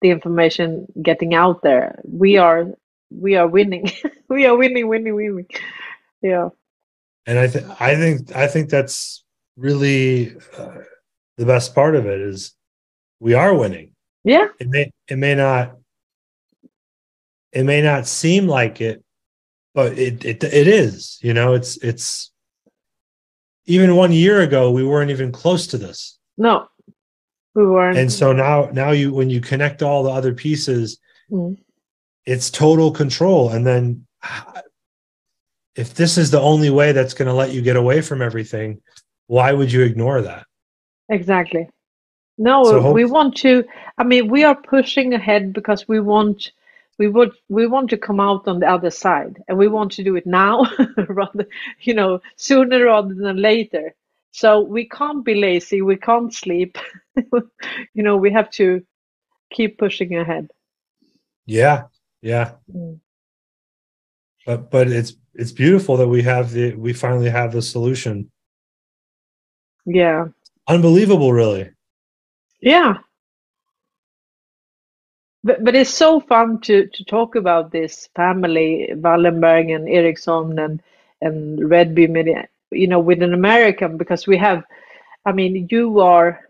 the 0.00 0.10
information 0.10 0.86
getting 1.02 1.34
out 1.34 1.62
there. 1.62 2.00
We 2.04 2.38
are 2.38 2.66
we 3.10 3.36
are 3.36 3.46
winning. 3.46 3.90
we 4.28 4.46
are 4.46 4.56
winning, 4.56 4.88
winning, 4.88 5.14
winning. 5.14 5.46
Yeah. 6.22 6.50
and 7.26 7.38
I 7.38 7.48
think 7.48 7.80
I 7.80 7.96
think 7.96 8.36
I 8.36 8.46
think 8.46 8.70
that's 8.70 9.21
really 9.56 10.36
uh, 10.58 10.78
the 11.36 11.46
best 11.46 11.74
part 11.74 11.94
of 11.94 12.06
it 12.06 12.20
is 12.20 12.54
we 13.20 13.34
are 13.34 13.54
winning. 13.54 13.92
Yeah. 14.24 14.46
It 14.58 14.68
may 14.68 14.90
it 15.08 15.18
may 15.18 15.34
not 15.34 15.76
it 17.52 17.64
may 17.64 17.82
not 17.82 18.06
seem 18.06 18.46
like 18.46 18.80
it, 18.80 19.02
but 19.74 19.98
it 19.98 20.24
it 20.24 20.42
it 20.44 20.66
is. 20.68 21.18
You 21.22 21.34
know, 21.34 21.54
it's 21.54 21.76
it's 21.78 22.30
even 23.66 23.96
one 23.96 24.12
year 24.12 24.40
ago 24.40 24.70
we 24.70 24.84
weren't 24.84 25.10
even 25.10 25.32
close 25.32 25.66
to 25.68 25.78
this. 25.78 26.18
No, 26.36 26.66
we 27.54 27.66
weren't. 27.66 27.98
And 27.98 28.10
so 28.12 28.32
now 28.32 28.70
now 28.72 28.90
you 28.90 29.12
when 29.12 29.30
you 29.30 29.40
connect 29.40 29.82
all 29.82 30.02
the 30.02 30.10
other 30.10 30.34
pieces, 30.34 30.98
Mm. 31.30 31.56
it's 32.26 32.50
total 32.50 32.90
control. 32.90 33.48
And 33.50 33.66
then 33.66 34.06
if 35.74 35.94
this 35.94 36.18
is 36.18 36.30
the 36.30 36.40
only 36.40 36.68
way 36.70 36.92
that's 36.92 37.14
going 37.14 37.28
to 37.28 37.34
let 37.34 37.52
you 37.52 37.62
get 37.62 37.76
away 37.76 38.02
from 38.02 38.20
everything, 38.20 38.82
why 39.32 39.50
would 39.50 39.72
you 39.72 39.80
ignore 39.80 40.20
that? 40.20 40.44
Exactly. 41.08 41.66
No, 42.36 42.64
So 42.64 42.92
we 42.92 43.06
want 43.06 43.34
to. 43.38 43.64
I 43.96 44.04
mean, 44.04 44.28
we 44.28 44.44
are 44.44 44.54
pushing 44.54 45.14
ahead 45.14 45.54
because 45.54 45.88
we 45.88 46.00
want. 46.00 46.52
We 46.98 47.08
would. 47.08 47.32
We 47.48 47.66
want 47.66 47.88
to 47.90 47.96
come 47.96 48.20
out 48.20 48.46
on 48.46 48.60
the 48.60 48.68
other 48.68 48.90
side, 48.90 49.42
and 49.48 49.56
we 49.56 49.68
want 49.68 49.92
to 49.92 50.04
do 50.04 50.16
it 50.16 50.26
now, 50.26 50.66
rather, 51.08 51.46
you 51.80 51.94
know, 51.94 52.20
sooner 52.36 52.84
rather 52.84 53.14
than 53.14 53.38
later. 53.38 53.94
So 54.32 54.60
we 54.60 54.86
can't 54.86 55.24
be 55.24 55.34
lazy. 55.34 55.80
We 55.80 55.96
can't 55.96 56.34
sleep. 56.34 56.76
you 57.16 58.02
know, 58.02 58.18
we 58.18 58.32
have 58.32 58.50
to 58.60 58.82
keep 59.50 59.78
pushing 59.78 60.14
ahead. 60.14 60.50
Yeah. 61.46 61.84
Yeah. 62.20 62.52
Mm. 62.70 63.00
But 64.44 64.70
but 64.70 64.88
it's 64.88 65.14
it's 65.32 65.52
beautiful 65.52 65.96
that 65.96 66.08
we 66.08 66.22
have 66.22 66.50
the 66.50 66.74
we 66.74 66.92
finally 66.92 67.30
have 67.30 67.52
the 67.52 67.62
solution. 67.62 68.31
Yeah. 69.84 70.26
Unbelievable, 70.68 71.32
really. 71.32 71.70
Yeah. 72.60 72.98
But 75.44 75.64
but 75.64 75.74
it's 75.74 75.90
so 75.90 76.20
fun 76.20 76.60
to 76.62 76.86
to 76.86 77.04
talk 77.04 77.34
about 77.34 77.72
this 77.72 78.08
family, 78.14 78.88
Wallenberg 78.92 79.74
and 79.74 79.88
Ericsson 79.88 80.58
and 80.58 80.82
and 81.20 81.68
Red 81.68 81.94
Bee 81.94 82.08
you 82.72 82.86
know, 82.88 83.00
with 83.00 83.22
an 83.22 83.34
American 83.34 83.96
because 83.96 84.26
we 84.26 84.36
have, 84.38 84.64
I 85.24 85.32
mean, 85.32 85.68
you 85.70 86.00
are, 86.00 86.48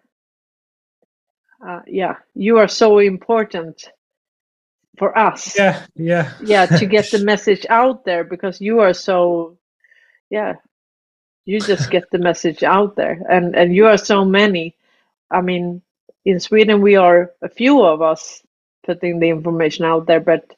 uh, 1.64 1.80
yeah, 1.86 2.16
you 2.34 2.58
are 2.58 2.68
so 2.68 2.98
important 2.98 3.88
for 4.98 5.16
us. 5.16 5.56
Yeah, 5.56 5.84
yeah. 5.94 6.32
Yeah, 6.42 6.66
to 6.66 6.86
get 6.86 7.10
the 7.10 7.18
message 7.24 7.66
out 7.68 8.04
there 8.04 8.24
because 8.24 8.60
you 8.60 8.80
are 8.80 8.94
so, 8.94 9.58
yeah, 10.30 10.54
you 11.44 11.60
just 11.60 11.90
get 11.90 12.10
the 12.10 12.18
message 12.18 12.62
out 12.62 12.96
there 12.96 13.20
and 13.28 13.56
and 13.56 13.74
you 13.74 13.86
are 13.86 13.98
so 13.98 14.24
many. 14.24 14.76
I 15.30 15.40
mean, 15.40 15.82
in 16.24 16.40
Sweden 16.40 16.80
we 16.80 16.96
are 16.96 17.32
a 17.42 17.48
few 17.48 17.82
of 17.82 18.02
us 18.02 18.42
putting 18.84 19.18
the 19.18 19.28
information 19.28 19.84
out 19.84 20.06
there, 20.06 20.20
but 20.20 20.56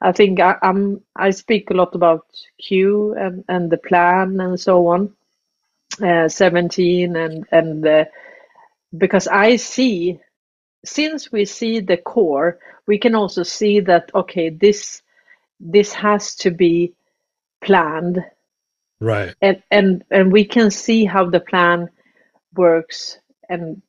I 0.00 0.12
think 0.12 0.40
I, 0.40 0.56
I'm 0.62 1.02
I 1.16 1.30
speak 1.30 1.70
a 1.70 1.74
lot 1.74 1.94
about 1.94 2.26
Q 2.58 3.14
and 3.14 3.44
and 3.48 3.70
the 3.70 3.78
plan 3.78 4.40
and 4.40 4.60
so 4.60 4.86
on, 4.88 5.14
uh, 6.02 6.28
17 6.28 7.16
and 7.16 7.46
and 7.50 8.06
because 8.96 9.26
I 9.26 9.56
see 9.56 10.20
since 10.84 11.32
we 11.32 11.44
see 11.44 11.80
the 11.80 11.96
core, 11.96 12.58
we 12.86 12.98
can 12.98 13.14
also 13.14 13.42
see 13.42 13.80
that 13.80 14.10
okay, 14.14 14.50
this 14.50 15.02
this 15.60 15.92
has 15.92 16.36
to 16.36 16.50
be 16.52 16.94
planned 17.60 18.24
Right. 19.00 19.34
and 19.40 19.62
and 19.70 20.04
and 20.10 20.32
we 20.32 20.44
can 20.44 20.70
see 20.70 21.04
how 21.04 21.26
the 21.28 21.40
plan 21.40 21.88
works. 22.54 23.18
And 23.48 23.82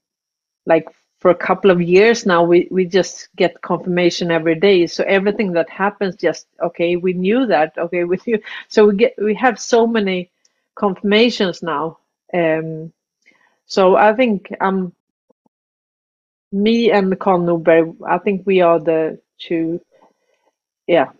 like 0.65 0.87
for 1.19 1.31
a 1.31 1.35
couple 1.35 1.71
of 1.71 1.81
years 1.81 2.25
now 2.25 2.43
we 2.43 2.67
we 2.71 2.85
just 2.85 3.29
get 3.35 3.61
confirmation 3.61 4.31
every 4.31 4.55
day. 4.59 4.87
So 4.87 5.03
everything 5.05 5.53
that 5.53 5.69
happens 5.69 6.15
just 6.15 6.47
okay 6.61 6.95
we 6.95 7.13
knew 7.13 7.45
that 7.47 7.77
okay 7.77 8.03
with 8.11 8.27
you 8.27 8.39
so 8.67 8.87
we 8.87 8.95
get 8.95 9.13
we 9.17 9.35
have 9.35 9.59
so 9.59 9.87
many 9.87 10.31
confirmations 10.75 11.61
now. 11.63 11.97
Um 12.33 12.91
so 13.65 13.95
i 13.95 14.13
think 14.13 14.49
um 14.61 14.93
me 16.51 16.91
and 16.91 17.19
Carl 17.19 17.39
Norberg, 17.41 17.95
I 18.07 18.17
think 18.19 18.45
we 18.45 18.61
are 18.61 18.79
the 18.79 19.19
two. 19.39 19.79
Yeah 20.87 21.11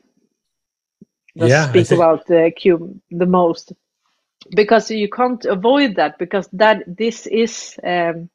that 1.40 1.50
Yeah, 1.50 1.70
speak 1.70 1.92
about 1.92 2.26
the 2.28 2.52
Q 2.56 3.02
the 3.10 3.26
most 3.26 3.74
because 4.56 4.90
you 4.90 5.10
can't 5.10 5.44
avoid 5.46 5.96
that 5.96 6.18
because 6.18 6.48
that 6.54 6.84
this 6.88 7.28
is 7.28 7.80
um, 7.84 8.30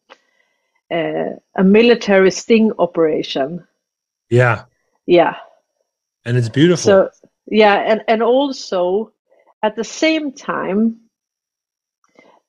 uh, 0.90 1.30
a 1.56 1.64
military 1.64 2.30
sting 2.30 2.72
operation. 2.78 3.66
Yeah. 4.30 4.64
Yeah. 5.06 5.36
And 6.24 6.36
it's 6.36 6.48
beautiful. 6.48 6.82
So 6.82 7.10
yeah, 7.46 7.74
and 7.74 8.02
and 8.08 8.22
also 8.22 9.12
at 9.62 9.76
the 9.76 9.84
same 9.84 10.32
time 10.32 11.00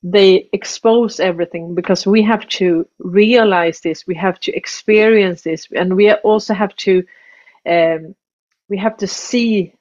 they 0.03 0.47
expose 0.53 1.19
everything 1.19 1.73
because 1.73 2.05
we 2.05 2.21
have 2.21 2.47
to 2.47 2.87
realize 2.99 3.79
this, 3.79 4.05
we 4.05 4.13
have 4.13 4.39
to 4.39 4.53
experience 4.53 5.41
this, 5.41 5.67
and 5.75 5.95
we 5.95 6.13
also 6.13 6.53
have 6.53 6.75
to 6.75 7.03
um, 7.67 8.15
we 8.69 8.77
have 8.77 8.97
to 8.97 9.07
see 9.07 9.73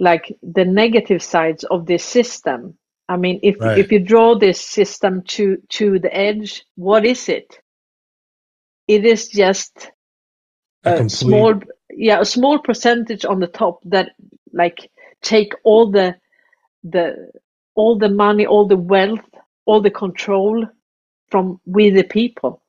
like 0.00 0.36
the 0.42 0.64
negative 0.66 1.22
sides 1.22 1.64
of 1.64 1.86
this 1.86 2.04
system. 2.04 2.78
I 3.08 3.16
mean, 3.18 3.40
if 3.44 3.56
Right. 3.60 3.76
if 3.76 3.92
you 3.92 4.00
draw 4.00 4.36
this 4.38 4.60
system 4.60 5.22
to 5.36 5.58
to 5.70 6.00
the 6.00 6.14
edge, 6.16 6.64
what 6.76 7.06
is 7.06 7.28
it? 7.28 7.60
It 8.88 9.06
is 9.06 9.28
just 9.28 9.92
A 10.84 10.92
a 10.96 11.08
small 11.08 11.54
yeah 11.90 12.20
a 12.20 12.26
small 12.26 12.58
percentage 12.60 13.24
on 13.24 13.40
the 13.40 13.48
top 13.48 13.80
that 13.86 14.10
like 14.52 14.90
take 15.22 15.52
all 15.64 15.90
the 15.90 16.16
the 16.84 17.30
all 17.74 17.98
the 17.98 18.08
money 18.10 18.46
all 18.46 18.66
the 18.66 18.76
wealth 18.76 19.28
all 19.66 19.80
the 19.82 19.90
control 19.90 20.66
from 21.30 21.60
we 21.66 21.90
the 21.90 22.04
people 22.04 22.62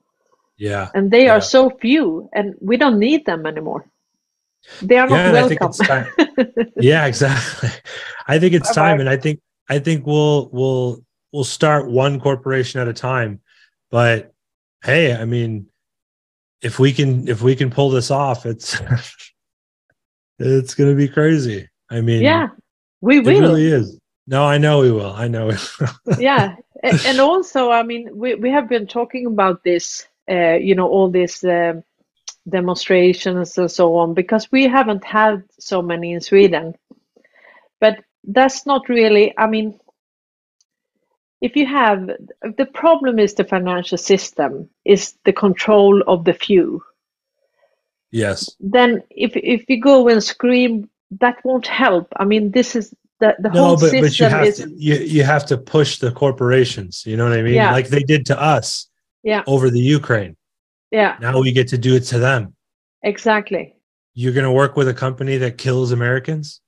yeah. 0.58 0.92
and 0.94 1.12
they 1.12 1.28
Yeah. 1.28 1.30
are 1.30 1.42
so 1.42 1.70
few 1.70 2.30
and 2.34 2.56
we 2.62 2.78
don't 2.78 3.00
need 3.00 3.26
them 3.26 3.46
anymore 3.48 3.91
they 4.82 4.98
are 4.98 5.10
Yeah, 5.10 5.16
not 5.16 5.26
and 5.28 5.38
I 5.38 5.48
think 5.48 5.62
welcome 5.62 6.66
yeah, 6.78 7.06
exactly. 7.06 7.70
I 8.28 8.40
think 8.40 8.54
it's 8.54 8.70
Bye-bye. 8.76 8.90
time, 8.90 9.00
and 9.00 9.10
I 9.10 9.18
think 9.18 9.40
I 9.70 9.80
think 9.80 10.06
we'll 10.06 10.50
we'll 10.52 11.04
we'll 11.32 11.44
start 11.44 11.90
one 11.90 12.20
corporation 12.20 12.80
at 12.82 12.88
a 12.88 12.94
time. 12.94 13.40
But 13.90 14.34
hey, 14.84 15.16
I 15.16 15.26
mean, 15.26 15.68
if 16.62 16.80
we 16.80 16.94
can 16.94 17.28
if 17.28 17.42
we 17.42 17.56
can 17.56 17.70
pull 17.70 17.90
this 17.90 18.12
off, 18.12 18.46
it's 18.46 18.80
it's 20.40 20.74
gonna 20.76 20.96
be 20.96 21.08
crazy. 21.08 21.70
I 21.90 22.02
mean, 22.02 22.22
yeah 22.22 22.50
we 23.02 23.20
will. 23.20 23.38
it 23.38 23.40
really 23.40 23.66
is. 23.68 24.00
No, 24.28 24.46
I 24.46 24.58
know 24.58 24.80
we 24.80 24.92
will. 24.92 25.12
I 25.14 25.28
know. 25.28 25.48
we 25.48 25.56
will. 25.80 26.18
yeah 26.20 26.56
and 26.84 27.20
also 27.20 27.70
i 27.70 27.84
mean 27.84 28.10
we, 28.18 28.34
we 28.36 28.50
have 28.50 28.68
been 28.68 28.88
talking 28.88 29.28
about 29.28 29.64
this 29.64 30.08
uh, 30.30 30.54
you 30.54 30.74
know 30.74 30.88
all 30.88 31.10
this. 31.10 31.44
um, 31.44 31.84
demonstrations 32.50 33.58
and 33.58 33.72
so 33.72 33.96
on 33.96 34.14
because 34.14 34.52
we 34.52 34.68
haven't 34.68 35.04
had 35.04 35.44
so 35.60 35.82
many 35.82 36.14
in 36.14 36.22
sweden 36.22 36.74
but 37.80 38.04
that's 38.24 38.66
not 38.66 38.90
really 38.90 39.34
i 39.38 39.48
mean 39.48 39.80
if 41.42 41.56
you 41.56 41.66
have 41.66 42.10
the 42.58 42.66
problem 42.74 43.20
is 43.20 43.34
the 43.34 43.44
financial 43.44 43.98
system 43.98 44.70
is 44.86 45.16
the 45.26 45.34
control 45.34 46.02
of 46.08 46.26
the 46.26 46.34
few 46.34 46.84
yes. 48.12 48.50
then 48.60 49.04
if 49.12 49.32
if 49.36 49.66
you 49.70 49.80
go 49.80 50.08
and 50.08 50.24
scream 50.24 50.90
that 51.20 51.44
won't 51.44 51.68
help 51.68 52.12
i 52.18 52.26
mean 52.26 52.52
this 52.52 52.76
is 52.76 52.94
the, 53.22 53.36
the 53.40 53.50
No, 53.50 53.64
whole 53.64 53.78
but 53.78 53.92
but 53.92 54.20
you 54.20 54.26
have 54.26 54.46
is 54.46 54.58
to 54.58 54.70
you 54.76 54.96
you 54.96 55.24
have 55.24 55.46
to 55.46 55.58
push 55.58 56.00
the 56.00 56.12
corporations. 56.12 57.06
You 57.06 57.16
know 57.16 57.30
what 57.30 57.38
I 57.38 57.44
mean? 57.44 57.54
Yeah. 57.54 57.72
Like 57.72 57.88
they 57.88 58.04
did 58.04 58.26
to 58.26 58.42
us 58.42 58.88
yeah 59.24 59.44
over 59.48 59.70
the 59.70 59.80
Ukraine. 59.80 60.36
Yeah 60.92 61.18
Now 61.22 61.40
we 61.42 61.52
get 61.52 61.70
to 61.70 61.78
do 61.78 61.96
it 61.96 62.02
to 62.12 62.20
them. 62.20 62.56
exactly 63.04 63.76
You're 64.14 64.34
going 64.34 64.46
to 64.46 64.52
work 64.52 64.76
with 64.76 64.88
a 64.88 64.94
company 64.94 65.38
that 65.38 65.58
kills 65.58 65.92
Americans. 65.92 66.62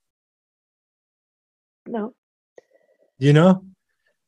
no 1.88 2.14
You 3.20 3.34
know, 3.34 3.66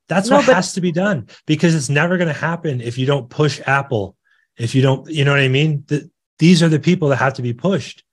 that's 0.07 0.29
No, 0.29 0.37
what 0.37 0.45
but- 0.45 0.55
has 0.55 0.73
to 0.73 0.81
be 0.81 0.91
done 0.91 1.27
because 1.45 1.73
it's 1.75 1.89
never 1.89 2.17
going 2.17 2.27
to 2.27 2.39
happen 2.49 2.79
if 2.81 2.97
you 2.97 3.05
don't 3.05 3.29
push 3.29 3.59
Apple. 3.65 4.15
If 4.57 4.73
you 4.75 4.81
don't, 4.81 5.09
you 5.09 5.25
know 5.25 5.31
what 5.31 5.41
I 5.41 5.49
mean? 5.49 5.83
The, 5.87 6.09
these 6.39 6.61
are 6.63 6.69
the 6.69 6.79
people 6.79 7.09
that 7.09 7.17
have 7.17 7.33
to 7.33 7.41
be 7.41 7.53
pushed. 7.53 8.03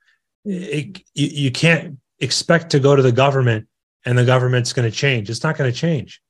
It, 0.44 0.98
you, 1.14 1.26
you 1.44 1.50
can't 1.52 1.98
expect 2.18 2.70
to 2.70 2.80
go 2.80 2.96
to 2.96 3.02
the 3.02 3.12
government 3.12 3.68
and 4.04 4.18
the 4.18 4.24
government's 4.24 4.72
going 4.72 4.90
to 4.90 4.96
change. 4.96 5.30
It's 5.30 5.44
not 5.44 5.56
going 5.56 5.70
to 5.72 5.78
change. 5.78 6.20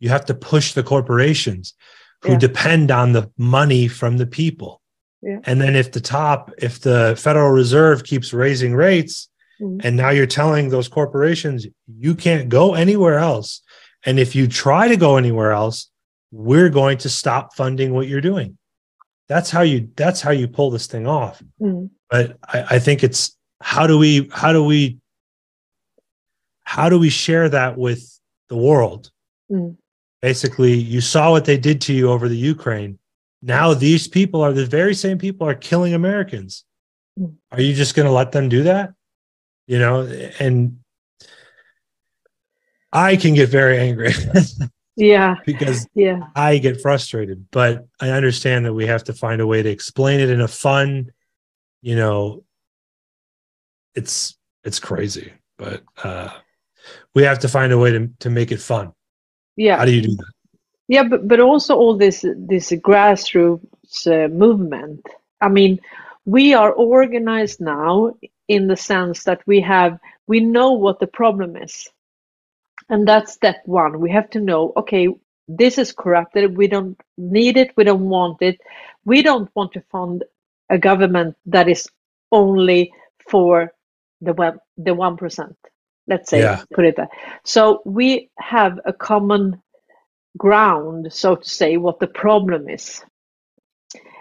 You 0.00 0.10
have 0.10 0.26
to 0.26 0.34
push 0.34 0.74
the 0.74 0.82
corporations 0.82 1.72
who 2.22 2.32
Yeah. 2.32 2.38
depend 2.38 2.90
on 2.90 3.12
the 3.12 3.30
money 3.38 3.88
from 3.88 4.18
the 4.18 4.26
people. 4.26 4.81
Yeah. 5.22 5.38
And 5.44 5.60
then 5.60 5.76
if 5.76 5.92
the 5.92 6.00
top, 6.00 6.50
if 6.58 6.80
the 6.80 7.16
Federal 7.18 7.50
Reserve 7.50 8.02
keeps 8.04 8.32
raising 8.32 8.74
rates, 8.74 9.28
Mhm. 9.60 9.80
and 9.84 9.96
now 9.96 10.10
you're 10.10 10.26
telling 10.26 10.68
those 10.70 10.88
corporations 10.88 11.66
you 11.86 12.14
can't 12.14 12.48
go 12.48 12.74
anywhere 12.74 13.18
else 13.18 13.62
And 14.04 14.18
if 14.18 14.34
you 14.34 14.48
try 14.48 14.88
to 14.88 14.96
go 14.96 15.16
anywhere 15.16 15.52
else, 15.52 15.88
we're 16.32 16.70
going 16.70 16.98
to 16.98 17.08
stop 17.08 17.54
funding 17.54 17.92
what 17.94 18.08
you're 18.08 18.20
doing. 18.32 18.58
That's 19.28 19.48
how 19.50 19.60
you 19.62 19.88
that's 19.94 20.20
how 20.20 20.32
you 20.32 20.48
pull 20.48 20.70
this 20.72 20.88
thing 20.88 21.06
off. 21.06 21.40
Mm. 21.60 21.90
But 22.10 22.36
I, 22.42 22.58
I 22.76 22.78
think 22.80 23.04
it's 23.04 23.36
how 23.60 23.86
do 23.86 23.96
we 23.96 24.28
how 24.32 24.52
do 24.52 24.64
we 24.64 24.98
how 26.64 26.88
do 26.88 26.98
we 26.98 27.10
share 27.10 27.48
that 27.50 27.78
with 27.78 28.02
the 28.48 28.56
world? 28.56 29.10
Mm. 29.50 29.76
Basically, 30.20 30.74
you 30.74 31.00
saw 31.00 31.30
what 31.30 31.44
they 31.44 31.56
did 31.58 31.80
to 31.82 31.92
you 31.92 32.10
over 32.10 32.28
the 32.28 32.36
Ukraine. 32.54 32.98
Now 33.42 33.74
these 33.74 34.06
people 34.06 34.40
are 34.40 34.52
the 34.52 34.64
very 34.64 34.94
same 34.94 35.18
people 35.18 35.46
are 35.46 35.54
killing 35.54 35.94
Americans. 35.94 36.64
Mm. 37.18 37.34
Are 37.50 37.60
you 37.60 37.74
just 37.74 37.94
going 37.94 38.06
to 38.06 38.12
let 38.12 38.32
them 38.32 38.48
do 38.48 38.62
that? 38.62 38.94
You 39.66 39.78
know, 39.78 40.02
and 40.38 40.78
I 42.92 43.16
can 43.16 43.34
get 43.34 43.48
very 43.48 43.78
angry. 43.78 44.12
yeah. 44.96 45.36
Because 45.44 45.86
yeah. 45.94 46.28
I 46.36 46.58
get 46.58 46.80
frustrated, 46.80 47.46
but 47.50 47.86
I 48.00 48.10
understand 48.10 48.66
that 48.66 48.74
we 48.74 48.86
have 48.86 49.04
to 49.04 49.12
find 49.12 49.40
a 49.40 49.46
way 49.46 49.62
to 49.62 49.68
explain 49.68 50.20
it 50.20 50.30
in 50.30 50.40
a 50.40 50.48
fun, 50.48 51.10
you 51.80 51.96
know, 51.96 52.44
it's 53.94 54.38
it's 54.64 54.78
crazy, 54.78 55.32
but 55.58 55.82
uh 56.02 56.30
we 57.14 57.24
have 57.24 57.40
to 57.40 57.48
find 57.48 57.72
a 57.72 57.78
way 57.78 57.90
to 57.92 58.08
to 58.20 58.30
make 58.30 58.52
it 58.52 58.60
fun. 58.60 58.92
Yeah. 59.56 59.76
How 59.76 59.84
do 59.84 59.92
you 59.92 60.02
do 60.02 60.16
that? 60.16 60.32
Yeah, 60.88 61.04
but 61.04 61.28
but 61.28 61.40
also 61.40 61.76
all 61.76 61.96
this 61.96 62.22
this 62.36 62.70
grassroots 62.72 64.06
uh, 64.06 64.28
movement. 64.28 65.06
I 65.40 65.48
mean, 65.48 65.80
we 66.26 66.54
are 66.54 66.72
organized 66.72 67.60
now 67.60 68.14
in 68.48 68.68
the 68.68 68.76
sense 68.76 69.24
that 69.24 69.42
we 69.46 69.60
have 69.62 69.98
we 70.26 70.40
know 70.40 70.72
what 70.72 71.00
the 71.00 71.06
problem 71.06 71.56
is 71.56 71.88
and 72.88 73.08
that's 73.08 73.32
step 73.32 73.62
one. 73.66 74.00
We 74.00 74.10
have 74.10 74.30
to 74.30 74.40
know, 74.40 74.72
okay, 74.76 75.08
this 75.48 75.78
is 75.78 75.92
corrupted. 75.92 76.56
We 76.56 76.68
don't 76.68 77.00
need 77.16 77.56
it. 77.56 77.72
We 77.76 77.84
don't 77.84 78.08
want 78.08 78.42
it. 78.42 78.60
We 79.04 79.22
don't 79.22 79.50
want 79.54 79.72
to 79.72 79.80
fund 79.92 80.24
a 80.70 80.78
government 80.78 81.36
that 81.46 81.68
is 81.68 81.88
only 82.30 82.92
for 83.30 83.72
the 84.20 84.32
web, 84.34 84.58
the 84.76 84.94
one 84.94 85.16
percent. 85.16 85.56
Let's 86.06 86.30
say, 86.30 86.40
yeah. 86.40 86.62
put 86.74 86.84
it 86.84 86.96
that. 86.96 87.10
So 87.44 87.82
we 87.84 88.30
have 88.38 88.78
a 88.84 88.92
common 88.92 89.62
ground, 90.36 91.12
so 91.12 91.36
to 91.36 91.48
say, 91.48 91.76
what 91.76 92.00
the 92.00 92.06
problem 92.06 92.68
is. 92.68 93.04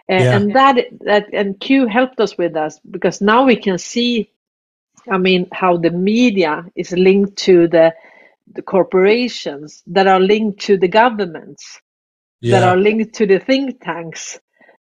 And, 0.09 0.23
yeah. 0.23 0.35
and 0.35 0.55
that 0.55 0.77
that 1.01 1.33
and 1.33 1.59
Q 1.59 1.87
helped 1.87 2.19
us 2.19 2.37
with 2.37 2.55
us 2.57 2.79
because 2.89 3.21
now 3.21 3.45
we 3.45 3.55
can 3.55 3.77
see, 3.77 4.29
I 5.09 5.17
mean, 5.17 5.47
how 5.51 5.77
the 5.77 5.91
media 5.91 6.65
is 6.75 6.91
linked 6.91 7.37
to 7.39 7.67
the 7.67 7.93
the 8.53 8.61
corporations 8.61 9.83
that 9.87 10.07
are 10.07 10.19
linked 10.19 10.59
to 10.61 10.77
the 10.77 10.89
governments, 10.89 11.79
yeah. 12.41 12.59
that 12.59 12.67
are 12.67 12.77
linked 12.77 13.15
to 13.15 13.25
the 13.25 13.39
think 13.39 13.81
tanks, 13.81 14.39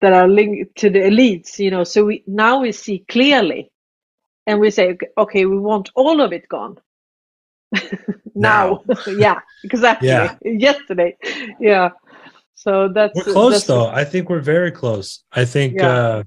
that 0.01 0.13
are 0.13 0.27
linked 0.27 0.77
to 0.79 0.91
the 0.91 1.01
elites. 1.01 1.59
You 1.61 1.71
know, 1.71 1.85
so 1.85 2.07
we 2.07 2.25
now 2.27 2.63
we 2.63 2.73
see 2.73 3.05
clearly, 3.09 3.71
and 4.47 4.59
we 4.59 4.71
say, 4.73 4.99
okay, 5.17 5.47
we 5.47 5.59
want 5.59 5.91
all 5.95 6.21
of 6.21 6.33
it 6.33 6.49
gone. 6.49 6.79
now, 8.35 8.83
yeah, 9.07 9.41
exactly. 9.65 10.09
Yeah. 10.09 10.37
Yesterday, 10.45 11.17
yeah. 11.61 11.91
So 12.55 12.89
that's 12.89 13.15
we're 13.15 13.33
close 13.33 13.53
that's, 13.53 13.67
though. 13.67 13.87
I 13.87 14.05
think 14.05 14.29
we're 14.29 14.41
very 14.41 14.71
close. 14.71 15.25
I 15.33 15.45
think. 15.45 15.75
Yeah. 15.77 15.89
uh 15.89 16.23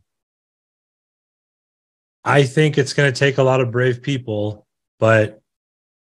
I 2.25 2.43
think 2.43 2.79
it's 2.79 2.93
going 2.93 3.13
to 3.13 3.17
take 3.17 3.37
a 3.37 3.43
lot 3.43 3.61
of 3.61 3.69
brave 3.69 4.01
people, 4.01 4.65
but 4.99 5.41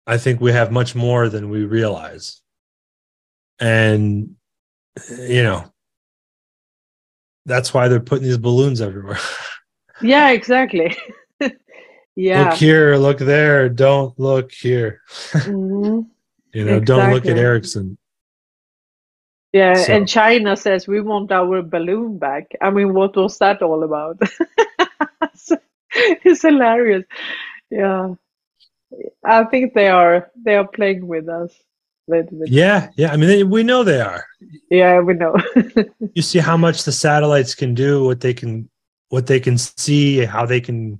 I 0.07 0.17
think 0.17 0.39
we 0.39 0.53
have 0.53 0.71
much 0.71 0.95
more 0.95 1.27
than 1.27 1.49
we 1.49 1.65
realize. 1.65 2.41
And, 3.59 4.35
you 5.19 5.43
know, 5.43 5.65
that's 7.45 7.73
why 7.73 7.89
they're 7.89 7.99
putting 7.99 8.23
these 8.23 8.37
balloons 8.37 8.79
everywhere. 8.79 9.19
yeah, 10.01 10.29
exactly. 10.29 10.95
Yeah. 12.15 12.49
Look 12.49 12.59
here, 12.59 12.95
look 12.95 13.19
there, 13.19 13.69
don't 13.69 14.17
look 14.19 14.51
here. 14.51 15.01
Mm-hmm. 15.31 16.01
you 16.53 16.65
know, 16.65 16.77
exactly. 16.77 16.85
don't 16.85 17.13
look 17.13 17.25
at 17.25 17.37
Ericsson. 17.37 17.97
Yeah, 19.51 19.75
so. 19.75 19.93
and 19.93 20.07
China 20.07 20.57
says 20.57 20.87
we 20.87 20.99
want 21.01 21.31
our 21.31 21.61
balloon 21.61 22.17
back. 22.17 22.51
I 22.61 22.71
mean, 22.71 22.93
what 22.93 23.15
was 23.15 23.37
that 23.37 23.61
all 23.61 23.83
about? 23.83 24.19
it's 25.95 26.41
hilarious. 26.41 27.03
Yeah. 27.69 28.15
I 29.23 29.43
think 29.45 29.73
they 29.73 29.87
are 29.87 30.31
they 30.43 30.55
are 30.55 30.67
playing 30.67 31.07
with 31.07 31.29
us. 31.29 31.51
Yeah, 32.07 32.89
yeah. 32.97 33.13
I 33.13 33.17
mean, 33.17 33.27
they, 33.29 33.43
we 33.43 33.63
know 33.63 33.83
they 33.83 34.01
are. 34.01 34.25
Yeah, 34.69 34.99
we 34.99 35.13
know. 35.13 35.37
you 36.13 36.21
see 36.21 36.39
how 36.39 36.57
much 36.57 36.83
the 36.83 36.91
satellites 36.91 37.55
can 37.55 37.73
do, 37.73 38.03
what 38.03 38.19
they 38.19 38.33
can, 38.33 38.69
what 39.09 39.27
they 39.27 39.39
can 39.39 39.57
see, 39.57 40.25
how 40.25 40.45
they 40.45 40.59
can 40.59 40.99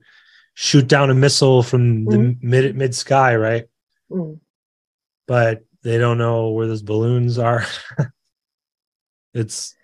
shoot 0.54 0.88
down 0.88 1.10
a 1.10 1.16
missile 1.16 1.64
from 1.64 2.06
the 2.06 2.18
mm. 2.18 2.44
mid 2.44 2.76
mid 2.76 2.96
sky, 2.96 3.36
right? 3.36 3.66
Mm. 4.12 4.40
But 5.28 5.64
they 5.84 5.98
don't 5.98 6.18
know 6.18 6.52
where 6.52 6.68
those 6.68 6.82
balloons 6.82 7.38
are. 7.38 7.66
it's, 9.34 9.76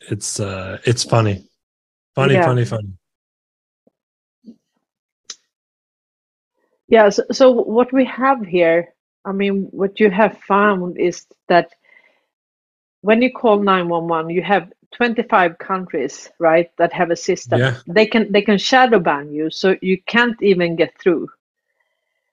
it's, 0.00 0.40
uh, 0.40 0.78
it's 0.84 1.04
funny, 1.04 1.48
funny, 2.14 2.34
yeah. 2.34 2.44
funny, 2.44 2.64
funny. 2.64 2.92
Yeah, 6.88 7.08
so, 7.08 7.24
so 7.32 7.50
what 7.50 7.92
we 7.92 8.04
have 8.04 8.44
here, 8.44 8.94
I 9.24 9.32
mean, 9.32 9.68
what 9.70 9.98
you 9.98 10.10
have 10.10 10.38
found 10.38 10.98
is 10.98 11.26
that 11.48 11.72
when 13.00 13.22
you 13.22 13.32
call 13.32 13.58
911, 13.58 14.30
you 14.30 14.42
have 14.42 14.72
25 14.92 15.58
countries, 15.58 16.30
right, 16.38 16.70
that 16.78 16.92
have 16.92 17.10
a 17.10 17.16
system. 17.16 17.60
Yeah. 17.60 17.76
They 17.86 18.06
can 18.06 18.30
they 18.32 18.42
can 18.42 18.58
shadow 18.58 18.98
ban 18.98 19.32
you, 19.32 19.50
so 19.50 19.76
you 19.82 20.00
can't 20.06 20.40
even 20.42 20.76
get 20.76 20.98
through. 21.00 21.28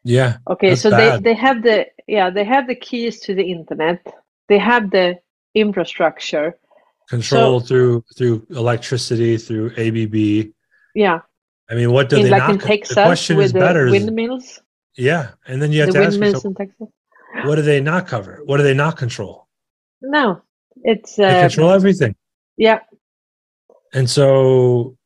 Yeah. 0.03 0.37
Okay, 0.47 0.75
so 0.75 0.89
bad. 0.89 1.23
they 1.23 1.31
they 1.31 1.33
have 1.39 1.63
the 1.63 1.87
yeah 2.07 2.29
they 2.29 2.43
have 2.43 2.67
the 2.67 2.75
keys 2.75 3.19
to 3.21 3.35
the 3.35 3.43
internet. 3.43 4.05
They 4.49 4.59
have 4.59 4.91
the 4.91 5.19
infrastructure. 5.53 6.57
Control 7.09 7.59
so, 7.59 7.65
through 7.65 8.03
through 8.17 8.45
electricity 8.49 9.37
through 9.37 9.71
ABB. 9.77 10.53
Yeah. 10.95 11.21
I 11.69 11.75
mean, 11.75 11.91
what 11.91 12.09
do 12.09 12.17
in, 12.17 12.23
they 12.23 12.29
like 12.29 12.41
not? 12.41 12.49
in 12.51 12.59
Texas 12.59 12.95
the 12.95 13.03
question 13.03 13.37
with 13.37 13.47
is 13.47 13.53
better. 13.53 13.89
windmills. 13.89 14.61
Yeah, 14.95 15.31
and 15.47 15.61
then 15.61 15.71
you 15.71 15.81
have 15.81 15.91
the 15.91 15.99
to 15.99 16.05
ask 16.05 16.19
yourself, 16.19 16.45
in 16.45 16.55
Texas. 16.55 16.87
what 17.45 17.55
do 17.55 17.61
they 17.61 17.81
not 17.81 18.07
cover? 18.07 18.41
What 18.45 18.57
do 18.57 18.63
they 18.63 18.75
not 18.75 18.97
control? 18.97 19.47
No, 20.01 20.41
it's 20.83 21.17
uh, 21.17 21.27
they 21.27 21.41
control 21.41 21.71
everything. 21.71 22.15
Yeah. 22.57 22.79
And 23.93 24.09
so. 24.09 24.97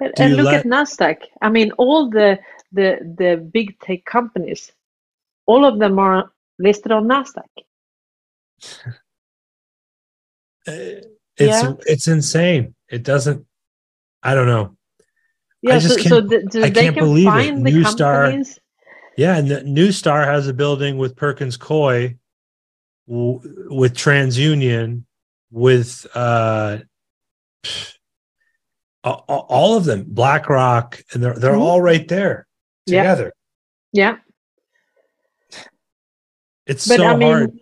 and, 0.00 0.12
and 0.18 0.36
look 0.36 0.52
at 0.52 0.64
Nasdaq. 0.64 1.24
I 1.40 1.48
mean, 1.50 1.72
all 1.72 2.10
the 2.10 2.38
the 2.72 2.98
the 3.18 3.36
big 3.52 3.78
tech 3.80 4.04
companies, 4.04 4.72
all 5.46 5.64
of 5.64 5.78
them 5.78 5.98
are 5.98 6.30
listed 6.58 6.92
on 6.92 7.08
Nasdaq. 7.08 7.42
Eh, 10.64 11.00
it's 11.38 11.62
yeah. 11.64 11.72
it's 11.86 12.06
insane. 12.06 12.72
It 12.88 13.02
doesn't 13.02 13.44
I 14.22 14.34
don't 14.34 14.46
know. 14.46 14.76
Yeah, 15.62 15.78
so, 15.78 15.96
so 15.96 16.20
the, 16.20 16.62
I 16.62 16.70
can't 16.70 16.96
believe 16.96 17.28
it. 17.28 17.54
Neustar, 17.54 18.58
yeah, 19.16 19.36
and 19.36 19.50
the 19.50 19.60
Neustar 19.60 20.24
has 20.24 20.48
a 20.48 20.54
building 20.54 20.98
with 20.98 21.14
Perkins 21.14 21.56
Coie, 21.56 22.16
w- 23.08 23.40
with 23.70 23.94
TransUnion, 23.94 25.04
with 25.52 26.06
uh, 26.14 26.78
all 29.04 29.76
of 29.76 29.84
them, 29.84 30.04
BlackRock, 30.08 31.00
and 31.12 31.22
they're 31.22 31.34
they're 31.34 31.52
mm-hmm. 31.52 31.60
all 31.60 31.80
right 31.80 32.08
there 32.08 32.46
together. 32.86 33.32
Yeah. 33.92 34.16
yeah. 35.52 35.60
It's 36.66 36.88
but, 36.88 36.96
so 36.96 37.06
I 37.06 37.16
mean, 37.16 37.28
hard. 37.28 37.58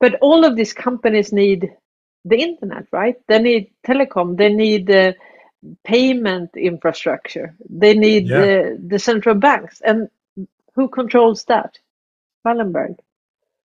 But 0.00 0.14
all 0.20 0.44
of 0.44 0.56
these 0.56 0.72
companies 0.72 1.32
need 1.32 1.72
the 2.24 2.36
internet, 2.36 2.86
right? 2.92 3.16
They 3.26 3.38
need 3.38 3.72
telecom. 3.86 4.36
They 4.36 4.52
need 4.52 4.90
uh, 4.90 5.12
payment 5.84 6.50
infrastructure. 6.56 7.54
They 7.68 7.94
need 7.94 8.28
yeah. 8.28 8.40
the, 8.40 8.84
the 8.86 8.98
central 8.98 9.34
banks. 9.34 9.80
And 9.80 10.08
who 10.74 10.88
controls 10.88 11.44
that? 11.44 11.78
Wallenberg. 12.46 12.98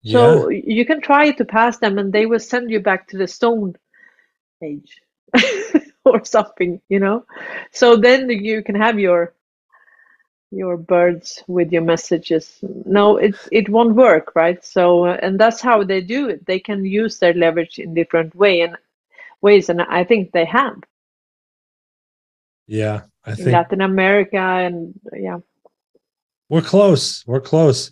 Yeah. 0.05 0.13
So 0.13 0.49
you 0.51 0.85
can 0.85 1.01
try 1.01 1.31
to 1.33 1.45
pass 1.45 1.79
them 1.79 1.99
and 1.99 2.13
they 2.13 2.27
will 2.27 2.39
send 2.39 2.71
you 2.71 2.79
back 2.79 3.09
to 3.09 3.17
the 3.17 3.27
stone 3.27 3.75
age 4.63 5.01
or 6.05 6.23
something, 6.25 6.81
you 6.91 7.01
know? 7.01 7.25
So 7.73 7.97
then 7.97 8.29
you 8.29 8.63
can 8.63 8.75
have 8.75 8.99
your 9.01 9.35
your 10.51 10.77
birds 10.77 11.43
with 11.49 11.73
your 11.73 11.83
messages. 11.83 12.59
No, 12.85 13.17
it 13.17 13.35
it 13.51 13.69
won't 13.71 13.97
work, 13.97 14.37
right? 14.37 14.63
So, 14.65 15.07
uh, 15.07 15.19
and 15.23 15.41
that's 15.41 15.61
how 15.61 15.83
they 15.83 16.01
do 16.01 16.29
it. 16.29 16.47
They 16.47 16.61
can 16.61 16.85
use 16.85 17.19
their 17.19 17.35
leverage 17.35 17.79
in 17.79 17.95
different 17.95 18.35
way 18.37 18.61
and 18.61 18.77
ways, 19.41 19.69
and 19.71 19.83
I 19.83 20.05
think 20.05 20.31
they 20.31 20.45
have. 20.45 20.77
Yeah, 22.67 23.03
I 23.25 23.35
think 23.35 23.49
Latin 23.49 23.81
America 23.81 24.39
and 24.39 24.95
yeah. 25.13 25.39
We're 26.49 26.63
close. 26.63 27.25
We're 27.27 27.41
close. 27.41 27.91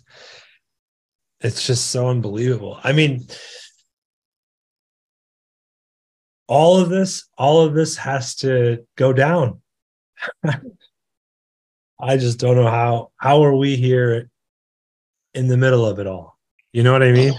It's 1.43 1.67
just 1.67 1.91
so 1.91 2.07
unbelievable. 2.07 2.79
I 2.81 2.93
mean, 2.93 3.27
all 6.47 6.79
of 6.79 6.89
this, 6.89 7.27
all 7.37 7.61
of 7.61 7.73
this 7.73 7.97
has 7.97 8.35
to 8.35 8.85
go 8.95 9.11
down. 9.11 9.61
I 11.99 12.17
just 12.17 12.39
don't 12.39 12.55
know 12.55 12.69
how 12.69 13.11
how 13.17 13.43
are 13.43 13.55
we 13.55 13.75
here 13.75 14.29
in 15.33 15.47
the 15.47 15.57
middle 15.57 15.85
of 15.85 15.99
it 15.99 16.07
all. 16.07 16.37
You 16.71 16.83
know 16.83 16.93
what 16.93 17.03
I 17.03 17.11
mean? 17.11 17.33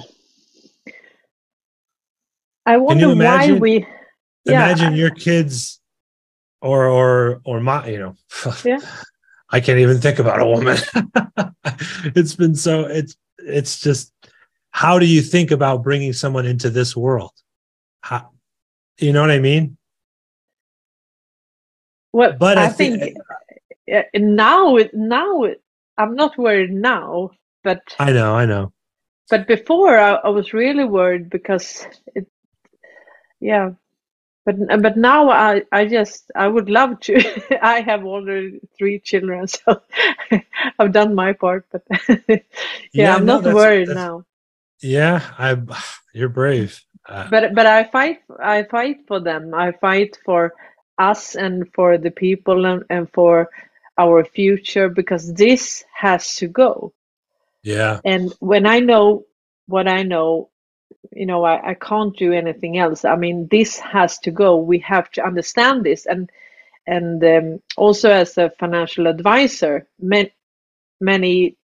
I 2.66 2.76
wonder 2.76 3.10
imagine, 3.10 3.54
why 3.54 3.60
we 3.60 3.86
yeah. 4.44 4.64
imagine 4.64 4.94
your 4.94 5.10
kids 5.10 5.80
or 6.60 6.86
or 6.86 7.40
or 7.44 7.60
my 7.60 7.88
you 7.88 7.98
know 7.98 8.16
yeah. 8.64 8.78
I 9.50 9.60
can't 9.60 9.78
even 9.78 10.00
think 10.00 10.18
about 10.18 10.40
a 10.40 10.46
woman. 10.46 10.78
it's 12.16 12.34
been 12.34 12.54
so 12.54 12.84
it's 12.84 13.16
it's 13.46 13.80
just 13.80 14.12
how 14.70 14.98
do 14.98 15.06
you 15.06 15.22
think 15.22 15.50
about 15.50 15.82
bringing 15.82 16.12
someone 16.12 16.46
into 16.46 16.70
this 16.70 16.96
world? 16.96 17.32
How, 18.00 18.30
you 18.98 19.12
know 19.12 19.20
what 19.20 19.30
I 19.30 19.38
mean? 19.38 19.76
Well, 22.12 22.32
but 22.38 22.58
I, 22.58 22.64
I 22.64 22.68
think 22.68 23.00
th- 23.00 23.16
uh, 23.90 23.96
uh, 23.96 24.02
now 24.14 24.78
now 24.92 25.44
I'm 25.98 26.14
not 26.14 26.38
worried 26.38 26.72
now, 26.72 27.30
but 27.62 27.82
I 27.98 28.12
know, 28.12 28.34
I 28.34 28.46
know. 28.46 28.72
But 29.30 29.46
before 29.46 29.98
I, 29.98 30.14
I 30.14 30.28
was 30.28 30.52
really 30.52 30.84
worried 30.84 31.30
because 31.30 31.86
it, 32.14 32.26
yeah, 33.40 33.70
but 34.44 34.56
but 34.82 34.96
now 34.96 35.30
I 35.30 35.62
I 35.72 35.86
just 35.86 36.30
I 36.34 36.48
would 36.48 36.68
love 36.68 37.00
to. 37.00 37.58
I 37.62 37.80
have 37.80 38.04
already 38.04 38.60
three 38.76 39.00
children, 39.00 39.46
so 39.48 39.80
I've 40.78 40.92
done 40.92 41.14
my 41.14 41.32
part. 41.32 41.66
But 41.72 41.82
yeah, 42.28 42.38
yeah, 42.92 43.14
I'm 43.16 43.24
no, 43.24 43.40
not 43.40 43.54
worried 43.54 43.88
now. 43.88 44.24
Yeah, 44.82 45.22
I 45.38 45.56
you're 46.14 46.28
brave. 46.28 46.80
Uh, 47.08 47.28
but 47.30 47.54
but 47.54 47.66
I 47.66 47.84
fight 47.84 48.20
I 48.40 48.64
fight 48.64 49.06
for 49.06 49.20
them. 49.20 49.54
I 49.54 49.72
fight 49.72 50.18
for 50.24 50.54
us 50.98 51.34
and 51.34 51.72
for 51.74 51.98
the 51.98 52.10
people 52.10 52.66
and, 52.66 52.84
and 52.88 53.10
for 53.12 53.50
our 53.98 54.24
future 54.24 54.88
because 54.88 55.32
this 55.34 55.84
has 55.94 56.34
to 56.36 56.48
go. 56.48 56.92
Yeah. 57.62 58.00
And 58.04 58.32
when 58.40 58.66
I 58.66 58.80
know 58.80 59.24
what 59.66 59.88
I 59.88 60.02
know, 60.02 60.50
you 61.12 61.26
know, 61.26 61.44
I, 61.44 61.70
I 61.70 61.74
can't 61.74 62.16
do 62.16 62.32
anything 62.32 62.78
else. 62.78 63.04
I 63.04 63.16
mean, 63.16 63.48
this 63.50 63.78
has 63.78 64.18
to 64.20 64.30
go. 64.30 64.56
We 64.56 64.78
have 64.80 65.10
to 65.12 65.24
understand 65.24 65.84
this. 65.84 66.06
And 66.06 66.30
and 66.86 67.24
um, 67.24 67.62
also 67.76 68.10
as 68.10 68.36
a 68.36 68.50
financial 68.50 69.06
advisor, 69.06 69.86
many, 70.00 70.32
many 71.00 71.56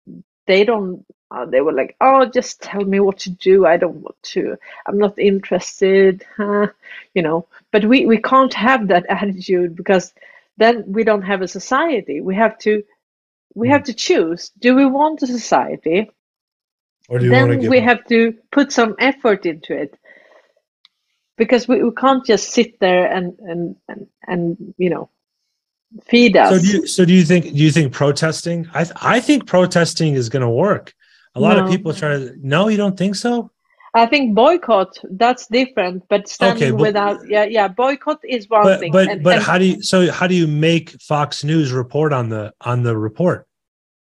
they 0.46 0.64
don't. 0.64 1.04
Uh, 1.32 1.44
they 1.44 1.60
were 1.60 1.72
like, 1.72 1.94
"Oh, 2.00 2.26
just 2.26 2.60
tell 2.60 2.84
me 2.84 2.98
what 2.98 3.18
to 3.20 3.30
do. 3.30 3.64
I 3.64 3.76
don't 3.76 4.02
want 4.02 4.20
to. 4.34 4.56
I'm 4.86 4.98
not 4.98 5.18
interested." 5.18 6.26
Huh? 6.36 6.68
You 7.14 7.22
know. 7.22 7.46
But 7.72 7.84
we 7.84 8.06
we 8.06 8.18
can't 8.18 8.54
have 8.54 8.88
that 8.88 9.06
attitude 9.08 9.76
because 9.76 10.12
then 10.56 10.84
we 10.86 11.04
don't 11.04 11.22
have 11.22 11.42
a 11.42 11.48
society. 11.48 12.20
We 12.20 12.34
have 12.36 12.58
to 12.60 12.82
we 13.54 13.68
have 13.68 13.84
to 13.84 13.94
choose 13.94 14.50
do 14.58 14.74
we 14.74 14.86
want 14.86 15.22
a 15.22 15.26
society 15.26 16.10
or 17.10 17.18
do 17.18 17.26
you 17.26 17.30
then 17.30 17.48
want 17.48 17.60
to 17.60 17.68
we 17.68 17.78
up? 17.78 17.84
have 17.84 18.04
to 18.06 18.34
put 18.52 18.72
some 18.72 18.94
effort 18.98 19.44
into 19.44 19.76
it 19.76 19.98
because 21.36 21.66
we, 21.68 21.82
we 21.82 21.90
can't 21.92 22.24
just 22.24 22.50
sit 22.50 22.78
there 22.80 23.12
and 23.12 23.38
and 23.40 23.76
and, 23.88 24.06
and 24.26 24.74
you 24.78 24.88
know 24.88 25.10
feed 26.04 26.36
us 26.36 26.50
so 26.50 26.58
do 26.60 26.68
you 26.68 26.86
so 26.86 27.04
do 27.04 27.12
you 27.12 27.24
think 27.24 27.44
do 27.44 27.62
you 27.66 27.70
think 27.70 27.92
protesting 27.92 28.66
i 28.72 28.84
th- 28.84 28.96
i 29.02 29.18
think 29.18 29.46
protesting 29.46 30.14
is 30.14 30.28
going 30.28 30.42
to 30.42 30.48
work 30.48 30.94
a 31.34 31.40
lot 31.40 31.56
no. 31.56 31.64
of 31.64 31.70
people 31.70 31.92
try 31.92 32.10
to 32.10 32.32
no 32.40 32.68
you 32.68 32.76
don't 32.76 32.96
think 32.96 33.16
so 33.16 33.50
I 33.92 34.06
think 34.06 34.36
boycott 34.36 34.96
that's 35.10 35.48
different, 35.48 36.04
but 36.08 36.28
standing 36.28 36.62
okay, 36.62 36.70
but, 36.70 36.80
without 36.80 37.28
yeah 37.28 37.42
yeah 37.42 37.66
boycott 37.66 38.20
is 38.22 38.48
one 38.48 38.62
but, 38.62 38.78
thing. 38.78 38.92
But 38.92 39.08
and, 39.08 39.24
but 39.24 39.38
and, 39.38 39.42
how 39.42 39.58
do 39.58 39.64
you 39.64 39.82
so 39.82 40.12
how 40.12 40.28
do 40.28 40.34
you 40.36 40.46
make 40.46 40.90
Fox 41.02 41.42
News 41.42 41.72
report 41.72 42.12
on 42.12 42.28
the 42.28 42.54
on 42.60 42.84
the 42.84 42.96
report? 42.96 43.48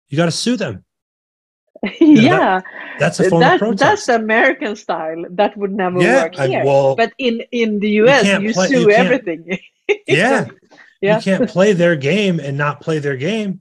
You 0.09 0.17
got 0.17 0.25
to 0.25 0.33
sue 0.33 0.57
them. 0.57 0.85
yeah, 2.01 2.61
that, 2.61 2.65
that's 2.99 3.21
a 3.21 3.31
form 3.31 3.41
that, 3.41 3.55
of 3.55 3.61
protest. 3.61 4.07
That's 4.07 4.09
American 4.09 4.77
style. 4.77 5.25
That 5.31 5.57
would 5.57 5.73
never 5.73 6.01
yeah, 6.01 6.25
work 6.25 6.35
here. 6.37 6.63
I, 6.63 6.65
well, 6.65 6.97
but 6.97 7.13
in 7.19 7.43
in 7.53 7.81
the 7.81 7.91
US, 8.03 8.27
you, 8.27 8.49
you 8.49 8.53
play, 8.53 8.69
sue 8.69 8.81
you 8.81 8.91
everything. 8.91 9.59
yeah, 10.07 10.49
yeah, 11.01 11.17
you 11.17 11.23
can't 11.23 11.49
play 11.49 11.73
their 11.73 11.97
game 11.97 12.41
and 12.41 12.59
not 12.59 12.81
play 12.81 12.99
their 12.99 13.17
game 13.17 13.61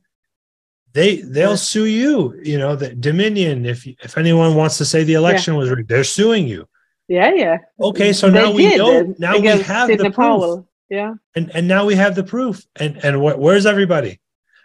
they 0.97 1.17
they'll 1.17 1.51
yeah. 1.51 1.55
sue 1.55 1.85
you 1.85 2.39
you 2.43 2.57
know 2.57 2.75
the 2.75 2.89
dominion 2.95 3.65
if 3.65 3.85
if 3.85 4.17
anyone 4.17 4.55
wants 4.55 4.79
to 4.79 4.85
say 4.85 5.03
the 5.03 5.13
election 5.13 5.53
yeah. 5.53 5.59
was 5.59 5.69
rigged 5.69 5.87
they're 5.87 6.03
suing 6.03 6.47
you 6.47 6.67
yeah 7.07 7.31
yeah 7.33 7.57
okay 7.79 8.11
so 8.11 8.31
they 8.31 8.41
now 8.41 8.51
we 8.51 8.75
know 8.75 9.13
now 9.19 9.37
we 9.37 9.47
have 9.47 9.89
the 9.89 9.97
proof 9.97 10.15
Powell. 10.15 10.67
yeah 10.89 11.13
and 11.35 11.51
and 11.55 11.67
now 11.67 11.85
we 11.85 11.93
have 11.93 12.15
the 12.15 12.23
proof 12.23 12.65
and 12.77 12.97
and 13.03 13.15
wh- 13.17 13.37
where's 13.37 13.67
everybody 13.67 14.19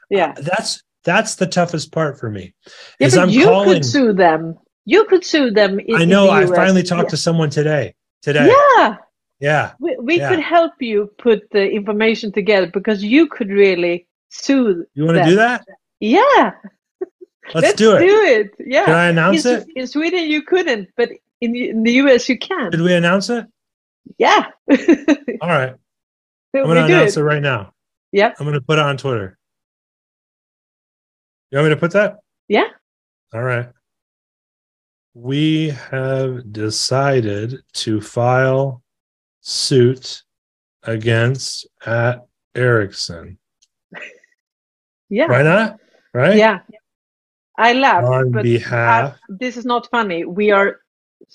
yeah 0.09 0.33
uh, 0.37 0.41
that's 0.41 0.83
that's 1.05 1.37
the 1.37 1.47
toughest 1.47 1.93
part 1.93 2.19
for 2.19 2.31
me 2.31 2.55
yeah, 2.99 3.07
is 3.07 3.17
I'm 3.17 3.29
you 3.29 3.45
calling, 3.45 3.69
could 3.69 3.85
sue 3.85 4.13
them 4.13 4.59
you 4.85 5.05
could 5.05 5.25
sue 5.25 5.51
them 5.51 5.79
in, 5.81 5.97
i 5.97 6.05
know 6.05 6.31
i 6.31 6.47
finally 6.47 6.83
talked 6.83 7.07
yeah. 7.07 7.11
to 7.11 7.17
someone 7.17 7.51
today 7.51 7.95
today 8.23 8.49
yeah 8.49 8.97
yeah 9.41 9.73
we, 9.79 9.97
we 10.01 10.19
yeah. 10.19 10.29
could 10.29 10.41
help 10.41 10.73
you 10.81 11.11
put 11.19 11.49
the 11.51 11.71
information 11.71 12.33
together 12.33 12.67
because 12.67 13.03
you 13.03 13.29
could 13.29 13.49
really 13.49 14.07
sue 14.31 14.85
you 14.95 15.05
want 15.05 15.19
to 15.19 15.25
do 15.25 15.37
that 15.37 15.65
yeah. 16.03 16.53
Let's, 17.55 17.67
Let's 17.67 17.75
do 17.75 17.97
it. 17.97 18.01
Do 18.01 18.23
it. 18.23 18.51
Yeah. 18.59 18.85
Can 18.85 18.95
I 18.95 19.09
announce 19.09 19.47
in, 19.47 19.61
it? 19.61 19.69
In 19.77 19.87
Sweden, 19.87 20.29
you 20.29 20.43
couldn't, 20.43 20.89
but 20.97 21.11
in, 21.41 21.55
in 21.55 21.83
the 21.85 21.93
US, 21.93 22.29
you 22.29 22.39
can. 22.39 22.71
Did 22.71 22.81
we 22.81 22.93
announce 22.93 23.31
it? 23.31 23.47
Yeah. 24.19 24.47
All 25.41 25.49
right. 25.49 25.75
I'm 26.55 26.65
going 26.65 26.77
to 26.77 26.85
announce 26.85 27.17
it. 27.17 27.21
it 27.21 27.25
right 27.25 27.43
now. 27.43 27.73
Yep. 28.11 28.37
I'm 28.39 28.47
going 28.47 28.59
to 28.59 28.61
put 28.61 28.79
it 28.79 28.85
on 28.85 28.97
Twitter. 28.97 29.39
You 31.53 31.59
want 31.59 31.69
me 31.69 31.75
to 31.75 31.81
put 31.81 31.93
that? 31.93 32.17
Yeah. 32.49 32.69
All 33.35 33.43
right. 33.43 33.69
We 35.13 35.69
have 35.91 36.51
decided 36.51 37.61
to 37.75 38.01
file 38.01 38.83
suit 39.43 40.23
against 40.83 41.69
at 41.87 42.27
Ericsson. 42.55 43.39
Yeah. 45.11 45.27
Why 45.27 45.43
not? 45.43 45.79
Right? 46.15 46.39
Yeah. 46.39 46.61
I 47.59 47.75
laugh. 47.75 48.03
On 48.03 48.31
but 48.31 48.39
uh, 48.39 48.43
behalf. 48.45 49.13
I, 49.13 49.17
this 49.29 49.59
is 49.59 49.67
not 49.67 49.87
funny. 49.91 50.25
We 50.25 50.53
are 50.53 50.81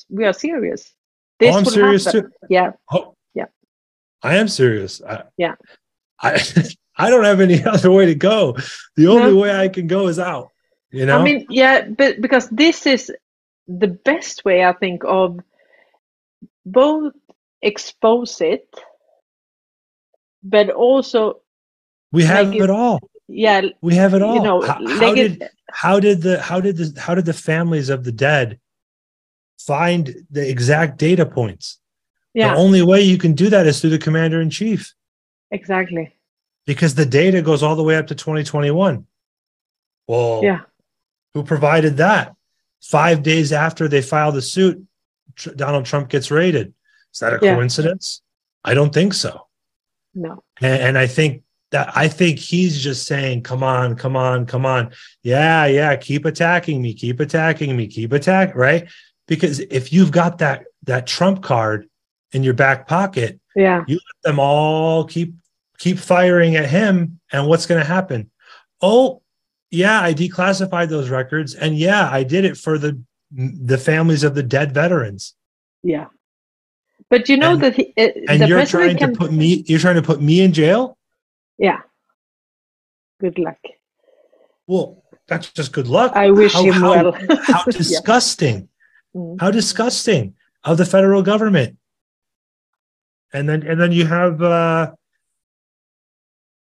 we 0.09 0.25
are 0.25 0.33
serious. 0.33 0.95
This 1.39 1.53
oh, 1.53 1.59
I'm 1.59 1.65
serious 1.65 2.05
happen. 2.05 2.23
too. 2.23 2.29
Yeah. 2.49 2.71
Oh, 2.91 3.13
yeah. 3.35 3.45
I 4.23 4.37
am 4.37 4.47
serious. 4.47 4.99
I, 5.03 5.25
yeah. 5.37 5.53
I 6.19 6.41
I 6.97 7.09
don't 7.09 7.23
have 7.23 7.41
any 7.41 7.63
other 7.75 7.91
way 7.91 8.07
to 8.07 8.15
go. 8.15 8.57
The 8.95 9.07
only 9.07 9.33
no. 9.33 9.39
way 9.39 9.55
I 9.55 9.67
can 9.67 9.87
go 9.87 10.07
is 10.07 10.19
out. 10.19 10.51
You 10.91 11.05
know. 11.05 11.19
I 11.19 11.23
mean, 11.23 11.45
yeah, 11.49 11.87
but 11.87 12.21
because 12.21 12.49
this 12.49 12.85
is 12.85 13.11
the 13.67 13.87
best 13.87 14.45
way 14.45 14.63
I 14.63 14.73
think 14.73 15.03
of 15.05 15.39
both 16.65 17.13
expose 17.61 18.39
it, 18.41 18.67
but 20.43 20.69
also 20.69 21.41
we 22.11 22.23
have 22.23 22.53
it, 22.53 22.61
it 22.61 22.69
all 22.69 22.99
yeah 23.27 23.61
we 23.81 23.95
have 23.95 24.13
it 24.13 24.21
all 24.21 24.35
you 24.35 24.41
know 24.41 24.61
how, 24.61 24.79
how 24.87 25.13
did 25.13 25.49
how 25.69 25.99
did 25.99 26.21
the 26.21 26.41
how 26.41 26.61
did 26.61 26.77
the 26.77 26.99
how 26.99 27.13
did 27.13 27.25
the 27.25 27.33
families 27.33 27.89
of 27.89 28.03
the 28.03 28.11
dead 28.11 28.59
find 29.59 30.15
the 30.31 30.49
exact 30.49 30.97
data 30.97 31.25
points 31.25 31.79
yeah 32.33 32.53
the 32.53 32.59
only 32.59 32.81
way 32.81 33.01
you 33.01 33.17
can 33.17 33.33
do 33.33 33.49
that 33.49 33.67
is 33.67 33.81
through 33.81 33.89
the 33.89 33.97
commander 33.97 34.39
in 34.39 34.49
chief 34.49 34.93
exactly 35.51 36.13
because 36.67 36.93
the 36.93 37.05
data 37.05 37.41
goes 37.41 37.63
all 37.63 37.75
the 37.75 37.83
way 37.83 37.95
up 37.95 38.07
to 38.07 38.15
2021 38.15 39.07
well 40.07 40.41
yeah. 40.43 40.61
Who 41.33 41.43
provided 41.43 41.97
that? 41.97 42.35
Five 42.81 43.21
days 43.21 43.53
after 43.53 43.87
they 43.87 44.01
file 44.01 44.31
the 44.31 44.41
suit 44.41 44.85
donald 45.55 45.85
trump 45.85 46.09
gets 46.09 46.29
raided. 46.31 46.73
Is 47.13 47.19
that 47.19 47.33
a 47.33 47.39
yeah. 47.41 47.55
coincidence? 47.55 48.21
I 48.63 48.73
don't 48.73 48.93
think 48.93 49.13
so. 49.13 49.47
No. 50.13 50.43
And, 50.61 50.81
and 50.81 50.97
i 50.97 51.07
think 51.07 51.43
that 51.71 51.91
I 51.95 52.07
think 52.07 52.39
he's 52.39 52.81
just 52.81 53.05
saying, 53.05 53.43
come 53.43 53.63
on, 53.63 53.95
come 53.95 54.15
on, 54.15 54.45
come 54.45 54.65
on. 54.65 54.91
Yeah, 55.23 55.65
yeah, 55.65 55.95
keep 55.95 56.25
attacking 56.25 56.81
me, 56.81 56.93
keep 56.93 57.19
attacking 57.19 57.75
me, 57.75 57.87
keep 57.87 58.13
attack, 58.13 58.55
right? 58.55 58.87
Because 59.27 59.59
if 59.59 59.91
you've 59.91 60.11
got 60.11 60.37
that 60.37 60.65
that 60.83 61.07
trump 61.07 61.43
card 61.43 61.89
in 62.31 62.43
your 62.43 62.53
back 62.53 62.87
pocket, 62.87 63.39
yeah, 63.55 63.83
you 63.87 63.95
let 63.95 64.29
them 64.29 64.39
all 64.39 65.03
keep 65.03 65.33
keep 65.77 65.97
firing 65.97 66.55
at 66.55 66.69
him, 66.69 67.19
and 67.31 67.47
what's 67.47 67.65
gonna 67.65 67.83
happen? 67.83 68.31
Oh, 68.81 69.21
yeah, 69.71 70.01
I 70.01 70.13
declassified 70.13 70.89
those 70.89 71.09
records, 71.09 71.55
and 71.55 71.77
yeah, 71.77 72.09
I 72.09 72.23
did 72.23 72.45
it 72.45 72.57
for 72.57 72.77
the 72.77 73.01
the 73.31 73.77
families 73.77 74.23
of 74.23 74.35
the 74.35 74.43
dead 74.43 74.73
veterans. 74.73 75.35
Yeah. 75.83 76.07
But 77.09 77.29
you 77.29 77.37
know 77.37 77.53
and, 77.53 77.61
that 77.61 77.75
he, 77.75 77.93
uh, 77.97 78.09
and 78.27 78.47
you're 78.47 78.65
trying 78.65 78.97
can... 78.97 79.13
to 79.13 79.17
put 79.17 79.31
me 79.31 79.63
you're 79.67 79.79
trying 79.79 79.95
to 79.95 80.01
put 80.01 80.21
me 80.21 80.41
in 80.41 80.51
jail 80.51 80.97
yeah. 81.57 81.79
Good 83.19 83.39
luck. 83.39 83.57
Well, 84.67 85.03
that's 85.27 85.51
just 85.51 85.71
good 85.71 85.87
luck. 85.87 86.13
I 86.15 86.29
wish 86.29 86.53
how, 86.53 86.63
him 86.63 86.73
how, 86.73 86.89
well. 86.89 87.17
how 87.43 87.63
disgusting. 87.71 88.69
Mm. 89.15 89.41
How 89.41 89.51
disgusting 89.51 90.35
of 90.63 90.77
the 90.77 90.85
federal 90.85 91.23
government. 91.23 91.77
And 93.33 93.49
then 93.49 93.63
and 93.63 93.81
then 93.81 93.91
you 93.91 94.05
have 94.05 94.41
uh 94.41 94.91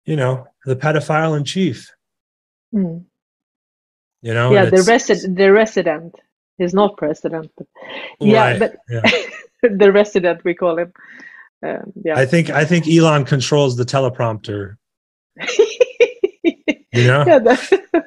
you 0.04 0.16
know, 0.16 0.46
the 0.66 0.76
pedophile 0.76 1.36
in 1.36 1.44
chief. 1.44 1.88
Mm. 2.74 3.04
You 4.22 4.34
know, 4.34 4.52
yeah, 4.52 4.66
the 4.66 4.82
resident, 4.82 5.36
the 5.38 5.50
resident 5.52 6.14
is 6.58 6.74
not 6.74 6.96
president. 6.98 7.50
But 7.56 7.66
yeah, 8.20 8.50
Right, 8.50 8.58
but 8.58 8.76
yeah. 8.88 9.10
the 9.62 9.90
resident 9.92 10.44
we 10.44 10.54
call 10.54 10.78
him. 10.78 10.92
Um, 11.62 11.92
yeah. 12.04 12.18
I 12.18 12.26
think 12.26 12.50
I 12.50 12.64
think 12.64 12.86
Elon 12.88 13.24
controls 13.24 13.76
the 13.76 13.84
teleprompter. 13.84 14.76
You 16.92 17.06
know, 17.06 17.24
yeah, 17.24 17.38
that- 17.38 18.06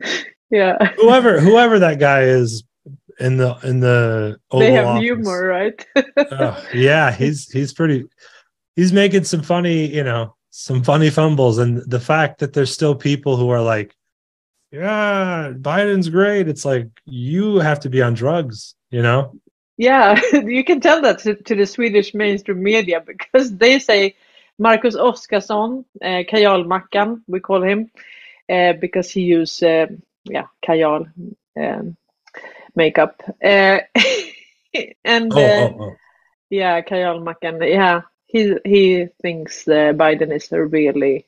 yeah. 0.50 0.76
whoever 0.96 1.40
whoever 1.40 1.78
that 1.78 1.98
guy 1.98 2.24
is 2.24 2.62
in 3.18 3.38
the 3.38 3.56
in 3.62 3.80
the 3.80 4.36
Oval 4.50 4.60
they 4.60 4.72
have 4.72 4.86
Office. 4.86 5.02
humor, 5.02 5.46
right? 5.46 5.86
Oh, 6.18 6.62
yeah, 6.74 7.10
he's 7.10 7.50
he's 7.50 7.72
pretty. 7.72 8.04
He's 8.76 8.92
making 8.92 9.24
some 9.24 9.40
funny, 9.40 9.86
you 9.86 10.04
know, 10.04 10.36
some 10.52 10.84
funny 10.84 11.08
fumbles, 11.08 11.58
and 11.58 11.78
the 11.90 11.98
fact 11.98 12.38
that 12.40 12.52
there's 12.52 12.72
still 12.72 12.94
people 12.94 13.36
who 13.38 13.48
are 13.48 13.62
like, 13.62 13.96
"Yeah, 14.70 15.52
Biden's 15.56 16.10
great." 16.10 16.46
It's 16.46 16.64
like 16.64 16.88
you 17.06 17.56
have 17.56 17.80
to 17.80 17.88
be 17.88 18.02
on 18.02 18.14
drugs, 18.14 18.74
you 18.90 19.02
know. 19.02 19.32
Yeah, 19.78 20.20
you 20.32 20.62
can 20.62 20.80
tell 20.80 21.00
that 21.02 21.20
to, 21.20 21.34
to 21.34 21.56
the 21.56 21.66
Swedish 21.66 22.12
mainstream 22.14 22.62
media 22.62 23.00
because 23.00 23.56
they 23.56 23.78
say 23.78 24.14
Marcus 24.58 24.94
Oskarsson, 24.94 25.84
uh, 26.02 26.22
Kajalmackan, 26.30 27.22
we 27.26 27.40
call 27.40 27.62
him, 27.62 27.90
uh, 28.50 28.74
because 28.74 29.10
he 29.10 29.22
used, 29.22 29.64
uh, 29.64 29.86
yeah, 30.24 30.46
Kajal 30.62 31.10
um, 31.58 31.96
makeup. 32.76 33.22
Uh, 33.42 33.78
and 35.04 35.32
Oh, 35.32 35.40
uh, 35.40 35.68
oh, 35.72 35.76
oh. 35.80 35.96
yeah, 36.50 36.82
Kajalmackan, 36.82 37.66
yeah, 37.68 38.02
he 38.32 38.56
he 38.64 39.06
thinks 39.20 39.68
uh, 39.68 39.92
Biden 39.94 40.32
is 40.34 40.50
a 40.52 40.64
really 40.64 41.26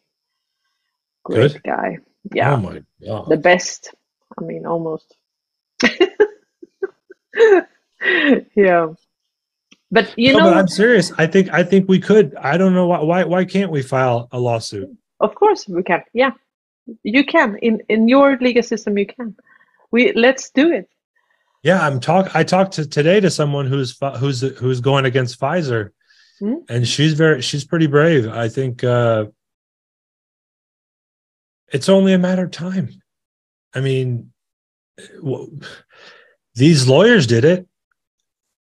great 1.23 1.53
Good? 1.53 1.63
guy. 1.63 1.99
Yeah, 2.33 2.55
Oh 2.55 2.57
my 2.57 2.83
god. 3.05 3.29
the 3.29 3.37
best. 3.37 3.95
I 4.39 4.43
mean, 4.43 4.67
almost. 4.67 5.15
yeah, 8.57 8.89
but 9.91 10.13
you 10.17 10.33
no, 10.33 10.39
know, 10.39 10.45
but 10.51 10.57
I'm 10.57 10.69
serious. 10.69 11.13
I 11.19 11.27
think 11.27 11.53
I 11.53 11.63
think 11.63 11.89
we 11.89 12.01
could. 12.01 12.35
I 12.37 12.57
don't 12.57 12.75
know 12.75 12.87
why 12.87 13.03
why 13.03 13.25
why 13.25 13.45
can't 13.45 13.71
we 13.71 13.83
file 13.83 14.29
a 14.33 14.39
lawsuit? 14.39 14.89
of 15.21 15.35
course 15.35 15.69
we 15.69 15.83
can. 15.83 16.03
Yeah, 16.13 16.33
you 17.03 17.25
can 17.25 17.57
in 17.59 17.83
in 17.89 18.09
your 18.09 18.39
legal 18.41 18.63
system. 18.63 18.97
You 18.99 19.07
can. 19.07 19.37
We 19.91 20.13
let's 20.13 20.51
do 20.51 20.73
it. 20.73 20.89
Yeah, 21.63 21.87
I'm 21.87 22.01
talk. 22.01 22.35
I 22.35 22.45
talked 22.45 22.73
to 22.75 22.87
today 22.89 23.21
to 23.21 23.31
someone 23.31 23.67
who's 23.67 23.99
who's 24.19 24.41
who's 24.59 24.81
going 24.81 25.05
against 25.05 25.41
Pfizer, 25.41 25.91
Hmm? 26.41 26.55
and 26.69 26.87
she's 26.89 27.13
very 27.15 27.41
she's 27.43 27.65
pretty 27.65 27.87
brave. 27.87 28.29
I 28.29 28.49
think 28.49 28.83
uh, 28.83 29.27
it's 31.73 31.89
only 31.89 32.13
a 32.13 32.19
matter 32.19 32.45
of 32.45 32.51
time. 32.51 32.89
I 33.75 33.81
mean, 33.81 34.33
w- 35.17 35.59
these 36.55 36.87
lawyers 36.89 37.27
did 37.27 37.45
it, 37.45 37.67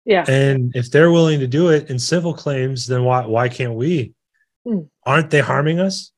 Yeah, 0.05 0.25
and 0.29 0.73
if 0.75 0.91
they're 0.91 1.11
willing 1.11 1.41
to 1.41 1.47
do 1.47 1.69
it 1.71 1.89
in 1.91 1.99
civil 1.99 2.35
claims, 2.35 2.87
then 2.87 3.05
why 3.05 3.25
why 3.27 3.49
can't 3.49 3.75
we? 3.75 4.13
Hmm. 4.67 4.81
Aren't 5.05 5.31
they 5.31 5.41
harming 5.41 5.81
us? 5.81 6.13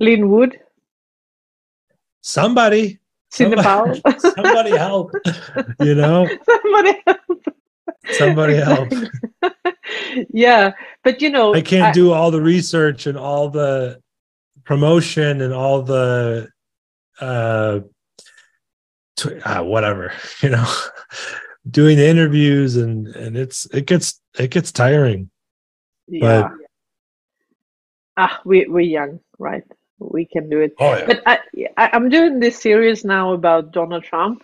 Lin 0.00 0.30
Wood, 0.30 0.58
Somebody, 2.22 2.98
Powell, 3.62 3.94
somebody 4.18 4.70
help! 4.70 5.12
You 5.80 5.94
know, 5.94 6.28
somebody 6.44 6.92
help. 7.06 7.44
Somebody 8.10 8.54
help. 8.56 8.88
Yeah, 10.30 10.72
but 11.04 11.20
you 11.22 11.30
know, 11.30 11.54
I 11.54 11.60
can't 11.60 11.94
do 11.94 12.12
all 12.12 12.30
the 12.30 12.40
research 12.42 13.06
and 13.06 13.18
all 13.18 13.48
the 13.48 14.00
promotion 14.64 15.40
and 15.40 15.52
all 15.52 15.82
the 15.82 16.48
uh, 17.20 17.80
tw- 19.16 19.40
uh 19.44 19.62
whatever 19.62 20.12
you 20.42 20.48
know 20.50 20.66
doing 21.70 21.96
the 21.96 22.06
interviews 22.08 22.76
and 22.76 23.08
and 23.08 23.36
it's 23.36 23.66
it 23.66 23.86
gets 23.86 24.20
it 24.38 24.50
gets 24.50 24.72
tiring 24.72 25.30
Yeah. 26.08 26.50
ah, 28.16 28.40
we 28.44 28.66
we're 28.66 28.80
young, 28.80 29.20
right? 29.38 29.64
We 29.98 30.24
can 30.26 30.48
do 30.48 30.60
it. 30.60 30.74
oh 30.80 30.96
yeah 30.96 31.06
But 31.06 31.22
I, 31.26 31.38
I, 31.76 31.90
I'm 31.92 32.08
doing 32.08 32.40
this 32.40 32.60
series 32.60 33.04
now 33.04 33.32
about 33.32 33.72
Donald 33.72 34.04
Trump, 34.04 34.42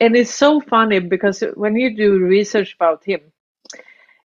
and 0.00 0.14
it's 0.16 0.32
so 0.34 0.60
funny 0.60 1.00
because 1.00 1.42
when 1.54 1.74
you 1.76 1.96
do 1.96 2.18
research 2.18 2.74
about 2.74 3.04
him, 3.04 3.20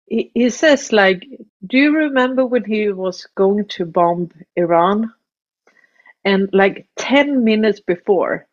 he, 0.07 0.31
he 0.33 0.49
says 0.49 0.91
like, 0.93 1.25
"Do 1.65 1.77
you 1.77 1.95
remember 1.95 2.45
when 2.45 2.65
he 2.65 2.89
was 2.89 3.27
going 3.35 3.67
to 3.69 3.85
bomb 3.85 4.31
Iran?" 4.55 5.13
And 6.25 6.49
like 6.53 6.87
ten 6.97 7.43
minutes 7.43 7.79
before, 7.81 8.47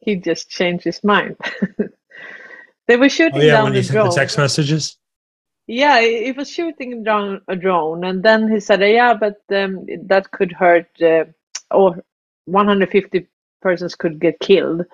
he 0.00 0.16
just 0.16 0.50
changed 0.50 0.84
his 0.84 1.02
mind. 1.04 1.36
they 2.88 2.96
were 2.96 3.08
shooting 3.08 3.42
oh 3.42 3.44
yeah 3.44 3.52
down 3.52 3.64
when 3.64 3.74
the 3.74 3.82
sent 3.82 4.04
the 4.04 4.10
text 4.10 4.38
messages 4.38 4.96
Yeah, 5.66 6.00
he 6.00 6.24
he 6.26 6.32
was 6.32 6.50
shooting 6.50 7.04
down 7.04 7.42
a 7.48 7.56
drone, 7.56 8.04
and 8.04 8.22
then 8.22 8.50
he 8.50 8.60
said, 8.60 8.82
"Yeah, 8.82 9.14
but 9.14 9.40
um, 9.54 9.86
that 10.06 10.30
could 10.32 10.52
hurt, 10.52 10.88
uh, 11.00 11.24
or 11.70 12.02
150 12.46 13.28
persons 13.62 13.94
could 13.94 14.20
get 14.20 14.40
killed." 14.40 14.84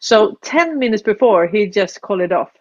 So 0.00 0.38
10 0.42 0.78
minutes 0.78 1.02
before, 1.02 1.46
he 1.46 1.66
just 1.66 2.00
called 2.00 2.22
it 2.22 2.32
off. 2.32 2.52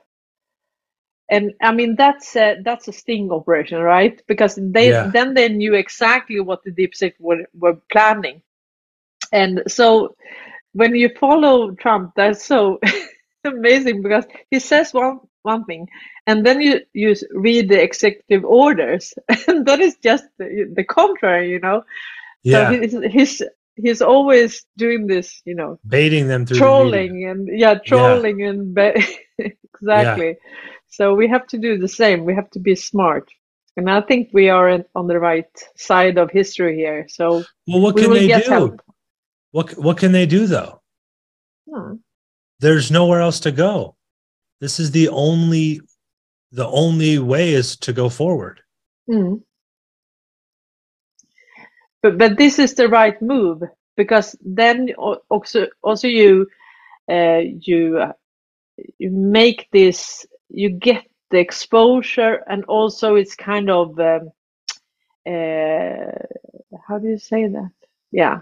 And 1.29 1.53
I 1.61 1.71
mean, 1.73 1.95
that's 1.95 2.35
a, 2.35 2.57
that's 2.63 2.87
a 2.87 2.93
sting 2.93 3.31
operation, 3.31 3.79
right? 3.79 4.21
Because 4.27 4.55
they 4.61 4.91
Yeah. 4.91 5.03
then 5.03 5.33
they 5.33 5.49
knew 5.49 5.73
exactly 5.75 6.39
what 6.39 6.63
the 6.63 6.71
deep 6.71 6.95
state 6.95 7.15
were, 7.19 7.45
were 7.53 7.77
planning. 7.91 8.41
And 9.31 9.63
so 9.67 10.15
when 10.73 10.95
you 10.95 11.09
follow 11.19 11.71
Trump, 11.71 12.13
that's 12.15 12.45
so 12.45 12.79
amazing 13.45 14.01
because 14.01 14.25
he 14.51 14.59
says 14.59 14.93
one 14.93 15.19
one 15.43 15.65
thing, 15.65 15.87
and 16.27 16.45
then 16.45 16.61
you 16.61 16.81
you 16.93 17.15
read 17.33 17.69
the 17.69 17.81
executive 17.81 18.45
orders, 18.45 19.13
and 19.47 19.65
that 19.65 19.79
is 19.79 19.97
just 20.03 20.25
the, 20.37 20.71
the 20.75 20.83
contrary, 20.83 21.49
you 21.51 21.59
know. 21.59 21.83
yeah 22.43 22.43
So 22.45 22.65
he's, 22.65 22.95
he's 23.11 23.41
he's 23.75 24.01
always 24.01 24.65
doing 24.77 25.07
this, 25.07 25.41
you 25.45 25.55
know, 25.55 25.79
baiting 25.87 26.27
them 26.27 26.45
through 26.45 26.71
the 26.71 27.09
trolling 27.09 27.25
and 27.29 27.47
yeah, 27.59 27.75
trolling 27.85 28.43
and 28.43 28.73
ba- 28.75 29.01
exactly. 29.75 30.37
So 30.93 31.15
we 31.15 31.27
have 31.27 31.47
to 31.47 31.57
do 31.57 31.79
the 31.79 31.87
same. 31.87 32.23
We 32.23 32.35
have 32.35 32.51
to 32.51 32.59
be 32.59 32.75
smart, 32.75 33.31
and 33.75 33.89
I 33.89 34.01
think 34.01 34.29
we 34.31 34.49
are 34.49 34.85
on 34.93 35.07
the 35.07 35.19
right 35.19 35.49
side 35.75 36.19
of 36.19 36.29
history 36.29 36.75
here. 36.77 37.07
So 37.09 37.43
well 37.67 37.81
what 37.81 37.97
can 37.97 38.09
will 38.09 38.15
they 38.15 38.27
do 38.27 38.49
help. 38.49 38.81
what 39.51 39.71
what 39.77 39.97
can 39.97 40.11
they 40.11 40.25
do 40.27 40.45
though 40.47 40.81
Hmm. 41.71 41.95
there's 42.59 42.91
nowhere 42.91 43.21
else 43.21 43.39
to 43.41 43.51
go 43.51 43.95
this 44.61 44.79
is 44.79 44.91
the 44.91 45.09
only 45.09 45.81
the 46.51 46.67
only 46.67 47.17
way 47.17 47.53
is 47.53 47.77
to 47.77 47.93
go 47.93 48.09
forward 48.09 48.59
Mm. 49.09 49.41
But 52.03 52.17
but 52.17 52.37
this 52.37 52.59
is 52.59 52.75
the 52.75 52.87
right 52.87 53.19
move 53.21 53.63
because 53.97 54.35
then 54.41 54.93
also 55.29 55.67
also 55.81 56.07
you 56.07 56.47
uh, 57.09 57.41
you 57.67 57.99
uh, 57.99 58.13
you 58.99 59.11
make 59.11 59.67
this 59.71 60.25
you 60.49 60.69
get 60.69 61.03
the 61.31 61.39
exposure 61.39 62.43
and 62.47 62.63
also 62.65 63.15
it's 63.15 63.35
kind 63.35 63.69
of 63.69 63.99
um, 63.99 64.31
uh, 65.25 66.11
how 66.87 66.99
do 66.99 67.07
you 67.07 67.17
say 67.17 67.47
that? 67.47 67.71
Yeah, 68.11 68.41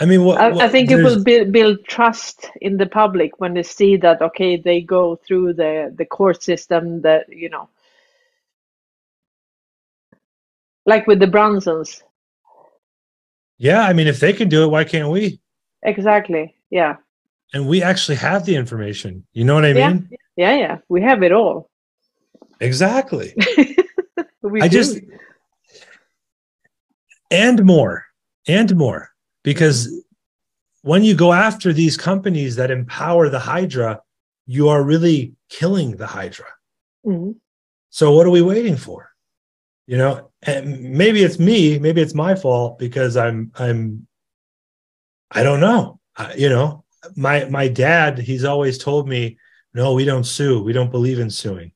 i 0.00 0.04
mean 0.04 0.24
what, 0.24 0.40
I, 0.40 0.66
I 0.66 0.68
think 0.68 0.90
it 0.90 1.02
will 1.02 1.22
build, 1.22 1.52
build 1.52 1.84
trust 1.84 2.48
in 2.60 2.76
the 2.76 2.86
public 2.86 3.40
when 3.40 3.54
they 3.54 3.62
see 3.62 3.96
that 3.96 4.22
okay 4.22 4.56
they 4.56 4.80
go 4.80 5.16
through 5.16 5.54
the 5.54 5.94
the 5.96 6.04
court 6.04 6.42
system 6.42 7.02
that 7.02 7.28
you 7.28 7.48
know 7.48 7.68
like 10.86 11.06
with 11.06 11.18
the 11.18 11.26
Brunsons. 11.26 12.02
yeah 13.58 13.82
i 13.82 13.92
mean 13.92 14.06
if 14.06 14.20
they 14.20 14.32
can 14.32 14.48
do 14.48 14.64
it 14.64 14.68
why 14.68 14.84
can't 14.84 15.10
we 15.10 15.40
exactly 15.82 16.54
yeah 16.70 16.96
and 17.54 17.66
we 17.66 17.82
actually 17.82 18.16
have 18.16 18.44
the 18.44 18.54
information 18.56 19.24
you 19.32 19.44
know 19.44 19.54
what 19.54 19.64
i 19.64 19.72
Yeah. 19.72 19.88
mean 19.92 20.08
yeah 20.36 20.54
yeah 20.56 20.78
we 20.88 21.00
have 21.02 21.22
it 21.22 21.32
all 21.32 21.70
exactly 22.60 23.34
we 24.42 24.60
i 24.62 24.68
do. 24.68 24.76
just 24.78 24.98
and 27.30 27.64
more 27.64 28.04
and 28.46 28.74
more 28.76 29.10
because 29.44 30.02
when 30.82 31.04
you 31.04 31.14
go 31.14 31.32
after 31.32 31.72
these 31.72 31.96
companies 31.96 32.56
that 32.56 32.70
empower 32.70 33.28
the 33.28 33.38
hydra 33.38 34.00
you 34.46 34.68
are 34.68 34.82
really 34.82 35.34
killing 35.48 35.96
the 35.96 36.06
hydra 36.06 36.46
Mhm. 37.06 37.36
so 37.90 38.12
what 38.12 38.26
are 38.26 38.30
we 38.30 38.42
waiting 38.42 38.76
for 38.76 39.10
you 39.86 39.96
know 39.96 40.30
and 40.42 40.80
maybe 40.80 41.22
it's 41.22 41.38
me 41.38 41.78
maybe 41.78 42.00
it's 42.00 42.14
my 42.14 42.34
fault 42.34 42.78
because 42.78 43.16
i'm 43.16 43.50
i'm 43.58 44.06
I 45.30 45.42
don't 45.42 45.60
know. 45.60 46.00
Uh, 46.16 46.32
you 46.38 46.48
know, 46.48 46.84
my 47.16 47.44
my 47.46 47.68
dad, 47.68 48.18
he's 48.18 48.44
always 48.44 48.78
told 48.78 49.08
me, 49.08 49.38
no, 49.74 49.94
we 49.94 50.04
don't 50.04 50.24
sue. 50.24 50.62
We 50.62 50.72
don't 50.72 50.90
believe 50.90 51.18
in 51.18 51.30
suing. 51.30 51.72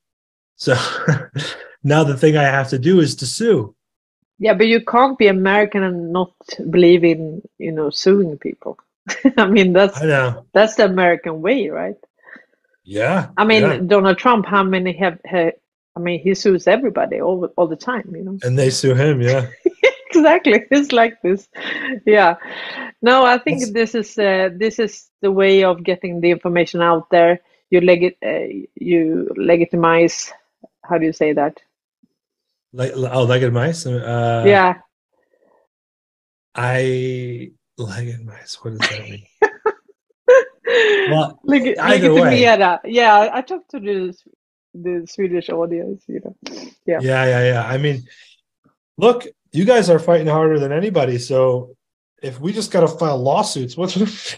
So 0.57 0.75
now 1.83 2.05
the 2.05 2.17
thing 2.17 2.37
I 2.37 2.45
have 2.45 2.69
to 2.71 2.79
do 2.79 3.01
is 3.01 3.17
to 3.17 3.27
sue. 3.27 3.75
Yeah, 4.39 4.55
but 4.55 4.67
you 4.67 4.85
can't 4.85 5.19
be 5.19 5.29
American 5.29 5.83
and 5.83 6.13
not 6.13 6.33
believe 6.71 7.05
in, 7.05 7.43
you 7.59 7.71
know, 7.71 7.91
suing 7.91 8.39
people. 8.39 8.79
I 9.37 9.47
mean, 9.47 9.73
that's 9.73 10.01
I 10.01 10.07
know. 10.07 10.47
that's 10.53 10.77
the 10.77 10.85
American 10.85 11.43
way, 11.43 11.69
right? 11.69 11.97
Yeah. 12.85 13.29
I 13.37 13.45
mean, 13.45 13.63
yeah. 13.63 13.79
Donald 13.79 14.19
Trump, 14.19 14.47
how 14.47 14.63
many 14.63 14.93
have, 14.95 15.21
have 15.25 15.53
I 15.95 16.01
mean, 16.01 16.21
he 16.21 16.35
sues 16.35 16.67
everybody 16.67 17.21
all 17.21 17.45
all 17.57 17.67
the 17.67 17.77
time, 17.77 18.15
you 18.17 18.25
know. 18.25 18.39
And 18.43 18.59
they 18.59 18.71
sue 18.71 18.95
him, 18.95 19.21
yeah. 19.21 19.47
exactly. 20.17 20.65
It's 20.71 20.93
like 20.93 21.21
this. 21.23 21.49
Yeah. 22.07 22.37
No, 23.01 23.25
I 23.25 23.39
think 23.39 23.73
this 23.73 23.95
is 23.95 24.19
uh, 24.19 24.51
this 24.57 24.79
is 24.79 25.11
the 25.21 25.31
way 25.31 25.65
of 25.65 25.83
getting 25.83 26.21
the 26.21 26.31
information 26.31 26.83
out 26.83 27.11
there. 27.11 27.41
You 27.71 27.81
leg 27.81 28.17
uh, 28.25 28.47
you 28.75 29.31
legitimize. 29.37 30.33
How 30.85 30.99
do 30.99 31.07
you 31.07 31.13
say 31.13 31.33
that? 31.33 31.61
Like 32.73 32.93
oh, 32.95 33.25
legged 33.25 33.53
mice. 33.53 33.87
Uh, 33.87 34.45
yeah. 34.47 34.81
I 36.55 37.53
legged 37.77 38.25
mice. 38.25 38.59
What 38.63 38.79
does 38.79 38.89
that 38.91 39.03
mean? 39.03 39.27
well, 41.11 41.41
Leg- 41.45 41.79
either 41.79 42.15
way. 42.15 42.41
Yeah, 42.41 43.31
I 43.33 43.43
talked 43.43 43.71
to 43.73 43.81
the 43.81 44.15
the 44.75 45.07
Swedish 45.07 45.51
audience. 45.51 46.05
You 46.07 46.21
know. 46.25 46.37
Yeah. 46.87 46.99
yeah, 47.01 47.25
yeah, 47.25 47.45
yeah. 47.53 47.67
I 47.67 47.79
mean, 47.79 48.05
look, 48.97 49.27
you 49.53 49.65
guys 49.65 49.91
are 49.91 49.99
fighting 49.99 50.27
harder 50.27 50.59
than 50.59 50.73
anybody. 50.73 51.19
So 51.19 51.77
if 52.23 52.41
we 52.41 52.53
just 52.53 52.71
got 52.71 52.81
to 52.81 52.89
file 52.89 53.19
lawsuits, 53.19 53.77
what's 53.77 53.95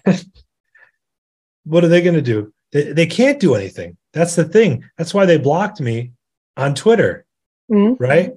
what 1.64 1.84
are 1.84 1.88
they 1.88 2.02
going 2.02 2.14
to 2.16 2.22
do? 2.22 2.52
They, 2.72 2.92
they 2.92 3.06
can't 3.06 3.40
do 3.40 3.54
anything. 3.54 3.96
That's 4.12 4.34
the 4.34 4.44
thing. 4.44 4.84
That's 4.98 5.14
why 5.14 5.26
they 5.26 5.38
blocked 5.38 5.80
me 5.80 6.12
on 6.56 6.74
Twitter, 6.74 7.24
Mhm. 7.70 7.96
right? 7.98 8.32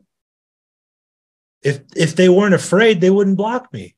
If 1.63 1.81
if 1.95 2.15
they 2.15 2.29
weren't 2.29 2.53
afraid, 2.53 3.01
they 3.01 3.09
wouldn't 3.09 3.37
block 3.37 3.71
me. 3.73 3.95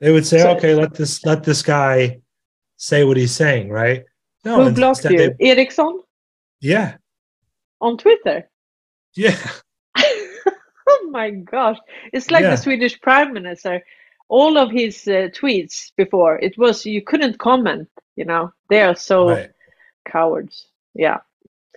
They 0.00 0.10
would 0.12 0.26
say, 0.26 0.40
So- 0.40 0.56
"Okay, 0.56 0.74
let 0.74 0.94
this 0.94 1.24
let 1.24 1.44
this 1.44 1.62
guy 1.62 2.20
say 2.76 3.04
what 3.04 3.16
he's 3.16 3.34
saying," 3.34 3.70
right? 3.70 4.04
No, 4.44 4.64
Who 4.64 4.72
blocked 4.72 5.04
you? 5.04 5.16
they- 5.16 5.36
Ericsson 5.50 6.02
yeah, 6.60 6.96
on 7.80 7.96
Twitter. 7.96 8.50
yeah, 9.14 9.38
my 11.14 11.30
gosh. 11.30 11.78
It's 12.12 12.30
like 12.30 12.42
Yeah. 12.42 12.50
the 12.50 12.62
Swedish 12.66 13.00
prime 13.00 13.32
minister. 13.32 13.82
All 14.28 14.58
of 14.58 14.70
his 14.70 15.06
uh, 15.06 15.28
tweets 15.38 15.92
before, 15.96 16.38
it 16.48 16.54
was 16.58 16.84
you 16.84 17.02
couldn't 17.02 17.38
comment, 17.38 17.88
you 18.16 18.24
know. 18.24 18.52
They 18.70 18.80
are 18.82 18.96
so 18.96 19.28
right. 19.28 19.50
cowards. 20.04 20.66
Yeah. 20.94 21.18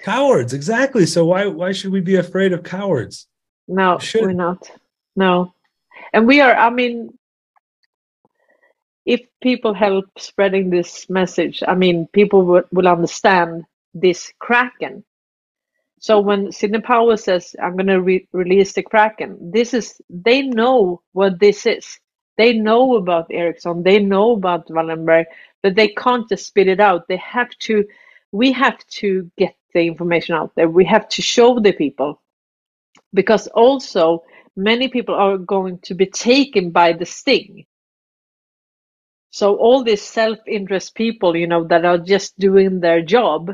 Cowards, 0.02 0.54
exactly. 0.54 1.06
So 1.06 1.26
why 1.32 1.46
why 1.60 1.72
should 1.74 1.92
we 1.92 2.02
be 2.02 2.18
afraid 2.18 2.52
of 2.54 2.64
cowards? 2.64 3.28
No, 3.68 4.00
Should- 4.00 4.22
we're 4.24 4.44
not. 4.48 4.62
No. 5.16 5.54
And 6.14 6.26
we 6.28 6.42
are, 6.46 6.56
I 6.68 6.70
mean, 6.70 6.96
if 9.06 9.22
people 9.42 9.74
help 9.74 10.06
spreading 10.18 10.70
this 10.70 11.10
message, 11.10 11.64
I 11.68 11.76
mean, 11.76 12.08
people 12.20 12.42
will, 12.46 12.64
will 12.72 12.88
understand 12.88 13.66
this 13.94 14.32
Kraken. 14.40 15.04
So 16.00 16.20
when 16.20 16.52
Sidney 16.52 16.82
Powell 16.82 17.18
says, 17.18 17.56
I'm 17.62 17.74
going 17.76 17.88
to 17.88 18.02
re- 18.02 18.28
release 18.34 18.74
the 18.74 18.84
Kraken, 18.84 19.52
this 19.52 19.74
is, 19.74 20.00
they 20.10 20.44
know 20.44 21.02
what 21.14 21.40
this 21.40 21.66
is. 21.66 22.00
They 22.38 22.54
know 22.54 22.98
about 22.98 23.28
Ericsson, 23.32 23.84
they 23.84 24.00
know 24.00 24.34
about 24.34 24.68
Wallenberg, 24.70 25.26
but 25.64 25.76
they 25.76 25.90
can't 25.90 26.30
just 26.30 26.48
spit 26.48 26.68
it 26.68 26.80
out. 26.80 27.08
They 27.08 27.18
have 27.18 27.50
to, 27.62 27.86
we 28.32 28.52
have 28.54 28.86
to 29.02 29.32
get 29.38 29.56
the 29.74 29.82
information 29.88 30.36
out 30.36 30.54
there. 30.56 30.70
We 30.70 30.86
have 30.86 31.10
to 31.10 31.24
show 31.24 31.60
the 31.60 31.74
people 31.74 32.22
because 33.14 33.48
also 33.48 34.24
many 34.56 34.90
people 34.90 35.16
are 35.16 35.38
going 35.38 35.80
to 35.84 35.96
be 35.96 36.08
taken 36.08 36.72
by 36.72 36.94
the 36.94 37.06
sting. 37.06 37.66
So 39.32 39.58
all 39.58 39.84
these 39.84 40.02
self-interest 40.02 40.96
people, 40.96 41.36
you 41.36 41.48
know, 41.48 41.66
that 41.68 41.86
are 41.86 41.98
just 42.00 42.38
doing 42.40 42.80
their 42.80 43.02
job, 43.04 43.52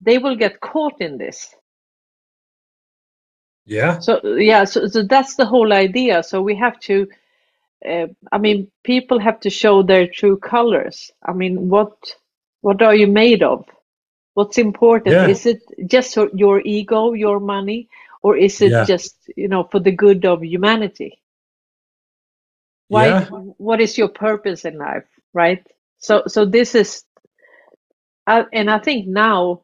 they 0.00 0.18
will 0.18 0.36
get 0.36 0.60
caught 0.60 1.00
in 1.00 1.18
this. 1.18 1.54
Yeah, 3.66 4.00
So 4.00 4.20
yeah, 4.24 4.64
so, 4.64 4.86
so 4.86 5.02
that's 5.02 5.36
the 5.36 5.46
whole 5.46 5.72
idea. 5.72 6.22
So 6.22 6.40
we 6.42 6.54
have 6.56 6.78
to, 6.80 7.06
uh, 7.88 8.06
I 8.32 8.38
mean, 8.38 8.70
people 8.84 9.18
have 9.18 9.40
to 9.40 9.50
show 9.50 9.82
their 9.82 10.06
true 10.06 10.36
colors. 10.38 11.10
I 11.24 11.32
mean, 11.32 11.68
what 11.68 11.92
what 12.62 12.82
are 12.82 12.94
you 12.94 13.06
made 13.06 13.42
of? 13.42 13.66
What's 14.34 14.58
important? 14.58 15.22
Yeah. 15.22 15.26
Is 15.26 15.46
it 15.46 15.60
just 15.86 16.16
your- 16.34 16.62
ego, 16.64 17.12
your 17.12 17.40
money, 17.40 17.88
or 18.22 18.36
is 18.36 18.60
it 18.62 18.80
Yeah. 18.80 18.84
just 18.84 19.14
you 19.36 19.48
know 19.48 19.64
for 19.64 19.80
the 19.80 19.92
good 19.92 20.24
of 20.26 20.42
humanity? 20.44 21.20
Why? 22.88 23.12
Yeah. 23.12 23.28
What 23.58 23.80
is 23.80 23.98
your 23.98 24.08
purpose 24.08 24.64
in 24.64 24.78
life, 24.78 25.04
right? 25.32 25.66
So 25.98 26.24
so 26.26 26.44
this 26.44 26.74
is, 26.74 27.04
uh, 28.26 28.44
and 28.52 28.70
I 28.70 28.78
think 28.78 29.06
now 29.06 29.62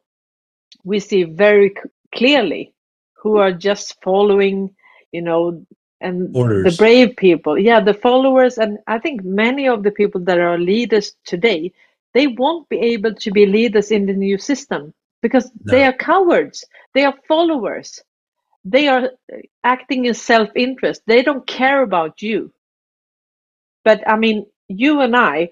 we 0.85 1.01
see 1.01 1.24
very 1.24 1.74
clearly 2.15 2.74
who 3.15 3.39
are 3.39 3.53
just 3.53 4.03
following, 4.03 4.74
you 5.12 5.23
know, 5.23 5.65
and 6.01 6.35
the 6.62 6.73
brave 6.73 7.16
people. 7.16 7.59
Yeah, 7.59 7.81
the 7.81 7.94
followers. 7.94 8.59
And 8.59 8.78
I 8.86 8.99
think 8.99 9.24
many 9.24 9.69
of 9.69 9.82
the 9.82 9.93
people 9.93 10.20
that 10.23 10.39
are 10.39 10.59
leaders 10.59 11.15
today, 11.24 11.73
they 12.15 12.27
won't 12.27 12.69
be 12.69 12.78
able 12.78 13.15
to 13.15 13.31
be 13.31 13.47
leaders 13.47 13.90
in 13.90 14.07
the 14.07 14.12
new 14.12 14.39
system 14.39 14.93
because 15.23 15.51
they 15.70 15.85
are 15.85 15.93
cowards. 15.93 16.65
They 16.94 17.05
are 17.05 17.15
followers. 17.28 18.03
They 18.65 18.89
are 18.89 19.05
uh, 19.32 19.36
acting 19.65 20.05
in 20.07 20.15
self 20.15 20.51
interest. 20.57 21.03
They 21.07 21.23
don't 21.23 21.47
care 21.47 21.82
about 21.82 22.23
you. 22.23 22.53
But 23.85 24.07
I 24.09 24.16
mean, 24.16 24.47
you 24.69 25.01
and 25.01 25.16
I, 25.16 25.51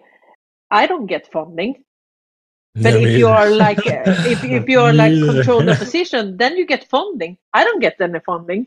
I 0.70 0.86
don't 0.86 1.06
get 1.06 1.30
funding. 1.32 1.84
But 2.74 2.94
Yeah, 2.94 3.00
if 3.08 3.18
you 3.18 3.28
are 3.28 3.50
like 3.50 3.78
uh, 3.86 4.02
if 4.32 4.44
if 4.44 4.68
you 4.68 4.80
are 4.80 4.92
like 4.92 5.12
control 5.12 5.62
the 5.62 5.74
position, 5.84 6.36
then 6.36 6.56
you 6.56 6.66
get 6.66 6.88
funding. 6.88 7.38
I 7.52 7.64
don't 7.64 7.80
get 7.80 8.00
any 8.00 8.20
funding. 8.20 8.66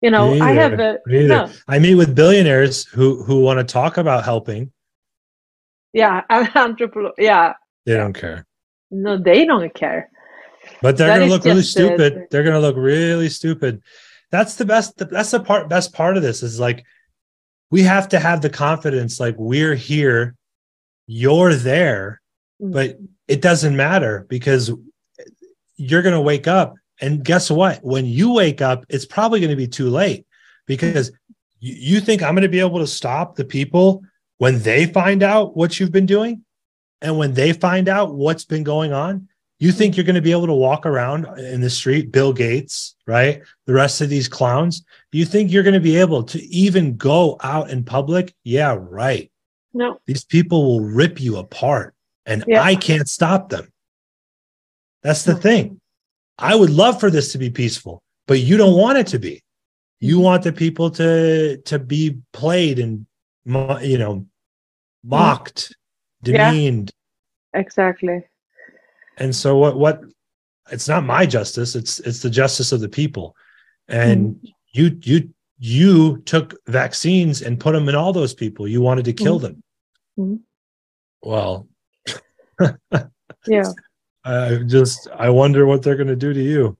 You 0.00 0.10
know, 0.10 0.34
I 0.42 0.52
have 0.52 0.78
a 0.80 0.98
no, 1.06 1.48
I 1.68 1.78
meet 1.78 1.94
with 1.94 2.14
billionaires 2.14 2.84
who 2.86 3.22
who 3.24 3.40
want 3.40 3.58
to 3.60 3.64
talk 3.64 3.98
about 3.98 4.24
helping. 4.24 4.72
yeah, 5.92 6.22
an 6.30 6.48
entrepreneur. 6.54 7.12
Yeah, 7.18 7.54
They 7.86 7.94
don't 7.94 8.12
care, 8.14 8.46
no, 8.90 9.16
they 9.16 9.44
don't 9.44 9.72
care. 9.74 10.10
but 10.80 10.96
they're 10.96 11.08
That 11.08 11.18
gonna 11.20 11.30
look 11.30 11.44
really 11.44 11.60
uh, 11.60 11.74
stupid. 11.76 12.26
they're 12.30 12.42
going 12.42 12.54
to 12.54 12.60
look 12.60 12.76
really 12.76 13.28
stupid. 13.28 13.82
That's 14.30 14.54
the 14.56 14.64
best. 14.64 14.96
That's 14.98 15.30
the 15.30 15.40
part. 15.40 15.68
Best 15.68 15.92
part 15.92 16.16
of 16.16 16.22
this 16.22 16.42
is 16.42 16.58
like 16.58 16.84
we 17.70 17.82
have 17.82 18.08
to 18.10 18.18
have 18.18 18.40
the 18.40 18.50
confidence. 18.50 19.20
Like 19.20 19.36
we're 19.38 19.74
here, 19.74 20.34
you're 21.06 21.54
there, 21.54 22.20
Mm. 22.60 22.72
but 22.72 22.96
it 23.32 23.40
doesn't 23.40 23.74
matter 23.74 24.26
because 24.28 24.70
you're 25.76 26.02
going 26.02 26.14
to 26.14 26.20
wake 26.20 26.46
up 26.46 26.74
and 27.00 27.24
guess 27.24 27.50
what? 27.50 27.82
When 27.82 28.04
you 28.04 28.34
wake 28.34 28.60
up 28.60 28.84
it's 28.90 29.06
probably 29.06 29.40
going 29.40 29.48
to 29.48 29.56
be 29.56 29.66
too 29.66 29.88
late 29.88 30.26
because 30.66 31.10
you, 31.60 32.00
think 32.00 32.22
i'm 32.22 32.34
going 32.34 32.42
to 32.42 32.48
be 32.48 32.60
able 32.60 32.80
to 32.80 32.86
stop 32.86 33.36
the 33.36 33.44
people 33.44 34.02
when 34.36 34.58
they 34.58 34.84
find 34.84 35.22
out 35.22 35.56
what 35.56 35.80
you've 35.80 35.92
been 35.92 36.06
doing? 36.06 36.44
And 37.00 37.16
when 37.18 37.32
they 37.34 37.52
find 37.52 37.88
out 37.88 38.14
what's 38.14 38.44
been 38.44 38.64
going 38.64 38.92
on 38.92 39.28
you 39.58 39.72
think 39.72 39.96
you're 39.96 40.04
going 40.04 40.22
to 40.22 40.28
be 40.28 40.32
able 40.32 40.48
to 40.48 40.52
walk 40.52 40.84
around 40.84 41.26
in 41.38 41.62
the 41.62 41.70
street 41.70 42.12
bill 42.12 42.34
gates 42.34 42.96
right? 43.06 43.40
The 43.64 43.72
rest 43.72 44.02
of 44.02 44.10
these 44.10 44.28
clowns. 44.28 44.84
Do 45.10 45.16
you 45.16 45.24
think 45.24 45.50
you're 45.50 45.62
going 45.62 45.72
to 45.72 45.80
be 45.80 45.96
able 45.96 46.22
to 46.24 46.42
even 46.44 46.98
go 46.98 47.38
out 47.42 47.70
in 47.70 47.82
public? 47.82 48.34
Yeah 48.44 48.76
right. 48.78 49.32
No, 49.72 49.98
these 50.04 50.26
people 50.26 50.64
will 50.64 50.80
rip 50.84 51.18
you 51.18 51.38
apart 51.38 51.94
and 52.26 52.44
Yeah. 52.46 52.62
I 52.62 52.74
can't 52.74 53.08
stop 53.08 53.48
them. 53.48 53.68
That's 55.02 55.24
the 55.24 55.34
thing. 55.34 55.80
I 56.38 56.54
would 56.54 56.70
love 56.70 57.00
for 57.00 57.10
this 57.10 57.32
to 57.32 57.38
be 57.38 57.50
peaceful, 57.50 58.02
but 58.26 58.40
you 58.40 58.56
don't 58.56 58.76
want 58.78 58.98
it 58.98 59.06
to 59.08 59.18
be. 59.18 59.42
You 60.00 60.18
Mhm. 60.18 60.22
want 60.22 60.42
the 60.44 60.52
people 60.52 60.90
to 60.92 61.58
to 61.58 61.78
be 61.78 62.18
played 62.32 62.78
and 62.78 63.06
you 63.44 63.98
know 63.98 64.26
mocked, 65.04 65.74
Yeah. 66.24 66.50
demeaned. 66.50 66.90
exactly. 67.54 68.24
And 69.18 69.34
so 69.34 69.56
what 69.58 69.76
what 69.78 70.00
it's 70.70 70.88
not 70.88 71.04
my 71.04 71.26
justice, 71.26 71.74
it's 71.74 72.00
it's 72.00 72.22
the 72.22 72.30
justice 72.30 72.72
of 72.72 72.80
the 72.80 72.88
people. 72.88 73.36
And 73.88 74.40
you 74.72 74.98
you 75.02 75.34
you 75.58 76.18
took 76.22 76.54
vaccines 76.66 77.42
and 77.42 77.60
put 77.60 77.72
them 77.72 77.88
in 77.88 77.94
all 77.94 78.12
those 78.12 78.34
people. 78.34 78.66
You 78.66 78.80
wanted 78.80 79.04
to 79.04 79.12
kill 79.12 79.38
them. 79.38 79.62
Mhm. 80.18 80.40
Well, 81.22 81.68
Yeah, 83.46 83.72
I 84.24 84.60
just 84.66 85.08
I 85.16 85.30
wonder 85.30 85.66
what 85.66 85.82
they're 85.82 85.96
going 85.96 86.08
to 86.08 86.16
do 86.16 86.32
to 86.32 86.42
you. 86.42 86.76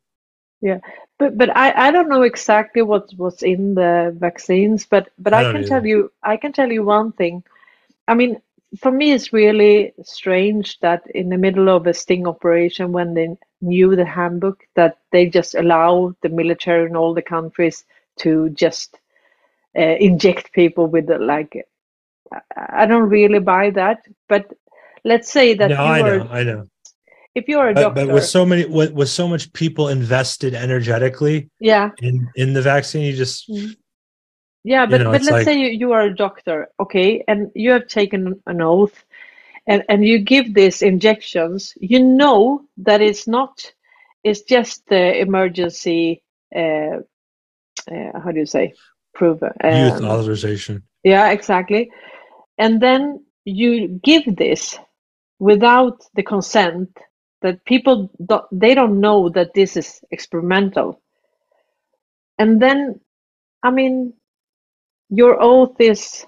Yeah, 0.61 0.79
but 1.19 1.37
but 1.37 1.57
I 1.57 1.89
I 1.89 1.91
don't 1.91 2.09
know 2.09 2.23
exactly 2.23 2.83
what 2.83 3.11
what's 3.17 3.43
in 3.43 3.75
the 3.75 4.15
vaccines, 4.19 4.87
but 4.87 5.11
but 5.19 5.35
I 5.35 5.49
I, 5.49 5.53
can 5.53 5.65
either. 5.65 5.69
tell 5.69 5.87
you 5.87 6.13
I 6.23 6.37
can 6.37 6.53
tell 6.53 6.71
you 6.71 6.85
one 6.85 7.13
thing. 7.13 7.43
I 8.07 8.15
mean, 8.15 8.41
for 8.81 8.91
me 8.91 9.13
it's 9.13 9.33
really 9.33 9.93
strange 10.03 10.79
that 10.81 11.03
in 11.15 11.29
the 11.29 11.39
middle 11.39 11.69
of 11.69 11.87
a 11.87 11.95
sting 11.95 12.27
operation 12.27 12.93
when 12.93 13.15
they 13.15 13.37
knew 13.61 13.95
the 13.95 14.05
handbook 14.05 14.65
that 14.75 14.99
they 15.11 15.27
just 15.27 15.55
allow 15.55 16.15
the 16.23 16.29
military 16.29 16.87
in 16.87 16.97
all 16.97 17.15
the 17.15 17.23
countries 17.23 17.85
to 18.19 18.49
just 18.51 18.99
uh, 19.77 19.97
inject 20.01 20.53
people 20.53 20.87
with 20.87 21.07
the, 21.07 21.19
like 21.19 21.67
I 22.57 22.87
don't 22.87 23.09
really 23.09 23.39
buy 23.41 23.71
that 23.71 24.05
but 24.29 24.53
let's 25.05 25.31
say 25.31 25.55
that 25.55 25.71
no, 25.71 25.77
I 25.77 26.03
know, 26.03 26.29
I 26.31 26.43
know. 26.43 26.67
If 27.35 27.49
you're 27.49 27.71
a 27.71 27.75
but, 27.75 27.81
doctor, 27.81 28.07
but 28.07 28.15
with 28.15 28.25
so 28.25 28.45
many, 28.45 28.67
with, 28.67 28.93
with 28.93 29.09
so 29.09 29.27
much 29.27 29.53
people 29.53 29.89
invested 29.89 30.55
energetically, 30.55 31.51
yeah, 31.61 31.91
in 31.99 32.29
in 32.37 32.53
the 32.53 32.63
vaccine, 32.63 33.03
you 33.03 33.17
just 33.17 33.49
mm. 33.49 33.75
Yeah, 34.65 34.87
but, 34.87 35.01
you 35.01 35.05
know, 35.05 35.13
but 35.13 35.23
let's 35.23 35.31
like... 35.33 35.45
say 35.45 35.59
you, 35.59 35.69
you 35.69 35.93
are 35.93 36.03
a 36.03 36.15
doctor, 36.15 36.69
okay, 36.79 37.25
and 37.27 37.51
you 37.55 37.71
have 37.73 37.89
taken 37.89 38.41
an 38.47 38.63
oath 38.63 39.05
and, 39.67 39.83
and 39.89 40.05
you 40.05 40.19
give 40.19 40.55
these 40.55 40.83
injections, 40.83 41.75
you 41.81 42.03
know 42.03 42.63
that 42.79 43.01
it's 43.01 43.27
not, 43.27 43.73
it's 44.23 44.43
just 44.43 44.87
the 44.87 45.19
emergency, 45.21 46.23
uh, 46.55 46.99
uh, 47.91 48.21
how 48.23 48.31
do 48.33 48.39
you 48.39 48.47
say, 48.47 48.75
proof? 49.15 49.43
Um, 49.43 49.51
Use 49.65 50.01
authorization. 50.01 50.85
Yeah, 51.03 51.31
exactly. 51.31 51.91
And 52.57 52.81
then 52.81 53.25
you 53.45 53.89
give 53.89 54.37
this 54.37 54.79
without 55.43 56.05
the 56.15 56.23
consent 56.23 56.89
that 57.43 57.65
people, 57.65 58.09
do, 58.25 58.41
they 58.53 58.75
don't 58.75 59.01
know 59.01 59.29
that 59.31 59.53
this 59.55 59.77
is 59.77 60.01
experimental. 60.13 61.03
And 62.39 62.63
then, 62.63 63.01
I 63.61 63.73
mean, 63.73 64.15
your 65.11 65.43
oath 65.43 65.81
is, 65.81 66.25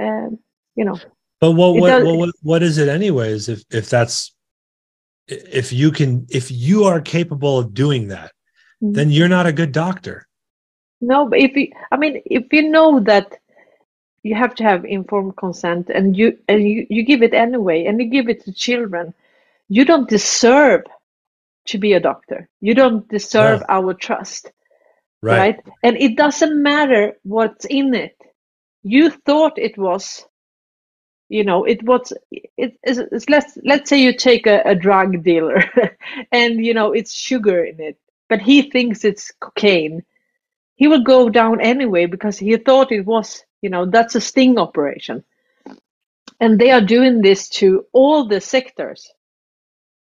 uh, 0.00 0.30
you 0.74 0.84
know. 0.86 0.98
But 1.40 1.52
what 1.52 1.76
what, 1.76 2.04
what 2.04 2.30
what 2.42 2.62
is 2.62 2.78
it 2.78 2.88
anyways? 2.88 3.50
If 3.50 3.62
if 3.70 3.90
that's 3.90 4.34
if 5.28 5.72
you 5.72 5.90
can 5.90 6.26
if 6.30 6.50
you 6.50 6.84
are 6.84 7.02
capable 7.02 7.58
of 7.58 7.74
doing 7.74 8.08
that, 8.08 8.32
mm-hmm. 8.82 8.92
then 8.92 9.10
you're 9.10 9.28
not 9.28 9.46
a 9.46 9.52
good 9.52 9.72
doctor. 9.72 10.26
No, 11.02 11.28
but 11.28 11.38
if 11.40 11.54
you, 11.54 11.68
I 11.92 11.98
mean, 11.98 12.22
if 12.24 12.44
you 12.50 12.70
know 12.70 13.00
that 13.00 13.36
you 14.24 14.34
have 14.34 14.54
to 14.56 14.64
have 14.64 14.84
informed 14.86 15.36
consent 15.36 15.90
and 15.90 16.16
you 16.16 16.38
and 16.48 16.66
you, 16.66 16.86
you 16.88 17.04
give 17.04 17.22
it 17.22 17.34
anyway 17.34 17.84
and 17.84 18.00
you 18.00 18.08
give 18.08 18.28
it 18.28 18.44
to 18.44 18.52
children, 18.52 19.14
you 19.68 19.84
don't 19.84 20.08
deserve 20.08 20.84
to 21.66 21.78
be 21.78 21.92
a 21.92 22.00
doctor. 22.00 22.48
You 22.60 22.74
don't 22.74 23.08
deserve 23.08 23.60
no. 23.60 23.66
our 23.68 23.94
trust. 23.94 24.50
Right. 25.22 25.38
right. 25.38 25.60
And 25.82 25.96
it 25.96 26.16
doesn't 26.16 26.62
matter 26.62 27.14
what's 27.22 27.66
in 27.66 27.94
it. 27.94 28.16
You 28.82 29.10
thought 29.10 29.58
it 29.58 29.78
was, 29.78 30.26
you 31.28 31.44
know, 31.44 31.64
it 31.64 31.82
was, 31.82 32.12
it's, 32.30 32.76
it's, 32.82 33.28
let's, 33.28 33.56
let's 33.62 33.88
say 33.88 33.98
you 33.98 34.16
take 34.16 34.46
a, 34.46 34.62
a 34.64 34.74
drug 34.74 35.22
dealer 35.22 35.64
and, 36.32 36.64
you 36.64 36.74
know, 36.74 36.92
it's 36.92 37.14
sugar 37.14 37.64
in 37.64 37.80
it, 37.80 37.98
but 38.28 38.40
he 38.40 38.70
thinks 38.70 39.04
it's 39.04 39.32
cocaine. 39.40 40.02
He 40.76 40.88
will 40.88 41.02
go 41.02 41.30
down 41.30 41.60
anyway 41.60 42.06
because 42.06 42.38
he 42.38 42.56
thought 42.56 42.92
it 42.92 43.06
was, 43.06 43.42
you 43.64 43.70
know, 43.70 43.86
that's 43.86 44.14
a 44.14 44.20
sting 44.20 44.58
operation. 44.58 45.24
And 46.38 46.58
they 46.60 46.70
are 46.70 46.82
doing 46.82 47.22
this 47.22 47.48
to 47.60 47.86
all 47.94 48.28
the 48.28 48.38
sectors, 48.42 49.10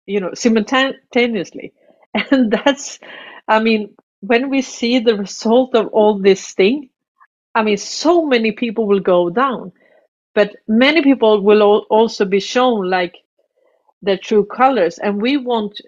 you 0.06 0.20
know, 0.20 0.34
simultaneously. 0.34 1.72
And 2.30 2.50
that's, 2.52 2.98
I 3.48 3.60
mean, 3.60 3.94
when 4.20 4.50
we 4.50 4.60
see 4.62 4.98
the 4.98 5.16
result 5.16 5.74
of 5.74 5.88
all 5.88 6.18
this 6.18 6.52
thing, 6.52 6.90
I 7.54 7.62
mean, 7.62 7.78
so 7.78 8.26
many 8.26 8.52
people 8.52 8.86
will 8.86 9.00
go 9.00 9.30
down, 9.30 9.72
but 10.34 10.56
many 10.68 11.02
people 11.02 11.40
will 11.42 11.62
also 11.90 12.26
be 12.26 12.40
shown 12.40 12.90
like 12.90 13.16
their 14.02 14.18
true 14.18 14.44
colors. 14.44 14.98
And 14.98 15.22
we 15.22 15.38
want, 15.38 15.80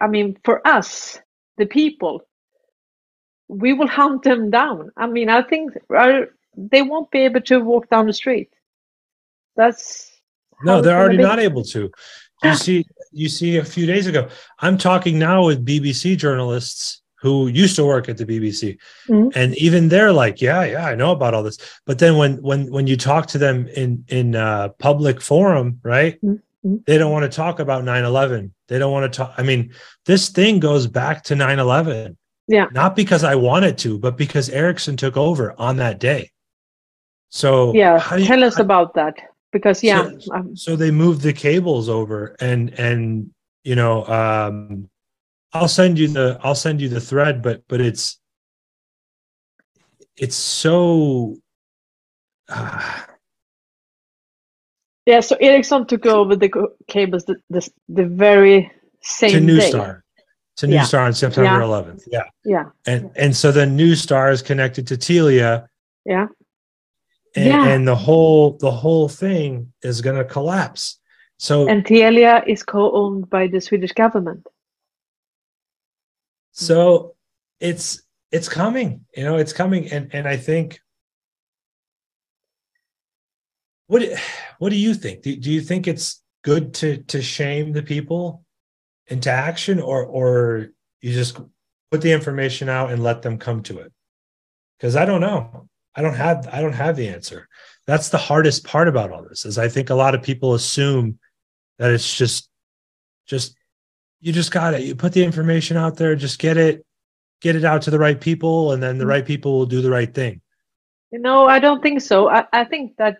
I 0.00 0.06
mean, 0.06 0.38
for 0.44 0.64
us, 0.66 1.20
the 1.58 1.66
people, 1.66 2.22
we 3.48 3.72
will 3.72 3.88
hunt 3.88 4.22
them 4.22 4.50
down. 4.50 4.90
I 4.96 5.06
mean, 5.08 5.28
I 5.28 5.42
think 5.42 5.72
they 6.56 6.82
won't 6.82 7.10
be 7.10 7.20
able 7.20 7.40
to 7.42 7.60
walk 7.60 7.88
down 7.90 8.06
the 8.06 8.12
street. 8.12 8.50
That's 9.56 10.10
no, 10.62 10.80
they're 10.80 10.98
already 10.98 11.18
not 11.18 11.38
able 11.38 11.64
to. 11.64 11.90
You 12.42 12.54
see, 12.54 12.84
you 13.12 13.28
see, 13.28 13.56
a 13.56 13.64
few 13.64 13.86
days 13.86 14.06
ago, 14.06 14.28
I'm 14.58 14.76
talking 14.76 15.18
now 15.18 15.46
with 15.46 15.64
BBC 15.64 16.16
journalists 16.18 17.02
who 17.16 17.46
used 17.46 17.74
to 17.76 17.86
work 17.86 18.08
at 18.08 18.18
the 18.18 18.26
BBC, 18.26 18.76
mm-hmm. 19.08 19.28
and 19.34 19.56
even 19.56 19.88
they're 19.88 20.12
like, 20.12 20.42
"Yeah, 20.42 20.64
yeah, 20.64 20.86
I 20.86 20.94
know 20.94 21.12
about 21.12 21.32
all 21.32 21.42
this." 21.42 21.58
But 21.86 21.98
then 21.98 22.16
when 22.16 22.42
when 22.42 22.70
when 22.70 22.86
you 22.86 22.96
talk 22.96 23.26
to 23.28 23.38
them 23.38 23.66
in 23.68 24.04
in 24.08 24.36
uh, 24.36 24.70
public 24.78 25.22
forum, 25.22 25.80
right? 25.82 26.20
Mm-hmm. 26.22 26.76
They 26.86 26.98
don't 26.98 27.12
want 27.12 27.30
to 27.30 27.34
talk 27.34 27.60
about 27.60 27.84
9/11. 27.84 28.50
They 28.68 28.78
don't 28.78 28.92
want 28.92 29.10
to 29.10 29.16
talk. 29.16 29.34
I 29.38 29.42
mean, 29.42 29.72
this 30.06 30.28
thing 30.28 30.60
goes 30.60 30.86
back 30.86 31.24
to 31.24 31.34
9/11. 31.34 32.16
Yeah. 32.46 32.66
Not 32.72 32.94
because 32.94 33.24
I 33.24 33.36
wanted 33.36 33.78
to, 33.78 33.98
but 33.98 34.16
because 34.16 34.50
Ericsson 34.50 34.96
took 34.96 35.16
over 35.16 35.54
on 35.58 35.78
that 35.78 35.98
day. 35.98 36.30
So 37.34 37.74
yeah, 37.74 37.98
tell 37.98 38.44
us 38.44 38.58
how, 38.58 38.62
about 38.62 38.94
that 38.94 39.16
because 39.50 39.82
yeah. 39.82 40.08
So, 40.20 40.34
um, 40.34 40.56
so 40.56 40.76
they 40.76 40.92
moved 40.92 41.22
the 41.22 41.32
cables 41.32 41.88
over 41.88 42.36
and 42.38 42.70
and 42.78 43.28
you 43.64 43.74
know 43.74 44.06
um 44.06 44.88
I'll 45.52 45.66
send 45.66 45.98
you 45.98 46.06
the 46.06 46.38
I'll 46.44 46.54
send 46.54 46.80
you 46.80 46.88
the 46.88 47.00
thread, 47.00 47.42
but 47.42 47.64
but 47.66 47.80
it's 47.80 48.20
it's 50.16 50.36
so. 50.36 51.36
Uh, 52.48 53.00
yeah, 55.06 55.18
so 55.18 55.36
Ericsson 55.40 55.86
took 55.88 56.06
over 56.06 56.36
the 56.36 56.68
cables 56.86 57.24
the 57.24 57.34
the, 57.50 57.68
the 57.88 58.04
very 58.04 58.70
same 59.02 59.32
to 59.32 59.40
New 59.40 59.58
day. 59.58 59.70
Star 59.70 60.04
to 60.58 60.68
New 60.68 60.74
yeah. 60.74 60.84
Star 60.84 61.04
on 61.04 61.12
September 61.12 61.50
yeah. 61.50 61.66
11th. 61.66 62.02
Yeah, 62.06 62.24
yeah, 62.44 62.64
and 62.86 63.10
and 63.16 63.36
so 63.36 63.50
then 63.50 63.76
Neustar 63.76 64.30
is 64.30 64.40
connected 64.40 64.86
to 64.86 64.96
Telia. 64.96 65.66
Yeah. 66.04 66.28
And, 67.36 67.46
yeah. 67.46 67.66
and 67.66 67.86
the 67.86 67.96
whole 67.96 68.56
the 68.58 68.70
whole 68.70 69.08
thing 69.08 69.72
is 69.82 70.00
going 70.00 70.16
to 70.16 70.24
collapse. 70.24 71.00
So 71.38 71.68
and 71.68 71.84
Telia 71.84 72.46
is 72.46 72.62
co-owned 72.62 73.28
by 73.28 73.48
the 73.48 73.60
Swedish 73.60 73.92
government. 73.92 74.46
So 76.52 77.16
it's 77.58 78.02
it's 78.30 78.48
coming, 78.48 79.04
you 79.16 79.24
know, 79.24 79.36
it's 79.36 79.52
coming, 79.52 79.90
and 79.90 80.10
and 80.12 80.28
I 80.28 80.36
think 80.36 80.80
what 83.86 84.02
what 84.58 84.70
do 84.70 84.76
you 84.76 84.94
think? 84.94 85.22
Do, 85.22 85.36
do 85.36 85.50
you 85.50 85.60
think 85.60 85.86
it's 85.86 86.22
good 86.42 86.74
to 86.74 86.98
to 87.04 87.20
shame 87.20 87.72
the 87.72 87.82
people 87.82 88.44
into 89.08 89.30
action, 89.30 89.80
or 89.80 90.04
or 90.04 90.68
you 91.00 91.12
just 91.12 91.38
put 91.90 92.00
the 92.00 92.12
information 92.12 92.68
out 92.68 92.92
and 92.92 93.02
let 93.02 93.22
them 93.22 93.38
come 93.38 93.62
to 93.64 93.78
it? 93.80 93.92
Because 94.78 94.96
I 94.96 95.04
don't 95.04 95.20
know. 95.20 95.68
I 95.96 96.02
don't 96.02 96.14
have 96.14 96.48
I 96.52 96.60
don't 96.60 96.72
have 96.72 96.96
the 96.96 97.08
answer. 97.08 97.48
That's 97.86 98.08
the 98.08 98.18
hardest 98.18 98.64
part 98.64 98.88
about 98.88 99.12
all 99.12 99.22
this. 99.22 99.44
Is 99.44 99.58
I 99.58 99.68
think 99.68 99.90
a 99.90 99.94
lot 99.94 100.14
of 100.14 100.22
people 100.22 100.54
assume 100.54 101.18
that 101.78 101.90
it's 101.90 102.16
just 102.16 102.48
just 103.26 103.56
you 104.20 104.32
just 104.32 104.52
got 104.52 104.74
it. 104.74 104.82
You 104.82 104.94
put 104.94 105.12
the 105.12 105.22
information 105.22 105.76
out 105.76 105.96
there, 105.96 106.16
just 106.16 106.38
get 106.38 106.56
it, 106.56 106.84
get 107.42 107.56
it 107.56 107.64
out 107.64 107.82
to 107.82 107.90
the 107.90 107.98
right 107.98 108.18
people, 108.18 108.72
and 108.72 108.82
then 108.82 108.96
the 108.96 109.04
mm-hmm. 109.04 109.10
right 109.10 109.26
people 109.26 109.58
will 109.58 109.66
do 109.66 109.82
the 109.82 109.90
right 109.90 110.12
thing. 110.12 110.40
No, 111.12 111.46
I 111.46 111.58
don't 111.58 111.82
think 111.82 112.00
so. 112.00 112.28
I, 112.28 112.46
I 112.52 112.64
think 112.64 112.96
that, 112.96 113.18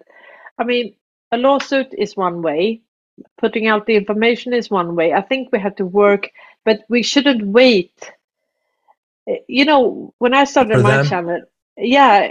I 0.58 0.64
mean, 0.64 0.96
a 1.30 1.36
lawsuit 1.36 1.88
is 1.96 2.16
one 2.16 2.40
way, 2.40 2.80
putting 3.38 3.66
out 3.66 3.86
the 3.86 3.96
information 3.96 4.54
is 4.54 4.70
one 4.70 4.96
way. 4.96 5.12
I 5.12 5.20
think 5.20 5.50
we 5.52 5.60
have 5.60 5.76
to 5.76 5.86
work, 5.86 6.30
but 6.64 6.84
we 6.88 7.02
shouldn't 7.02 7.46
wait. 7.46 8.10
You 9.46 9.66
know, 9.66 10.14
when 10.18 10.32
I 10.32 10.44
started 10.44 10.82
my 10.82 11.02
channel, 11.02 11.42
yeah, 11.76 12.30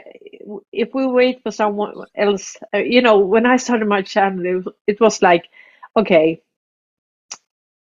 if 0.71 0.93
we 0.93 1.05
wait 1.07 1.43
for 1.43 1.51
someone 1.51 2.05
else, 2.15 2.57
uh, 2.73 2.77
you 2.77 3.01
know, 3.01 3.19
when 3.19 3.45
I 3.45 3.57
started 3.57 3.87
my 3.87 4.01
channel, 4.01 4.45
it 4.45 4.65
was, 4.65 4.73
it 4.87 4.99
was 5.01 5.21
like, 5.21 5.45
okay, 5.95 6.41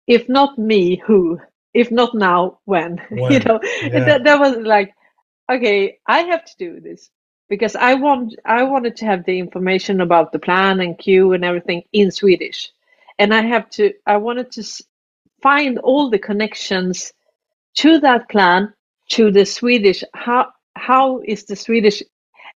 if 0.08 0.30
not 0.30 0.58
me, 0.58 0.98
who? 1.06 1.40
If 1.74 1.92
not 1.92 2.16
now, 2.16 2.60
when? 2.66 3.02
when? 3.10 3.32
you 3.32 3.40
know, 3.40 3.60
yeah. 3.82 4.04
that, 4.06 4.24
that 4.24 4.40
was 4.40 4.58
like, 4.58 4.94
okay, 5.52 6.00
I 6.06 6.20
have 6.22 6.46
to 6.46 6.58
do 6.58 6.80
this 6.80 7.10
because 7.50 7.76
I 7.76 7.96
want 7.96 8.36
I 8.46 8.64
wanted 8.64 8.98
to 8.98 9.06
have 9.06 9.26
the 9.26 9.40
information 9.40 10.02
about 10.02 10.32
the 10.32 10.40
plan 10.40 10.80
and 10.82 10.98
Q 10.98 11.34
and 11.34 11.46
everything 11.46 11.84
in 11.94 12.12
Swedish, 12.12 12.72
and 13.20 13.34
I 13.34 13.42
have 13.42 13.70
to 13.72 13.94
I 14.06 14.18
wanted 14.18 14.52
to 14.54 14.64
find 15.42 15.80
all 15.80 16.10
the 16.10 16.20
connections 16.20 17.14
to 17.76 18.00
that 18.00 18.30
plan 18.30 18.74
to 19.10 19.32
the 19.32 19.46
Swedish. 19.46 20.04
How 20.14 20.52
how 20.78 21.22
is 21.26 21.45
the 21.45 21.56
Swedish? 21.56 22.02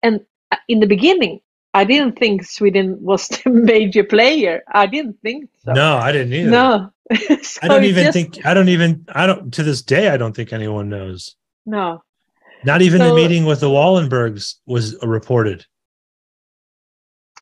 And 0.04 0.22
uh, 0.52 0.58
in 0.68 0.80
the 0.80 0.88
beginning, 0.88 1.41
I 1.74 1.84
didn't 1.84 2.18
think 2.18 2.44
Sweden 2.44 2.98
was 3.02 3.28
the 3.30 3.50
major 3.50 4.04
player. 4.04 4.64
I 4.72 4.86
didn't 4.86 5.20
think 5.22 5.50
so. 5.64 5.74
No, 5.74 5.98
I 5.98 6.12
didn't 6.12 6.34
either. 6.34 6.50
No. 6.50 6.91
so 7.41 7.60
I 7.64 7.68
don't 7.68 7.86
even 7.86 8.06
just, 8.06 8.14
think 8.14 8.46
I 8.46 8.54
don't 8.54 8.70
even 8.70 9.06
I 9.14 9.26
don't 9.26 9.52
to 9.56 9.64
this 9.64 9.82
day 9.82 10.10
I 10.10 10.18
don't 10.18 10.36
think 10.36 10.54
anyone 10.54 10.90
knows. 10.90 11.36
No. 11.66 12.04
Not 12.64 12.82
even 12.82 13.00
so, 13.00 13.10
the 13.10 13.16
meeting 13.16 13.46
with 13.46 13.62
the 13.62 13.70
Wallenbergs 13.70 14.56
was 14.66 14.96
reported. 15.02 15.66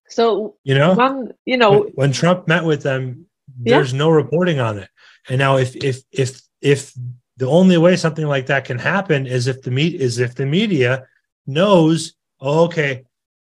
So 0.10 0.56
you 0.64 0.76
know, 0.76 0.94
one, 0.94 1.34
you 1.46 1.58
know, 1.58 1.82
when, 1.82 1.92
when 1.94 2.12
Trump 2.12 2.48
met 2.48 2.64
with 2.64 2.84
them, 2.84 3.26
there's 3.60 3.92
yeah. 3.92 4.00
no 4.00 4.10
reporting 4.10 4.60
on 4.60 4.80
it. 4.80 4.90
And 5.28 5.40
now, 5.40 5.58
if 5.58 5.76
if 5.76 6.04
if 6.12 6.42
if 6.62 6.94
the 7.38 7.48
only 7.48 7.78
way 7.78 7.96
something 7.96 8.26
like 8.26 8.48
that 8.48 8.66
can 8.66 8.80
happen 8.80 9.28
is 9.28 9.48
if 9.48 9.62
the 9.62 9.72
meet 9.72 10.02
is 10.02 10.20
if 10.20 10.36
the 10.36 10.46
media 10.46 11.08
knows, 11.46 12.14
oh, 12.42 12.66
okay, 12.66 13.04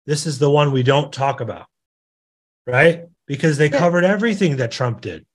this 0.06 0.26
is 0.26 0.40
the 0.40 0.50
one 0.50 0.72
we 0.72 0.84
don't 0.84 1.14
talk 1.14 1.40
about, 1.40 1.68
right? 2.66 3.06
Because 3.28 3.58
they 3.58 3.70
covered 3.70 4.04
everything 4.04 4.58
that 4.58 4.72
Trump 4.72 5.02
did, 5.02 5.26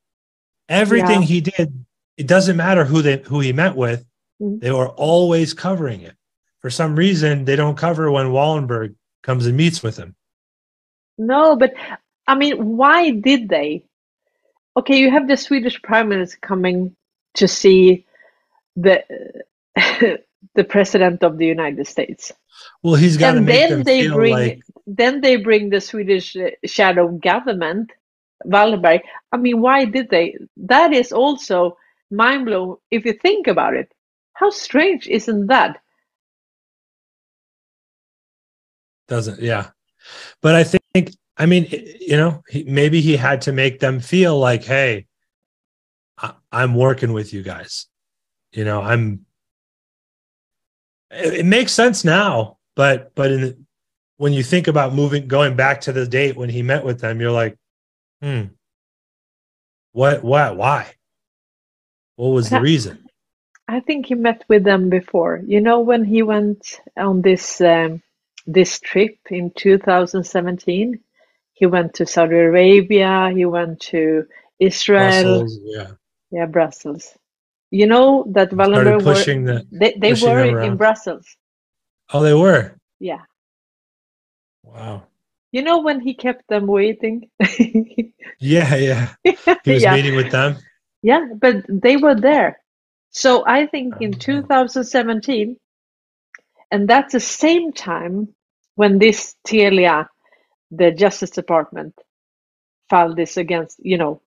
everything 0.68 1.22
yeah. 1.22 1.26
he 1.26 1.40
did. 1.40 1.84
It 2.16 2.26
doesn't 2.26 2.56
matter 2.56 2.84
who 2.84 3.02
they 3.02 3.18
who 3.18 3.40
he 3.40 3.52
met 3.52 3.74
with; 3.74 4.04
mm-hmm. 4.40 4.58
they 4.58 4.72
were 4.72 4.88
always 4.88 5.54
covering 5.54 6.02
it. 6.02 6.14
For 6.60 6.70
some 6.70 6.94
reason, 6.94 7.44
they 7.44 7.56
don't 7.56 7.78
cover 7.78 8.10
when 8.10 8.26
Wallenberg 8.26 8.94
comes 9.22 9.46
and 9.46 9.56
meets 9.56 9.82
with 9.82 9.96
him. 9.96 10.14
No, 11.16 11.56
but 11.56 11.74
I 12.26 12.34
mean, 12.34 12.76
why 12.76 13.10
did 13.10 13.48
they? 13.48 13.84
Okay, 14.76 14.98
you 14.98 15.10
have 15.10 15.26
the 15.26 15.36
Swedish 15.36 15.80
prime 15.82 16.08
minister 16.08 16.38
coming 16.40 16.94
to 17.34 17.48
see 17.48 18.06
the 18.76 19.02
the 20.54 20.64
president 20.64 21.22
of 21.22 21.38
the 21.38 21.46
United 21.46 21.86
States. 21.86 22.32
Well, 22.82 22.94
he's 22.94 23.16
got 23.16 23.32
to 23.32 23.40
make 23.40 23.68
them 23.68 23.82
they 23.82 24.02
feel 24.02 24.14
bring, 24.14 24.32
like. 24.32 24.60
Then 24.86 25.20
they 25.20 25.36
bring 25.36 25.70
the 25.70 25.80
Swedish 25.80 26.36
shadow 26.64 27.08
government, 27.08 27.92
Wallenberg. 28.46 29.00
I 29.32 29.36
mean, 29.36 29.60
why 29.60 29.84
did 29.84 30.10
they? 30.10 30.36
That 30.56 30.92
is 30.92 31.12
also 31.12 31.76
mind 32.10 32.46
blowing 32.46 32.76
if 32.90 33.04
you 33.04 33.12
think 33.12 33.46
about 33.46 33.74
it. 33.74 33.92
How 34.32 34.50
strange 34.50 35.06
isn't 35.06 35.46
that? 35.46 35.80
Doesn't 39.08 39.40
yeah, 39.40 39.70
but 40.40 40.54
I 40.54 40.64
think 40.64 41.14
I 41.36 41.46
mean 41.46 41.66
you 42.00 42.16
know 42.16 42.42
he, 42.48 42.62
maybe 42.64 43.00
he 43.00 43.16
had 43.16 43.40
to 43.42 43.52
make 43.52 43.80
them 43.80 43.98
feel 43.98 44.38
like 44.38 44.62
hey, 44.62 45.06
I, 46.16 46.34
I'm 46.52 46.74
working 46.74 47.12
with 47.12 47.32
you 47.34 47.42
guys. 47.42 47.86
You 48.52 48.64
know, 48.64 48.82
I'm. 48.82 49.26
It, 51.10 51.40
it 51.40 51.46
makes 51.46 51.72
sense 51.72 52.04
now, 52.04 52.58
but 52.76 53.14
but 53.14 53.30
in 53.30 53.66
when 54.20 54.34
you 54.34 54.42
think 54.42 54.68
about 54.68 54.92
moving, 54.92 55.26
going 55.26 55.56
back 55.56 55.80
to 55.80 55.92
the 55.92 56.06
date 56.06 56.36
when 56.36 56.50
he 56.50 56.62
met 56.62 56.84
with 56.84 57.00
them, 57.00 57.22
you're 57.22 57.32
like, 57.32 57.56
hmm, 58.20 58.42
what, 59.92 60.22
what, 60.22 60.58
why? 60.58 60.92
What 62.16 62.28
was 62.28 62.50
the 62.50 62.60
reason? 62.60 63.06
I 63.66 63.80
think 63.80 64.04
he 64.04 64.14
met 64.14 64.44
with 64.46 64.62
them 64.62 64.90
before. 64.90 65.40
You 65.46 65.62
know, 65.62 65.80
when 65.80 66.04
he 66.04 66.22
went 66.22 66.80
on 66.98 67.22
this 67.22 67.62
um, 67.62 68.02
this 68.46 68.78
trip 68.78 69.16
in 69.30 69.52
2017, 69.52 71.00
he 71.54 71.66
went 71.66 71.94
to 71.94 72.04
Saudi 72.04 72.36
Arabia. 72.36 73.32
He 73.34 73.46
went 73.46 73.80
to 73.92 74.26
Israel. 74.58 75.38
Brussels, 75.38 75.58
yeah. 75.62 75.86
Yeah, 76.30 76.46
Brussels. 76.46 77.16
You 77.70 77.86
know 77.86 78.24
that 78.32 78.50
Wallenberg 78.50 79.04
were 79.04 79.14
the, 79.14 79.66
they, 79.70 79.94
they 79.96 80.12
were 80.14 80.60
in 80.60 80.76
Brussels. 80.76 81.26
Oh, 82.12 82.22
they 82.22 82.34
were. 82.34 82.74
Yeah. 82.98 83.22
Wow. 84.64 85.04
You 85.52 85.62
know 85.62 85.80
when 85.80 86.00
he 86.00 86.14
kept 86.14 86.48
them 86.48 86.66
waiting? 86.66 87.30
yeah, 88.38 88.74
yeah. 88.76 89.08
He 89.24 89.72
was 89.72 89.82
yeah. 89.82 89.94
meeting 89.94 90.16
with 90.16 90.30
them. 90.30 90.56
Yeah, 91.02 91.26
but 91.34 91.64
they 91.68 91.96
were 91.96 92.14
there. 92.14 92.60
So 93.10 93.44
I 93.46 93.66
think 93.66 93.94
in 94.00 94.12
2017, 94.12 95.56
and 96.70 96.88
that's 96.88 97.12
the 97.12 97.20
same 97.20 97.72
time 97.72 98.34
when 98.76 98.98
this 98.98 99.34
Telia, 99.46 100.06
the 100.70 100.92
Justice 100.92 101.30
Department, 101.30 101.94
filed 102.88 103.16
this 103.16 103.36
against, 103.36 103.80
you 103.82 103.98
know, 103.98 104.22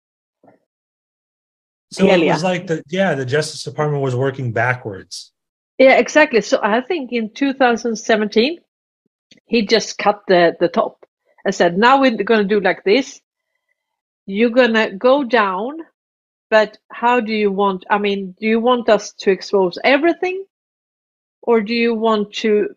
so 1.94 2.08
it 2.08 2.26
was 2.26 2.44
like 2.44 2.68
the 2.68 2.84
yeah, 2.90 3.14
the 3.16 3.26
Justice 3.26 3.64
Department 3.64 4.02
was 4.02 4.16
working 4.16 4.52
backwards. 4.52 5.32
Yeah, 5.78 5.98
exactly. 5.98 6.42
So 6.42 6.60
I 6.62 6.82
think 6.82 7.12
in 7.12 7.32
2017, 7.34 8.60
he 9.46 9.66
just 9.66 9.98
cut 9.98 10.22
the 10.28 10.56
the 10.60 10.68
top 10.68 11.06
and 11.46 11.54
said, 11.54 11.78
"Now 11.78 12.02
we're 12.02 12.18
going 12.24 12.42
to 12.42 12.56
do 12.56 12.60
like 12.60 12.84
this. 12.84 13.22
You're 14.26 14.50
going 14.50 14.74
to 14.74 14.92
go 14.92 15.24
down, 15.24 15.80
but 16.50 16.78
how 16.92 17.20
do 17.20 17.34
you 17.34 17.52
want? 17.52 17.86
I 17.90 17.98
mean, 17.98 18.36
do 18.40 18.48
you 18.48 18.60
want 18.60 18.90
us 18.90 19.14
to 19.20 19.32
expose 19.32 19.78
everything, 19.84 20.46
or 21.42 21.62
do 21.62 21.74
you 21.74 21.94
want 21.94 22.34
to?" 22.42 22.70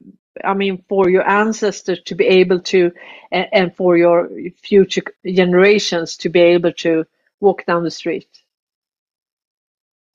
I 0.44 0.52
mean, 0.52 0.84
for 0.88 1.08
your 1.08 1.26
ancestors 1.26 2.02
to 2.06 2.14
be 2.14 2.26
able 2.26 2.60
to, 2.60 2.92
and, 3.32 3.48
and 3.52 3.76
for 3.76 3.96
your 3.96 4.28
future 4.62 5.02
generations 5.24 6.18
to 6.18 6.28
be 6.28 6.40
able 6.40 6.72
to 6.84 7.06
walk 7.40 7.64
down 7.64 7.84
the 7.84 7.90
street. 7.90 8.28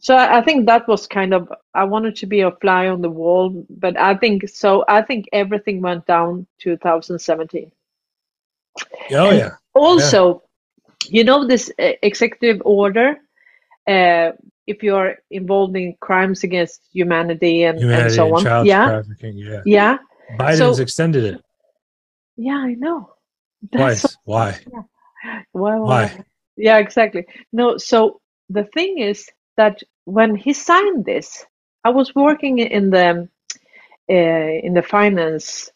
So 0.02 0.18
I 0.18 0.42
think 0.42 0.66
that 0.66 0.88
was 0.88 1.06
kind 1.06 1.32
of 1.32 1.48
I 1.76 1.84
wanted 1.84 2.16
to 2.18 2.26
be 2.26 2.42
a 2.42 2.52
fly 2.52 2.88
on 2.88 3.02
the 3.04 3.10
wall, 3.10 3.66
but 3.70 3.96
I 3.98 4.16
think 4.16 4.50
so. 4.50 4.84
I 4.88 5.04
think 5.04 5.28
everything 5.32 5.80
went 5.80 6.08
down 6.08 6.48
2017. 6.60 7.72
Oh 9.12 9.30
and 9.30 9.38
yeah. 9.38 9.50
Also, 9.76 10.42
yeah. 11.06 11.20
you 11.20 11.24
know 11.24 11.46
this 11.46 11.72
uh, 11.78 11.92
executive 12.02 12.64
order. 12.66 13.20
Uh, 13.88 14.32
if 14.66 14.82
you're 14.82 15.18
involved 15.30 15.76
in 15.76 15.96
crimes 16.00 16.44
against 16.44 16.82
humanity 16.92 17.64
and, 17.64 17.78
humanity 17.78 18.06
and 18.06 18.14
so 18.14 18.36
on, 18.36 18.66
yeah, 18.66 19.04
yeah, 19.22 19.62
yeah. 19.66 19.98
Biden's 20.40 20.78
so, 20.78 20.82
extended 20.82 21.24
it. 21.26 21.42
Yeah, 22.38 22.58
I 22.58 22.74
know. 22.74 23.14
Twice. 23.72 24.02
So, 24.02 24.10
Why? 24.24 24.60
Yeah. 24.72 25.44
Why? 25.52 25.78
Why? 25.78 26.24
Yeah, 26.58 26.80
exactly. 26.80 27.28
No, 27.54 27.78
so 27.78 28.20
the 28.50 28.64
thing 28.64 28.98
is 28.98 29.30
that 29.58 29.82
when 30.06 30.36
he 30.36 30.54
signed 30.54 31.06
this, 31.06 31.46
I 31.84 31.90
was 31.90 32.14
working 32.16 32.60
in 32.60 32.90
the 32.90 33.28
uh, 34.10 34.14
in 34.14 34.74
the 34.74 34.82
finance. 34.82 35.72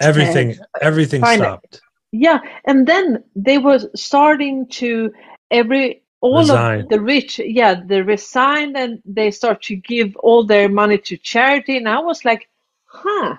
Everything, 0.00 0.52
uh, 0.52 0.64
everything 0.80 1.20
finance. 1.20 1.42
stopped. 1.42 1.80
Yeah, 2.12 2.38
and 2.64 2.86
then 2.86 3.24
they 3.34 3.58
were 3.58 3.80
starting 3.94 4.66
to 4.68 5.12
every 5.50 6.02
all 6.20 6.40
Resign. 6.40 6.80
of 6.80 6.88
the 6.88 7.00
rich, 7.00 7.38
yeah, 7.38 7.74
they 7.84 8.02
resigned 8.02 8.76
and 8.76 9.00
they 9.04 9.30
start 9.30 9.62
to 9.62 9.76
give 9.76 10.16
all 10.16 10.44
their 10.44 10.68
money 10.68 10.98
to 10.98 11.16
charity, 11.16 11.76
and 11.76 11.88
I 11.88 12.00
was 12.00 12.24
like, 12.24 12.48
huh. 12.86 13.36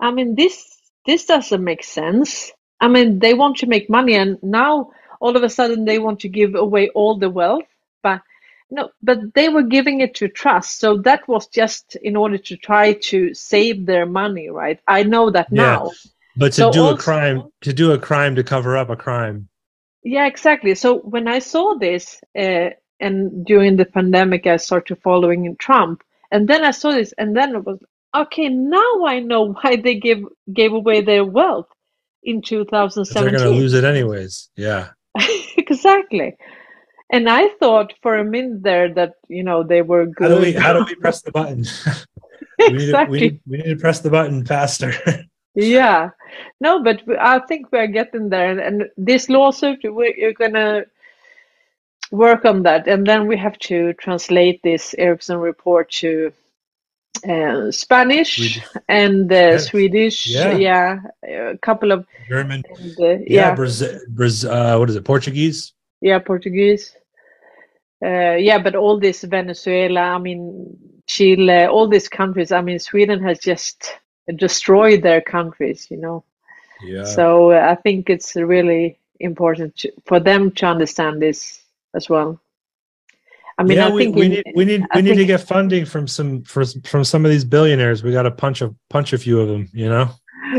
I 0.00 0.10
mean, 0.10 0.34
this 0.34 0.76
this 1.06 1.26
doesn't 1.26 1.62
make 1.62 1.84
sense. 1.84 2.52
I 2.80 2.88
mean, 2.88 3.20
they 3.20 3.34
want 3.34 3.58
to 3.58 3.66
make 3.66 3.88
money, 3.88 4.14
and 4.14 4.42
now 4.42 4.90
all 5.20 5.36
of 5.36 5.42
a 5.42 5.48
sudden 5.48 5.84
they 5.84 5.98
want 5.98 6.20
to 6.20 6.28
give 6.28 6.54
away 6.54 6.90
all 6.90 7.16
the 7.16 7.30
wealth. 7.30 7.68
But 8.02 8.20
no, 8.72 8.88
but 9.02 9.34
they 9.34 9.50
were 9.50 9.64
giving 9.64 10.00
it 10.00 10.14
to 10.14 10.28
trust. 10.28 10.78
So 10.78 10.96
that 11.02 11.28
was 11.28 11.46
just 11.46 11.94
in 11.96 12.16
order 12.16 12.38
to 12.38 12.56
try 12.56 12.94
to 13.10 13.34
save 13.34 13.84
their 13.84 14.06
money, 14.06 14.48
right? 14.48 14.80
I 14.88 15.02
know 15.02 15.30
that 15.30 15.48
yeah. 15.50 15.62
now. 15.62 15.90
But 16.36 16.52
to 16.54 16.62
so 16.62 16.72
do 16.72 16.82
also, 16.84 16.94
a 16.94 16.98
crime, 16.98 17.42
to 17.60 17.72
do 17.74 17.92
a 17.92 17.98
crime 17.98 18.34
to 18.36 18.42
cover 18.42 18.78
up 18.78 18.88
a 18.88 18.96
crime. 18.96 19.48
Yeah, 20.02 20.26
exactly. 20.26 20.74
So 20.74 21.00
when 21.00 21.28
I 21.28 21.40
saw 21.40 21.74
this, 21.74 22.18
uh, 22.34 22.70
and 22.98 23.44
during 23.44 23.76
the 23.76 23.84
pandemic, 23.84 24.46
I 24.46 24.56
started 24.56 25.02
following 25.02 25.54
Trump, 25.58 26.02
and 26.30 26.48
then 26.48 26.64
I 26.64 26.70
saw 26.70 26.92
this, 26.92 27.12
and 27.18 27.36
then 27.36 27.54
it 27.54 27.64
was 27.66 27.78
okay. 28.14 28.48
Now 28.48 29.04
I 29.04 29.20
know 29.20 29.52
why 29.60 29.76
they 29.76 29.96
gave 29.96 30.24
gave 30.50 30.72
away 30.72 31.02
their 31.02 31.26
wealth 31.26 31.68
in 32.22 32.40
2017. 32.40 33.22
They're 33.22 33.38
going 33.38 33.54
to 33.54 33.60
lose 33.60 33.74
it 33.74 33.84
anyways. 33.84 34.48
Yeah. 34.56 34.92
exactly. 35.58 36.36
And 37.12 37.28
I 37.28 37.48
thought 37.60 37.92
for 38.02 38.16
a 38.16 38.24
minute 38.24 38.62
there 38.62 38.92
that 38.94 39.16
you 39.28 39.42
know 39.44 39.62
they 39.62 39.82
were 39.82 40.06
good. 40.06 40.30
How 40.30 40.36
do 40.36 40.40
we 40.40 40.52
how 40.52 40.72
do 40.72 40.84
we 40.84 40.94
press 40.94 41.20
the 41.20 41.30
button? 41.30 41.64
we, 42.58 42.66
exactly. 42.66 42.80
need 42.80 42.90
to, 42.90 43.10
we, 43.10 43.20
need, 43.20 43.40
we 43.46 43.56
need 43.58 43.74
to 43.74 43.80
press 43.80 44.00
the 44.00 44.10
button 44.10 44.46
faster. 44.46 44.94
yeah, 45.54 46.10
no, 46.58 46.82
but 46.82 47.02
I 47.20 47.40
think 47.40 47.70
we're 47.70 47.86
getting 47.86 48.30
there, 48.30 48.58
and 48.58 48.84
this 48.96 49.28
lawsuit 49.28 49.80
we're 49.84 50.32
gonna 50.32 50.86
work 52.10 52.46
on 52.46 52.62
that, 52.62 52.88
and 52.88 53.06
then 53.06 53.28
we 53.28 53.36
have 53.36 53.58
to 53.58 53.92
translate 53.94 54.62
this 54.62 54.94
Ericsson 54.96 55.36
report 55.36 55.90
to 55.90 56.32
uh, 57.28 57.70
Spanish 57.70 58.36
Swedish. 58.36 58.60
and 58.88 59.30
uh, 59.30 59.34
yes. 59.34 59.66
Swedish. 59.66 60.26
Yeah. 60.26 60.56
yeah. 60.56 61.50
a 61.52 61.58
couple 61.58 61.92
of 61.92 62.06
German. 62.26 62.62
And, 62.78 63.00
uh, 63.00 63.04
yeah, 63.04 63.18
yeah. 63.26 63.54
Brazil, 63.54 64.00
Brazil 64.08 64.50
uh, 64.50 64.78
what 64.78 64.88
is 64.88 64.96
it? 64.96 65.04
Portuguese. 65.04 65.74
Yeah, 66.00 66.18
Portuguese. 66.18 66.96
Uh, 68.04 68.34
yeah, 68.34 68.58
but 68.58 68.74
all 68.74 68.98
this 68.98 69.22
Venezuela, 69.22 70.00
I 70.00 70.18
mean, 70.18 70.76
Chile, 71.06 71.66
all 71.66 71.88
these 71.88 72.08
countries, 72.08 72.50
I 72.50 72.60
mean, 72.60 72.78
Sweden 72.78 73.22
has 73.22 73.38
just 73.38 73.94
destroyed 74.36 75.02
their 75.02 75.20
countries, 75.20 75.86
you 75.90 75.98
know. 75.98 76.24
Yeah. 76.82 77.04
So 77.04 77.52
uh, 77.52 77.68
I 77.70 77.74
think 77.76 78.10
it's 78.10 78.34
really 78.34 78.98
important 79.20 79.76
to, 79.76 79.92
for 80.04 80.18
them 80.18 80.50
to 80.52 80.66
understand 80.66 81.22
this 81.22 81.62
as 81.94 82.08
well. 82.08 82.40
I 83.58 83.64
mean, 83.64 83.78
yeah, 83.78 83.88
I 83.88 83.90
we, 83.90 84.04
think 84.04 84.16
we 84.16 84.24
in, 84.24 84.30
need 84.30 84.44
we 84.56 84.64
need 84.64 84.86
we 84.94 85.02
need 85.02 85.16
to 85.16 85.26
get 85.26 85.42
funding 85.42 85.84
from 85.84 86.08
some 86.08 86.42
for, 86.42 86.64
from 86.84 87.04
some 87.04 87.24
of 87.24 87.30
these 87.30 87.44
billionaires. 87.44 88.02
We 88.02 88.10
got 88.10 88.22
to 88.22 88.30
punch 88.30 88.62
a 88.62 88.74
punch 88.88 89.12
a 89.12 89.18
few 89.18 89.40
of 89.40 89.48
them, 89.48 89.68
you 89.72 89.88
know. 89.88 90.10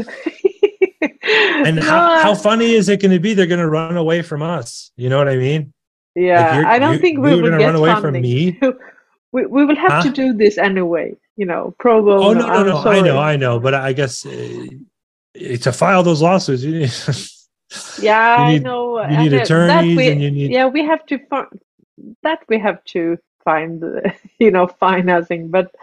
and 1.23 1.77
No, 1.77 1.81
how, 1.81 2.19
how 2.19 2.35
funny 2.35 2.73
is 2.73 2.89
it 2.89 3.01
going 3.01 3.11
to 3.11 3.19
be? 3.19 3.33
They're 3.33 3.47
going 3.47 3.59
to 3.59 3.69
run 3.69 3.97
away 3.97 4.21
from 4.21 4.41
us. 4.41 4.91
You 4.95 5.09
know 5.09 5.17
what 5.17 5.27
I 5.27 5.37
mean? 5.37 5.72
Like, 6.15 6.25
Yeah, 6.25 6.55
you're- 6.57 6.65
I 6.69 6.79
don't 6.79 6.93
you- 6.93 6.99
think 6.99 7.19
we 7.19 7.41
will 7.41 7.57
get 7.57 7.65
run 7.65 7.75
away 7.75 7.91
from 7.93 8.01
funding. 8.03 8.21
me. 8.21 8.59
we, 9.31 9.45
we 9.45 9.65
will 9.65 9.75
have 9.75 10.03
to 10.03 10.09
do 10.11 10.33
this 10.33 10.57
anyway. 10.57 11.15
You 11.37 11.45
know, 11.47 11.73
pro 11.79 12.01
bono. 12.03 12.21
Oh 12.23 12.33
no, 12.33 12.45
no, 12.47 12.63
no! 12.63 12.77
I 12.91 13.01
know, 13.01 13.17
I 13.17 13.35
know, 13.37 13.59
but 13.59 13.73
I 13.73 13.91
guess 13.93 14.23
uh, 14.25 14.65
to 15.61 15.71
file 15.71 16.03
those 16.03 16.21
lawsuits, 16.21 16.61
you 16.63 16.79
need, 16.79 16.91
Yeah, 18.01 18.49
You 18.49 18.55
I 18.55 18.57
know. 18.59 19.01
you 19.01 19.17
need 19.17 19.33
uh, 19.33 19.37
that 19.37 19.43
attorneys 19.45 19.97
we- 19.97 20.09
and 20.11 20.21
you 20.21 20.29
need- 20.29 20.51
Yeah, 20.51 20.67
we 20.67 20.85
have 20.85 21.03
to 21.07 21.17
find 21.27 21.47
that. 22.21 22.39
We 22.47 22.59
have 22.59 22.83
to 22.93 23.17
find, 23.43 23.83
uh, 23.83 24.11
you 24.39 24.51
know, 24.51 24.67
financing. 24.67 25.49
But 25.49 25.73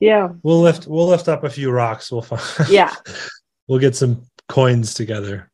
yeah, 0.00 0.30
we'll 0.42 0.62
lift 0.62 0.86
we'll 0.86 1.06
lift 1.08 1.28
up 1.28 1.44
a 1.44 1.50
few 1.50 1.70
rocks. 1.70 2.10
We'll 2.10 2.22
find, 2.22 2.40
yeah, 2.70 2.94
we'll 3.68 3.78
get 3.80 3.94
some 3.94 4.22
coins 4.48 4.94
together. 4.94 5.50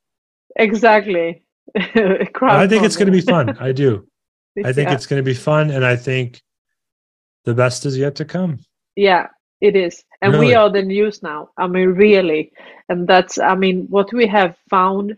exactly. 0.54 1.42
I 1.74 2.66
think 2.68 2.84
it's 2.84 2.96
going 2.96 3.06
to 3.06 3.12
be 3.12 3.20
fun. 3.20 3.56
I 3.58 3.72
do. 3.72 4.06
I 4.64 4.72
think 4.72 4.88
yeah. 4.88 4.94
it's 4.94 5.06
going 5.06 5.22
to 5.22 5.30
be 5.30 5.34
fun, 5.34 5.70
and 5.70 5.84
I 5.84 5.96
think 5.96 6.40
the 7.44 7.54
best 7.54 7.86
is 7.86 7.96
yet 7.96 8.16
to 8.16 8.24
come. 8.24 8.58
Yeah, 8.96 9.28
it 9.60 9.76
is. 9.76 10.04
And 10.20 10.38
we 10.38 10.54
are 10.54 10.68
the 10.68 10.82
news 10.82 11.22
now. 11.22 11.50
I 11.56 11.66
mean, 11.66 11.90
really. 11.90 12.52
And 12.88 13.08
that's, 13.08 13.38
I 13.38 13.54
mean, 13.54 13.86
what 13.88 14.12
we 14.12 14.26
have 14.26 14.56
found 14.68 15.16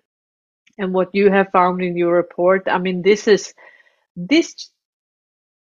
and 0.79 0.93
what 0.93 1.15
you 1.15 1.31
have 1.31 1.51
found 1.51 1.83
in 1.83 1.97
your 1.97 2.15
report. 2.15 2.69
I 2.69 2.79
mean, 2.79 3.03
this 3.03 3.27
is, 3.27 3.55
this, 4.15 4.71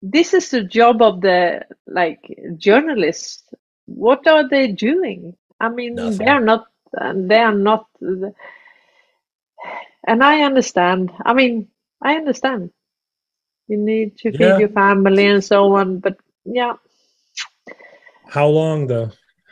this 0.02 0.34
is 0.34 0.50
the 0.50 0.64
job 0.64 1.02
of 1.02 1.22
the, 1.22 1.66
like, 1.88 2.20
journalists. 2.58 3.44
What 3.86 4.28
are 4.28 4.50
they 4.50 4.68
doing? 4.68 5.38
I 5.60 5.70
mean, 5.70 5.96
Nothing. 5.96 6.18
they're 6.18 6.42
not, 6.42 6.66
they 6.94 7.40
are 7.40 7.56
not, 7.56 7.88
and 8.02 8.34
I 10.24 10.42
understand. 10.42 11.12
I 11.24 11.34
mean, 11.34 11.70
I 12.02 12.16
understand. 12.16 12.72
You 13.70 13.78
need 13.78 14.18
to 14.18 14.32
feed 14.32 14.40
Yeah. 14.42 14.60
your 14.60 14.70
family 14.70 15.28
and 15.28 15.44
so 15.44 15.76
on, 15.76 16.00
but 16.00 16.18
yeah. 16.44 16.74
How 18.28 18.48
long 18.48 18.88
though? 18.88 19.12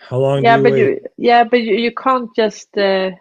How 0.10 0.18
long? 0.20 0.44
yeah 0.44 0.58
do 0.58 0.60
you 0.60 0.64
but 0.64 0.74
wait? 0.74 0.80
you 0.82 1.02
yeah 1.18 1.44
but 1.44 1.62
you, 1.62 1.76
you 1.76 1.92
can't 1.92 2.30
just 2.36 2.78
uh, 2.78 3.12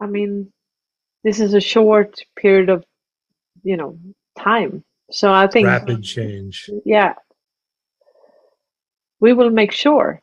i 0.00 0.06
mean 0.06 0.52
this 1.24 1.40
is 1.40 1.54
a 1.54 1.60
short 1.60 2.20
period 2.36 2.68
of 2.68 2.84
you 3.62 3.76
know 3.76 3.98
time 4.38 4.82
so 5.10 5.32
i 5.32 5.46
think 5.46 5.66
rapid 5.66 6.02
change. 6.02 6.70
yeah 6.84 7.14
we 9.20 9.32
will 9.32 9.50
make 9.50 9.72
sure 9.72 10.20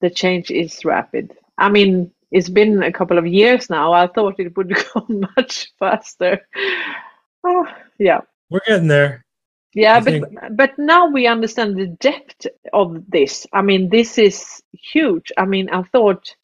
the 0.00 0.10
change 0.10 0.50
is 0.50 0.84
rapid 0.84 1.32
i 1.58 1.68
mean 1.68 2.10
it's 2.30 2.48
been 2.48 2.82
a 2.82 2.92
couple 2.92 3.18
of 3.18 3.26
years 3.26 3.68
now 3.70 3.92
i 3.92 4.06
thought 4.06 4.38
it 4.38 4.56
would 4.56 4.72
go 4.94 5.06
much 5.36 5.72
faster 5.78 6.40
oh, 7.46 7.66
yeah 7.98 8.20
We're 8.50 8.60
getting 8.66 8.88
there. 8.88 9.24
yeah, 9.74 9.96
I 9.96 10.00
but 10.00 10.12
think- 10.12 10.26
but 10.60 10.72
now 10.78 11.08
we 11.16 11.26
understand 11.26 11.76
the 11.76 11.88
depth 12.10 12.46
of 12.72 12.88
this. 13.08 13.46
I 13.52 13.62
mean, 13.62 13.90
this 13.90 14.18
is 14.18 14.62
huge. 14.92 15.32
I 15.38 15.44
mean, 15.46 15.68
I 15.70 15.82
thought, 15.92 16.34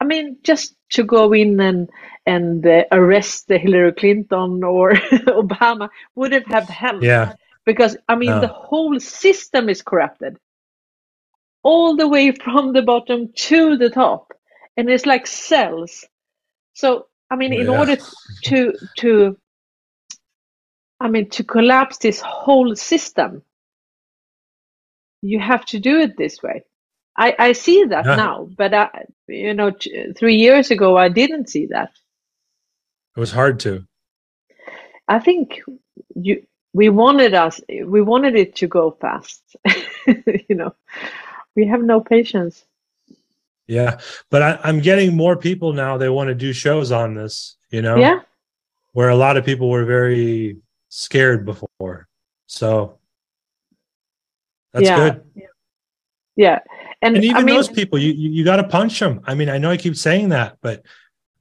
I 0.00 0.04
mean, 0.04 0.38
just 0.44 0.76
to 0.96 1.04
go 1.04 1.32
in 1.34 1.60
and 1.60 1.90
and 2.26 2.66
uh, 2.66 2.84
arrest 2.92 3.48
the 3.48 3.58
Hillary 3.58 3.92
Clinton 3.92 4.64
or 4.64 4.92
Obama 5.44 5.88
wouldn't 6.16 6.48
have 6.52 6.68
helped. 6.68 7.04
Yeah. 7.04 7.34
Because 7.66 7.96
I 8.08 8.16
mean, 8.16 8.36
No. 8.36 8.40
the 8.40 8.48
whole 8.48 9.00
system 9.00 9.68
is 9.70 9.82
corrupted, 9.82 10.36
all 11.62 11.96
the 11.96 12.08
way 12.08 12.32
from 12.32 12.72
the 12.72 12.82
bottom 12.82 13.32
to 13.48 13.76
the 13.78 13.90
top, 13.90 14.32
and 14.76 14.90
it's 14.90 15.06
like 15.06 15.26
cells. 15.26 16.04
So 16.74 17.06
I 17.30 17.36
mean, 17.36 17.52
in 17.54 17.70
Yeah. 17.70 17.78
order 17.80 17.96
to 18.48 18.74
to 18.98 19.38
I 21.04 21.08
mean, 21.08 21.28
to 21.30 21.44
collapse 21.44 21.98
this 21.98 22.20
whole 22.20 22.74
system, 22.76 23.42
you 25.22 25.38
have 25.40 25.66
to 25.66 25.78
do 25.78 26.00
it 26.00 26.16
this 26.16 26.42
way. 26.42 26.64
I, 27.16 27.34
I 27.38 27.52
see 27.52 27.84
that 27.84 28.06
Yeah. 28.06 28.16
now, 28.16 28.48
but 28.56 28.74
I, 28.74 29.06
you 29.28 29.54
know, 29.54 29.70
t- 29.70 30.12
three 30.16 30.36
years 30.36 30.70
ago 30.70 30.96
I 30.96 31.10
didn't 31.10 31.50
see 31.50 31.66
that. 31.66 31.90
It 33.16 33.20
was 33.20 33.32
hard 33.32 33.60
to. 33.60 33.86
I 35.08 35.18
think 35.20 35.60
you 36.16 36.46
we 36.72 36.88
wanted 36.88 37.34
us 37.34 37.60
we 37.68 38.00
wanted 38.02 38.34
it 38.34 38.56
to 38.56 38.66
go 38.66 38.92
fast. 39.00 39.42
you 40.48 40.56
know, 40.56 40.74
we 41.56 41.66
have 41.66 41.82
no 41.82 42.00
patience. 42.00 42.64
Yeah. 43.68 44.00
But 44.30 44.42
I, 44.42 44.58
I'm 44.64 44.80
getting 44.80 45.16
more 45.16 45.36
people 45.36 45.74
now. 45.74 45.98
They 45.98 46.08
want 46.08 46.28
to 46.28 46.34
do 46.34 46.52
shows 46.52 46.92
on 46.92 47.14
this, 47.14 47.56
you 47.70 47.82
know, 47.82 47.96
Yeah, 47.96 48.20
where 48.92 49.10
a 49.10 49.16
lot 49.16 49.36
of 49.36 49.44
people 49.44 49.70
were 49.70 49.84
very 49.84 50.58
scared 50.94 51.44
before. 51.44 52.06
So 52.46 52.98
that's 54.72 54.86
Yeah. 54.88 54.96
good. 55.10 55.46
yeah, 56.36 56.60
and, 57.02 57.16
And 57.16 57.24
even 57.24 57.36
I 57.36 57.42
mean, 57.42 57.54
those 57.54 57.68
people, 57.68 57.98
you, 57.98 58.12
you, 58.12 58.30
you 58.30 58.44
got 58.44 58.56
to 58.56 58.64
punch 58.64 58.98
them. 59.00 59.20
I 59.24 59.34
mean, 59.34 59.48
I 59.48 59.58
know 59.58 59.70
I 59.70 59.76
keep 59.76 59.96
saying 59.96 60.28
that, 60.28 60.58
but 60.62 60.84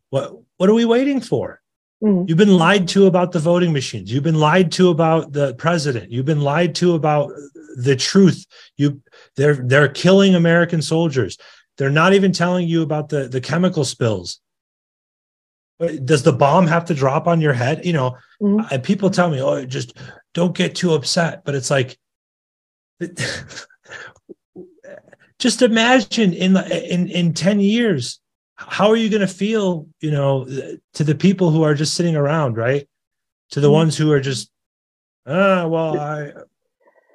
what, 0.09 0.33
what 0.57 0.69
are 0.69 0.73
we 0.73 0.85
waiting 0.85 1.21
for? 1.21 1.61
mm, 2.03 2.27
You've 2.27 2.37
been 2.37 2.57
lied 2.57 2.87
to 2.89 3.05
about 3.05 3.31
the 3.31 3.39
voting 3.39 3.73
machines. 3.73 4.11
You've 4.11 4.23
been 4.23 4.39
lied 4.39 4.71
to 4.73 4.89
about 4.89 5.33
the 5.33 5.53
president. 5.55 6.11
You've 6.11 6.25
been 6.25 6.41
lied 6.41 6.73
to 6.75 6.95
about 6.95 7.31
the 7.75 7.95
truth. 7.95 8.45
You 8.77 9.01
they're 9.35 9.55
they're 9.55 9.87
killing 9.87 10.35
American 10.35 10.81
soldiers. 10.81 11.37
They're 11.77 11.89
not 11.89 12.13
even 12.13 12.31
telling 12.31 12.67
you 12.67 12.81
about 12.83 13.09
the 13.09 13.27
the 13.27 13.41
chemical 13.41 13.83
spills. 13.83 14.39
Does 16.03 16.23
the 16.23 16.33
bomb 16.33 16.67
have 16.67 16.85
to 16.85 16.93
drop 16.93 17.27
on 17.27 17.41
your 17.41 17.53
head? 17.53 17.85
You 17.85 17.93
know, 17.93 18.17
Mhm. 18.41 18.71
and 18.71 18.83
people 18.83 19.09
tell 19.09 19.29
me, 19.29 19.41
"Oh, 19.41 19.65
just 19.65 19.97
don't 20.33 20.55
get 20.55 20.75
too 20.75 20.93
upset." 20.93 21.43
But 21.45 21.55
it's 21.55 21.69
like, 21.71 21.97
just 25.39 25.61
imagine 25.61 26.33
in 26.33 26.53
the, 26.53 26.93
in 26.93 27.07
in 27.09 27.33
ten 27.33 27.59
years, 27.59 28.19
how 28.55 28.89
are 28.89 28.95
you 28.95 29.09
going 29.09 29.21
to 29.21 29.27
feel? 29.27 29.87
You 30.01 30.11
know, 30.11 30.45
to 30.93 31.03
the 31.03 31.15
people 31.15 31.51
who 31.51 31.63
are 31.63 31.73
just 31.75 31.95
sitting 31.95 32.15
around, 32.15 32.57
right? 32.57 32.87
To 33.51 33.59
the 33.59 33.69
Mhm. 33.69 33.73
ones 33.73 33.97
who 33.97 34.11
are 34.11 34.19
just, 34.21 34.49
ah, 35.27 35.67
well, 35.67 35.99
I, 35.99 36.31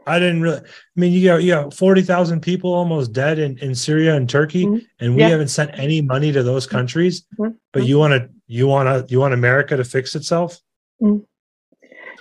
I 0.07 0.19
didn't 0.19 0.43
really. 0.43 0.59
I 0.59 0.97
mean, 0.97 1.12
you 1.12 1.24
got 1.28 1.43
you 1.43 1.53
got 1.53 1.74
forty 1.74 2.03
thousand 2.03 2.40
people 2.40 2.73
almost 2.73 3.12
dead 3.12 3.39
in 3.39 3.59
in 3.59 3.74
Syria 3.74 4.15
and 4.16 4.28
Turkey, 4.28 4.65
Mhm. 4.66 4.86
and 5.01 5.15
we 5.15 5.20
Yeah. 5.23 5.28
haven't 5.28 5.49
sent 5.49 5.70
any 5.78 6.01
money 6.03 6.32
to 6.32 6.43
those 6.43 6.66
countries. 6.66 7.24
Mhm. 7.39 7.55
But 7.73 7.86
you 7.86 7.99
want 7.99 8.12
to 8.15 8.28
you 8.48 8.66
want 8.66 8.88
to 8.88 9.12
you 9.12 9.20
want 9.20 9.34
America 9.34 9.76
to 9.76 9.84
fix 9.84 10.16
itself? 10.16 10.60
Mm. 11.00 11.24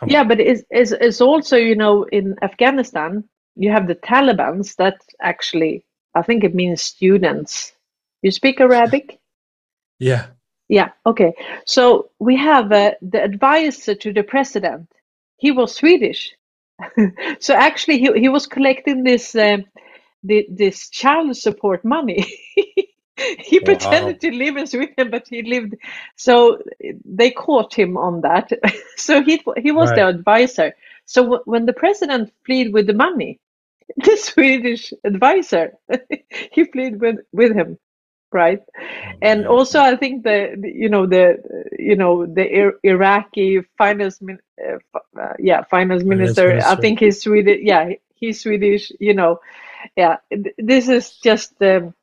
Yeah, 0.05 0.23
but 0.23 0.39
it's, 0.39 0.63
it's, 0.69 0.91
it's 0.91 1.21
also, 1.21 1.57
you 1.57 1.75
know, 1.75 2.03
in 2.03 2.35
Afghanistan, 2.43 3.23
you 3.55 3.71
have 3.71 3.87
the 3.87 3.95
Talibans 3.95 4.75
that 4.75 4.97
actually, 5.21 5.85
I 6.13 6.21
think 6.21 6.43
it 6.43 6.53
means 6.53 6.83
students. 6.83 7.73
You 8.21 8.31
speak 8.31 8.59
Arabic? 8.59 9.19
Yeah. 9.99 10.27
Yeah, 10.69 10.89
okay. 11.05 11.33
So 11.65 12.11
we 12.19 12.35
have 12.37 12.71
uh, 12.71 12.91
the 13.01 13.23
advisor 13.23 13.95
to 13.95 14.13
the 14.13 14.23
president. 14.23 14.91
He 15.37 15.51
was 15.51 15.73
Swedish. 15.73 16.35
so 17.39 17.55
actually, 17.55 17.97
he, 17.99 18.11
he 18.19 18.29
was 18.29 18.45
collecting 18.45 19.03
this 19.03 19.33
uh, 19.33 19.57
the, 20.23 20.45
this 20.51 20.89
child 20.89 21.35
support 21.37 21.83
money. 21.85 22.27
he 23.39 23.59
Wow. 23.61 23.61
pretended 23.61 24.21
to 24.21 24.31
live 24.31 24.57
in 24.57 24.67
Sweden, 24.67 25.09
but 25.09 25.27
he 25.29 25.41
lived. 25.43 25.75
So 26.15 26.59
they 27.05 27.31
caught 27.31 27.73
him 27.73 27.97
on 27.97 28.21
that. 28.21 28.51
so 28.97 29.21
he 29.21 29.41
he 29.57 29.71
was 29.71 29.91
Right. 29.91 30.07
advisor. 30.07 30.73
So 31.05 31.23
w- 31.23 31.41
when 31.45 31.65
the 31.65 31.73
president 31.73 32.31
fled 32.45 32.73
with 32.73 32.87
the 32.87 32.93
money, 32.93 33.39
the 33.97 34.17
Swedish 34.17 34.93
advisor 35.03 35.73
he 36.51 36.63
fled 36.65 36.99
with 37.01 37.17
with 37.31 37.53
him, 37.55 37.77
right? 38.31 38.61
and 39.21 39.45
Yeah. 39.47 39.47
also 39.47 39.79
I 39.79 39.95
think 39.95 40.23
the 40.23 40.55
you 40.63 40.89
know 40.89 41.05
the 41.07 41.37
you 41.77 41.95
know 41.95 42.25
the 42.25 42.45
Ir- 42.47 42.79
Iraqi 42.83 43.61
finance 43.77 44.21
min, 44.21 44.39
uh, 44.63 44.77
uh, 45.19 45.33
yeah 45.39 45.63
finance 45.63 46.03
minister, 46.03 46.61
I 46.63 46.75
think 46.75 46.99
he's 46.99 47.21
Swedish 47.21 47.59
yeah 47.63 47.89
he's 48.15 48.41
Swedish 48.41 48.91
you 48.99 49.13
know 49.13 49.39
yeah 49.95 50.17
th- 50.31 50.55
this 50.57 50.89
is 50.89 51.17
just 51.17 51.61
um, 51.61 51.93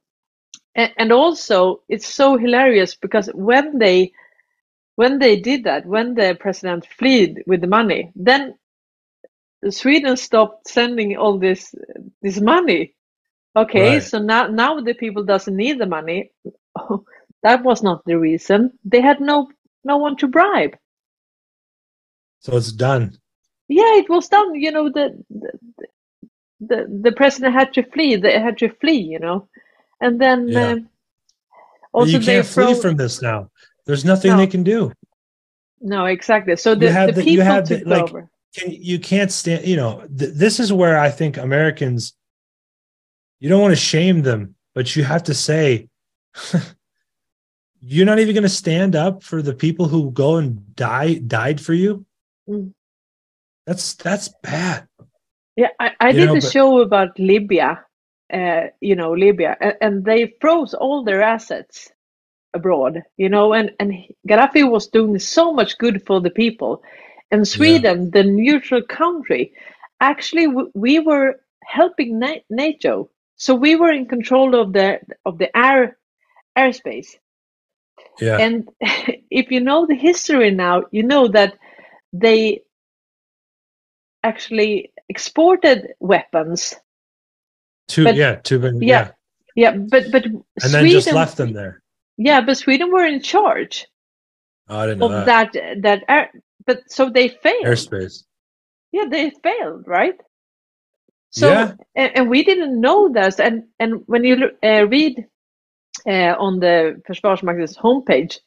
and, 0.76 0.92
and 0.98 1.12
also 1.12 1.82
it's 1.88 2.06
so 2.08 2.36
hilarious 2.36 2.94
because 2.96 3.28
when 3.34 3.78
they 3.78 4.12
when 4.96 5.18
they 5.18 5.40
did 5.40 5.64
that 5.64 5.86
when 5.86 6.14
the 6.14 6.36
president 6.40 6.86
fled 6.98 7.42
with 7.46 7.60
the 7.60 7.66
money 7.68 8.12
then 8.16 8.54
Sweden 9.70 10.16
stopped 10.16 10.68
sending 10.68 11.16
all 11.16 11.38
this 11.38 11.74
this 12.22 12.40
money. 12.40 12.94
Okay 13.56 13.98
Right. 13.98 14.02
so 14.02 14.18
now 14.18 14.46
now 14.48 14.80
the 14.80 14.94
people 14.94 15.24
doesn't 15.24 15.56
need 15.56 15.78
the 15.78 15.86
money. 15.86 16.32
That 17.42 17.62
was 17.64 17.82
not 17.82 18.04
the 18.06 18.18
reason. 18.18 18.78
They 18.84 19.00
had 19.02 19.20
no 19.20 19.48
no 19.84 19.98
one 19.98 20.16
to 20.18 20.28
bribe. 20.28 20.76
So 22.40 22.56
it's 22.56 22.72
done. 22.72 23.18
yeah 23.68 23.96
it 23.96 24.08
was 24.08 24.28
done 24.28 24.54
you 24.54 24.70
know 24.72 24.90
the 24.90 25.22
the 25.30 25.52
the, 26.60 27.00
the 27.02 27.12
president 27.12 27.54
had 27.54 27.72
to 27.74 27.82
flee 27.82 28.16
they 28.16 28.38
had 28.38 28.58
to 28.58 28.68
flee 28.80 29.00
you 29.00 29.18
know 29.18 29.48
and 30.04 30.20
then 30.20 30.48
Yeah. 30.48 30.72
um, 30.72 30.88
Also, 31.92 32.18
you 32.18 32.20
can't 32.20 32.46
flee 32.46 32.74
from 32.74 32.96
this 32.96 33.22
now. 33.22 33.50
There's 33.86 34.04
nothing 34.04 34.32
no. 34.32 34.38
they 34.38 34.46
can 34.48 34.64
do. 34.64 34.92
No, 35.80 36.06
exactly. 36.06 36.56
So 36.56 36.74
the, 36.74 36.86
the, 36.88 37.12
the 37.12 37.22
people 37.22 37.32
you 37.32 37.42
have 37.42 37.64
took 37.64 37.84
the, 37.84 37.88
like, 37.88 38.02
over. 38.02 38.30
Can, 38.56 38.70
you 38.70 38.98
can't 38.98 39.30
stand. 39.30 39.66
You 39.66 39.76
know, 39.76 40.02
th- 40.18 40.34
this 40.34 40.58
is 40.58 40.72
where 40.72 40.98
I 40.98 41.10
think 41.10 41.36
Americans. 41.36 42.14
You 43.40 43.48
don't 43.48 43.60
want 43.60 43.72
to 43.72 43.80
shame 43.92 44.22
them, 44.22 44.54
but 44.74 44.96
you 44.96 45.04
have 45.04 45.24
to 45.24 45.34
say, 45.34 45.88
you're 47.80 48.06
not 48.06 48.18
even 48.18 48.34
going 48.34 48.50
to 48.50 48.60
stand 48.64 48.96
up 48.96 49.22
for 49.22 49.42
the 49.42 49.54
people 49.54 49.86
who 49.86 50.10
go 50.10 50.36
and 50.36 50.74
die 50.74 51.14
died 51.14 51.60
for 51.60 51.74
you. 51.74 52.06
Mm. 52.48 52.72
That's 53.66 53.94
that's 53.94 54.28
bad. 54.42 54.88
Yeah, 55.56 55.68
I, 55.78 55.92
I 56.00 56.12
did 56.12 56.26
know, 56.26 56.36
a 56.36 56.40
but, 56.40 56.50
show 56.50 56.80
about 56.80 57.18
Libya, 57.18 57.84
uh, 58.34 58.68
you 58.80 58.96
know, 58.96 59.12
Libya, 59.12 59.56
and, 59.60 59.76
and, 59.80 60.04
they 60.04 60.34
froze 60.40 60.74
all 60.74 61.04
their 61.04 61.22
assets 61.22 61.90
abroad, 62.52 63.02
you 63.16 63.28
know, 63.28 63.52
and, 63.52 63.70
and 63.78 63.92
Gaddafi 64.28 64.68
was 64.68 64.88
doing 64.88 65.18
so 65.18 65.52
much 65.52 65.78
good 65.78 66.04
for 66.04 66.20
the 66.20 66.30
people. 66.30 66.82
And 67.30 67.46
Sweden, 67.46 68.04
yeah. 68.04 68.10
the 68.12 68.24
neutral 68.24 68.82
country, 68.82 69.52
actually, 70.00 70.48
we 70.74 70.98
were 70.98 71.40
helping 71.64 72.20
NATO. 72.50 73.10
So 73.36 73.54
we 73.54 73.76
were 73.76 73.92
in 73.92 74.06
control 74.06 74.54
of 74.60 74.72
the 74.72 75.00
of 75.24 75.38
the 75.38 75.56
air 75.56 75.96
airspace. 76.56 77.16
Yeah. 78.20 78.38
And 78.38 78.68
if 78.80 79.50
you 79.50 79.60
know 79.60 79.86
the 79.86 79.96
history 79.96 80.50
now, 80.50 80.84
you 80.90 81.02
know 81.02 81.28
that 81.28 81.54
they 82.12 82.62
actually 84.22 84.92
exported 85.08 85.94
weapons. 86.00 86.74
To 87.88 88.04
but, 88.04 88.16
yeah, 88.16 88.36
to 88.36 88.58
yeah, 88.58 88.70
yeah, 88.80 89.10
yeah, 89.54 89.76
but 89.76 90.10
but 90.10 90.24
and 90.24 90.42
Sweden, 90.58 90.72
then 90.72 90.90
just 90.90 91.12
left 91.12 91.36
them 91.36 91.52
there. 91.52 91.82
Yeah, 92.16 92.40
but 92.40 92.56
Sweden 92.56 92.90
were 92.90 93.04
in 93.04 93.20
charge. 93.20 93.86
Oh, 94.68 94.78
I 94.78 94.86
didn't 94.86 95.00
know 95.00 95.12
of 95.12 95.26
that. 95.26 95.52
that. 95.52 95.82
That 95.82 96.04
air, 96.08 96.30
but 96.66 96.90
so 96.90 97.10
they 97.10 97.28
failed. 97.28 97.64
Airspace. 97.64 98.24
Yeah, 98.92 99.04
they 99.10 99.30
failed, 99.30 99.86
right? 99.86 100.18
So 101.30 101.50
yeah. 101.50 101.72
and, 101.96 102.16
and 102.16 102.30
we 102.30 102.44
didn't 102.44 102.80
know 102.80 103.08
this, 103.12 103.40
and 103.40 103.64
and 103.78 104.02
when 104.06 104.24
you 104.24 104.50
uh, 104.62 104.86
read 104.86 105.26
uh, 106.06 106.34
on 106.38 106.60
the 106.60 107.02
Försvarsmaktens 107.08 107.76
homepage, 107.76 108.38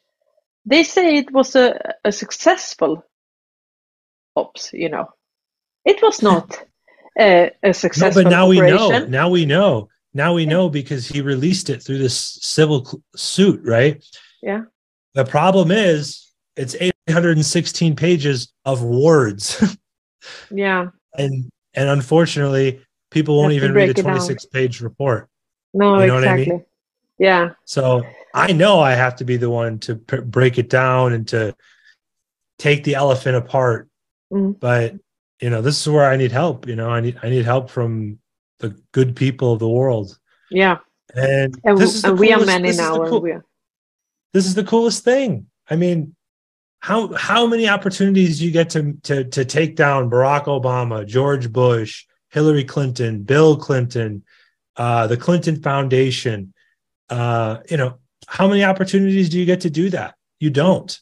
they 0.64 0.82
say 0.82 1.16
it 1.16 1.30
was 1.30 1.54
a, 1.54 1.94
a 2.04 2.10
successful 2.10 3.04
ops. 4.34 4.72
You 4.72 4.88
know, 4.88 5.10
it 5.84 6.00
was 6.02 6.22
not 6.22 6.64
a, 7.18 7.50
a 7.62 7.74
successful. 7.74 8.22
No, 8.22 8.28
but 8.28 8.30
now 8.30 8.46
we 8.46 8.60
know. 8.60 9.06
Now 9.06 9.28
we 9.28 9.44
know. 9.46 9.88
Now 10.14 10.34
we 10.34 10.46
know 10.46 10.68
because 10.68 11.06
he 11.06 11.20
released 11.20 11.70
it 11.70 11.82
through 11.82 11.98
this 11.98 12.16
civil 12.16 13.02
suit, 13.14 13.60
right? 13.64 14.02
Yeah. 14.42 14.62
The 15.14 15.24
problem 15.24 15.70
is 15.70 16.30
it's 16.56 16.74
816 16.80 17.96
pages 17.96 18.52
of 18.64 18.82
words. 18.82 19.76
yeah. 20.50 20.88
And 21.14 21.50
and 21.74 21.88
unfortunately, 21.88 22.82
people 23.10 23.36
won't 23.36 23.52
even 23.52 23.72
read 23.72 23.90
a 23.90 24.02
26 24.02 24.46
page 24.46 24.80
report. 24.80 25.28
No, 25.74 26.00
you 26.00 26.06
know 26.06 26.18
exactly. 26.18 26.46
I 26.46 26.50
mean? 26.50 26.64
Yeah. 27.18 27.50
So 27.64 28.02
I 28.34 28.52
know 28.52 28.80
I 28.80 28.92
have 28.92 29.16
to 29.16 29.24
be 29.24 29.36
the 29.36 29.50
one 29.50 29.78
to 29.80 29.96
p- 29.96 30.20
break 30.20 30.58
it 30.58 30.70
down 30.70 31.12
and 31.12 31.28
to 31.28 31.54
take 32.58 32.84
the 32.84 32.94
elephant 32.94 33.36
apart. 33.36 33.88
Mm. 34.32 34.58
But 34.58 34.94
you 35.40 35.50
know, 35.50 35.62
this 35.62 35.80
is 35.80 35.88
where 35.88 36.04
I 36.04 36.16
need 36.16 36.32
help. 36.32 36.66
You 36.66 36.76
know, 36.76 36.90
I 36.90 37.00
need 37.00 37.18
I 37.22 37.28
need 37.28 37.44
help 37.44 37.70
from 37.70 38.18
the 38.58 38.76
good 38.92 39.14
people 39.14 39.52
of 39.52 39.58
the 39.58 39.68
world. 39.68 40.18
Yeah. 40.50 40.78
And, 41.14 41.58
and, 41.64 41.78
this 41.78 41.94
is 41.94 42.04
and 42.04 42.18
we 42.18 42.32
are 42.32 42.44
many 42.44 42.72
now. 42.72 42.96
Cool, 43.08 43.42
this 44.32 44.46
is 44.46 44.54
the 44.54 44.64
coolest 44.64 45.04
thing. 45.04 45.46
I 45.70 45.76
mean, 45.76 46.14
how 46.80 47.14
how 47.14 47.46
many 47.46 47.68
opportunities 47.68 48.38
do 48.38 48.44
you 48.44 48.50
get 48.50 48.70
to 48.70 48.94
to 49.04 49.24
to 49.24 49.44
take 49.44 49.76
down 49.76 50.10
Barack 50.10 50.44
Obama, 50.44 51.06
George 51.06 51.50
Bush, 51.50 52.04
Hillary 52.30 52.64
Clinton, 52.64 53.22
Bill 53.22 53.56
Clinton, 53.56 54.22
uh, 54.76 55.06
the 55.06 55.16
Clinton 55.16 55.60
Foundation. 55.62 56.52
Uh, 57.08 57.58
you 57.70 57.76
know, 57.76 57.98
how 58.26 58.46
many 58.46 58.64
opportunities 58.64 59.28
do 59.28 59.38
you 59.38 59.46
get 59.46 59.62
to 59.62 59.70
do 59.70 59.90
that? 59.90 60.14
You 60.40 60.50
don't, 60.50 60.98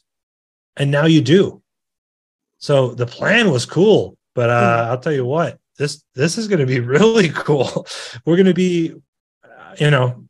and 0.77 0.89
now 0.89 1.05
you 1.05 1.21
do. 1.21 1.61
So 2.59 2.93
the 2.93 3.05
plan 3.05 3.51
was 3.51 3.65
cool, 3.65 4.16
but 4.37 4.51
uh, 4.51 4.85
hmm. 4.85 4.91
I'll 4.91 4.99
tell 4.99 5.13
you 5.13 5.25
what, 5.25 5.57
this 5.79 6.03
this 6.13 6.37
is 6.37 6.47
going 6.47 6.59
to 6.59 6.67
be 6.67 6.79
really 6.95 7.29
cool. 7.29 7.87
We're 8.23 8.35
going 8.35 8.45
to 8.45 8.53
be, 8.53 8.93
uh, 9.43 9.75
you 9.79 9.89
know, 9.89 10.27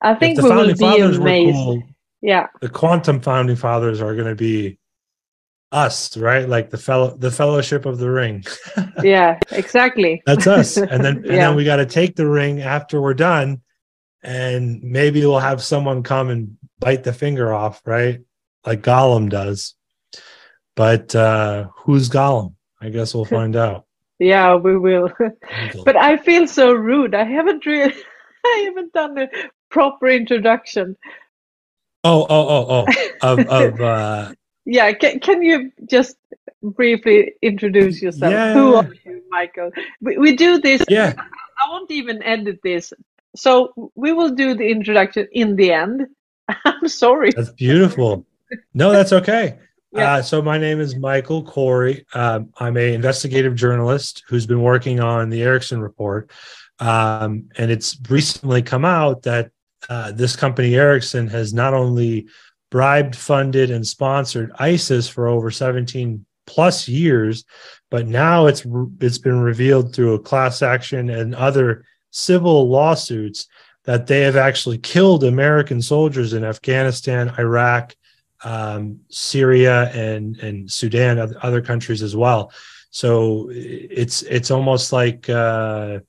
I 0.00 0.14
think 0.14 0.36
the 0.36 0.44
we 0.44 0.50
will 0.50 0.74
be 0.76 1.00
amazed. 1.00 1.56
Cool, 1.56 1.82
yeah, 2.20 2.46
the 2.60 2.68
quantum 2.68 3.20
founding 3.20 3.56
fathers 3.56 4.00
are 4.00 4.14
going 4.14 4.28
to 4.28 4.36
be 4.36 4.78
us, 5.72 6.16
right? 6.16 6.48
Like 6.48 6.70
the 6.70 6.78
fellow, 6.78 7.16
the 7.16 7.32
Fellowship 7.32 7.86
of 7.86 7.98
the 7.98 8.08
Ring. 8.08 8.44
yeah, 9.02 9.40
exactly. 9.50 10.22
That's 10.24 10.46
us, 10.46 10.76
and 10.76 11.04
then 11.04 11.16
and 11.16 11.26
yeah. 11.26 11.48
then 11.48 11.56
we 11.56 11.64
got 11.64 11.76
to 11.76 11.86
take 11.86 12.14
the 12.14 12.28
ring 12.28 12.62
after 12.62 13.02
we're 13.02 13.14
done, 13.14 13.62
and 14.22 14.80
maybe 14.80 15.22
we'll 15.22 15.40
have 15.40 15.60
someone 15.60 16.04
come 16.04 16.28
and 16.28 16.56
bite 16.78 17.02
the 17.02 17.12
finger 17.12 17.52
off, 17.52 17.82
right? 17.84 18.20
Like 18.64 18.82
Gollum 18.82 19.28
does. 19.28 19.74
But 20.74 21.14
uh 21.14 21.68
who's 21.76 22.08
Gollum? 22.08 22.54
I 22.80 22.88
guess 22.90 23.14
we'll 23.14 23.24
find 23.38 23.56
out. 23.56 23.86
yeah, 24.18 24.54
we 24.54 24.76
will. 24.78 25.10
but 25.84 25.96
I 25.96 26.16
feel 26.16 26.46
so 26.46 26.72
rude. 26.72 27.14
I 27.14 27.24
haven't 27.24 27.66
really, 27.66 27.94
I 28.44 28.62
haven't 28.66 28.92
done 28.92 29.18
a 29.18 29.28
proper 29.70 30.08
introduction. 30.08 30.96
Oh, 32.04 32.26
oh, 32.28 32.48
oh, 32.48 32.86
oh, 33.22 33.32
of, 33.32 33.38
of 33.46 33.80
uh, 33.80 34.32
yeah. 34.64 34.92
Can 34.92 35.20
can 35.20 35.42
you 35.42 35.70
just 35.88 36.16
briefly 36.62 37.34
introduce 37.42 38.02
yourself? 38.02 38.32
Yeah. 38.32 38.54
Who 38.54 38.74
are 38.74 38.90
you, 39.04 39.22
Michael? 39.30 39.70
We, 40.00 40.18
we 40.18 40.36
do 40.36 40.58
this. 40.58 40.82
Yeah. 40.88 41.14
I 41.16 41.70
won't 41.70 41.90
even 41.92 42.22
edit 42.24 42.58
this. 42.64 42.92
So 43.36 43.72
we 43.94 44.12
will 44.12 44.30
do 44.30 44.54
the 44.54 44.68
introduction 44.68 45.28
in 45.32 45.56
the 45.56 45.72
end. 45.72 46.06
I'm 46.64 46.88
sorry. 46.88 47.30
That's 47.30 47.52
beautiful. 47.52 48.26
No, 48.74 48.90
that's 48.90 49.12
okay. 49.12 49.58
Yeah. 49.92 50.14
Uh, 50.14 50.22
so 50.22 50.40
my 50.40 50.56
name 50.56 50.80
is 50.80 50.96
Michael 50.96 51.44
Khoury. 51.44 52.04
Um, 52.16 52.50
I'm 52.56 52.76
a 52.78 52.94
investigative 52.94 53.54
journalist 53.54 54.22
who's 54.26 54.46
been 54.46 54.62
working 54.62 55.00
on 55.00 55.28
the 55.28 55.42
Ericsson 55.42 55.82
report, 55.82 56.30
um, 56.78 57.50
and 57.58 57.70
it's 57.70 57.98
recently 58.08 58.62
come 58.62 58.86
out 58.86 59.22
that 59.22 59.50
uh, 59.90 60.12
this 60.12 60.34
company 60.34 60.76
Ericsson 60.76 61.28
has 61.28 61.52
not 61.52 61.74
only 61.74 62.26
bribed, 62.70 63.14
funded, 63.14 63.70
and 63.70 63.86
sponsored 63.86 64.50
ISIS 64.58 65.08
for 65.08 65.28
over 65.28 65.50
17 65.50 66.24
plus 66.46 66.88
years, 66.88 67.44
but 67.90 68.06
now 68.06 68.46
it's 68.46 68.64
it's 69.00 69.18
been 69.18 69.40
revealed 69.40 69.94
through 69.94 70.14
a 70.14 70.18
class 70.18 70.62
action 70.62 71.10
and 71.10 71.34
other 71.34 71.84
civil 72.10 72.68
lawsuits 72.68 73.46
that 73.84 74.06
they 74.06 74.20
have 74.20 74.36
actually 74.36 74.78
killed 74.78 75.24
American 75.24 75.82
soldiers 75.82 76.32
in 76.32 76.44
Afghanistan, 76.44 77.32
Iraq, 77.38 77.94
um, 78.44 79.00
Syria 79.08 79.90
and 79.90 80.36
and 80.38 80.70
Sudan, 80.70 81.18
other 81.42 81.62
countries 81.62 82.02
as 82.02 82.16
well. 82.16 82.52
So 82.90 83.48
it's 83.52 84.22
it's 84.22 84.50
almost 84.50 84.92
like 84.92 85.28
uh, 85.28 86.00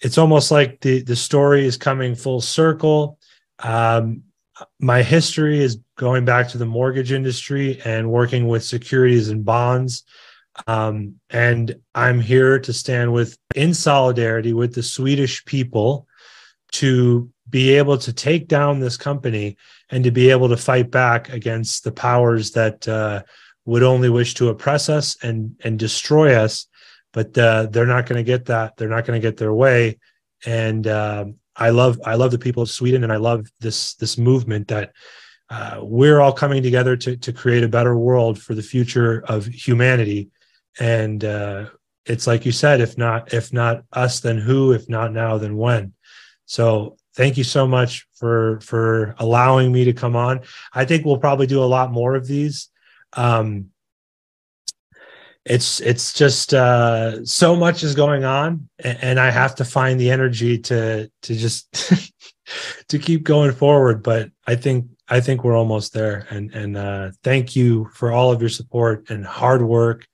it's 0.00 0.18
almost 0.18 0.50
like 0.50 0.80
the 0.80 1.02
the 1.02 1.16
story 1.16 1.66
is 1.66 1.76
coming 1.76 2.14
full 2.14 2.40
circle. 2.40 3.18
Um, 3.58 4.22
my 4.78 5.02
history 5.02 5.60
is 5.60 5.78
going 5.96 6.24
back 6.24 6.48
to 6.48 6.58
the 6.58 6.66
mortgage 6.66 7.12
industry 7.12 7.80
and 7.84 8.10
working 8.10 8.48
with 8.48 8.64
securities 8.64 9.28
and 9.28 9.44
bonds. 9.44 10.04
Um, 10.66 11.16
and 11.30 11.76
I'm 11.94 12.20
here 12.20 12.58
to 12.60 12.72
stand 12.72 13.12
with 13.12 13.36
in 13.54 13.74
solidarity 13.74 14.52
with 14.52 14.74
the 14.74 14.82
Swedish 14.82 15.44
people 15.44 16.06
to 16.72 17.30
be 17.52 17.74
able 17.74 17.96
to 17.98 18.12
take 18.12 18.48
down 18.48 18.80
this 18.80 18.96
company 18.96 19.56
and 19.90 20.02
to 20.02 20.10
be 20.10 20.30
able 20.30 20.48
to 20.48 20.56
fight 20.56 20.90
back 20.90 21.28
against 21.28 21.84
the 21.84 21.92
powers 21.92 22.50
that 22.52 22.88
uh, 22.88 23.22
would 23.64 23.84
only 23.84 24.08
wish 24.08 24.34
to 24.34 24.48
oppress 24.48 24.88
us 24.88 25.16
and 25.22 25.54
and 25.62 25.78
destroy 25.78 26.34
us. 26.34 26.66
But 27.12 27.38
uh, 27.38 27.66
they're 27.66 27.86
not 27.86 28.06
going 28.06 28.18
to 28.18 28.32
get 28.32 28.46
that. 28.46 28.76
They're 28.76 28.88
not 28.88 29.04
going 29.04 29.20
to 29.20 29.28
get 29.28 29.36
their 29.36 29.54
way. 29.54 29.98
And 30.44 30.86
uh, 30.86 31.26
i 31.54 31.68
love 31.68 32.00
i 32.06 32.14
love 32.14 32.30
the 32.30 32.38
people 32.38 32.62
of 32.62 32.70
sweden 32.70 33.04
and 33.04 33.12
i 33.12 33.16
love 33.16 33.46
this 33.60 33.94
this 33.96 34.16
movement 34.16 34.68
that 34.68 34.90
uh, 35.52 35.80
we're 35.82 36.18
all 36.18 36.32
coming 36.32 36.62
together 36.62 36.96
to 36.96 37.14
to 37.14 37.30
create 37.30 37.62
a 37.62 37.68
better 37.68 37.94
world 37.94 38.40
for 38.40 38.54
the 38.54 38.62
future 38.62 39.22
of 39.26 39.44
humanity. 39.44 40.30
And 40.80 41.22
uh, 41.22 41.66
it's 42.06 42.26
like 42.26 42.46
you 42.46 42.52
said 42.52 42.80
if 42.80 42.96
not 42.96 43.34
if 43.34 43.52
not 43.52 43.84
us 43.92 44.20
then 44.20 44.38
who? 44.38 44.72
If 44.72 44.88
not 44.88 45.12
now 45.12 45.36
then 45.36 45.58
when? 45.58 45.92
So 46.46 46.96
thank 47.14 47.36
you 47.36 47.44
so 47.44 47.66
much 47.66 48.06
for 48.14 48.60
for 48.60 49.14
allowing 49.18 49.72
me 49.72 49.84
to 49.84 49.92
come 49.92 50.16
on. 50.16 50.40
I 50.72 50.84
think 50.84 51.04
we'll 51.04 51.18
probably 51.18 51.46
do 51.46 51.62
a 51.62 51.66
lot 51.66 51.92
more 51.92 52.14
of 52.14 52.26
these. 52.26 52.68
Um, 53.14 53.70
it's 55.44 55.80
it's 55.80 56.12
just 56.12 56.54
uh, 56.54 57.24
so 57.24 57.56
much 57.56 57.82
is 57.82 57.94
going 57.94 58.24
on, 58.24 58.68
and, 58.78 59.18
I 59.18 59.30
have 59.30 59.56
to 59.56 59.64
find 59.64 59.98
the 59.98 60.10
energy 60.10 60.58
to 60.58 61.10
to 61.22 61.34
just 61.34 62.12
to 62.88 62.98
keep 62.98 63.24
going 63.24 63.52
forward. 63.52 64.04
But 64.04 64.30
I 64.46 64.54
think 64.54 64.86
I 65.08 65.20
think 65.20 65.42
we're 65.42 65.56
almost 65.56 65.92
there. 65.92 66.26
And 66.30 66.54
and 66.54 66.76
uh, 66.76 67.10
thank 67.24 67.56
you 67.56 67.88
for 67.92 68.12
all 68.12 68.30
of 68.30 68.40
your 68.40 68.50
support 68.50 69.10
and 69.10 69.26
hard 69.26 69.62
work. 69.62 70.06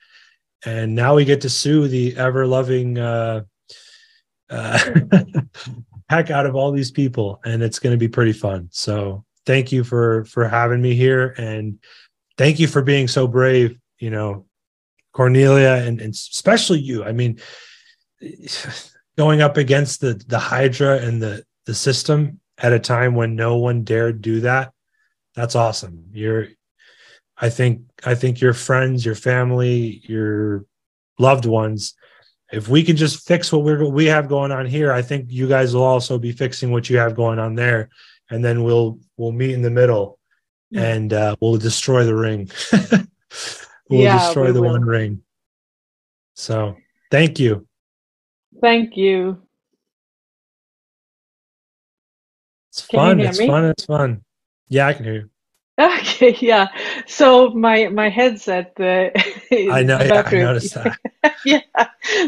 And 0.64 0.94
now 0.94 1.14
we 1.14 1.24
get 1.24 1.42
to 1.42 1.50
sue 1.50 1.88
the 1.88 2.16
ever 2.16 2.46
loving 2.46 2.98
uh, 2.98 3.42
uh, 4.50 4.78
heck 6.08 6.30
out 6.30 6.46
of 6.46 6.56
all 6.56 6.72
these 6.72 6.90
people, 6.90 7.40
and 7.44 7.62
it's 7.62 7.78
going 7.78 7.92
to 7.92 7.98
be 7.98 8.08
pretty 8.08 8.32
fun. 8.32 8.68
So 8.72 9.24
thank 9.46 9.72
you 9.72 9.84
for 9.84 10.24
for 10.24 10.48
having 10.48 10.80
me 10.80 10.94
here, 10.94 11.34
and 11.38 11.78
thank 12.36 12.58
you 12.58 12.66
for 12.66 12.82
being 12.82 13.08
so 13.08 13.26
brave. 13.26 13.78
You 13.98 14.10
know, 14.10 14.46
Cornelia, 15.12 15.82
and, 15.84 16.00
and 16.00 16.14
especially 16.14 16.80
you. 16.80 17.04
I 17.04 17.12
mean, 17.12 17.40
going 19.18 19.42
up 19.42 19.56
against 19.56 20.00
the 20.00 20.22
the 20.26 20.38
Hydra 20.38 20.98
and 20.98 21.20
the 21.20 21.44
the 21.66 21.74
system 21.74 22.40
at 22.58 22.72
a 22.72 22.78
time 22.78 23.14
when 23.14 23.36
no 23.36 23.56
one 23.56 23.84
dared 23.84 24.20
do 24.20 24.40
that. 24.40 24.72
That's 25.34 25.54
awesome. 25.54 26.06
You're, 26.12 26.48
I 27.36 27.50
think, 27.50 27.82
I 28.04 28.14
think 28.14 28.40
your 28.40 28.52
friends, 28.52 29.04
your 29.04 29.14
family, 29.14 30.02
your 30.04 30.64
loved 31.18 31.44
ones. 31.44 31.94
If 32.50 32.68
we 32.68 32.82
can 32.82 32.96
just 32.96 33.26
fix 33.26 33.52
what 33.52 33.62
we're 33.62 33.84
we 33.88 34.06
have 34.06 34.28
going 34.28 34.52
on 34.52 34.66
here, 34.66 34.92
I 34.92 35.02
think 35.02 35.26
you 35.28 35.48
guys 35.48 35.74
will 35.74 35.82
also 35.82 36.18
be 36.18 36.32
fixing 36.32 36.70
what 36.70 36.88
you 36.88 36.96
have 36.96 37.14
going 37.14 37.38
on 37.38 37.54
there, 37.54 37.90
and 38.30 38.44
then 38.44 38.64
we'll 38.64 38.98
we'll 39.16 39.32
meet 39.32 39.50
in 39.50 39.62
the 39.62 39.70
middle, 39.70 40.18
and 40.74 41.12
uh, 41.12 41.36
we'll 41.40 41.58
destroy 41.58 42.04
the 42.04 42.16
ring. 42.16 42.50
we'll 43.90 44.00
yeah, 44.00 44.18
destroy 44.18 44.46
we 44.46 44.52
the 44.52 44.62
will. 44.62 44.70
one 44.70 44.84
ring. 44.84 45.22
So 46.34 46.76
thank 47.10 47.38
you. 47.38 47.66
Thank 48.62 48.96
you. 48.96 49.42
It's 52.70 52.86
Can 52.86 52.98
fun. 52.98 53.20
It's 53.20 53.38
me? 53.38 53.46
fun. 53.46 53.64
It's 53.64 53.84
fun. 53.84 54.24
Yeah, 54.68 54.86
I 54.86 54.94
can 54.94 55.04
hear 55.04 55.14
you. 55.14 55.30
Okay, 55.80 56.36
yeah. 56.40 56.66
So 57.06 57.50
my 57.50 57.88
my 57.88 58.08
headset. 58.08 58.72
Uh, 58.80 59.10
I 59.70 59.82
know. 59.82 59.98
Yeah, 60.00 60.22
I 60.26 60.34
noticed 60.34 60.74
that. 60.74 60.98
yeah. 61.44 61.60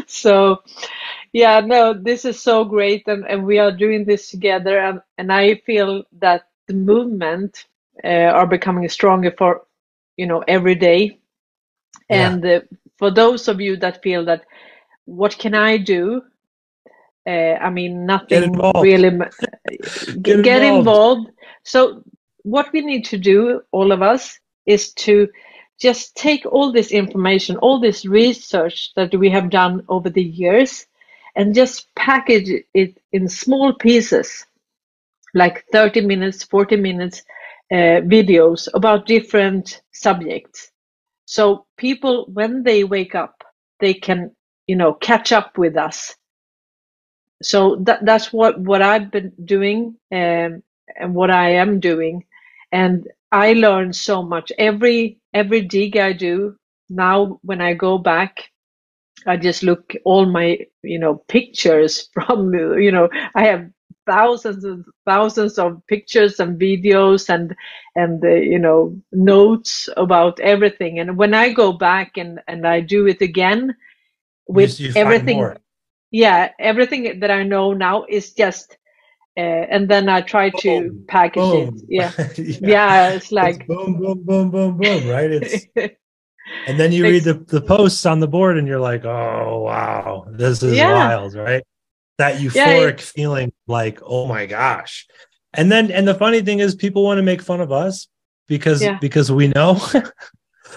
So, 0.07 0.63
yeah. 1.33 1.59
No, 1.59 1.93
this 1.93 2.25
is 2.25 2.41
so 2.41 2.63
great, 2.65 3.07
and, 3.07 3.25
and 3.27 3.45
we 3.45 3.59
are 3.59 3.71
doing 3.71 4.05
this 4.05 4.29
together, 4.29 4.79
and 4.79 5.01
and 5.17 5.31
I 5.31 5.55
feel 5.55 6.03
that 6.19 6.47
the 6.67 6.73
movement 6.73 7.65
uh, 8.03 8.07
are 8.07 8.47
becoming 8.47 8.87
stronger 8.89 9.31
for, 9.37 9.65
you 10.17 10.25
know, 10.25 10.43
every 10.47 10.75
day, 10.75 11.19
and 12.09 12.43
yeah. 12.43 12.57
uh, 12.57 12.59
for 12.97 13.11
those 13.11 13.47
of 13.47 13.61
you 13.61 13.77
that 13.77 14.01
feel 14.03 14.25
that 14.25 14.45
what 15.05 15.37
can 15.37 15.53
I 15.53 15.77
do? 15.77 16.21
Uh, 17.27 17.55
I 17.61 17.69
mean, 17.69 18.05
nothing 18.05 18.51
get 18.53 18.75
really. 18.81 19.11
get, 20.21 20.43
get 20.43 20.63
involved. 20.63 20.79
involved. 20.79 21.29
So, 21.63 22.03
what 22.43 22.71
we 22.73 22.81
need 22.81 23.05
to 23.05 23.17
do, 23.17 23.61
all 23.71 23.91
of 23.91 24.01
us, 24.01 24.39
is 24.65 24.93
to 24.93 25.27
just 25.81 26.15
take 26.15 26.45
all 26.45 26.71
this 26.71 26.91
information, 26.91 27.57
all 27.57 27.79
this 27.81 28.05
research 28.05 28.93
that 28.95 29.13
we 29.15 29.29
have 29.31 29.49
done 29.49 29.83
over 29.89 30.09
the 30.09 30.23
years, 30.23 30.85
and 31.35 31.55
just 31.55 31.93
package 31.95 32.49
it 32.75 32.97
in 33.13 33.27
small 33.27 33.73
pieces, 33.73 34.45
like 35.33 35.65
30 35.71 36.01
minutes, 36.01 36.43
40 36.43 36.77
minutes 36.77 37.23
uh, 37.71 38.01
videos 38.15 38.67
about 38.75 39.07
different 39.07 39.81
subjects. 39.93 40.71
So 41.25 41.65
people, 41.77 42.27
when 42.33 42.63
they 42.63 42.83
wake 42.83 43.15
up, 43.15 43.43
they 43.79 43.93
can 43.95 44.31
you 44.67 44.75
know 44.77 44.93
catch 44.93 45.33
up 45.33 45.57
with 45.57 45.77
us 45.77 46.15
so 47.41 47.77
that 47.81 48.05
that's 48.05 48.31
what 48.33 48.59
what 48.61 48.81
i've 48.81 49.11
been 49.11 49.33
doing 49.45 49.95
um, 50.13 50.63
and 50.99 51.15
what 51.15 51.31
i 51.31 51.51
am 51.51 51.79
doing 51.79 52.23
and 52.71 53.07
i 53.31 53.53
learn 53.53 53.93
so 53.93 54.21
much. 54.23 54.51
Every 54.57 55.19
every 55.33 55.61
dig 55.61 55.97
i 55.97 56.13
do 56.13 56.55
now 56.89 57.39
when 57.43 57.61
i 57.61 57.73
go 57.73 57.97
back 57.97 58.49
i 59.27 59.37
just 59.37 59.63
look 59.63 59.93
all 60.05 60.25
my 60.25 60.57
you 60.83 60.99
know 60.99 61.15
pictures 61.27 62.09
from 62.13 62.53
you 62.53 62.91
know 62.91 63.09
i 63.35 63.45
have 63.45 63.69
thousands 64.07 64.63
and 64.63 64.83
thousands 65.05 65.57
of 65.57 65.81
pictures 65.87 66.39
and 66.39 66.59
videos 66.59 67.29
and 67.29 67.55
and 67.95 68.23
uh, 68.23 68.29
you 68.29 68.59
know 68.59 68.95
notes 69.11 69.89
about 69.97 70.39
everything. 70.39 70.99
And 70.99 71.17
when 71.17 71.33
i 71.33 71.51
go 71.51 71.71
back 71.73 72.17
and 72.17 72.39
and 72.47 72.67
i 72.67 72.79
do 72.81 73.07
it 73.07 73.21
again 73.21 73.75
with 74.47 74.79
you, 74.79 74.87
you 74.87 74.93
everything 74.95 75.53
yeah 76.11 76.49
everything 76.59 77.19
that 77.19 77.31
i 77.31 77.43
know 77.43 77.73
now 77.73 78.05
is 78.09 78.33
just 78.33 78.77
uh, 79.37 79.39
and 79.39 79.87
then 79.87 80.09
i 80.09 80.19
try 80.19 80.49
boom, 80.49 80.59
to 80.61 81.05
package 81.07 81.41
boom. 81.41 81.77
it 81.77 81.83
yeah. 81.87 82.11
yeah. 82.37 82.57
yeah 82.61 83.09
it's 83.09 83.31
like 83.31 83.55
it's 83.55 83.65
boom 83.67 83.99
boom 83.99 84.23
boom 84.23 84.51
boom 84.51 84.77
boom 84.77 85.07
right? 85.07 85.31
It's 85.31 85.65
and 86.67 86.79
then 86.79 86.91
you 86.91 87.03
read 87.03 87.23
the, 87.23 87.35
the 87.35 87.61
posts 87.61 88.05
on 88.05 88.19
the 88.19 88.27
board 88.27 88.57
and 88.57 88.67
you're 88.67 88.79
like 88.79 89.05
oh 89.05 89.61
wow. 89.65 90.25
This 90.29 90.63
is 90.63 90.75
yeah. 90.75 90.93
wild 90.93 91.35
right? 91.35 91.63
That 92.17 92.41
euphoric 92.41 92.99
yeah, 92.99 93.05
feeling 93.05 93.53
like 93.67 93.99
oh 94.05 94.27
my 94.27 94.45
gosh. 94.45 95.07
And 95.53 95.71
then 95.71 95.91
and 95.91 96.07
the 96.07 96.15
funny 96.15 96.41
thing 96.41 96.59
is 96.59 96.75
people 96.75 97.03
want 97.03 97.17
to 97.17 97.23
make 97.23 97.41
fun 97.41 97.61
of 97.61 97.71
us 97.71 98.07
because 98.47 98.83
because 98.99 99.31
we 99.31 99.47
know. 99.47 99.79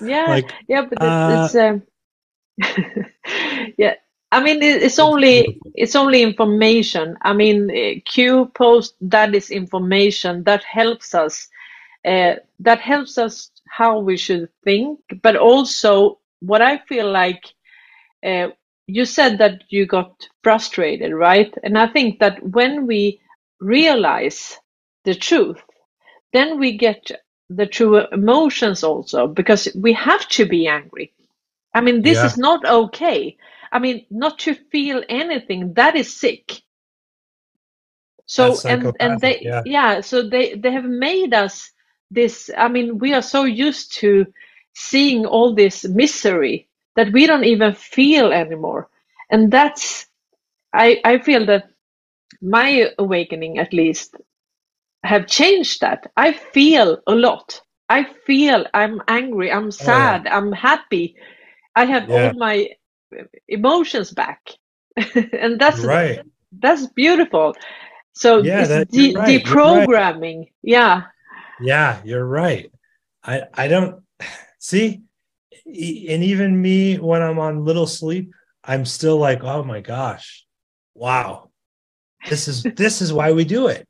Yeah. 0.03 0.25
Like, 0.27 0.53
yeah 0.69 0.87
but 0.91 0.93
it's, 0.93 1.55
uh, 1.55 1.79
it's 2.59 2.75
um, 2.75 3.75
yeah 3.79 3.95
i 4.37 4.41
mean 4.43 4.63
it's 4.63 5.01
only 5.01 5.61
it's 5.75 5.97
only 5.97 6.23
information 6.23 7.17
i 7.23 7.33
mean 7.35 7.61
q 8.07 8.47
post 8.55 8.97
that 9.01 9.35
is 9.35 9.51
information 9.51 10.45
that 10.45 10.65
helps 10.65 11.15
us 11.15 11.49
uh, 12.07 12.35
that 12.61 12.81
helps 12.81 13.19
us 13.19 13.51
how 13.69 13.99
we 14.01 14.17
should 14.17 14.49
think 14.65 15.01
but 15.23 15.37
also 15.37 16.19
what 16.41 16.63
i 16.63 16.79
feel 16.89 17.11
like 17.11 17.45
uh, 18.27 18.49
you 18.89 19.05
said 19.07 19.39
that 19.39 19.63
you 19.71 19.87
got 19.87 20.29
frustrated 20.45 21.13
right 21.15 21.55
and 21.65 21.79
i 21.79 21.87
think 21.89 22.21
that 22.21 22.43
when 22.59 22.87
we 22.87 23.21
realize 23.61 24.59
the 25.05 25.15
truth 25.15 25.63
then 26.35 26.59
we 26.61 26.79
get 26.79 27.11
the 27.51 27.67
true 27.67 28.01
emotions 28.13 28.85
also 28.85 29.29
because 29.29 29.69
we 29.77 29.93
have 29.95 30.29
to 30.29 30.47
be 30.47 30.69
angry 30.69 31.13
I 31.75 31.81
mean, 31.83 32.03
this 32.03 32.19
yeah. 32.19 32.27
is 32.27 32.39
not 32.39 32.65
okay. 32.69 33.37
I 33.75 33.81
mean, 33.81 34.07
not 34.11 34.39
to 34.41 34.55
feel 34.55 35.03
anything 35.09 35.75
that 35.75 35.97
is 35.97 36.15
sick. 36.15 36.63
So 38.27 38.57
and 38.65 38.97
and 39.01 39.21
they 39.21 39.41
yeah. 39.43 39.63
yeah, 39.67 40.01
so 40.01 40.29
they 40.29 40.55
they 40.55 40.73
have 40.73 40.85
made 40.85 41.35
us 41.35 41.73
this. 42.11 42.51
I 42.57 42.69
mean, 42.69 42.99
we 42.99 43.13
are 43.13 43.23
so 43.23 43.45
used 43.45 43.99
to 43.99 44.27
seeing 44.75 45.27
all 45.27 45.55
this 45.55 45.85
misery 45.85 46.69
that 46.97 47.13
we 47.13 47.27
don't 47.27 47.45
even 47.45 47.75
feel 47.75 48.33
anymore, 48.33 48.89
and 49.31 49.51
that's 49.51 50.07
I 50.73 51.01
I 51.05 51.19
feel 51.19 51.45
that 51.47 51.69
my 52.41 52.91
awakening 52.99 53.59
at 53.59 53.73
least 53.73 54.17
have 55.03 55.27
changed 55.27 55.81
that. 55.83 56.11
I 56.17 56.33
feel 56.33 57.03
a 57.07 57.15
lot. 57.15 57.61
I 57.91 58.05
feel 58.05 58.67
I'm 58.73 59.03
angry, 59.09 59.53
I'm 59.53 59.71
sad, 59.71 60.23
oh, 60.23 60.31
yeah. 60.31 60.37
I'm 60.37 60.53
happy, 60.53 61.17
I 61.77 61.85
have 61.85 62.09
yeah. 62.09 62.29
all 62.29 62.33
my 62.35 62.71
emotions 63.49 64.11
back, 64.11 64.51
and 65.15 65.59
that's 65.59 65.81
right. 65.81 66.21
That's 66.59 66.87
beautiful. 66.89 67.57
So 68.13 68.43
yeah, 68.43 68.67
that, 68.67 68.91
de- 68.91 69.15
right. 69.15 69.45
deprogramming. 69.45 70.39
Right. 70.39 70.53
Yeah. 70.63 71.03
Yeah, 71.61 72.01
you're 72.05 72.25
right. 72.25 72.71
I 73.23 73.43
I 73.53 73.69
don't 73.69 74.03
see, 74.59 75.03
and 75.67 76.25
even 76.25 76.61
me 76.61 76.97
when 76.99 77.23
I'm 77.23 77.39
on 77.39 77.65
little 77.65 77.87
sleep, 77.87 78.33
I'm 78.63 78.85
still 78.85 79.19
like, 79.19 79.43
oh 79.45 79.63
my 79.63 79.81
gosh, 79.81 80.45
wow, 80.95 81.51
this 82.29 82.49
is 82.49 82.63
this 82.77 83.03
is 83.03 83.13
why 83.13 83.33
we 83.33 83.45
do 83.45 83.69
it. 83.69 83.87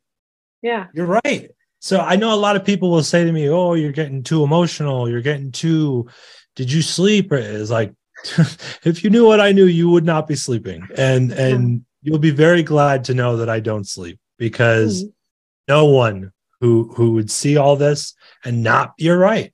Yeah, 0.63 0.87
you're 0.95 1.21
right. 1.25 1.51
So 1.81 2.01
I 2.01 2.17
know 2.17 2.35
a 2.35 2.37
lot 2.37 2.57
of 2.57 2.65
people 2.65 2.91
will 2.91 3.03
say 3.03 3.25
to 3.25 3.33
me, 3.33 3.49
"Oh, 3.49 3.75
you're 3.75 3.93
getting 3.93 4.23
too 4.23 4.43
emotional. 4.43 5.09
You're 5.09 5.21
getting 5.21 5.53
too 5.53 6.09
did 6.57 6.71
you 6.71 6.83
sleep? 6.83 7.33
it's 7.33 7.71
like, 7.71 7.93
if 8.85 9.05
you 9.05 9.11
knew 9.11 9.27
what 9.27 9.41
I 9.41 9.53
knew, 9.53 9.67
you 9.67 9.91
would 9.91 10.05
not 10.05 10.27
be 10.27 10.35
sleeping. 10.35 10.87
And 10.97 11.33
and 11.33 11.85
you'll 12.03 12.19
be 12.19 12.31
very 12.31 12.63
glad 12.63 13.05
to 13.05 13.15
know 13.15 13.37
that 13.39 13.49
I 13.49 13.61
don't 13.61 13.87
sleep 13.87 14.19
because 14.39 15.03
mm-hmm. 15.03 15.11
no 15.69 15.87
one 15.87 16.33
who 16.61 16.93
who 16.95 17.13
would 17.13 17.31
see 17.31 17.57
all 17.57 17.77
this 17.77 18.15
and 18.45 18.63
not 18.63 18.95
you're 18.99 19.19
right. 19.19 19.53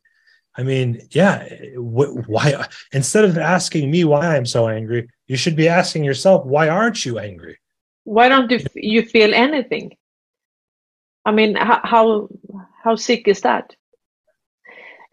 I 0.56 0.62
mean, 0.62 1.00
yeah, 1.10 1.48
wh- 1.76 2.28
why 2.28 2.66
instead 2.92 3.24
of 3.24 3.38
asking 3.38 3.90
me 3.90 4.04
why 4.04 4.36
I'm 4.36 4.46
so 4.46 4.68
angry, 4.68 5.08
you 5.26 5.36
should 5.36 5.56
be 5.56 5.68
asking 5.68 6.04
yourself 6.04 6.44
why 6.44 6.68
aren't 6.68 7.04
you 7.04 7.18
angry? 7.18 7.58
Why 8.04 8.28
don't 8.28 8.50
you, 8.50 8.60
you 8.74 9.02
feel 9.02 9.32
anything? 9.34 9.96
I 11.24 11.32
mean, 11.32 11.54
how 11.54 11.80
how, 11.84 12.28
how 12.82 12.96
sick 12.96 13.28
is 13.28 13.42
that? 13.42 13.74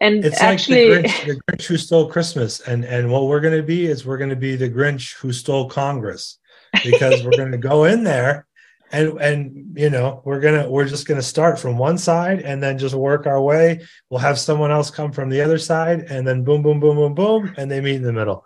And 0.00 0.24
it's 0.24 0.40
actually, 0.40 0.90
like 0.90 1.02
the 1.02 1.08
Grinch, 1.08 1.26
the 1.26 1.40
Grinch 1.52 1.66
who 1.66 1.76
stole 1.76 2.08
Christmas, 2.08 2.60
and 2.60 2.84
and 2.84 3.10
what 3.10 3.26
we're 3.26 3.40
going 3.40 3.56
to 3.56 3.64
be 3.64 3.86
is 3.86 4.06
we're 4.06 4.18
going 4.18 4.30
to 4.30 4.36
be 4.36 4.54
the 4.54 4.70
Grinch 4.70 5.14
who 5.16 5.32
stole 5.32 5.68
Congress, 5.68 6.38
because 6.84 7.24
we're 7.24 7.36
going 7.36 7.52
to 7.52 7.58
go 7.58 7.84
in 7.84 8.04
there 8.04 8.46
and 8.92 9.20
and 9.20 9.78
you 9.78 9.90
know 9.90 10.22
we're 10.24 10.40
gonna 10.40 10.68
we're 10.68 10.86
just 10.86 11.06
gonna 11.06 11.22
start 11.22 11.58
from 11.58 11.76
one 11.76 11.98
side 11.98 12.40
and 12.40 12.62
then 12.62 12.78
just 12.78 12.94
work 12.94 13.26
our 13.26 13.40
way. 13.40 13.80
We'll 14.08 14.20
have 14.20 14.38
someone 14.38 14.70
else 14.70 14.90
come 14.90 15.12
from 15.12 15.28
the 15.28 15.40
other 15.40 15.58
side 15.58 16.06
and 16.08 16.26
then 16.26 16.44
boom 16.44 16.62
boom 16.62 16.80
boom 16.80 16.96
boom 16.96 17.14
boom 17.14 17.54
and 17.56 17.70
they 17.70 17.80
meet 17.80 17.96
in 17.96 18.02
the 18.02 18.12
middle. 18.12 18.44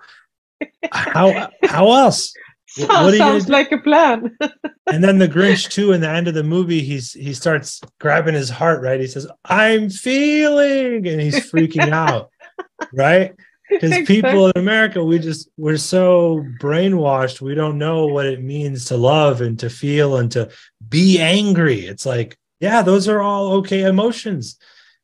How 0.91 1.51
how 1.63 1.93
else 1.93 2.35
sounds, 2.87 3.19
sounds 3.19 3.49
like 3.49 3.71
a 3.73 3.79
plan 3.79 4.37
and 4.93 5.05
then 5.05 5.19
the 5.19 5.29
grinch 5.29 5.71
too 5.71 5.93
in 5.93 6.01
the 6.01 6.09
end 6.09 6.29
of 6.29 6.35
the 6.35 6.43
movie 6.43 6.81
he's 6.81 7.13
he 7.13 7.35
starts 7.35 7.81
grabbing 8.01 8.35
his 8.35 8.49
heart 8.49 8.83
right 8.83 9.01
he 9.01 9.07
says 9.07 9.27
i'm 9.45 9.91
feeling 9.91 11.07
and 11.07 11.21
he's 11.21 11.51
freaking 11.51 11.91
out 11.91 12.31
right 12.93 13.35
because 13.73 14.07
people 14.07 14.47
in 14.47 14.53
America, 14.57 15.03
we 15.03 15.19
just 15.19 15.49
we're 15.57 15.77
so 15.77 16.45
brainwashed. 16.61 17.41
We 17.41 17.55
don't 17.55 17.79
know 17.79 18.07
what 18.07 18.27
it 18.27 18.43
means 18.43 18.87
to 18.87 18.97
love 18.97 19.41
and 19.41 19.59
to 19.61 19.71
feel 19.71 20.17
and 20.17 20.31
to 20.33 20.51
be 20.89 21.19
angry. 21.19 21.87
It's 21.87 22.07
like, 22.07 22.37
yeah, 22.61 22.83
those 22.83 23.09
are 23.09 23.21
all 23.21 23.55
okay 23.55 23.83
emotions. 23.83 24.59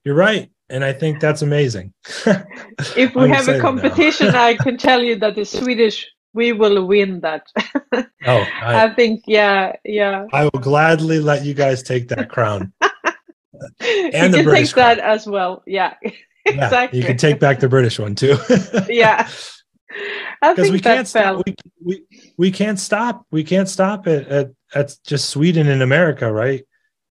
You're 0.05 0.15
right, 0.15 0.51
and 0.69 0.85
I 0.85 0.93
think 0.93 1.20
that's 1.20 1.43
amazing. 1.43 1.93
if 2.97 3.15
we 3.15 3.28
have 3.31 3.49
a 3.49 3.61
competition, 3.61 4.35
I 4.35 4.55
can 4.55 4.77
tell 4.77 5.03
you 5.03 5.16
that 5.16 5.35
the 5.35 5.45
Swedish 5.45 6.07
we 6.39 6.52
will 6.52 6.86
win 6.86 7.20
that. 7.20 7.48
oh, 7.93 8.06
I, 8.24 8.85
I, 8.85 8.94
think 8.94 9.24
yeah, 9.27 9.74
yeah. 9.85 10.27
I 10.32 10.44
will 10.44 10.60
gladly 10.60 11.19
let 11.19 11.44
you 11.44 11.52
guys 11.52 11.82
take 11.82 12.09
that 12.09 12.31
crown. 12.31 12.73
and 13.81 13.82
you 13.82 14.28
the 14.28 14.36
can 14.36 14.44
British 14.44 14.69
take 14.69 14.74
crown. 14.74 14.97
that 14.97 14.98
as 15.01 15.27
well. 15.27 15.65
Yeah 15.66 15.94
exactly. 16.47 17.01
you 17.01 17.05
can 17.05 17.16
take 17.16 17.40
back 17.40 17.59
the 17.59 17.69
British 17.69 17.98
one 17.98 18.15
too. 18.15 18.36
yeah. 18.89 19.28
Because 20.40 20.70
we 20.70 20.78
can't 20.78 21.09
stop. 21.09 21.44
We, 21.44 21.55
we, 21.85 22.05
we 22.36 22.51
can't 22.52 22.78
stop. 22.78 23.27
We 23.32 23.43
can't 23.43 23.69
stop 23.69 24.06
it 24.06 24.28
at, 24.28 24.51
at 24.73 24.94
just 25.05 25.31
Sweden 25.31 25.66
and 25.66 25.82
America, 25.82 26.32
right? 26.32 26.65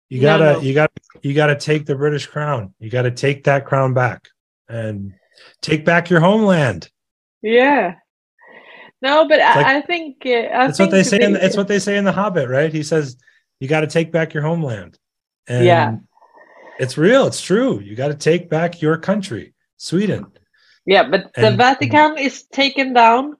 You 0.07 0.21
gotta 0.21 0.43
no, 0.43 0.53
no. 0.53 0.59
you 0.61 0.73
gotta 0.73 0.93
you 1.21 1.33
gotta 1.33 1.57
take 1.57 1.85
the 1.85 1.97
British 1.97 2.27
crown. 2.27 2.73
You 2.79 2.89
gotta 2.89 3.11
take 3.11 3.43
that 3.43 3.65
crown 3.65 3.93
back 3.93 4.29
and 4.69 5.15
take 5.61 5.83
back 5.83 6.09
your 6.09 6.21
homeland. 6.21 6.89
Yeah. 7.41 7.95
No, 9.01 9.27
but 9.27 9.39
like, 9.39 9.65
I, 9.65 9.81
think 9.81 10.23
uh, 10.25 10.29
I 10.29 10.67
that's 10.67 10.77
think 10.77 10.87
what 10.87 10.95
they 10.95 11.03
say. 11.03 11.21
in 11.21 11.33
the, 11.33 11.45
it's 11.45 11.55
what 11.55 11.67
they 11.67 11.79
say 11.79 11.97
in 11.97 12.03
the 12.03 12.11
Hobbit, 12.11 12.49
right? 12.49 12.73
He 12.73 12.83
says 12.83 13.15
you 13.59 13.67
got 13.67 13.81
to 13.81 13.87
take 13.87 14.11
back 14.11 14.33
your 14.33 14.43
homeland. 14.43 14.97
And 15.47 15.65
yeah, 15.65 15.95
it's 16.79 16.97
real. 16.97 17.27
It's 17.27 17.41
true. 17.41 17.79
You 17.79 17.95
got 17.95 18.07
to 18.07 18.15
take 18.15 18.49
back 18.49 18.81
your 18.81 18.97
country, 18.97 19.53
Sweden. 19.77 20.25
Yeah, 20.85 21.07
but 21.09 21.31
and, 21.35 21.45
the 21.45 21.57
Vatican 21.57 22.17
is 22.17 22.43
taken 22.43 22.93
down. 22.93 23.35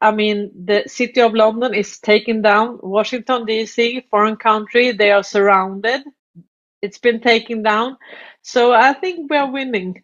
I 0.00 0.12
mean, 0.12 0.50
the 0.64 0.84
city 0.86 1.20
of 1.20 1.34
London 1.34 1.74
is 1.74 1.98
taken 1.98 2.40
down. 2.40 2.78
Washington 2.82 3.44
D.C., 3.44 4.06
foreign 4.10 4.36
country, 4.36 4.92
they 4.92 5.10
are 5.10 5.22
surrounded. 5.22 6.02
It's 6.82 6.98
been 6.98 7.20
taken 7.20 7.62
down. 7.62 7.98
So 8.42 8.72
I 8.72 8.94
think 8.94 9.30
we 9.30 9.36
are 9.36 9.50
winning. 9.50 10.02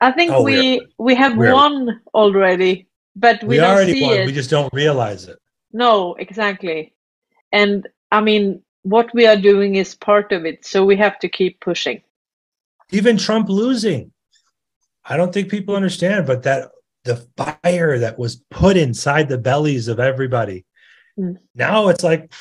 I 0.00 0.12
think 0.12 0.32
oh, 0.32 0.42
we 0.42 0.86
we 0.98 1.14
have 1.14 1.36
won 1.36 2.00
already, 2.12 2.88
but 3.14 3.42
we, 3.42 3.48
we 3.48 3.56
don't 3.56 3.86
see 3.86 4.04
it. 4.04 4.26
We 4.26 4.32
just 4.32 4.50
don't 4.50 4.72
realize 4.72 5.26
it. 5.26 5.38
No, 5.72 6.14
exactly. 6.14 6.94
And 7.50 7.88
I 8.10 8.20
mean, 8.20 8.62
what 8.82 9.12
we 9.14 9.26
are 9.26 9.36
doing 9.36 9.76
is 9.76 9.94
part 9.94 10.32
of 10.32 10.44
it. 10.44 10.66
So 10.66 10.84
we 10.84 10.96
have 10.96 11.18
to 11.20 11.28
keep 11.28 11.60
pushing 11.60 12.02
even 12.92 13.16
Trump 13.16 13.48
losing. 13.48 14.12
I 15.04 15.16
don't 15.16 15.32
think 15.32 15.50
people 15.50 15.74
understand, 15.74 16.26
but 16.26 16.44
that 16.44 16.70
the 17.04 17.26
fire 17.36 17.98
that 17.98 18.18
was 18.18 18.36
put 18.50 18.76
inside 18.76 19.28
the 19.28 19.38
bellies 19.38 19.88
of 19.88 19.98
everybody. 19.98 20.64
Mm. 21.18 21.38
Now 21.54 21.88
it's 21.88 22.04
like, 22.04 22.32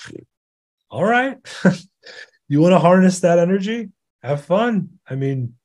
all 0.92 1.06
right, 1.06 1.38
you 2.48 2.62
want 2.62 2.74
to 2.74 2.80
harness 2.80 3.22
that 3.22 3.40
energy? 3.40 3.90
Have 4.22 4.46
fun. 4.46 5.00
I 5.10 5.16
mean, 5.16 5.56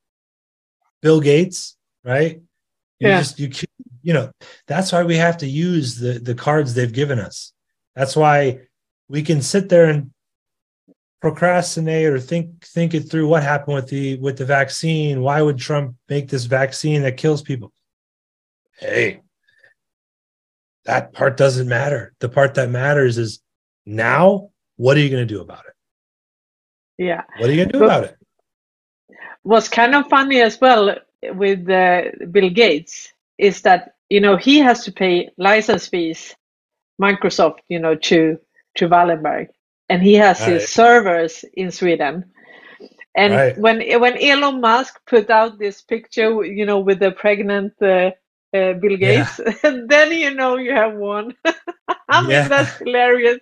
Bill 1.03 1.21
Gates, 1.21 1.77
right? 2.03 2.41
You 2.99 3.09
yeah. 3.09 3.19
just 3.19 3.39
you 3.39 3.51
you 4.07 4.13
know, 4.13 4.31
that's 4.67 4.93
why 4.93 5.03
we 5.03 5.17
have 5.17 5.39
to 5.39 5.47
use 5.47 5.97
the 5.97 6.19
the 6.19 6.35
cards 6.35 6.75
they've 6.75 6.93
given 6.93 7.19
us. 7.19 7.53
That's 7.95 8.17
why 8.17 8.61
we 9.09 9.23
can 9.23 9.43
sit 9.43 9.69
there 9.69 9.91
and 9.91 10.13
procrastinate 11.21 12.07
or 12.07 12.21
think 12.21 12.65
think 12.67 12.95
it 12.95 13.11
through 13.11 13.29
what 13.29 13.43
happened 13.43 13.75
with 13.75 13.89
the 13.89 14.17
with 14.19 14.39
the 14.39 14.45
vaccine. 14.45 15.23
Why 15.23 15.43
would 15.43 15.59
trump 15.59 15.97
make 16.09 16.29
this 16.29 16.45
vaccine 16.45 17.03
that 17.03 17.17
kills 17.17 17.43
people? 17.43 17.73
Hey 18.79 19.23
that 20.87 21.13
part 21.13 21.37
doesn't 21.37 21.69
matter. 21.69 22.15
The 22.21 22.29
part 22.29 22.55
that 22.55 22.71
matters 22.71 23.19
is 23.19 23.41
now 23.85 24.51
what 24.77 24.97
are 24.97 25.01
you 25.01 25.11
going 25.11 25.27
to 25.27 25.35
do 25.35 25.41
about 25.41 25.65
it? 25.67 27.05
Yeah. 27.05 27.23
What 27.39 27.51
are 27.51 27.53
you 27.53 27.59
going 27.59 27.69
to 27.69 27.73
do 27.73 27.79
but 27.81 27.85
about 27.85 28.05
it? 28.05 28.17
What's 29.43 29.69
kind 29.69 29.95
of 29.95 30.09
funny 30.09 30.41
as 30.41 30.61
well 30.61 30.97
with 31.23 31.69
uh, 31.69 32.03
bill 32.31 32.51
gates 32.51 33.13
is 33.39 33.63
that 33.63 33.96
you 34.09 34.21
know 34.21 34.37
he 34.37 34.59
has 34.59 34.85
to 34.85 34.93
pay 34.93 35.29
license 35.39 35.87
fees 35.87 36.35
microsoft 37.01 37.59
you 37.69 37.79
know 37.79 37.95
to 37.95 38.39
to 38.77 38.89
wallenberg 38.89 39.49
and 39.89 40.03
he 40.03 40.15
has 40.15 40.41
right. 40.41 40.53
his 40.53 40.69
servers 40.69 41.45
in 41.55 41.71
Sweden. 41.71 42.25
And 43.17 43.33
right. 43.33 43.59
when 43.59 43.81
when 44.01 44.23
Elon 44.23 44.61
Musk 44.61 45.01
put 45.07 45.31
out 45.31 45.59
this 45.59 45.81
picture, 45.83 46.45
you 46.45 46.67
know, 46.67 46.81
with 46.81 46.99
the 46.99 47.13
pregnant 47.13 47.73
uh, 47.81 48.11
uh, 48.53 48.75
Bill 48.75 48.97
Gates, 48.97 49.41
yeah. 49.41 49.71
then 49.87 50.13
you 50.13 50.35
know 50.35 50.57
you 50.57 50.73
have 50.73 50.95
one. 50.95 51.35
I 52.09 52.23
mean, 52.23 52.31
yeah. 52.31 52.49
that's 52.49 52.77
hilarious. 52.79 53.39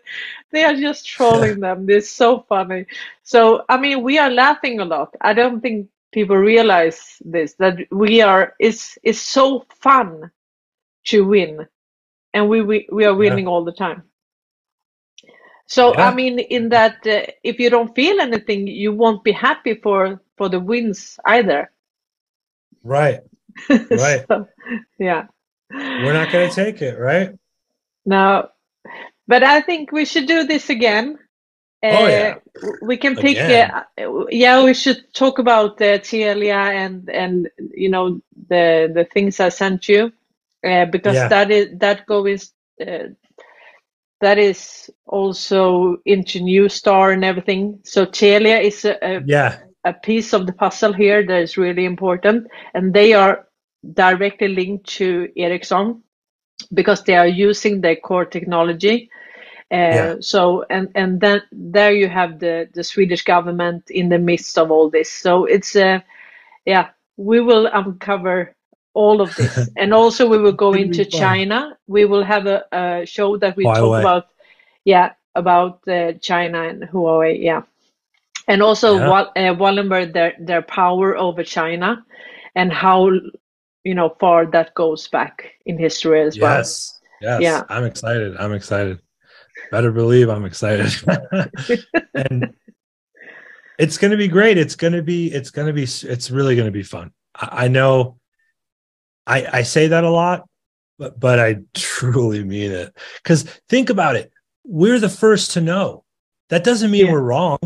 They 0.52 0.64
are 0.64 0.76
just 0.76 1.06
trolling 1.06 1.60
them. 1.60 1.90
It's 1.90 2.10
so 2.10 2.46
funny. 2.48 2.86
So, 3.22 3.64
I 3.68 3.76
mean, 3.78 4.02
we 4.02 4.18
are 4.18 4.30
laughing 4.30 4.80
a 4.80 4.84
lot. 4.84 5.14
I 5.20 5.34
don't 5.34 5.60
think 5.60 5.88
people 6.12 6.36
realize 6.36 7.16
this 7.24 7.54
that 7.54 7.78
we 7.90 8.20
are. 8.20 8.54
It's 8.60 8.96
it's 9.02 9.20
so 9.20 9.66
fun 9.80 10.30
to 11.04 11.24
win, 11.24 11.66
and 12.32 12.48
we 12.48 12.62
we, 12.62 12.88
we 12.92 13.04
are 13.04 13.14
winning 13.14 13.44
yeah. 13.44 13.50
all 13.50 13.64
the 13.64 13.72
time. 13.72 14.02
So 15.66 15.94
yeah. 15.94 16.08
I 16.08 16.14
mean, 16.14 16.38
in 16.38 16.68
that, 16.70 17.06
uh, 17.06 17.22
if 17.42 17.58
you 17.58 17.70
don't 17.70 17.94
feel 17.94 18.20
anything, 18.20 18.66
you 18.66 18.92
won't 18.92 19.24
be 19.24 19.32
happy 19.32 19.74
for 19.74 20.20
for 20.36 20.48
the 20.48 20.60
wins 20.60 21.18
either. 21.24 21.70
Right. 22.82 23.20
Right. 23.68 24.24
so, 24.28 24.48
yeah. 24.98 25.26
We're 25.70 26.12
not 26.12 26.30
going 26.30 26.50
to 26.50 26.54
take 26.54 26.82
it, 26.82 26.98
right? 26.98 27.30
No, 28.04 28.48
but 29.26 29.42
I 29.42 29.60
think 29.60 29.92
we 29.92 30.04
should 30.04 30.26
do 30.26 30.44
this 30.44 30.70
again. 30.70 31.18
Uh, 31.82 31.88
oh 31.98 32.06
yeah. 32.06 32.34
We 32.82 32.96
can 32.96 33.16
pick. 33.16 33.38
Uh, 33.38 33.84
yeah, 34.30 34.62
we 34.64 34.74
should 34.74 35.12
talk 35.14 35.38
about 35.38 35.80
uh, 35.80 35.98
Telia 35.98 36.72
and 36.74 37.08
and 37.10 37.48
you 37.72 37.88
know 37.88 38.20
the 38.48 38.90
the 38.92 39.04
things 39.04 39.40
I 39.40 39.48
sent 39.48 39.88
you 39.88 40.12
uh, 40.64 40.86
because 40.86 41.14
yeah. 41.14 41.28
that 41.28 41.50
is 41.50 41.68
that 41.78 42.06
goes 42.06 42.52
uh, 42.80 43.08
that 44.20 44.38
is 44.38 44.90
also 45.06 45.98
into 46.06 46.40
Neustar 46.40 47.12
and 47.12 47.24
everything. 47.24 47.80
So 47.84 48.06
Telia 48.06 48.62
is 48.62 48.84
a, 48.84 48.96
a, 49.02 49.22
yeah. 49.26 49.58
a 49.84 49.92
piece 49.92 50.32
of 50.32 50.46
the 50.46 50.52
puzzle 50.52 50.92
here 50.92 51.26
that 51.26 51.42
is 51.42 51.58
really 51.58 51.84
important, 51.84 52.46
and 52.72 52.94
they 52.94 53.12
are 53.12 53.48
directly 53.92 54.48
linked 54.48 54.86
to 54.96 55.28
Ericsson 55.36 56.02
because 56.72 57.02
they 57.04 57.16
are 57.16 57.26
using 57.26 57.80
their 57.80 57.96
core 57.96 58.24
technology. 58.24 59.10
Uh, 59.70 59.76
yeah. 59.76 60.14
So 60.20 60.64
and 60.70 60.88
and 60.94 61.20
then 61.20 61.42
there 61.52 61.92
you 61.92 62.08
have 62.08 62.38
the 62.38 62.68
the 62.74 62.84
Swedish 62.84 63.24
government 63.24 63.90
in 63.90 64.08
the 64.08 64.18
midst 64.18 64.58
of 64.58 64.70
all 64.70 64.90
this. 64.90 65.10
So 65.10 65.44
it's 65.44 65.74
a 65.76 65.96
uh, 65.96 66.00
yeah 66.64 66.88
we 67.16 67.40
will 67.40 67.66
uncover 67.66 68.54
all 68.94 69.20
of 69.20 69.34
this. 69.36 69.68
and 69.76 69.92
also, 69.92 70.26
we 70.26 70.38
will 70.38 70.52
go 70.52 70.72
into 70.72 71.04
China. 71.04 71.76
We 71.86 72.04
will 72.04 72.24
have 72.24 72.46
a, 72.46 72.64
a 72.72 73.06
show 73.06 73.36
that 73.38 73.56
we 73.56 73.64
Huawei. 73.64 73.74
talk 73.74 74.00
about, 74.00 74.26
yeah, 74.84 75.12
about 75.34 75.86
uh, 75.88 76.12
China 76.14 76.62
and 76.62 76.84
Huawei, 76.84 77.42
yeah, 77.42 77.62
and 78.48 78.62
also 78.62 78.96
yeah. 78.96 79.10
Uh, 79.10 79.54
Wallenberg 79.54 80.12
their 80.12 80.34
their 80.38 80.62
power 80.62 81.16
over 81.16 81.42
China, 81.44 82.04
and 82.54 82.72
how 82.72 83.10
you 83.82 83.94
know 83.94 84.16
far 84.20 84.46
that 84.46 84.74
goes 84.74 85.08
back 85.08 85.52
in 85.66 85.76
history 85.76 86.22
as 86.22 86.38
well. 86.38 86.56
Yes, 86.56 87.00
yes, 87.20 87.42
yeah. 87.42 87.62
I'm 87.68 87.84
excited. 87.84 88.36
I'm 88.38 88.52
excited. 88.52 89.00
Better 89.70 89.92
believe 89.92 90.28
I'm 90.28 90.44
excited. 90.44 90.92
and 92.14 92.54
it's 93.78 93.98
going 93.98 94.10
to 94.10 94.16
be 94.16 94.28
great. 94.28 94.58
It's 94.58 94.76
going 94.76 94.92
to 94.92 95.02
be. 95.02 95.32
It's 95.32 95.50
going 95.50 95.66
to 95.66 95.72
be. 95.72 95.82
It's 95.82 96.30
really 96.30 96.54
going 96.54 96.68
to 96.68 96.72
be 96.72 96.82
fun. 96.82 97.12
I, 97.34 97.64
I 97.64 97.68
know 97.68 98.18
I, 99.26 99.58
I 99.58 99.62
say 99.62 99.88
that 99.88 100.04
a 100.04 100.10
lot, 100.10 100.48
but 100.98 101.18
but 101.18 101.38
I 101.38 101.58
truly 101.74 102.44
mean 102.44 102.72
it. 102.72 102.96
Because 103.22 103.44
think 103.68 103.90
about 103.90 104.16
it. 104.16 104.32
We're 104.64 104.98
the 104.98 105.08
first 105.08 105.52
to 105.52 105.60
know. 105.60 106.04
That 106.50 106.64
doesn't 106.64 106.90
mean 106.90 107.06
yeah. 107.06 107.12
we're 107.12 107.20
wrong. 107.20 107.58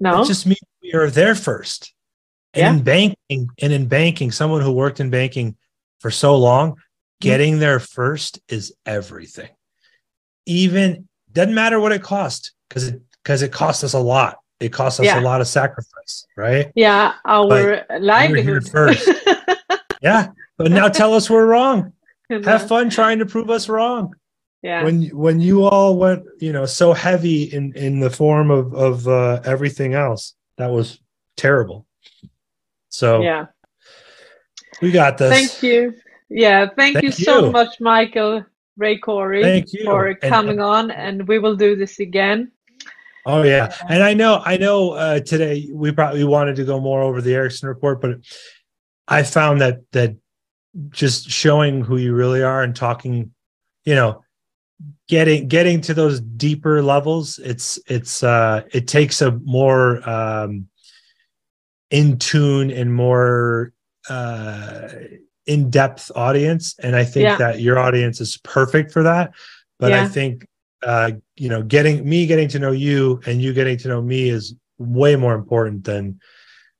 No. 0.00 0.22
It 0.22 0.26
just 0.26 0.46
means 0.46 0.60
we 0.82 0.92
are 0.94 1.10
there 1.10 1.34
first. 1.34 1.94
And 2.54 2.62
yeah. 2.62 2.72
in 2.72 2.82
banking, 2.82 3.48
and 3.60 3.72
in 3.72 3.86
banking, 3.86 4.30
someone 4.30 4.60
who 4.60 4.72
worked 4.72 5.00
in 5.00 5.08
banking 5.08 5.56
for 6.00 6.10
so 6.10 6.36
long, 6.36 6.72
mm-hmm. 6.72 6.80
getting 7.20 7.58
there 7.58 7.80
first 7.80 8.40
is 8.48 8.74
everything. 8.84 9.48
Even 10.44 11.08
doesn't 11.32 11.54
matter 11.54 11.80
what 11.80 11.92
it 11.92 12.02
costs, 12.02 12.52
because 12.68 12.88
it 12.88 13.00
because 13.22 13.42
it 13.42 13.52
costs 13.52 13.84
us 13.84 13.94
a 13.94 13.98
lot. 13.98 14.36
It 14.60 14.72
costs 14.72 15.00
us 15.00 15.06
Yeah. 15.06 15.20
a 15.20 15.22
lot 15.22 15.40
of 15.40 15.48
sacrifice, 15.48 16.26
right? 16.36 16.70
Yeah, 16.74 17.14
our 17.24 17.58
here 17.58 17.86
livelihood. 17.98 18.68
first. 18.68 19.08
Yeah. 20.02 20.28
But 20.62 20.72
now 20.72 20.88
tell 20.88 21.14
us 21.14 21.28
we're 21.28 21.46
wrong. 21.46 21.92
Have 22.30 22.68
fun 22.68 22.88
trying 22.88 23.18
to 23.18 23.26
prove 23.26 23.50
us 23.50 23.68
wrong. 23.68 24.14
yeah. 24.62 24.84
When 24.84 25.04
when 25.08 25.40
you 25.40 25.64
all 25.64 25.96
went, 25.96 26.24
you 26.40 26.52
know, 26.52 26.66
so 26.66 26.92
heavy 26.92 27.44
in 27.44 27.72
in 27.74 28.00
the 28.00 28.10
form 28.10 28.50
of 28.50 28.74
of 28.74 29.08
uh, 29.08 29.40
everything 29.44 29.94
else, 29.94 30.34
that 30.56 30.70
was 30.70 31.00
terrible. 31.36 31.86
So 32.88 33.22
yeah. 33.22 33.46
we 34.80 34.92
got 34.92 35.18
this. 35.18 35.30
Thank 35.30 35.62
you. 35.62 35.94
Yeah, 36.28 36.68
thank, 36.76 37.02
you 37.02 37.10
Thank 37.10 37.24
so 37.26 37.50
much, 37.50 37.78
Michael 37.78 38.42
Rae 38.78 38.98
Khoury, 38.98 39.42
Thank 39.42 39.74
you. 39.74 39.84
for 39.84 40.06
And- 40.06 40.20
coming 40.20 40.60
on, 40.60 40.90
and 40.90 41.28
we 41.28 41.38
will 41.38 41.56
do 41.56 41.76
this 41.76 42.00
again. 42.00 42.52
Oh 43.26 43.42
yeah, 43.42 43.72
and 43.88 44.02
I 44.02 44.14
know, 44.14 44.42
I 44.44 44.56
know. 44.56 44.92
Uh, 44.92 45.20
today 45.20 45.68
we 45.70 45.92
probably 45.92 46.24
wanted 46.24 46.56
to 46.56 46.64
go 46.64 46.80
more 46.80 47.02
over 47.02 47.20
the 47.20 47.34
Ericsson 47.34 47.68
report, 47.68 48.00
but 48.00 48.16
I 49.06 49.22
found 49.22 49.60
that 49.60 49.80
that 49.92 50.16
just 50.90 51.28
showing 51.28 51.82
who 51.82 51.96
you 51.96 52.14
really 52.14 52.42
are 52.42 52.62
and 52.62 52.74
talking, 52.74 53.32
you 53.84 53.94
know, 53.94 54.22
getting 55.08 55.48
getting 55.48 55.80
to 55.82 55.94
those 55.94 56.20
deeper 56.20 56.82
levels. 56.82 57.38
It's 57.38 57.78
it's 57.86 58.22
uh, 58.22 58.62
it 58.72 58.88
takes 58.88 59.20
a 59.22 59.32
more 59.44 60.08
um, 60.08 60.68
in 61.90 62.18
tune 62.18 62.70
and 62.70 62.92
more 62.94 63.72
uh, 64.08 64.88
in 65.46 65.70
depth 65.70 66.10
audience, 66.16 66.74
and 66.78 66.96
I 66.96 67.04
think 67.04 67.24
Yeah. 67.24 67.36
that 67.36 67.60
your 67.60 67.78
audience 67.78 68.20
is 68.20 68.38
perfect 68.38 68.92
for 68.92 69.02
that. 69.02 69.32
But 69.78 69.92
I 69.92 70.04
think 70.04 70.46
uh, 70.82 71.12
you 71.36 71.48
know, 71.48 71.62
getting 71.62 72.08
me 72.08 72.26
getting 72.26 72.48
to 72.48 72.58
know 72.58 72.72
you 72.72 73.20
and 73.26 73.40
you 73.40 73.52
getting 73.52 73.76
to 73.78 73.88
know 73.88 74.02
me 74.02 74.28
is 74.28 74.54
way 74.78 75.14
more 75.16 75.34
important 75.34 75.84
than 75.84 76.18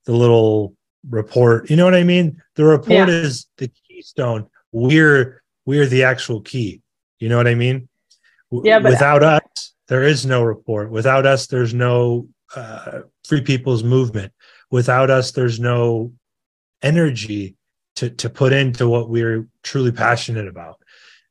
the 0.05 0.11
little 0.13 0.75
report. 1.09 1.69
You 1.69 1.75
know 1.77 1.85
what 1.85 1.95
I 1.95 2.03
mean? 2.03 2.41
The 2.55 2.65
report 2.65 3.07
Yeah. 3.09 3.21
is 3.23 3.47
the 3.57 3.69
keystone. 4.03 4.47
We're 4.71 5.41
we're 5.65 5.85
the 5.85 6.03
actual 6.03 6.41
key. 6.41 6.81
You 7.19 7.29
know 7.29 7.37
what 7.37 7.47
I 7.47 7.55
mean? 7.55 7.87
Yeah, 8.51 8.79
without 8.79 9.23
us, 9.23 9.73
there 9.87 10.03
is 10.03 10.25
no 10.25 10.43
report. 10.43 10.91
Without 10.91 11.25
us, 11.25 11.47
there's 11.47 11.73
no 11.73 12.27
uh, 12.55 13.01
free 13.25 13.41
people's 13.41 13.83
movement. 13.83 14.31
Without 14.69 15.09
us, 15.09 15.31
there's 15.31 15.59
no 15.59 16.11
energy 16.81 17.55
to 17.95 18.09
to 18.09 18.29
put 18.29 18.53
into 18.53 18.87
what 18.87 19.09
we're 19.09 19.47
truly 19.63 19.91
passionate 19.91 20.47
about. 20.47 20.79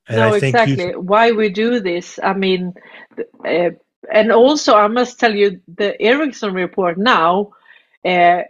And 0.09 0.17
no, 0.17 0.35
I 0.35 0.41
think 0.41 0.57
exactly. 0.57 0.87
you 0.87 1.01
Why 1.01 1.33
we 1.33 1.49
do 1.49 1.81
this? 1.81 2.19
I 2.23 2.33
mean, 2.33 2.75
uh, 3.45 3.71
and 4.13 4.33
also 4.33 4.75
I 4.75 4.89
must 4.89 5.21
tell 5.21 5.35
you 5.35 5.61
the 5.69 6.01
Ericsson 6.01 6.55
report 6.55 6.99
now. 6.99 7.53
Uh, 8.05 8.43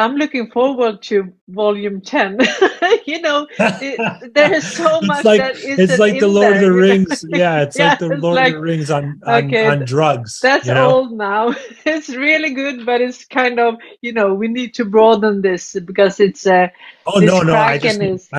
I'm 0.00 0.14
looking 0.14 0.48
forward 0.52 1.02
to 1.02 1.32
volume 1.48 2.00
ten. 2.00 2.38
you 3.06 3.20
know, 3.20 3.48
it, 3.58 4.32
there 4.34 4.54
is 4.54 4.70
so 4.70 4.98
It's 4.98 5.06
much 5.08 5.24
like- 5.24 5.40
that 5.40 5.56
isn't 5.56 5.80
it's 5.80 5.98
like 5.98 6.20
the 6.20 6.28
Lord 6.28 6.54
of 6.56 6.62
the? 6.62 6.72
Rings. 6.72 7.24
Yeah, 7.30 7.62
it's 7.62 7.76
Yeah, 7.76 7.90
like 7.90 7.98
the 7.98 8.12
it's 8.12 8.22
Lord 8.22 8.36
like- 8.36 8.54
of 8.54 8.60
the 8.60 8.60
Rings 8.60 8.90
on 8.92 9.20
on, 9.26 9.46
Okay, 9.46 9.66
on 9.66 9.84
drugs. 9.84 10.38
That's 10.40 10.66
you 10.66 10.74
know? 10.74 10.90
old 10.94 11.12
now. 11.12 11.52
It's 11.84 12.08
really 12.10 12.54
good, 12.54 12.86
but 12.86 13.00
it's 13.00 13.24
kind 13.24 13.58
of 13.58 13.74
you 14.00 14.12
know 14.12 14.34
we 14.34 14.46
need 14.46 14.72
to 14.74 14.84
broaden 14.84 15.42
this 15.42 15.74
because 15.84 16.20
it's 16.20 16.46
uh, 16.46 16.68
Oh 17.06 17.18
no, 17.18 17.40
no, 17.42 17.54
I 17.56 17.78
just 17.78 18.00
is 18.00 18.30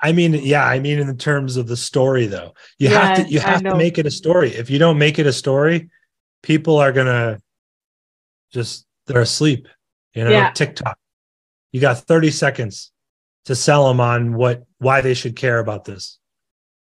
I 0.00 0.12
mean, 0.12 0.34
yeah, 0.34 0.64
I 0.64 0.78
mean 0.78 1.00
in 1.00 1.16
terms 1.18 1.56
of 1.56 1.66
the 1.66 1.76
story 1.76 2.26
though. 2.26 2.54
You 2.78 2.90
have 2.90 3.16
to 3.26 3.32
you 3.32 3.40
have 3.40 3.62
to 3.64 3.74
make 3.74 3.98
it 3.98 4.06
a 4.06 4.10
story. 4.12 4.50
If 4.54 4.70
you 4.70 4.78
don't 4.78 4.98
make 4.98 5.18
it 5.18 5.26
a 5.26 5.32
story, 5.32 5.90
people 6.42 6.76
are 6.78 6.92
gonna 6.92 7.40
just 8.52 8.86
they're 9.06 9.20
asleep. 9.22 9.66
You 10.14 10.24
know, 10.24 10.30
Yeah. 10.30 10.50
TikTok. 10.52 10.96
You 11.72 11.80
got 11.80 11.98
30 11.98 12.30
seconds 12.30 12.92
to 13.44 13.54
sell 13.54 13.88
them 13.88 14.00
on 14.00 14.34
what 14.34 14.64
why 14.78 15.00
they 15.00 15.14
should 15.14 15.36
care 15.36 15.58
about 15.58 15.84
this. 15.84 16.18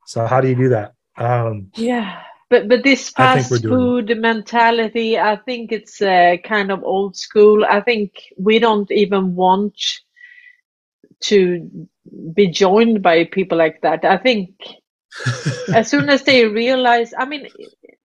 So 0.06 0.26
how 0.26 0.42
do 0.42 0.48
you 0.48 0.56
do 0.56 0.70
that? 0.70 0.94
Um 1.18 1.72
Yeah, 1.76 2.22
but 2.50 2.68
but 2.68 2.84
this 2.84 3.10
fast 3.10 3.50
food 3.64 4.16
mentality, 4.18 5.20
I 5.20 5.36
think 5.36 5.72
it's 5.72 6.02
uh, 6.02 6.38
kind 6.44 6.72
of 6.72 6.84
old 6.84 7.18
school. 7.18 7.66
I 7.66 7.82
think 7.82 8.14
we 8.38 8.60
don't 8.60 8.90
even 8.92 9.36
want 9.36 9.76
to 11.20 11.90
be 12.34 12.48
joined 12.48 13.02
by 13.02 13.26
people 13.26 13.58
like 13.58 13.82
that. 13.82 14.06
I 14.06 14.18
think 14.18 14.50
as 15.74 15.90
soon 15.90 16.10
as 16.10 16.24
they 16.24 16.46
realize, 16.46 17.14
I 17.18 17.26
mean, 17.26 17.48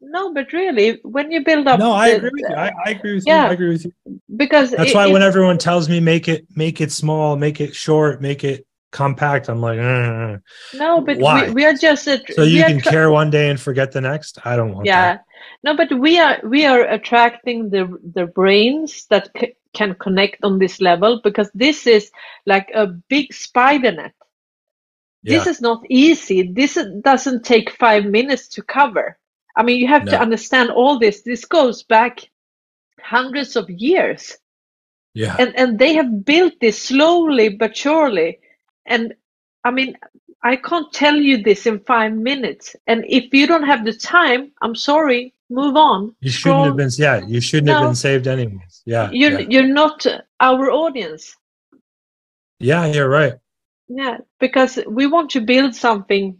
no, 0.01 0.33
but 0.35 0.53
really, 0.53 0.99
when 1.03 1.31
you 1.31 1.45
build 1.45 1.67
up, 1.69 1.79
no, 1.79 1.93
I 1.93 2.11
the- 2.11 2.17
agree 2.17 2.31
with 2.33 2.51
you. 2.51 2.57
I, 2.57 2.71
I 2.87 2.91
agree 2.91 3.15
with 3.15 3.27
Yeah. 3.27 3.45
you. 3.45 3.51
I 3.51 3.53
agree 3.53 3.69
with 3.69 3.85
you. 3.85 3.93
because 4.37 4.71
That's 4.71 4.95
i- 4.95 4.99
why 4.99 5.07
if- 5.07 5.13
when 5.13 5.23
everyone 5.23 5.59
tells 5.59 5.89
me 5.89 6.01
make 6.01 6.29
it 6.29 6.47
make 6.57 6.81
it 6.81 6.91
small, 6.93 7.37
make 7.37 7.61
it 7.61 7.75
short, 7.75 8.21
make 8.23 8.45
it 8.45 8.67
compact, 8.93 9.49
I'm 9.49 9.61
like, 9.61 9.79
uh, 9.79 10.39
no, 10.75 11.01
but 11.01 11.19
why? 11.19 11.47
we, 11.49 11.53
we 11.55 11.65
are 11.65 11.75
just 11.75 12.07
a, 12.09 12.21
so 12.33 12.43
you 12.43 12.65
can 12.65 12.81
tra- 12.81 12.91
care 12.91 13.11
one 13.11 13.31
day 13.31 13.51
and 13.51 13.61
forget 13.61 13.93
the 13.93 14.01
next. 14.01 14.39
I 14.45 14.57
don't 14.57 14.73
want 14.75 14.87
yeah 14.87 15.15
that. 15.17 15.25
no 15.63 15.77
but 15.77 15.93
we 15.99 16.19
are 16.19 16.41
we 16.45 16.65
are 16.67 16.83
attracting 16.99 17.71
the 17.71 17.85
the 18.15 18.27
brains 18.27 19.07
that 19.11 19.29
c- 19.39 19.55
can 19.75 19.95
connect 19.95 20.43
on 20.43 20.59
this 20.59 20.81
level 20.81 21.21
because 21.23 21.51
this 21.55 21.87
is 21.87 22.11
like 22.47 22.69
a 22.75 22.87
big 23.09 23.33
spider 23.33 23.93
net 23.93 24.15
Yeah. 25.23 25.39
this 25.39 25.47
is 25.47 25.61
not 25.61 25.81
easy 25.89 26.43
this 26.61 26.79
doesn't 27.03 27.45
take 27.45 27.71
five 27.85 28.05
minutes 28.05 28.49
to 28.55 28.63
cover 28.63 29.17
i 29.57 29.63
mean 29.63 29.79
you 29.81 29.89
have 29.89 30.05
to 30.05 30.19
understand 30.21 30.71
all 30.71 30.99
this 30.99 31.23
this 31.23 31.45
goes 31.45 31.83
back 31.83 32.29
hundreds 33.01 33.57
of 33.57 33.69
years 33.71 34.37
Yeah. 35.15 35.37
and 35.39 35.51
and 35.61 35.79
they 35.79 35.93
have 35.95 36.25
built 36.25 36.55
this 36.61 36.79
slowly 36.91 37.49
but 37.63 37.77
surely 37.77 38.39
and 38.87 39.15
i 39.65 39.71
mean 39.71 39.97
i 40.43 40.55
can't 40.57 40.93
tell 40.93 41.17
you 41.29 41.37
this 41.43 41.67
in 41.67 41.81
five 41.81 42.13
minutes 42.31 42.77
and 42.87 43.05
if 43.09 43.25
you 43.35 43.47
don't 43.47 43.67
have 43.73 43.85
the 43.85 43.93
time 44.17 44.53
i'm 44.63 44.75
sorry 44.75 45.35
move 45.51 45.77
on 45.77 46.15
You 46.21 46.31
shouldn't 46.31 46.41
Scroll- 46.41 46.65
have 46.65 46.77
been 46.77 46.91
yeah, 47.07 47.27
you 47.27 47.41
shouldn't 47.41 47.71
have 47.75 47.83
been 47.89 47.95
saved 48.09 48.27
anyways. 48.29 48.75
Yeah. 48.87 49.11
you're 49.13 49.41
yeah. 49.41 49.47
you're 49.53 49.73
not 49.83 50.07
our 50.49 50.71
audience 50.71 51.25
Yeah, 52.61 52.87
you're 52.87 53.09
right. 53.09 53.35
yeah 53.89 54.19
because 54.39 54.79
we 54.87 55.07
want 55.15 55.31
to 55.31 55.41
build 55.41 55.75
something 55.75 56.39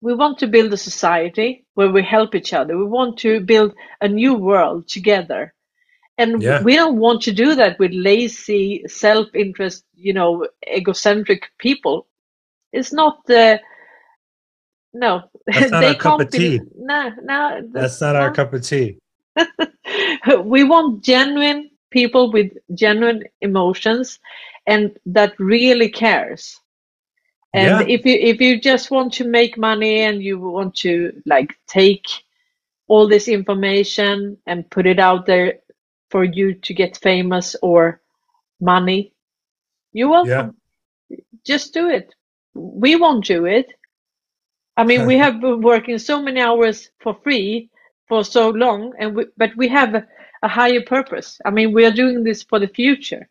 we 0.00 0.14
want 0.14 0.38
to 0.38 0.46
build 0.46 0.72
a 0.72 0.76
society 0.76 1.64
where 1.74 1.90
we 1.90 2.02
help 2.02 2.34
each 2.34 2.52
other 2.52 2.76
we 2.76 2.84
want 2.84 3.18
to 3.18 3.40
build 3.40 3.74
a 4.00 4.08
new 4.08 4.34
world 4.34 4.88
together 4.88 5.54
and 6.18 6.42
Yeah. 6.42 6.62
we 6.62 6.76
don't 6.76 6.98
want 6.98 7.22
to 7.22 7.32
do 7.32 7.54
that 7.54 7.78
with 7.78 7.92
lazy 7.92 8.82
self-interest 8.86 9.84
you 9.94 10.12
know 10.12 10.46
egocentric 10.68 11.50
people 11.58 12.06
it's 12.72 12.92
not 12.92 13.24
the 13.26 13.60
no 14.92 15.22
That's 15.46 15.70
not 15.70 15.80
they 15.80 15.86
our 15.86 15.94
cup 15.96 16.18
can't 16.18 16.20
of 16.20 16.30
be 16.30 16.38
tea. 16.38 16.60
no 16.76 17.10
no 17.22 17.68
That's 17.72 18.00
not 18.00 18.16
our 18.16 18.30
cup 18.32 18.52
of 18.52 18.62
tea. 18.62 18.98
we 20.44 20.64
want 20.64 21.02
genuine 21.04 21.70
people 21.90 22.30
with 22.32 22.52
genuine 22.74 23.24
emotions 23.40 24.18
and 24.66 24.96
that 25.06 25.32
really 25.38 25.88
cares 25.88 26.60
and 27.52 27.80
Yeah. 27.80 27.94
if 27.94 28.06
you 28.06 28.14
if 28.14 28.40
you 28.40 28.60
just 28.60 28.90
want 28.90 29.12
to 29.14 29.24
make 29.24 29.58
money 29.58 30.00
and 30.00 30.22
you 30.22 30.38
want 30.38 30.74
to 30.76 31.20
like 31.26 31.56
take 31.66 32.06
all 32.88 33.08
this 33.08 33.28
information 33.28 34.36
and 34.46 34.70
put 34.70 34.86
it 34.86 34.98
out 34.98 35.26
there 35.26 35.60
for 36.10 36.24
you 36.24 36.54
to 36.54 36.74
get 36.74 36.96
famous 36.98 37.56
or 37.62 38.00
money 38.60 39.12
you're 39.92 40.08
welcome 40.10 40.56
just 41.44 41.72
do 41.72 41.88
it 41.88 42.14
we 42.54 42.96
won't 42.96 43.24
do 43.24 43.46
it 43.46 43.66
i 44.76 44.84
mean 44.84 45.06
we 45.06 45.16
have 45.24 45.40
been 45.40 45.60
working 45.60 45.98
so 45.98 46.20
many 46.22 46.40
hours 46.40 46.90
for 47.00 47.14
free 47.22 47.68
for 48.08 48.24
so 48.24 48.50
long 48.50 48.92
and 48.98 49.14
we, 49.16 49.26
but 49.36 49.50
we 49.56 49.68
have 49.68 49.94
a, 49.94 50.06
a 50.42 50.48
higher 50.48 50.82
purpose 50.82 51.40
i 51.44 51.50
mean 51.50 51.72
we 51.72 51.84
are 51.86 51.92
doing 51.92 52.22
this 52.24 52.42
for 52.42 52.58
the 52.58 52.68
future 52.68 53.28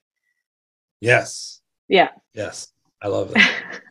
Yes. 1.01 1.61
yeah 1.87 2.09
Yes. 2.33 2.67
I 3.01 3.07
love 3.07 3.33
that. 3.33 3.81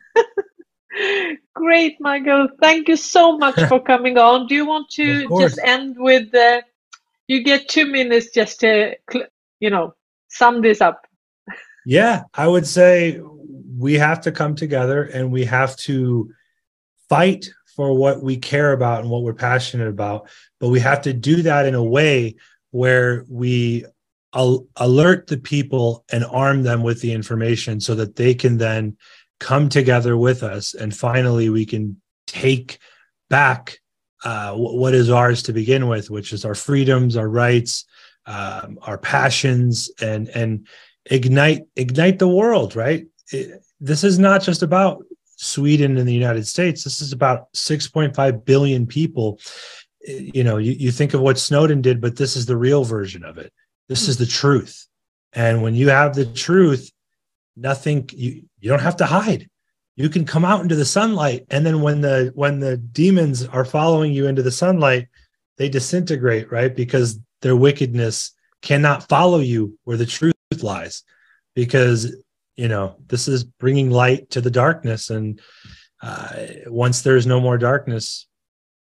great 1.54 2.00
michael. 2.00 2.48
Thank 2.60 2.88
you 2.88 2.96
so 2.96 3.36
much 3.38 3.60
for 3.68 3.80
coming 3.92 4.18
on. 4.18 4.46
Do 4.46 4.54
you 4.54 4.66
want 4.66 4.90
to 4.90 5.28
just 5.38 5.58
end 5.62 5.96
with 5.98 6.34
uh, 6.34 6.62
you 7.26 7.42
get 7.42 7.68
two 7.68 7.86
minutes 7.86 8.30
just 8.34 8.60
to 8.60 8.96
you 9.60 9.70
know 9.70 9.94
sum 10.28 10.62
this 10.62 10.80
up. 10.80 11.06
Yeah, 11.84 12.24
I 12.34 12.46
would 12.46 12.66
say 12.66 13.20
we 13.76 13.94
have 13.94 14.20
to 14.22 14.32
come 14.32 14.54
together 14.54 15.04
and 15.04 15.32
we 15.32 15.44
have 15.46 15.76
to 15.76 16.30
fight 17.08 17.48
for 17.74 17.96
what 17.96 18.22
we 18.22 18.36
care 18.36 18.72
about 18.72 19.00
and 19.00 19.10
what 19.10 19.22
we're 19.22 19.34
passionate 19.34 19.88
about. 19.88 20.28
But 20.60 20.68
we 20.68 20.80
have 20.80 21.02
to 21.02 21.12
do 21.12 21.42
that 21.42 21.64
in 21.64 21.74
a 21.74 21.82
way 21.82 22.36
where 22.70 23.24
we 23.28 23.86
al- 24.34 24.66
alert 24.76 25.28
the 25.28 25.38
people 25.38 26.04
and 26.10 26.24
arm 26.24 26.62
them 26.62 26.82
with 26.82 27.00
the 27.00 27.12
information 27.12 27.80
so 27.80 27.94
that 27.94 28.16
they 28.16 28.34
can 28.34 28.58
then 28.58 28.96
come 29.38 29.68
together 29.68 30.16
with 30.16 30.42
us 30.42 30.74
and 30.74 30.94
finally 30.94 31.48
we 31.48 31.64
can 31.64 32.00
take 32.26 32.78
back 33.30 33.78
uh, 34.24 34.52
what 34.54 34.94
is 34.94 35.10
ours 35.10 35.42
to 35.44 35.52
begin 35.52 35.88
with, 35.88 36.10
which 36.10 36.32
is 36.32 36.44
our 36.44 36.54
freedoms, 36.54 37.16
our 37.16 37.28
rights, 37.28 37.84
um, 38.26 38.78
our 38.82 38.98
passions, 38.98 39.90
and 40.00 40.28
and 40.28 40.66
ignite 41.06 41.62
ignite 41.76 42.18
the 42.18 42.28
world. 42.28 42.74
Right. 42.74 43.06
It, 43.32 43.62
this 43.80 44.02
is 44.02 44.18
not 44.18 44.42
just 44.42 44.62
about 44.62 45.04
Sweden 45.36 45.98
and 45.98 46.08
the 46.08 46.14
United 46.14 46.46
States. 46.46 46.82
This 46.82 47.00
is 47.00 47.12
about 47.12 47.52
6.5 47.52 48.44
billion 48.44 48.86
people. 48.88 49.38
You 50.04 50.42
know, 50.42 50.56
you, 50.56 50.72
you 50.72 50.90
think 50.90 51.14
of 51.14 51.20
what 51.20 51.38
Snowden 51.38 51.80
did, 51.80 52.00
but 52.00 52.16
this 52.16 52.34
is 52.34 52.46
the 52.46 52.56
real 52.56 52.82
version 52.82 53.24
of 53.24 53.38
it. 53.38 53.52
This 53.88 54.08
is 54.08 54.16
the 54.16 54.26
truth. 54.26 54.86
And 55.32 55.62
when 55.62 55.76
you 55.76 55.90
have 55.90 56.14
the 56.14 56.26
truth, 56.26 56.90
nothing 57.58 58.08
you 58.14 58.42
you 58.60 58.70
don't 58.70 58.80
have 58.80 58.96
to 58.96 59.06
hide. 59.06 59.48
You 59.96 60.08
can 60.08 60.24
come 60.24 60.44
out 60.44 60.62
into 60.62 60.76
the 60.76 60.84
sunlight 60.84 61.46
and 61.50 61.66
then 61.66 61.82
when 61.82 62.00
the 62.00 62.32
when 62.34 62.60
the 62.60 62.76
demons 62.76 63.44
are 63.46 63.64
following 63.64 64.12
you 64.12 64.26
into 64.26 64.42
the 64.42 64.52
sunlight 64.52 65.08
they 65.56 65.68
disintegrate 65.68 66.52
right? 66.52 66.74
Because 66.74 67.18
their 67.42 67.56
wickedness 67.56 68.32
cannot 68.62 69.08
follow 69.08 69.38
you 69.38 69.78
where 69.84 69.96
the 69.96 70.06
truth 70.06 70.34
lies. 70.62 71.02
Because 71.54 72.14
you 72.56 72.68
know 72.68 72.96
this 73.08 73.28
is 73.28 73.44
bringing 73.44 73.90
light 73.90 74.30
to 74.30 74.40
the 74.40 74.50
darkness 74.50 75.10
and 75.10 75.40
uh, 76.00 76.46
once 76.66 77.02
there's 77.02 77.26
no 77.26 77.40
more 77.40 77.58
darkness 77.58 78.26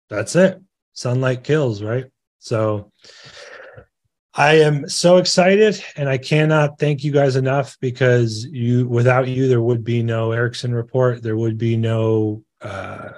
that's 0.08 0.36
it. 0.36 0.60
Sunlight 0.92 1.44
kills 1.44 1.82
right? 1.82 2.06
So 2.38 2.92
I 4.38 4.56
am 4.56 4.86
so 4.86 5.16
excited 5.16 5.82
and 5.96 6.10
I 6.10 6.18
cannot 6.18 6.78
thank 6.78 7.02
you 7.02 7.10
guys 7.10 7.36
enough 7.36 7.78
because 7.80 8.44
you 8.44 8.86
without 8.86 9.28
you 9.28 9.48
there 9.48 9.62
would 9.62 9.82
be 9.82 10.02
no 10.02 10.32
Ericsson 10.32 10.74
report, 10.74 11.22
there 11.22 11.38
would 11.38 11.56
be 11.56 11.76
no 11.76 12.42
uh 12.60 13.12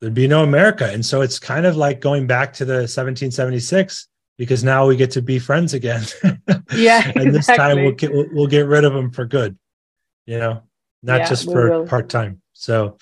there'd 0.00 0.12
be 0.12 0.28
no 0.28 0.42
America. 0.42 0.90
And 0.90 1.04
so 1.04 1.22
it's 1.22 1.38
kind 1.38 1.64
of 1.64 1.76
like 1.76 2.00
going 2.00 2.26
back 2.26 2.52
to 2.54 2.66
the 2.66 2.74
1776 2.74 4.08
because 4.36 4.62
now 4.62 4.86
we 4.86 4.96
get 4.96 5.10
to 5.12 5.22
be 5.22 5.38
friends 5.38 5.74
again. 5.74 6.04
Yeah. 6.76 7.12
and 7.16 7.34
this 7.34 7.46
time 7.46 7.82
we'll 7.82 7.92
get 7.92 8.12
we'll, 8.12 8.26
we'll, 8.30 8.46
get 8.46 8.66
rid 8.66 8.84
of 8.84 8.92
them 8.92 9.10
for 9.10 9.24
good. 9.24 9.58
You 10.26 10.38
know, 10.38 10.62
not 11.02 11.20
yeah, 11.20 11.28
just 11.28 11.50
for 11.50 11.86
part 11.86 12.10
time. 12.10 12.42
So 12.52 12.98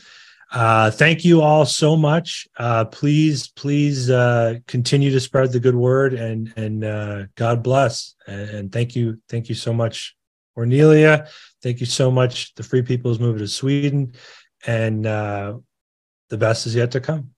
uh, 0.53 0.91
thank 0.91 1.25
you 1.25 1.43
all 1.43 1.67
so 1.67 1.97
much. 1.97 2.47
Uh, 2.57 2.85
please, 2.85 3.49
please 3.49 4.11
uh, 4.11 4.59
continue 4.67 5.11
to 5.11 5.21
spread 5.21 5.53
the 5.53 5.61
good 5.61 5.75
word 5.75 6.15
and 6.15 6.53
and 6.57 6.85
uh, 6.85 7.25
God 7.35 7.63
bless. 7.63 8.15
And, 8.27 8.51
and, 8.51 8.73
thank 8.73 8.95
you, 8.95 9.21
thank 9.29 9.49
you 9.49 9.55
so 9.55 9.73
much, 9.73 10.17
Cornelia. 10.55 11.27
Thank 11.63 11.81
you 11.81 11.87
so 11.87 12.11
much. 12.11 12.55
The 12.55 12.63
Free 12.63 12.83
People's 12.83 13.19
Movement 13.19 13.41
to 13.41 13.49
Sweden, 13.49 14.13
and 14.67 15.05
uh, 15.05 15.59
the 16.31 16.39
best 16.39 16.67
is 16.67 16.75
yet 16.75 16.93
to 16.93 17.01
come. 17.01 17.31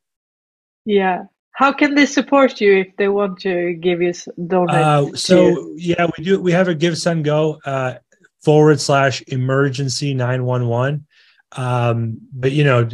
Yeah. 0.85 1.25
How 1.53 1.73
can 1.73 1.95
they 1.95 2.07
support 2.07 2.61
you 2.61 2.77
if 2.77 2.97
they 2.99 3.09
want 3.09 3.41
to 3.41 3.73
give 3.75 4.01
you 4.01 4.13
donate? 4.47 4.77
Uh, 4.77 5.17
so 5.17 5.73
yeah, 5.77 6.07
we 6.17 6.25
do. 6.25 6.41
We 6.41 6.53
have 6.53 6.69
a 6.69 6.75
GiveSendGo 6.75 7.99
forward 8.45 8.81
slash 8.81 9.23
emergency 9.29 10.15
nine 10.15 10.45
one 10.45 10.69
one 10.69 11.07
um, 11.53 12.19
but 12.33 12.53
you 12.53 12.65
know, 12.65 12.89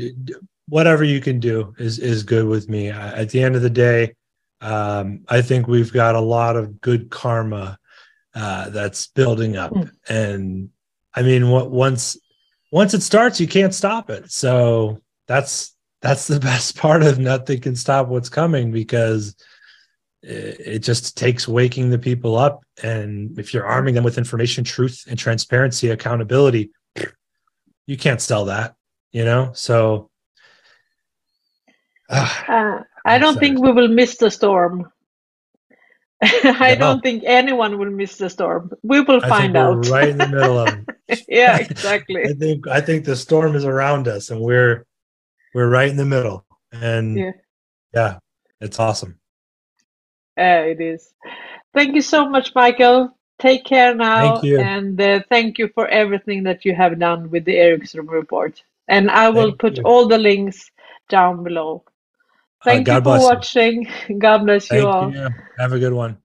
whatever 0.68 1.05
you 1.05 1.20
can 1.20 1.41
do 1.41 1.74
is 1.78 1.99
is 1.99 2.23
good 2.23 2.47
with 2.47 2.68
me. 2.68 2.91
At 2.91 3.31
the 3.31 3.42
end 3.42 3.57
of 3.57 3.62
the 3.62 3.70
day, 3.70 4.15
um, 4.60 5.24
I 5.28 5.42
think 5.42 5.66
we've 5.66 5.92
got 5.92 6.15
a 6.15 6.20
lot 6.20 6.57
of 6.57 6.81
good 6.81 7.10
karma 7.10 7.78
uh, 8.34 8.70
that's 8.70 9.07
building 9.08 9.57
up, 9.57 9.73
mm. 9.73 9.91
and 10.08 10.70
I 11.15 11.23
mean, 11.23 11.50
what 11.50 11.70
once 11.70 12.16
once 12.70 12.94
it 12.94 13.02
starts, 13.02 13.41
you 13.41 13.47
can't 13.47 13.74
stop 13.74 14.10
it. 14.10 14.31
So 14.31 15.00
that's 15.26 15.74
that's 16.00 16.26
the 16.26 16.41
best 16.50 16.76
part 16.76 17.02
of 17.02 17.18
nothing 17.18 17.60
can 17.60 17.76
stop 17.76 18.08
what's 18.08 18.28
coming 18.28 18.70
because 18.70 19.34
it, 20.23 20.60
it 20.60 20.78
just 20.81 21.16
takes 21.16 21.49
waking 21.49 21.91
the 21.91 21.99
people 21.99 22.36
up, 22.36 22.65
and 22.83 23.36
if 23.39 23.52
you're 23.52 23.66
arming 23.66 23.94
them 23.94 24.05
with 24.05 24.18
information, 24.18 24.62
truth, 24.62 25.05
and 25.08 25.18
transparency, 25.18 25.91
accountability 25.91 26.70
you 27.87 27.97
can't 27.97 28.21
sell 28.21 28.47
that, 28.47 28.75
you 29.13 29.25
know? 29.25 29.53
So 29.55 30.11
uh, 32.09 32.81
I 33.05 33.19
don't 33.19 33.39
think 33.39 33.59
we 33.61 33.73
will 33.73 33.89
miss 33.89 34.17
the 34.17 34.31
storm. 34.31 34.91
I 36.23 36.75
no. 36.75 36.79
don't 36.79 37.03
think 37.03 37.25
anyone 37.27 37.79
will 37.79 37.91
miss 37.91 38.17
the 38.17 38.31
storm. 38.31 38.73
We 38.83 39.01
will 39.01 39.21
find 39.21 39.57
out. 39.57 39.87
right 39.89 40.09
in 40.09 40.19
the 40.19 40.29
middle 40.29 40.59
of 40.59 40.69
it. 41.09 41.23
yeah, 41.29 41.59
exactly. 41.71 42.25
I 42.25 42.33
think 42.33 42.67
I 42.69 42.81
think 42.81 43.05
the 43.05 43.17
storm 43.17 43.55
is 43.57 43.65
around 43.65 44.09
us 44.09 44.31
and 44.31 44.41
we're 44.41 44.87
we're 45.55 45.69
right 45.69 45.89
in 45.89 45.97
the 45.97 46.05
middle. 46.05 46.47
And 46.73 47.19
yeah, 47.19 47.33
yeah 47.93 48.19
it's 48.61 48.79
awesome. 48.79 49.19
Uh, 50.39 50.65
it 50.67 50.81
is. 50.81 51.13
Thank 51.75 51.95
you 51.95 52.03
so 52.03 52.29
much, 52.29 52.55
Michael. 52.55 53.14
Take 53.39 53.65
care 53.65 53.95
now, 53.95 54.41
and 54.41 55.01
uh, 55.01 55.21
thank 55.29 55.59
you 55.59 55.69
for 55.75 55.89
everything 55.89 56.45
that 56.45 56.65
you 56.65 56.75
have 56.75 56.99
done 56.99 57.31
with 57.31 57.45
the 57.45 57.57
Ericsson 57.57 58.07
report. 58.07 58.63
And 58.89 59.11
I 59.11 59.29
will 59.29 59.49
thank 59.49 59.59
put 59.59 59.79
you. 59.79 59.85
all 59.85 60.07
the 60.07 60.19
links 60.19 60.71
down 61.09 61.43
below. 61.43 61.83
Uh, 61.87 62.65
thank 62.65 62.89
uh, 62.89 62.95
you 62.95 63.03
for 63.03 63.21
watching. 63.21 63.89
God 64.19 64.45
bless 64.45 64.69
thank 64.69 64.83
you 64.83 64.89
all. 64.89 65.11
You. 65.11 65.29
Have 65.59 65.73
a 65.73 65.79
good 65.79 65.93
one. 65.93 66.17